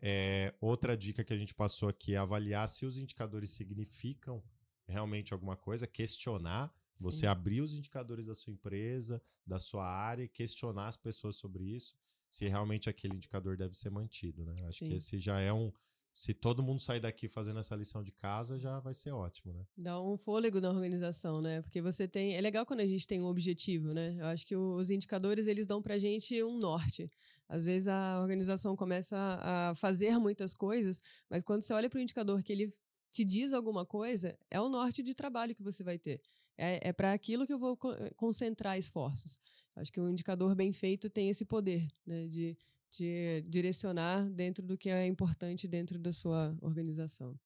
É, 0.00 0.54
outra 0.60 0.96
dica 0.96 1.24
que 1.24 1.32
a 1.32 1.38
gente 1.38 1.54
passou 1.54 1.88
aqui 1.88 2.14
é 2.14 2.18
avaliar 2.18 2.68
se 2.68 2.84
os 2.84 2.98
indicadores 2.98 3.50
significam 3.50 4.42
realmente 4.86 5.32
alguma 5.32 5.56
coisa, 5.56 5.86
questionar. 5.86 6.72
Você 6.98 7.20
Sim. 7.20 7.26
abrir 7.26 7.60
os 7.60 7.74
indicadores 7.74 8.26
da 8.26 8.34
sua 8.34 8.52
empresa, 8.52 9.20
da 9.46 9.58
sua 9.58 9.86
área, 9.86 10.22
e 10.22 10.28
questionar 10.28 10.88
as 10.88 10.96
pessoas 10.96 11.36
sobre 11.36 11.64
isso, 11.64 11.94
se 12.30 12.48
realmente 12.48 12.88
aquele 12.88 13.14
indicador 13.14 13.56
deve 13.56 13.76
ser 13.76 13.90
mantido, 13.90 14.44
né? 14.44 14.54
Acho 14.66 14.78
que 14.80 14.88
Sim. 14.88 14.94
esse 14.94 15.18
já 15.18 15.38
é 15.38 15.52
um. 15.52 15.70
Se 16.14 16.32
todo 16.32 16.62
mundo 16.62 16.80
sair 16.80 17.00
daqui 17.00 17.28
fazendo 17.28 17.58
essa 17.58 17.76
lição 17.76 18.02
de 18.02 18.10
casa, 18.10 18.58
já 18.58 18.80
vai 18.80 18.94
ser 18.94 19.10
ótimo, 19.10 19.52
né? 19.52 19.66
Dá 19.76 20.00
um 20.00 20.16
fôlego 20.16 20.58
na 20.62 20.70
organização, 20.70 21.42
né? 21.42 21.60
Porque 21.60 21.82
você 21.82 22.08
tem. 22.08 22.34
É 22.34 22.40
legal 22.40 22.64
quando 22.64 22.80
a 22.80 22.86
gente 22.86 23.06
tem 23.06 23.20
um 23.20 23.26
objetivo, 23.26 23.92
né? 23.92 24.16
Eu 24.18 24.24
acho 24.26 24.46
que 24.46 24.56
os 24.56 24.88
indicadores 24.88 25.46
eles 25.46 25.66
dão 25.66 25.82
pra 25.82 25.98
gente 25.98 26.42
um 26.42 26.58
norte. 26.58 27.10
Às 27.46 27.66
vezes 27.66 27.86
a 27.86 28.18
organização 28.22 28.74
começa 28.74 29.16
a 29.16 29.70
a 29.70 29.74
fazer 29.74 30.18
muitas 30.18 30.54
coisas, 30.54 31.00
mas 31.28 31.42
quando 31.42 31.62
você 31.62 31.74
olha 31.74 31.90
para 31.90 31.98
o 31.98 32.00
indicador 32.00 32.42
que 32.42 32.52
ele 32.52 32.72
te 33.16 33.24
diz 33.24 33.54
alguma 33.54 33.86
coisa, 33.86 34.38
é 34.50 34.60
o 34.60 34.68
norte 34.68 35.02
de 35.02 35.14
trabalho 35.14 35.54
que 35.54 35.62
você 35.62 35.82
vai 35.82 35.98
ter. 35.98 36.20
É, 36.58 36.88
é 36.88 36.92
para 36.92 37.12
aquilo 37.12 37.46
que 37.46 37.52
eu 37.52 37.58
vou 37.58 37.78
eh, 37.98 38.10
concentrar 38.16 38.78
esforços. 38.78 39.38
Acho 39.74 39.90
que 39.92 40.00
um 40.00 40.10
indicador 40.10 40.54
bem 40.54 40.72
feito 40.72 41.08
tem 41.08 41.30
esse 41.30 41.44
poder, 41.44 41.86
né? 42.06 42.26
De, 42.28 42.56
de 42.90 43.42
direcionar 43.46 44.28
dentro 44.30 44.64
do 44.64 44.76
que 44.76 44.90
é 44.90 45.06
importante 45.06 45.66
dentro 45.66 45.98
da 45.98 46.12
sua 46.12 46.56
organização. 46.60 47.38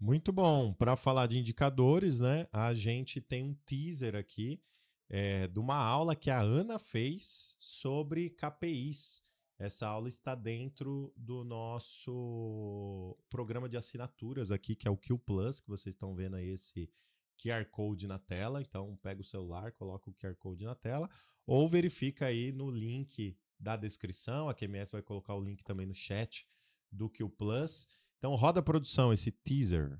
Muito 0.00 0.32
bom. 0.32 0.72
Para 0.72 0.96
falar 0.96 1.26
de 1.26 1.38
indicadores, 1.38 2.20
né? 2.20 2.46
A 2.52 2.74
gente 2.74 3.20
tem 3.20 3.44
um 3.44 3.54
teaser 3.66 4.14
aqui 4.16 4.62
é, 5.10 5.46
de 5.46 5.58
uma 5.58 5.76
aula 5.76 6.16
que 6.16 6.30
a 6.30 6.40
Ana 6.40 6.78
fez 6.78 7.56
sobre 7.58 8.30
KPIs. 8.30 9.22
Essa 9.62 9.86
aula 9.86 10.08
está 10.08 10.34
dentro 10.34 11.14
do 11.16 11.44
nosso 11.44 13.16
programa 13.30 13.68
de 13.68 13.76
assinaturas 13.76 14.50
aqui, 14.50 14.74
que 14.74 14.88
é 14.88 14.90
o 14.90 14.96
Q 14.96 15.16
Plus, 15.18 15.60
que 15.60 15.68
vocês 15.68 15.94
estão 15.94 16.16
vendo 16.16 16.34
aí 16.34 16.48
esse 16.48 16.90
QR 17.38 17.64
Code 17.70 18.08
na 18.08 18.18
tela. 18.18 18.60
Então, 18.60 18.98
pega 19.00 19.20
o 19.20 19.24
celular, 19.24 19.70
coloca 19.70 20.10
o 20.10 20.14
QR 20.14 20.34
Code 20.34 20.64
na 20.64 20.74
tela, 20.74 21.08
ou 21.46 21.68
verifica 21.68 22.26
aí 22.26 22.50
no 22.50 22.72
link 22.72 23.38
da 23.56 23.76
descrição. 23.76 24.48
A 24.48 24.54
QMS 24.54 24.90
vai 24.90 25.00
colocar 25.00 25.36
o 25.36 25.40
link 25.40 25.62
também 25.62 25.86
no 25.86 25.94
chat 25.94 26.44
do 26.90 27.08
Q 27.08 27.28
Plus. 27.28 27.86
Então, 28.18 28.34
roda 28.34 28.58
a 28.58 28.64
produção, 28.64 29.12
esse 29.12 29.30
teaser. 29.30 29.96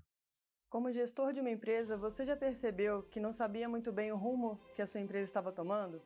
Como 0.68 0.90
gestor 0.90 1.32
de 1.32 1.38
uma 1.38 1.50
empresa, 1.50 1.96
você 1.96 2.26
já 2.26 2.36
percebeu 2.36 3.04
que 3.04 3.20
não 3.20 3.32
sabia 3.32 3.68
muito 3.68 3.92
bem 3.92 4.10
o 4.10 4.16
rumo 4.16 4.60
que 4.74 4.82
a 4.82 4.88
sua 4.88 5.00
empresa 5.00 5.30
estava 5.30 5.52
tomando? 5.52 6.02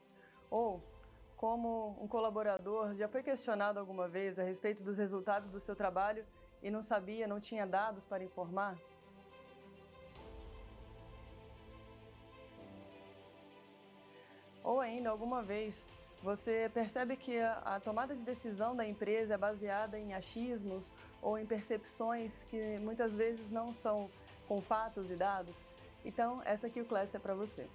Ou, 0.51 0.96
como 1.37 1.97
um 2.01 2.09
colaborador, 2.09 2.95
já 2.95 3.09
foi 3.09 3.23
questionado 3.23 3.79
alguma 3.79 4.09
vez 4.09 4.39
a 4.39 4.43
respeito 4.43 4.83
dos 4.83 4.97
resultados 4.97 5.51
do 5.51 5.61
seu 5.61 5.77
trabalho 5.77 6.25
e 6.63 6.71
não 6.71 6.83
sabia, 6.83 7.29
não 7.29 7.41
tinha 7.41 7.67
dados 7.67 8.05
para 8.05 8.25
informar? 8.25 8.77
Ou 14.65 14.81
ainda, 14.81 15.11
alguma 15.11 15.43
vez, 15.43 15.87
você 16.23 16.69
percebe 16.75 17.17
que 17.17 17.39
a, 17.39 17.81
tomada 17.85 18.15
de 18.15 18.23
decisão 18.23 18.75
da 18.75 18.85
empresa 18.85 19.35
é 19.35 19.39
baseada 19.39 19.97
em 19.97 20.13
achismos 20.13 20.93
ou 21.23 21.39
em 21.39 21.47
percepções 21.47 22.43
que 22.45 22.79
muitas 22.79 23.15
vezes 23.15 23.49
não 23.51 23.73
são 23.73 24.11
com 24.49 24.61
fatos 24.61 25.09
e 25.11 25.15
dados? 25.15 25.55
Então, 26.05 26.43
essa 26.45 26.67
aqui 26.67 26.81
o 26.81 26.85
Class 26.85 27.15
é 27.15 27.19
para 27.19 27.35
você. 27.35 27.69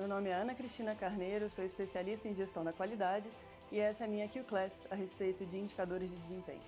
Meu 0.00 0.08
nome 0.08 0.30
é 0.30 0.34
Ana 0.34 0.54
Cristina 0.54 0.94
Carneiro, 0.94 1.50
sou 1.50 1.62
especialista 1.62 2.26
em 2.26 2.34
gestão 2.34 2.64
da 2.64 2.72
qualidade 2.72 3.28
e 3.70 3.78
essa 3.78 4.04
é 4.04 4.06
a 4.06 4.08
minha 4.08 4.26
Q-Class 4.26 4.86
a 4.90 4.94
respeito 4.94 5.44
de 5.44 5.58
indicadores 5.58 6.08
de 6.08 6.16
desempenho. 6.16 6.62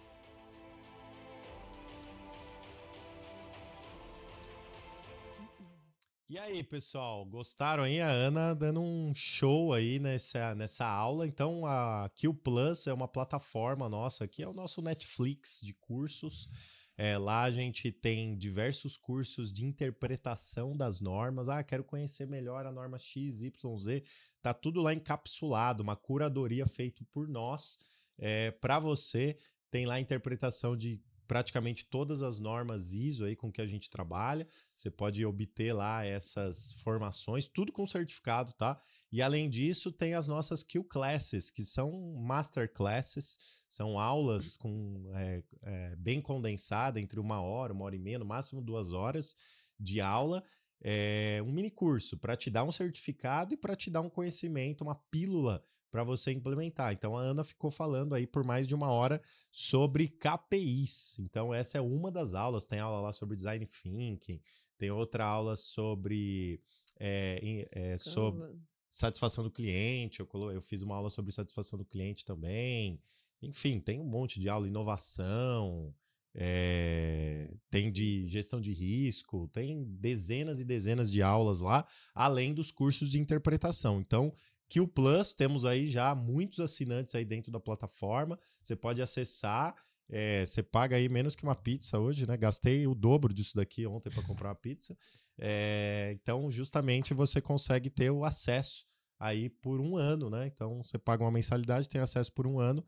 E 6.28 6.38
aí, 6.38 6.62
pessoal, 6.62 7.24
gostaram 7.24 7.84
aí? 7.84 8.02
A 8.02 8.08
Ana 8.08 8.54
dando 8.54 8.82
um 8.82 9.14
show 9.14 9.72
aí 9.72 9.98
nessa, 9.98 10.54
nessa 10.54 10.86
aula. 10.86 11.26
Então, 11.26 11.64
a 11.64 12.10
Q 12.14 12.34
Plus 12.34 12.86
é 12.86 12.92
uma 12.92 13.08
plataforma 13.08 13.88
nossa 13.88 14.24
aqui, 14.24 14.42
é 14.42 14.48
o 14.48 14.52
nosso 14.52 14.82
Netflix 14.82 15.58
de 15.62 15.72
cursos. 15.72 16.50
É, 16.96 17.16
lá 17.16 17.42
a 17.42 17.50
gente 17.50 17.90
tem 17.90 18.36
diversos 18.36 18.96
cursos 18.96 19.52
de 19.52 19.64
interpretação 19.64 20.76
das 20.76 21.00
normas. 21.00 21.48
Ah, 21.48 21.62
quero 21.62 21.84
conhecer 21.84 22.26
melhor 22.26 22.66
a 22.66 22.72
norma 22.72 22.98
X, 22.98 23.42
Y, 23.42 23.78
Z. 23.78 24.02
Tá 24.42 24.52
tudo 24.52 24.80
lá 24.80 24.92
encapsulado, 24.92 25.82
uma 25.82 25.96
curadoria 25.96 26.66
feita 26.66 27.04
por 27.10 27.28
nós 27.28 27.78
é, 28.18 28.50
para 28.50 28.78
você. 28.78 29.36
Tem 29.70 29.86
lá 29.86 29.94
a 29.94 30.00
interpretação 30.00 30.76
de 30.76 31.02
praticamente 31.26 31.84
todas 31.84 32.22
as 32.22 32.38
normas 32.38 32.92
ISO 32.92 33.24
aí 33.24 33.34
com 33.34 33.50
que 33.50 33.60
a 33.60 33.66
gente 33.66 33.88
trabalha. 33.88 34.46
Você 34.74 34.90
pode 34.90 35.24
obter 35.24 35.72
lá 35.72 36.04
essas 36.04 36.72
formações, 36.82 37.46
tudo 37.46 37.72
com 37.72 37.86
certificado, 37.86 38.52
tá? 38.52 38.80
E 39.10 39.20
além 39.20 39.48
disso, 39.48 39.92
tem 39.92 40.14
as 40.14 40.26
nossas 40.26 40.62
Q 40.62 40.84
Classes, 40.84 41.50
que 41.50 41.62
são 41.62 42.14
master 42.14 42.72
classes, 42.72 43.64
são 43.68 43.98
aulas 43.98 44.56
com 44.56 45.10
é, 45.14 45.42
é, 45.62 45.96
bem 45.96 46.20
condensada, 46.20 47.00
entre 47.00 47.20
uma 47.20 47.40
hora, 47.40 47.72
uma 47.72 47.84
hora 47.84 47.96
e 47.96 47.98
meia, 47.98 48.18
no 48.18 48.24
máximo 48.24 48.62
duas 48.62 48.92
horas 48.92 49.34
de 49.78 50.00
aula. 50.00 50.42
É 50.80 51.40
um 51.46 51.52
mini 51.52 51.70
curso 51.70 52.16
para 52.18 52.36
te 52.36 52.50
dar 52.50 52.64
um 52.64 52.72
certificado 52.72 53.54
e 53.54 53.56
para 53.56 53.76
te 53.76 53.90
dar 53.90 54.00
um 54.00 54.10
conhecimento, 54.10 54.82
uma 54.82 54.96
pílula 54.96 55.64
para 55.92 56.02
você 56.02 56.32
implementar. 56.32 56.94
Então 56.94 57.16
a 57.16 57.20
Ana 57.20 57.44
ficou 57.44 57.70
falando 57.70 58.14
aí 58.14 58.26
por 58.26 58.44
mais 58.44 58.66
de 58.66 58.74
uma 58.74 58.90
hora 58.90 59.20
sobre 59.50 60.08
KPIs. 60.08 61.18
Então 61.18 61.52
essa 61.52 61.76
é 61.76 61.80
uma 61.82 62.10
das 62.10 62.34
aulas. 62.34 62.64
Tem 62.64 62.80
aula 62.80 63.02
lá 63.02 63.12
sobre 63.12 63.36
design 63.36 63.64
thinking, 63.66 64.40
tem 64.78 64.90
outra 64.90 65.26
aula 65.26 65.54
sobre 65.54 66.62
é, 66.98 67.68
é, 67.70 67.96
sobre 67.98 68.58
satisfação 68.90 69.44
do 69.44 69.50
cliente. 69.50 70.20
Eu, 70.20 70.26
colo... 70.26 70.50
eu 70.50 70.62
fiz 70.62 70.80
uma 70.80 70.96
aula 70.96 71.10
sobre 71.10 71.30
satisfação 71.30 71.78
do 71.78 71.84
cliente 71.84 72.24
também. 72.24 72.98
Enfim, 73.42 73.78
tem 73.78 74.00
um 74.00 74.06
monte 74.06 74.40
de 74.40 74.48
aula, 74.48 74.66
inovação, 74.66 75.94
é, 76.34 77.52
tem 77.68 77.92
de 77.92 78.26
gestão 78.28 78.60
de 78.60 78.72
risco, 78.72 79.46
tem 79.52 79.84
dezenas 79.84 80.58
e 80.58 80.64
dezenas 80.64 81.10
de 81.10 81.20
aulas 81.20 81.60
lá, 81.60 81.86
além 82.14 82.54
dos 82.54 82.70
cursos 82.70 83.10
de 83.10 83.18
interpretação. 83.18 84.00
Então, 84.00 84.32
o 84.80 84.88
Plus, 84.88 85.34
temos 85.34 85.64
aí 85.64 85.86
já 85.86 86.14
muitos 86.14 86.60
assinantes 86.60 87.14
aí 87.14 87.24
dentro 87.24 87.50
da 87.50 87.60
plataforma. 87.60 88.38
Você 88.62 88.76
pode 88.76 89.02
acessar. 89.02 89.74
É, 90.08 90.44
você 90.44 90.62
paga 90.62 90.96
aí 90.96 91.08
menos 91.08 91.34
que 91.34 91.42
uma 91.42 91.54
pizza 91.54 91.98
hoje, 91.98 92.26
né? 92.26 92.36
Gastei 92.36 92.86
o 92.86 92.94
dobro 92.94 93.32
disso 93.32 93.54
daqui 93.54 93.86
ontem 93.86 94.10
para 94.10 94.22
comprar 94.22 94.48
uma 94.50 94.54
pizza. 94.54 94.96
É, 95.38 96.12
então, 96.14 96.50
justamente 96.50 97.14
você 97.14 97.40
consegue 97.40 97.88
ter 97.88 98.10
o 98.10 98.24
acesso 98.24 98.84
aí 99.18 99.48
por 99.48 99.80
um 99.80 99.96
ano, 99.96 100.28
né? 100.28 100.46
Então, 100.46 100.82
você 100.82 100.98
paga 100.98 101.24
uma 101.24 101.30
mensalidade, 101.30 101.88
tem 101.88 102.00
acesso 102.00 102.32
por 102.32 102.46
um 102.46 102.58
ano 102.58 102.84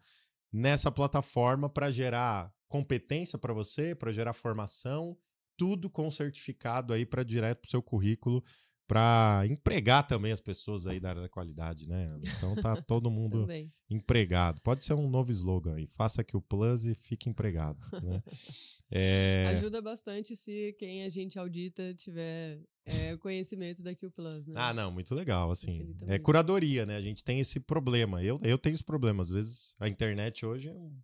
nessa 0.53 0.91
plataforma 0.91 1.69
para 1.69 1.91
gerar 1.91 2.53
competência 2.69 3.39
para 3.39 3.53
você, 3.53 3.95
para 3.95 4.13
gerar 4.13 4.33
formação, 4.33 5.17
tudo 5.57 5.89
com 5.89 6.11
certificado 6.11 6.93
aí 6.93 7.07
para 7.07 7.23
direto 7.23 7.61
para 7.61 7.69
o 7.69 7.71
seu 7.71 7.83
currículo 7.83 8.43
para 8.87 9.43
empregar 9.49 10.07
também 10.07 10.33
as 10.33 10.41
pessoas 10.41 10.87
aí 10.87 11.01
da 11.01 11.11
área 11.11 11.23
da 11.23 11.29
qualidade, 11.29 11.89
né? 11.89 12.19
Então 12.37 12.55
tá 12.57 12.77
todo 12.77 13.11
mundo 13.11 13.47
empregado. 13.89 14.61
Pode 14.61 14.85
ser 14.85 14.95
um 14.95 15.09
novo 15.09 15.31
slogan 15.33 15.77
aí. 15.77 15.87
Faça 15.87 16.23
que 16.23 16.37
o 16.37 16.43
Plus 16.43 16.85
e 16.85 16.95
fique 16.95 17.29
empregado. 17.29 17.81
Né? 18.03 18.23
É... 18.97 19.47
Ajuda 19.49 19.83
bastante 19.83 20.37
se 20.37 20.73
quem 20.79 21.03
a 21.03 21.09
gente 21.09 21.37
audita 21.37 21.93
tiver 21.95 22.61
é, 22.87 23.17
conhecimento 23.17 23.83
da 23.83 23.93
Q 23.93 24.09
Plus, 24.11 24.47
né? 24.47 24.55
Ah, 24.57 24.73
não, 24.73 24.93
muito 24.93 25.13
legal. 25.17 25.51
Assim, 25.51 25.97
é 26.07 26.17
curadoria, 26.17 26.87
né? 26.87 26.95
A 26.95 27.01
gente 27.01 27.25
tem 27.25 27.41
esse 27.41 27.59
problema. 27.59 28.23
Eu, 28.23 28.39
eu 28.43 28.57
tenho 28.57 28.75
esse 28.75 28.85
problema. 28.85 29.23
Às 29.23 29.31
vezes 29.31 29.75
a 29.81 29.89
internet 29.89 30.47
hoje 30.47 30.69
é 30.69 30.73
um 30.73 30.97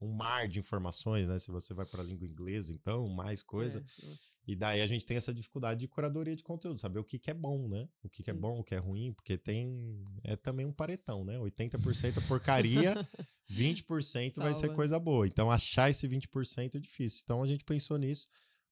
um 0.00 0.12
mar 0.12 0.48
de 0.48 0.58
informações, 0.58 1.28
né? 1.28 1.36
Se 1.38 1.50
você 1.50 1.74
vai 1.74 1.84
para 1.84 2.00
a 2.00 2.04
língua 2.04 2.26
inglesa, 2.26 2.72
então, 2.72 3.06
mais 3.08 3.42
coisa. 3.42 3.80
É, 3.80 4.14
e 4.46 4.56
daí 4.56 4.80
a 4.80 4.86
gente 4.86 5.04
tem 5.04 5.16
essa 5.16 5.32
dificuldade 5.34 5.80
de 5.80 5.88
curadoria 5.88 6.34
de 6.34 6.42
conteúdo, 6.42 6.80
saber 6.80 6.98
o 6.98 7.04
que, 7.04 7.18
que 7.18 7.30
é 7.30 7.34
bom, 7.34 7.68
né? 7.68 7.86
O 8.02 8.08
que, 8.08 8.22
que 8.22 8.30
é 8.30 8.34
bom, 8.34 8.60
o 8.60 8.64
que 8.64 8.74
é 8.74 8.78
ruim, 8.78 9.12
porque 9.12 9.36
tem. 9.36 10.02
É 10.24 10.36
também 10.36 10.64
um 10.64 10.72
paretão, 10.72 11.24
né? 11.24 11.38
80% 11.38 12.16
é 12.16 12.20
porcaria, 12.26 12.94
20% 13.50 14.36
vai 14.36 14.54
ser 14.54 14.72
coisa 14.74 14.98
boa. 14.98 15.26
Então, 15.26 15.50
achar 15.50 15.90
esse 15.90 16.08
20% 16.08 16.76
é 16.76 16.78
difícil. 16.78 17.20
Então, 17.22 17.42
a 17.42 17.46
gente 17.46 17.64
pensou 17.64 17.98
nisso 17.98 18.26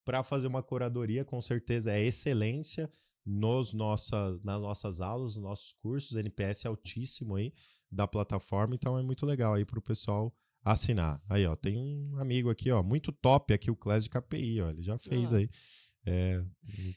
para 0.05 0.25
fazer 0.25 0.47
uma 0.47 0.63
curadoria, 0.63 1.27
com 1.27 1.43
certeza 1.43 1.93
é 1.93 2.03
excelência 2.03 2.91
nos 3.27 3.75
nossa, 3.75 4.41
nas 4.43 4.63
nossas 4.63 5.03
aulas, 5.03 5.35
nos 5.35 5.45
nossos 5.45 5.73
cursos. 5.75 6.17
NPS 6.17 6.65
é 6.65 6.69
altíssimo 6.69 7.37
aí 7.37 7.53
da 7.91 8.09
plataforma, 8.09 8.75
então 8.75 8.99
é 8.99 9.03
muito 9.03 9.27
legal 9.27 9.55
aí 9.55 9.67
para 9.67 9.79
o 9.79 9.83
pessoal 9.83 10.35
assinar. 10.73 11.23
Aí, 11.29 11.47
ó, 11.47 11.57
tem 11.57 11.77
um 11.77 12.19
amigo 12.19 12.51
aqui, 12.51 12.71
ó, 12.71 12.83
muito 12.83 13.13
top 13.13 13.53
aqui, 13.53 13.71
o 13.71 13.77
Class 13.77 14.05
de 14.05 14.11
KPI, 14.11 14.61
ó, 14.61 14.71
ele 14.71 14.83
já 14.83 14.99
fez 14.99 15.33
ah. 15.33 15.37
aí. 15.39 15.49
É, 16.07 16.43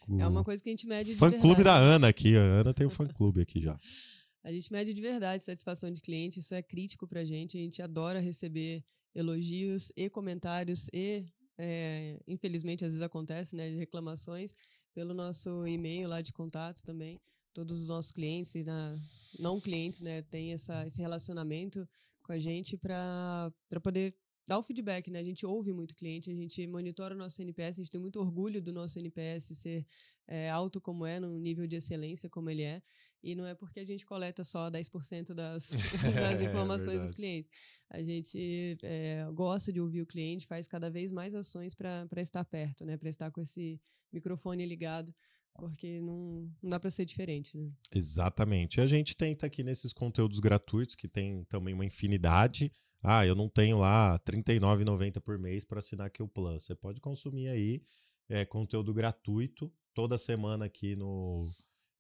o, 0.07 0.21
é 0.21 0.27
uma 0.27 0.43
coisa 0.43 0.63
que 0.63 0.69
a 0.69 0.71
gente 0.71 0.87
mede 0.87 1.13
fã 1.15 1.31
clube 1.31 1.63
da 1.63 1.75
Ana 1.75 2.07
aqui, 2.07 2.35
a 2.37 2.39
Ana 2.39 2.73
tem 2.73 2.87
um 2.87 2.89
fã 2.89 3.07
clube 3.07 3.41
aqui 3.41 3.59
já. 3.59 3.77
A 4.43 4.51
gente 4.51 4.71
mede 4.71 4.91
de 4.91 5.01
verdade 5.01 5.43
satisfação 5.43 5.91
de 5.91 6.01
cliente, 6.01 6.39
isso 6.39 6.55
é 6.55 6.63
crítico 6.63 7.07
pra 7.07 7.23
gente, 7.23 7.57
a 7.57 7.59
gente 7.59 7.79
adora 7.79 8.19
receber 8.19 8.83
elogios 9.13 9.91
e 9.95 10.09
comentários 10.09 10.87
e, 10.91 11.23
é, 11.59 12.19
infelizmente, 12.27 12.83
às 12.83 12.91
vezes 12.91 13.05
acontece, 13.05 13.55
né, 13.55 13.69
de 13.69 13.75
reclamações 13.75 14.55
pelo 14.95 15.13
nosso 15.13 15.67
e-mail 15.67 16.09
lá 16.09 16.21
de 16.21 16.33
contato 16.33 16.81
também. 16.83 17.21
Todos 17.53 17.81
os 17.81 17.87
nossos 17.87 18.11
clientes 18.11 18.55
e 18.55 18.63
na, 18.63 18.97
não 19.37 19.59
clientes, 19.59 20.01
né, 20.01 20.23
tem 20.23 20.53
essa, 20.53 20.87
esse 20.87 20.99
relacionamento 20.99 21.87
com 22.31 22.35
a 22.35 22.39
gente 22.39 22.77
para 22.77 23.51
poder 23.83 24.15
dar 24.47 24.57
o 24.57 24.63
feedback, 24.63 25.11
né? 25.11 25.19
A 25.19 25.23
gente 25.23 25.45
ouve 25.45 25.73
muito 25.73 25.95
cliente, 25.95 26.31
a 26.31 26.33
gente 26.33 26.65
monitora 26.65 27.13
o 27.13 27.17
nosso 27.17 27.41
NPS, 27.41 27.77
a 27.77 27.81
gente 27.83 27.91
tem 27.91 27.99
muito 27.99 28.19
orgulho 28.19 28.61
do 28.61 28.71
nosso 28.71 28.97
NPS 28.97 29.57
ser 29.57 29.85
é, 30.27 30.49
alto 30.49 30.79
como 30.79 31.05
é, 31.05 31.19
no 31.19 31.37
nível 31.37 31.67
de 31.67 31.75
excelência 31.75 32.29
como 32.29 32.49
ele 32.49 32.63
é. 32.63 32.81
E 33.21 33.35
não 33.35 33.45
é 33.45 33.53
porque 33.53 33.81
a 33.81 33.85
gente 33.85 34.05
coleta 34.05 34.43
só 34.43 34.71
10% 34.71 35.33
das, 35.33 35.69
das 36.15 36.39
é 36.39 36.43
informações 36.43 36.99
é 36.99 37.03
dos 37.03 37.11
clientes. 37.11 37.49
A 37.89 38.01
gente 38.01 38.77
é, 38.81 39.25
gosta 39.33 39.71
de 39.73 39.81
ouvir 39.81 40.01
o 40.01 40.07
cliente, 40.07 40.47
faz 40.47 40.67
cada 40.67 40.89
vez 40.89 41.11
mais 41.11 41.35
ações 41.35 41.75
para 41.75 42.21
estar 42.21 42.45
perto, 42.45 42.85
né? 42.85 42.95
Para 42.95 43.09
estar 43.09 43.29
com 43.29 43.41
esse 43.41 43.79
microfone 44.11 44.65
ligado 44.65 45.13
porque 45.57 45.99
não, 46.01 46.49
não 46.61 46.69
dá 46.69 46.79
para 46.79 46.89
ser 46.89 47.05
diferente, 47.05 47.57
né? 47.57 47.71
Exatamente. 47.93 48.81
A 48.81 48.87
gente 48.87 49.15
tenta 49.15 49.45
aqui 49.45 49.63
nesses 49.63 49.93
conteúdos 49.93 50.39
gratuitos, 50.39 50.95
que 50.95 51.07
tem 51.07 51.43
também 51.45 51.73
uma 51.73 51.85
infinidade. 51.85 52.71
Ah, 53.03 53.25
eu 53.25 53.35
não 53.35 53.49
tenho 53.49 53.79
lá 53.79 54.13
R$ 54.13 54.19
39,90 54.19 55.19
por 55.21 55.37
mês 55.37 55.63
para 55.63 55.79
assinar 55.79 56.07
aqui 56.07 56.21
o 56.21 56.27
Plus. 56.27 56.63
Você 56.63 56.75
pode 56.75 56.99
consumir 56.99 57.47
aí 57.47 57.81
é, 58.29 58.45
conteúdo 58.45 58.93
gratuito 58.93 59.71
toda 59.93 60.17
semana 60.17 60.65
aqui 60.65 60.95
no. 60.95 61.49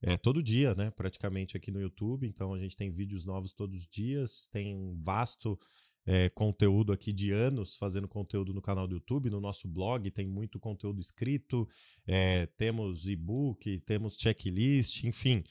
É, 0.03 0.17
todo 0.17 0.41
dia, 0.41 0.73
né? 0.73 0.89
Praticamente 0.89 1.55
aqui 1.55 1.69
no 1.69 1.79
YouTube. 1.79 2.27
Então 2.27 2.53
a 2.53 2.59
gente 2.59 2.75
tem 2.75 2.89
vídeos 2.89 3.25
novos 3.25 3.51
todos 3.51 3.75
os 3.75 3.87
dias, 3.87 4.47
tem 4.47 4.75
um 4.75 4.99
vasto 4.99 5.59
é, 6.05 6.29
conteúdo 6.29 6.91
aqui 6.91 7.13
de 7.13 7.31
anos 7.31 7.75
fazendo 7.75 8.07
conteúdo 8.07 8.53
no 8.53 8.61
canal 8.61 8.87
do 8.87 8.95
YouTube, 8.95 9.29
no 9.29 9.39
nosso 9.39 9.67
blog 9.67 10.09
tem 10.11 10.27
muito 10.27 10.59
conteúdo 10.59 10.99
escrito, 10.99 11.67
é, 12.07 12.45
temos 12.45 13.07
e-book, 13.07 13.79
temos 13.79 14.15
checklist, 14.15 15.03
enfim. 15.03 15.43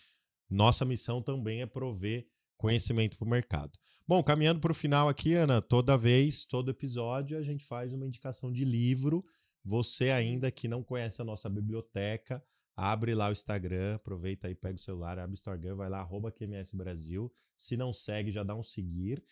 Nossa 0.49 0.85
missão 0.85 1.23
também 1.23 1.63
é 1.63 1.67
prover 1.67 2.27
conhecimento 2.57 3.17
para 3.17 3.27
o 3.27 3.31
mercado. 3.31 3.79
Bom, 4.07 4.23
caminhando 4.23 4.61
para 4.61 4.73
o 4.73 4.75
final 4.75 5.09
aqui, 5.09 5.35
Ana, 5.35 5.63
toda 5.63 5.97
vez, 5.97 6.45
todo 6.45 6.71
episódio, 6.71 7.39
a 7.39 7.43
gente 7.43 7.65
faz 7.65 7.93
uma 7.93 8.07
indicação 8.07 8.53
de 8.53 8.65
livro. 8.65 9.25
Você 9.65 10.11
ainda 10.11 10.51
que 10.51 10.67
não 10.67 10.83
conhece 10.83 11.23
a 11.23 11.25
nossa 11.25 11.49
biblioteca, 11.49 12.43
abre 12.77 13.15
lá 13.15 13.29
o 13.29 13.33
Instagram, 13.33 13.95
aproveita 13.95 14.49
aí, 14.49 14.55
pega 14.55 14.75
o 14.75 14.79
celular, 14.79 15.19
abre 15.19 15.33
o 15.33 15.39
Instagram, 15.39 15.77
vai 15.77 15.89
lá, 15.89 16.01
arroba 16.01 16.33
QMS 16.33 16.75
Brasil. 16.75 17.33
Se 17.57 17.77
não 17.77 17.93
segue, 17.93 18.33
já 18.33 18.43
dá 18.43 18.55
um 18.57 18.63
seguir 18.63 19.23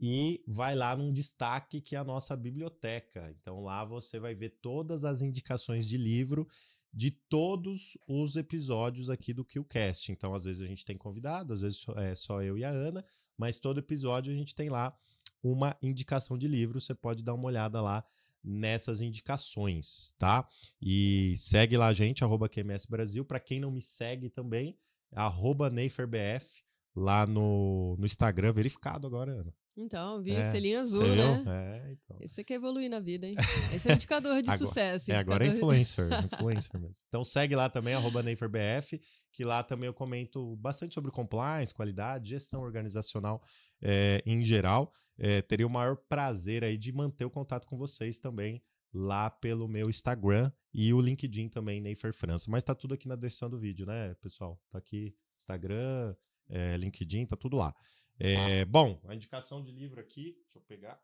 e 0.00 0.42
vai 0.46 0.74
lá 0.74 0.96
num 0.96 1.12
destaque 1.12 1.80
que 1.80 1.96
é 1.96 1.98
a 1.98 2.04
nossa 2.04 2.36
biblioteca. 2.36 3.34
Então 3.40 3.62
lá 3.62 3.84
você 3.84 4.18
vai 4.18 4.34
ver 4.34 4.58
todas 4.60 5.04
as 5.04 5.22
indicações 5.22 5.86
de 5.86 5.96
livro 5.96 6.46
de 6.92 7.10
todos 7.10 7.98
os 8.06 8.36
episódios 8.36 9.10
aqui 9.10 9.32
do 9.32 9.44
QCast. 9.44 10.12
Então 10.12 10.34
às 10.34 10.44
vezes 10.44 10.62
a 10.62 10.66
gente 10.66 10.84
tem 10.84 10.96
convidado, 10.96 11.52
às 11.52 11.60
vezes 11.60 11.84
é 11.96 12.14
só 12.14 12.42
eu 12.42 12.56
e 12.56 12.64
a 12.64 12.70
Ana, 12.70 13.04
mas 13.36 13.58
todo 13.58 13.78
episódio 13.78 14.32
a 14.32 14.36
gente 14.36 14.54
tem 14.54 14.68
lá 14.68 14.96
uma 15.42 15.76
indicação 15.82 16.38
de 16.38 16.48
livro, 16.48 16.80
você 16.80 16.94
pode 16.94 17.22
dar 17.22 17.34
uma 17.34 17.46
olhada 17.46 17.80
lá 17.80 18.04
nessas 18.42 19.00
indicações, 19.00 20.14
tá? 20.18 20.46
E 20.80 21.34
segue 21.36 21.76
lá 21.76 21.88
a 21.88 21.92
gente, 21.92 22.22
arroba 22.22 22.48
QMS 22.48 22.86
Brasil. 22.88 23.24
Para 23.24 23.40
quem 23.40 23.58
não 23.58 23.70
me 23.70 23.80
segue 23.80 24.28
também, 24.28 24.78
arroba 25.12 25.70
NeiferBF, 25.70 26.62
lá 26.94 27.26
no, 27.26 27.96
no 27.98 28.04
Instagram, 28.04 28.52
verificado 28.52 29.06
agora, 29.06 29.32
Ana. 29.32 29.54
Então, 29.76 30.22
viu? 30.22 30.36
É, 30.36 30.42
Selinho 30.50 30.78
azul, 30.78 31.04
seu, 31.04 31.16
né? 31.16 31.44
É, 31.46 31.92
então. 31.92 32.16
Esse 32.20 32.44
quer 32.44 32.54
evoluir 32.54 32.88
na 32.88 33.00
vida, 33.00 33.26
hein? 33.26 33.34
Esse 33.74 33.90
é 33.90 33.94
indicador 33.94 34.40
de 34.42 34.50
agora, 34.50 34.58
sucesso. 34.58 35.12
É, 35.12 35.16
agora 35.16 35.46
é 35.46 35.48
influencer, 35.48 36.08
influencer 36.32 36.80
mesmo. 36.80 37.04
Então 37.08 37.24
segue 37.24 37.54
lá 37.54 37.68
também, 37.68 37.94
arroba 37.94 38.22
NeiferBF, 38.22 39.00
que 39.32 39.44
lá 39.44 39.62
também 39.62 39.86
eu 39.86 39.94
comento 39.94 40.56
bastante 40.56 40.94
sobre 40.94 41.10
compliance, 41.10 41.74
qualidade, 41.74 42.30
gestão 42.30 42.62
organizacional 42.62 43.42
é, 43.82 44.22
em 44.24 44.42
geral. 44.42 44.92
É, 45.18 45.42
teria 45.42 45.66
o 45.66 45.70
maior 45.70 45.96
prazer 46.08 46.64
aí 46.64 46.76
de 46.76 46.92
manter 46.92 47.24
o 47.24 47.30
contato 47.30 47.66
com 47.66 47.76
vocês 47.76 48.18
também 48.18 48.62
lá 48.92 49.28
pelo 49.28 49.66
meu 49.66 49.90
Instagram 49.90 50.50
e 50.72 50.92
o 50.94 51.00
LinkedIn 51.00 51.48
também, 51.48 51.80
Neifer 51.80 52.14
França. 52.14 52.50
Mas 52.50 52.62
tá 52.62 52.74
tudo 52.74 52.94
aqui 52.94 53.08
na 53.08 53.16
descrição 53.16 53.50
do 53.50 53.58
vídeo, 53.58 53.84
né, 53.86 54.14
pessoal? 54.14 54.60
Tá 54.70 54.78
aqui 54.78 55.14
Instagram, 55.36 56.14
é, 56.48 56.76
LinkedIn, 56.76 57.26
tá 57.26 57.36
tudo 57.36 57.56
lá. 57.56 57.74
É, 58.18 58.64
bom, 58.64 59.00
a 59.06 59.14
indicação 59.14 59.62
de 59.62 59.72
livro 59.72 60.00
aqui, 60.00 60.36
deixa 60.44 60.58
eu 60.58 60.62
pegar. 60.62 61.00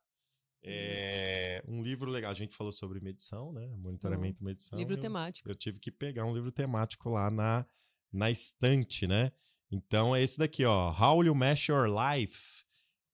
É, 0.62 1.64
um 1.66 1.82
livro 1.82 2.10
legal, 2.10 2.30
a 2.30 2.34
gente 2.34 2.54
falou 2.54 2.72
sobre 2.72 3.00
medição, 3.00 3.52
né? 3.52 3.66
Monitoramento 3.76 4.42
e 4.42 4.44
medição. 4.44 4.78
Livro 4.78 4.94
eu, 4.94 5.00
temático. 5.00 5.48
Eu 5.48 5.54
tive 5.54 5.80
que 5.80 5.90
pegar 5.90 6.26
um 6.26 6.34
livro 6.34 6.52
temático 6.52 7.08
lá 7.08 7.30
na, 7.30 7.66
na 8.12 8.30
estante, 8.30 9.06
né? 9.06 9.32
Então 9.70 10.14
é 10.14 10.22
esse 10.22 10.38
daqui, 10.38 10.64
ó. 10.64 10.92
How 10.92 11.24
You 11.24 11.34
Mesh 11.34 11.68
Your 11.68 11.86
Life. 11.88 12.64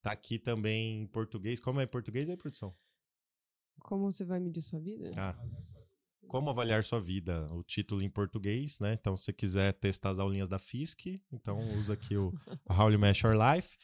Tá 0.03 0.13
aqui 0.13 0.39
também 0.39 1.03
em 1.03 1.07
português. 1.07 1.61
Como 1.61 1.81
é 1.81 1.85
em 1.85 1.89
português 1.89 2.29
aí, 2.29 2.37
produção? 2.37 2.75
Como 3.81 4.11
você 4.11 4.25
vai 4.25 4.41
medir 4.41 4.63
sua 4.63 4.81
vida? 4.81 5.11
Ah. 5.17 5.37
Como 6.29 6.51
avaliar 6.51 6.83
sua 6.85 7.01
vida? 7.01 7.49
O 7.53 7.63
título 7.63 8.03
em 8.03 8.11
português, 8.11 8.79
né? 8.81 8.95
Então, 8.95 9.17
se 9.17 9.25
você 9.25 9.33
quiser 9.33 9.73
testar 9.75 10.11
as 10.11 10.19
aulinhas 10.19 10.49
da 10.49 10.59
FISC, 10.59 11.21
então 11.33 11.59
usa 11.79 11.95
aqui 11.95 12.17
o 12.17 12.33
How 12.69 12.91
You 12.91 12.99
Mesh 12.99 13.23
Your 13.23 13.35
Life. 13.35 13.77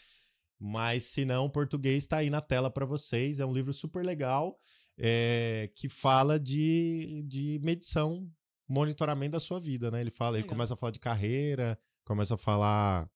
Mas 0.59 1.05
se 1.05 1.25
não, 1.25 1.47
o 1.47 1.51
português 1.51 2.05
está 2.05 2.19
aí 2.19 2.31
na 2.31 2.41
tela 2.41 2.71
para 2.71 2.87
vocês. 2.87 3.41
É 3.41 3.47
um 3.47 3.53
livro 3.53 3.73
super 3.73 4.05
legal 4.05 4.57
é, 4.99 5.71
que 5.75 5.89
fala 5.89 6.39
de, 6.39 7.25
de 7.27 7.59
medição, 7.63 8.31
monitoramento 8.69 9.33
da 9.33 9.41
sua 9.41 9.59
vida, 9.59 9.91
né? 9.91 10.01
Ele 10.01 10.11
fala, 10.11 10.33
legal. 10.33 10.45
ele 10.45 10.49
começa 10.49 10.75
a 10.75 10.77
falar 10.77 10.93
de 10.93 11.01
carreira, 11.01 11.79
começa 12.05 12.35
a 12.35 12.39
falar 12.39 13.11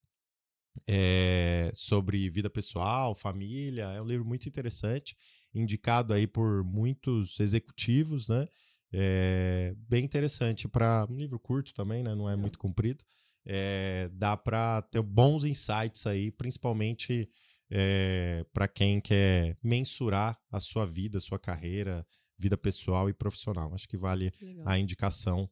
é, 0.86 1.70
sobre 1.72 2.28
vida 2.28 2.50
pessoal, 2.50 3.14
família. 3.14 3.84
É 3.84 4.02
um 4.02 4.06
livro 4.06 4.26
muito 4.26 4.48
interessante, 4.48 5.16
indicado 5.54 6.12
aí 6.12 6.26
por 6.26 6.64
muitos 6.64 7.38
executivos, 7.40 8.28
né? 8.28 8.46
É 8.92 9.74
bem 9.88 10.04
interessante 10.04 10.68
para 10.68 11.06
um 11.10 11.16
livro 11.16 11.38
curto 11.38 11.74
também, 11.74 12.02
né? 12.02 12.14
Não 12.14 12.28
é, 12.28 12.34
é. 12.34 12.36
muito 12.36 12.58
comprido. 12.58 13.04
É, 13.44 14.08
dá 14.12 14.36
para 14.36 14.82
ter 14.82 15.02
bons 15.02 15.44
insights 15.44 16.06
aí, 16.06 16.30
principalmente 16.30 17.28
é, 17.70 18.44
para 18.52 18.66
quem 18.66 19.00
quer 19.00 19.56
mensurar 19.62 20.38
a 20.50 20.60
sua 20.60 20.84
vida, 20.84 21.20
sua 21.20 21.38
carreira, 21.38 22.06
vida 22.38 22.56
pessoal 22.56 23.08
e 23.08 23.14
profissional. 23.14 23.72
Acho 23.74 23.88
que 23.88 23.96
vale 23.96 24.32
a 24.64 24.78
indicação. 24.78 25.48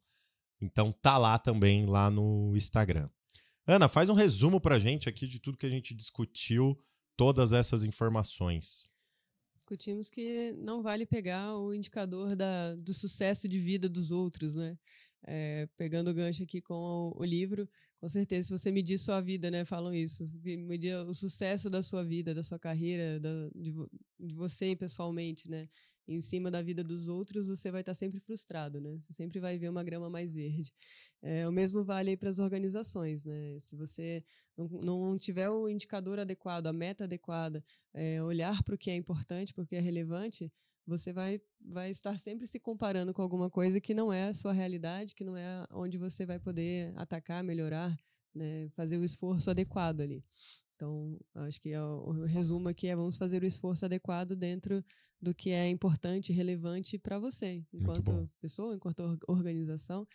Então 0.60 0.92
tá 0.92 1.18
lá 1.18 1.38
também 1.38 1.86
lá 1.86 2.10
no 2.10 2.56
Instagram. 2.56 3.08
Ana, 3.66 3.88
faz 3.88 4.08
um 4.08 4.14
resumo 4.14 4.60
para 4.60 4.76
a 4.76 4.78
gente 4.78 5.08
aqui 5.08 5.26
de 5.26 5.38
tudo 5.38 5.56
que 5.56 5.66
a 5.66 5.70
gente 5.70 5.94
discutiu, 5.94 6.78
todas 7.16 7.52
essas 7.52 7.84
informações. 7.84 8.88
Discutimos 9.64 10.10
que 10.10 10.52
não 10.58 10.82
vale 10.82 11.06
pegar 11.06 11.56
o 11.56 11.72
indicador 11.72 12.36
da, 12.36 12.74
do 12.74 12.92
sucesso 12.92 13.48
de 13.48 13.58
vida 13.58 13.88
dos 13.88 14.10
outros, 14.10 14.54
né? 14.54 14.76
É, 15.26 15.66
pegando 15.78 16.10
o 16.10 16.14
gancho 16.14 16.42
aqui 16.42 16.60
com 16.60 16.74
o, 16.74 17.22
o, 17.22 17.24
livro, 17.24 17.66
com 17.98 18.06
certeza, 18.06 18.48
se 18.48 18.58
você 18.58 18.70
medir 18.70 18.98
sua 18.98 19.22
vida, 19.22 19.50
né? 19.50 19.64
Falam 19.64 19.94
isso, 19.94 20.22
medir 20.42 20.94
o 21.06 21.14
sucesso 21.14 21.70
da 21.70 21.82
sua 21.82 22.04
vida, 22.04 22.34
da 22.34 22.42
sua 22.42 22.58
carreira, 22.58 23.18
da, 23.18 23.48
de, 23.54 23.72
de 24.20 24.34
você 24.34 24.76
pessoalmente, 24.76 25.48
né? 25.48 25.66
Em 26.06 26.20
cima 26.20 26.50
da 26.50 26.60
vida 26.62 26.84
dos 26.84 27.08
outros, 27.08 27.48
você 27.48 27.70
vai 27.70 27.80
estar 27.80 27.94
sempre 27.94 28.20
frustrado, 28.20 28.80
né? 28.80 28.96
Você 29.00 29.12
sempre 29.12 29.40
vai 29.40 29.58
ver 29.58 29.68
uma 29.68 29.82
grama 29.82 30.10
mais 30.10 30.32
verde. 30.32 30.72
É, 31.22 31.48
o 31.48 31.52
mesmo 31.52 31.82
vale 31.82 32.16
para 32.16 32.28
as 32.28 32.38
organizações, 32.38 33.24
né? 33.24 33.58
Se 33.58 33.74
você 33.74 34.22
não, 34.56 34.68
não, 34.84 35.18
tiver 35.18 35.48
o 35.48 35.68
indicador 35.68 36.18
adequado, 36.18 36.66
a 36.66 36.72
meta 36.72 37.04
adequada, 37.04 37.64
é, 37.94 38.22
olhar 38.22 38.62
para 38.62 38.74
o 38.74 38.78
que 38.78 38.90
é 38.90 38.94
importante, 38.94 39.54
porque 39.54 39.76
é 39.76 39.80
relevante, 39.80 40.52
você 40.86 41.12
vai, 41.12 41.40
vai 41.60 41.90
estar 41.90 42.18
sempre 42.18 42.46
se 42.46 42.60
comparando 42.60 43.14
com 43.14 43.22
alguma 43.22 43.48
coisa 43.48 43.80
que 43.80 43.94
não 43.94 44.12
é 44.12 44.28
a 44.28 44.34
sua 44.34 44.52
realidade, 44.52 45.14
que 45.14 45.24
não 45.24 45.36
é 45.36 45.66
onde 45.70 45.96
você 45.96 46.26
vai 46.26 46.38
poder 46.38 46.92
atacar, 46.96 47.42
melhorar, 47.42 47.96
né? 48.34 48.68
fazer 48.76 48.98
o 48.98 49.04
esforço 49.04 49.50
adequado 49.50 50.02
ali. 50.02 50.22
Então, 50.76 51.18
acho 51.36 51.60
que 51.60 51.70
é 51.70 51.80
o, 51.80 52.24
resumo 52.24 52.68
aqui 52.68 52.88
é 52.88 52.96
vamos 52.96 53.16
fazer 53.16 53.42
o 53.42 53.46
esforço 53.46 53.84
adequado 53.84 54.34
dentro 54.34 54.84
do 55.24 55.34
que 55.34 55.50
é 55.50 55.68
importante 55.68 56.30
e 56.30 56.34
relevante 56.34 56.98
para 56.98 57.18
você, 57.18 57.64
enquanto 57.72 58.30
pessoa, 58.40 58.74
enquanto 58.74 59.18
organização. 59.26 60.06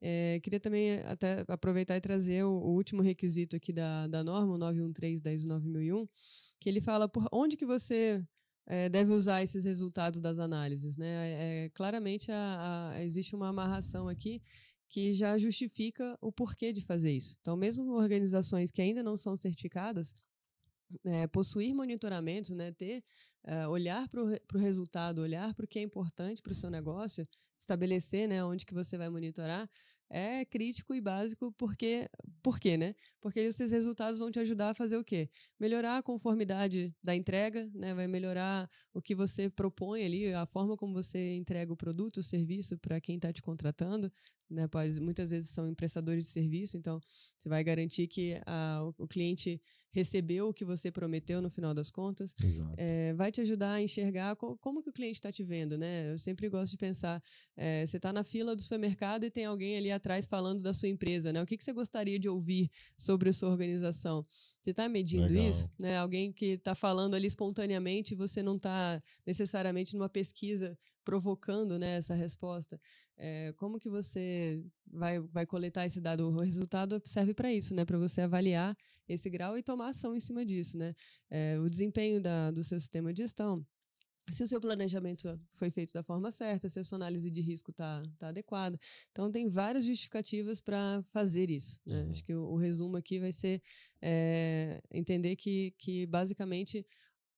É, 0.00 0.38
queria 0.40 0.60
também 0.60 1.00
até 1.00 1.44
aproveitar 1.48 1.96
e 1.96 2.00
trazer 2.00 2.44
o, 2.44 2.50
o, 2.50 2.74
último 2.74 3.02
requisito 3.02 3.56
aqui 3.56 3.72
da, 3.72 4.06
da 4.06 4.22
norma, 4.22 4.54
o 4.54 4.58
913-10901, 4.58 6.08
que 6.60 6.68
ele 6.68 6.80
fala 6.80 7.08
por 7.08 7.26
onde 7.32 7.56
que 7.56 7.66
você 7.66 8.24
é, 8.66 8.88
deve 8.88 9.12
usar 9.12 9.42
esses 9.42 9.64
resultados 9.64 10.20
das 10.20 10.38
análises. 10.38 10.96
Né? 10.96 11.06
É, 11.64 11.70
claramente 11.70 12.30
a, 12.30 12.92
a, 12.92 13.02
existe 13.02 13.34
uma 13.34 13.48
amarração 13.48 14.06
aqui 14.06 14.40
que 14.88 15.12
já 15.12 15.36
justifica 15.36 16.16
o 16.20 16.30
porquê 16.30 16.72
de 16.72 16.80
fazer 16.80 17.12
isso. 17.12 17.36
Então, 17.40 17.56
mesmo 17.56 17.92
organizações 17.92 18.70
que 18.70 18.80
ainda 18.80 19.02
não 19.02 19.16
são 19.16 19.36
certificadas, 19.36 20.14
é, 21.04 21.26
possuir 21.26 21.74
monitoramento, 21.74 22.54
né, 22.54 22.72
ter 22.72 23.02
uh, 23.44 23.68
olhar 23.70 24.08
para 24.08 24.22
o 24.22 24.58
resultado, 24.58 25.20
olhar 25.20 25.54
para 25.54 25.64
o 25.64 25.68
que 25.68 25.78
é 25.78 25.82
importante 25.82 26.42
para 26.42 26.52
o 26.52 26.54
seu 26.54 26.70
negócio, 26.70 27.26
estabelecer 27.58 28.28
né, 28.28 28.44
onde 28.44 28.64
que 28.64 28.74
você 28.74 28.96
vai 28.96 29.08
monitorar, 29.08 29.68
é 30.10 30.44
crítico 30.44 30.94
e 30.94 31.00
básico 31.00 31.52
porque 31.52 32.08
por 32.42 32.58
quê, 32.58 32.76
né? 32.76 32.94
Porque 33.20 33.40
esses 33.40 33.70
resultados 33.70 34.18
vão 34.18 34.30
te 34.30 34.38
ajudar 34.38 34.70
a 34.70 34.74
fazer 34.74 34.96
o 34.96 35.04
quê? 35.04 35.28
Melhorar 35.60 35.98
a 35.98 36.02
conformidade 36.02 36.94
da 37.02 37.14
entrega, 37.14 37.70
né? 37.74 37.94
Vai 37.94 38.06
melhorar 38.06 38.70
o 38.94 39.02
que 39.02 39.14
você 39.14 39.50
propõe 39.50 40.04
ali, 40.04 40.32
a 40.32 40.46
forma 40.46 40.76
como 40.76 40.94
você 40.94 41.36
entrega 41.36 41.72
o 41.72 41.76
produto, 41.76 42.18
o 42.18 42.22
serviço 42.22 42.78
para 42.78 43.00
quem 43.00 43.16
está 43.16 43.32
te 43.32 43.42
contratando, 43.42 44.10
né? 44.48 44.66
Pode, 44.66 44.98
muitas 45.00 45.30
vezes 45.30 45.50
são 45.50 45.68
emprestadores 45.68 46.24
de 46.24 46.30
serviço, 46.30 46.78
então 46.78 46.98
você 47.36 47.48
vai 47.48 47.62
garantir 47.62 48.06
que 48.08 48.40
a, 48.46 48.80
o 48.96 49.06
cliente 49.06 49.60
recebeu 49.90 50.48
o 50.48 50.54
que 50.54 50.64
você 50.64 50.90
prometeu 50.90 51.40
no 51.40 51.50
final 51.50 51.72
das 51.72 51.90
contas. 51.90 52.32
É, 52.76 53.14
vai 53.14 53.32
te 53.32 53.40
ajudar 53.40 53.72
a 53.72 53.82
enxergar 53.82 54.36
co 54.36 54.56
como 54.58 54.82
que 54.82 54.90
o 54.90 54.92
cliente 54.92 55.14
está 55.14 55.32
te 55.32 55.42
vendo, 55.42 55.78
né? 55.78 56.12
Eu 56.12 56.18
sempre 56.18 56.48
gosto 56.48 56.72
de 56.72 56.76
pensar, 56.76 57.22
é, 57.56 57.84
você 57.86 57.96
está 57.96 58.12
na 58.12 58.22
fila 58.22 58.54
do 58.54 58.62
supermercado 58.62 59.24
e 59.24 59.30
tem 59.30 59.46
alguém 59.46 59.76
ali 59.76 59.90
atrás 59.90 60.26
falando 60.26 60.62
da 60.62 60.72
sua 60.72 60.88
empresa, 60.88 61.32
né? 61.32 61.42
O 61.42 61.46
que, 61.46 61.56
que 61.56 61.64
você 61.64 61.72
gostaria 61.72 62.18
de 62.18 62.28
ouvir 62.28 62.70
sobre 62.96 63.30
a 63.30 63.32
sua 63.32 63.50
organização? 63.50 64.26
Você 64.60 64.70
está 64.70 64.88
medindo 64.88 65.26
Legal. 65.26 65.50
isso? 65.50 65.70
Né? 65.78 65.96
Alguém 65.96 66.32
que 66.32 66.46
está 66.46 66.74
falando 66.74 67.14
ali 67.14 67.26
espontaneamente 67.26 68.12
e 68.12 68.16
você 68.16 68.42
não 68.42 68.56
está 68.56 69.02
necessariamente 69.26 69.94
numa 69.94 70.08
pesquisa 70.08 70.76
provocando 71.04 71.78
né, 71.78 71.96
essa 71.96 72.14
resposta. 72.14 72.78
É, 73.16 73.52
como 73.56 73.80
que 73.80 73.88
você 73.88 74.62
vai, 74.86 75.18
vai 75.20 75.46
coletar 75.46 75.86
esse 75.86 76.00
dado? 76.00 76.28
O 76.28 76.40
resultado 76.40 77.00
serve 77.04 77.32
para 77.32 77.50
isso, 77.52 77.74
né? 77.74 77.84
Para 77.84 77.98
você 77.98 78.20
avaliar 78.20 78.76
esse 79.08 79.30
grau 79.30 79.56
e 79.56 79.62
tomar 79.62 79.88
ação 79.88 80.14
em 80.14 80.20
cima 80.20 80.44
disso, 80.44 80.76
né? 80.76 80.94
É, 81.30 81.58
o 81.58 81.68
desempenho 81.68 82.20
da, 82.20 82.50
do 82.50 82.62
seu 82.62 82.78
sistema 82.78 83.12
de 83.12 83.22
gestão, 83.22 83.66
se 84.30 84.42
o 84.42 84.46
seu 84.46 84.60
planejamento 84.60 85.40
foi 85.54 85.70
feito 85.70 85.92
da 85.92 86.02
forma 86.02 86.30
certa, 86.30 86.68
se 86.68 86.78
a 86.78 86.84
sua 86.84 86.96
análise 86.96 87.30
de 87.30 87.40
risco 87.40 87.70
está 87.70 88.02
tá 88.18 88.28
adequada. 88.28 88.78
Então, 89.10 89.30
tem 89.30 89.48
várias 89.48 89.84
justificativas 89.84 90.60
para 90.60 91.02
fazer 91.10 91.50
isso. 91.50 91.80
Né? 91.86 92.02
Uhum. 92.02 92.10
Acho 92.10 92.24
que 92.24 92.34
o, 92.34 92.42
o, 92.50 92.56
resumo 92.56 92.96
aqui 92.96 93.18
vai 93.18 93.32
ser 93.32 93.62
é, 94.02 94.80
entender 94.90 95.36
que, 95.36 95.74
que, 95.78 96.06
basicamente, 96.06 96.86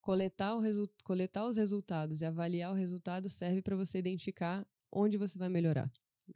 coletar, 0.00 0.56
coletar 1.04 1.46
os 1.46 1.56
resultados 1.56 2.20
e 2.20 2.24
avaliar 2.24 2.72
o 2.72 2.76
resultado 2.76 3.28
serve 3.28 3.62
para 3.62 3.76
você 3.76 3.98
identificar 3.98 4.66
onde 4.90 5.16
você 5.16 5.38
vai 5.38 5.48
melhorar, 5.48 5.90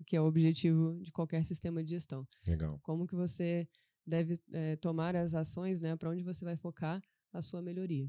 que 0.06 0.16
é 0.16 0.20
o 0.20 0.27
objetivo 0.27 1.01
de 1.02 1.11
qualquer 1.11 1.44
sistema 1.44 1.82
de 1.82 1.90
gestão. 1.90 2.27
Legal. 2.47 2.78
Como 2.82 3.06
que 3.06 3.15
você 3.15 3.69
deve 4.07 4.39
é, 4.53 4.77
tomar 4.77 5.17
as 5.17 5.35
ações, 5.35 5.81
né, 5.81 5.97
para 5.97 6.11
onde 6.11 6.23
você 6.23 6.45
vai 6.45 6.57
focar 6.57 7.03
a 7.33 7.43
sua 7.43 7.63
melhoria. 7.63 8.09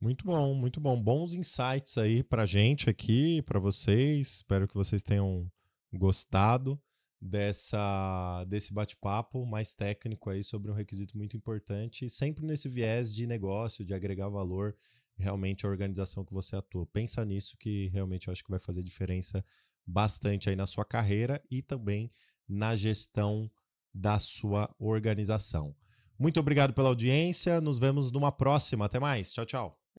Muito 0.00 0.24
bom, 0.24 0.54
muito 0.54 0.80
bom. 0.80 1.00
Bons 1.00 1.32
insights 1.32 1.96
aí 1.96 2.22
para 2.22 2.44
gente 2.44 2.90
aqui, 2.90 3.40
para 3.42 3.58
vocês. 3.58 4.36
Espero 4.36 4.68
que 4.68 4.74
vocês 4.74 5.02
tenham 5.02 5.50
gostado 5.92 6.80
dessa 7.20 8.44
desse 8.46 8.74
bate-papo 8.74 9.46
mais 9.46 9.74
técnico 9.74 10.28
aí 10.28 10.44
sobre 10.44 10.70
um 10.70 10.74
requisito 10.74 11.16
muito 11.16 11.36
importante, 11.36 12.10
sempre 12.10 12.44
nesse 12.44 12.68
viés 12.68 13.14
de 13.14 13.26
negócio, 13.26 13.84
de 13.84 13.94
agregar 13.94 14.28
valor 14.28 14.76
realmente 15.16 15.64
à 15.64 15.68
organização 15.70 16.24
que 16.24 16.34
você 16.34 16.54
atua. 16.56 16.86
Pensa 16.86 17.24
nisso 17.24 17.56
que 17.56 17.88
realmente 17.88 18.28
eu 18.28 18.32
acho 18.32 18.44
que 18.44 18.50
vai 18.50 18.58
fazer 18.58 18.82
diferença 18.82 19.42
bastante 19.86 20.50
aí 20.50 20.56
na 20.56 20.66
sua 20.66 20.84
carreira 20.84 21.42
e 21.50 21.62
também 21.62 22.10
na 22.46 22.76
gestão 22.76 23.50
da 23.94 24.18
sua 24.18 24.74
organização. 24.78 25.74
Muito 26.18 26.40
obrigado 26.40 26.72
pela 26.72 26.88
audiência. 26.88 27.60
Nos 27.60 27.78
vemos 27.78 28.10
numa 28.10 28.32
próxima. 28.32 28.86
Até 28.86 28.98
mais. 28.98 29.32
Tchau, 29.32 29.46
tchau. 29.46 29.83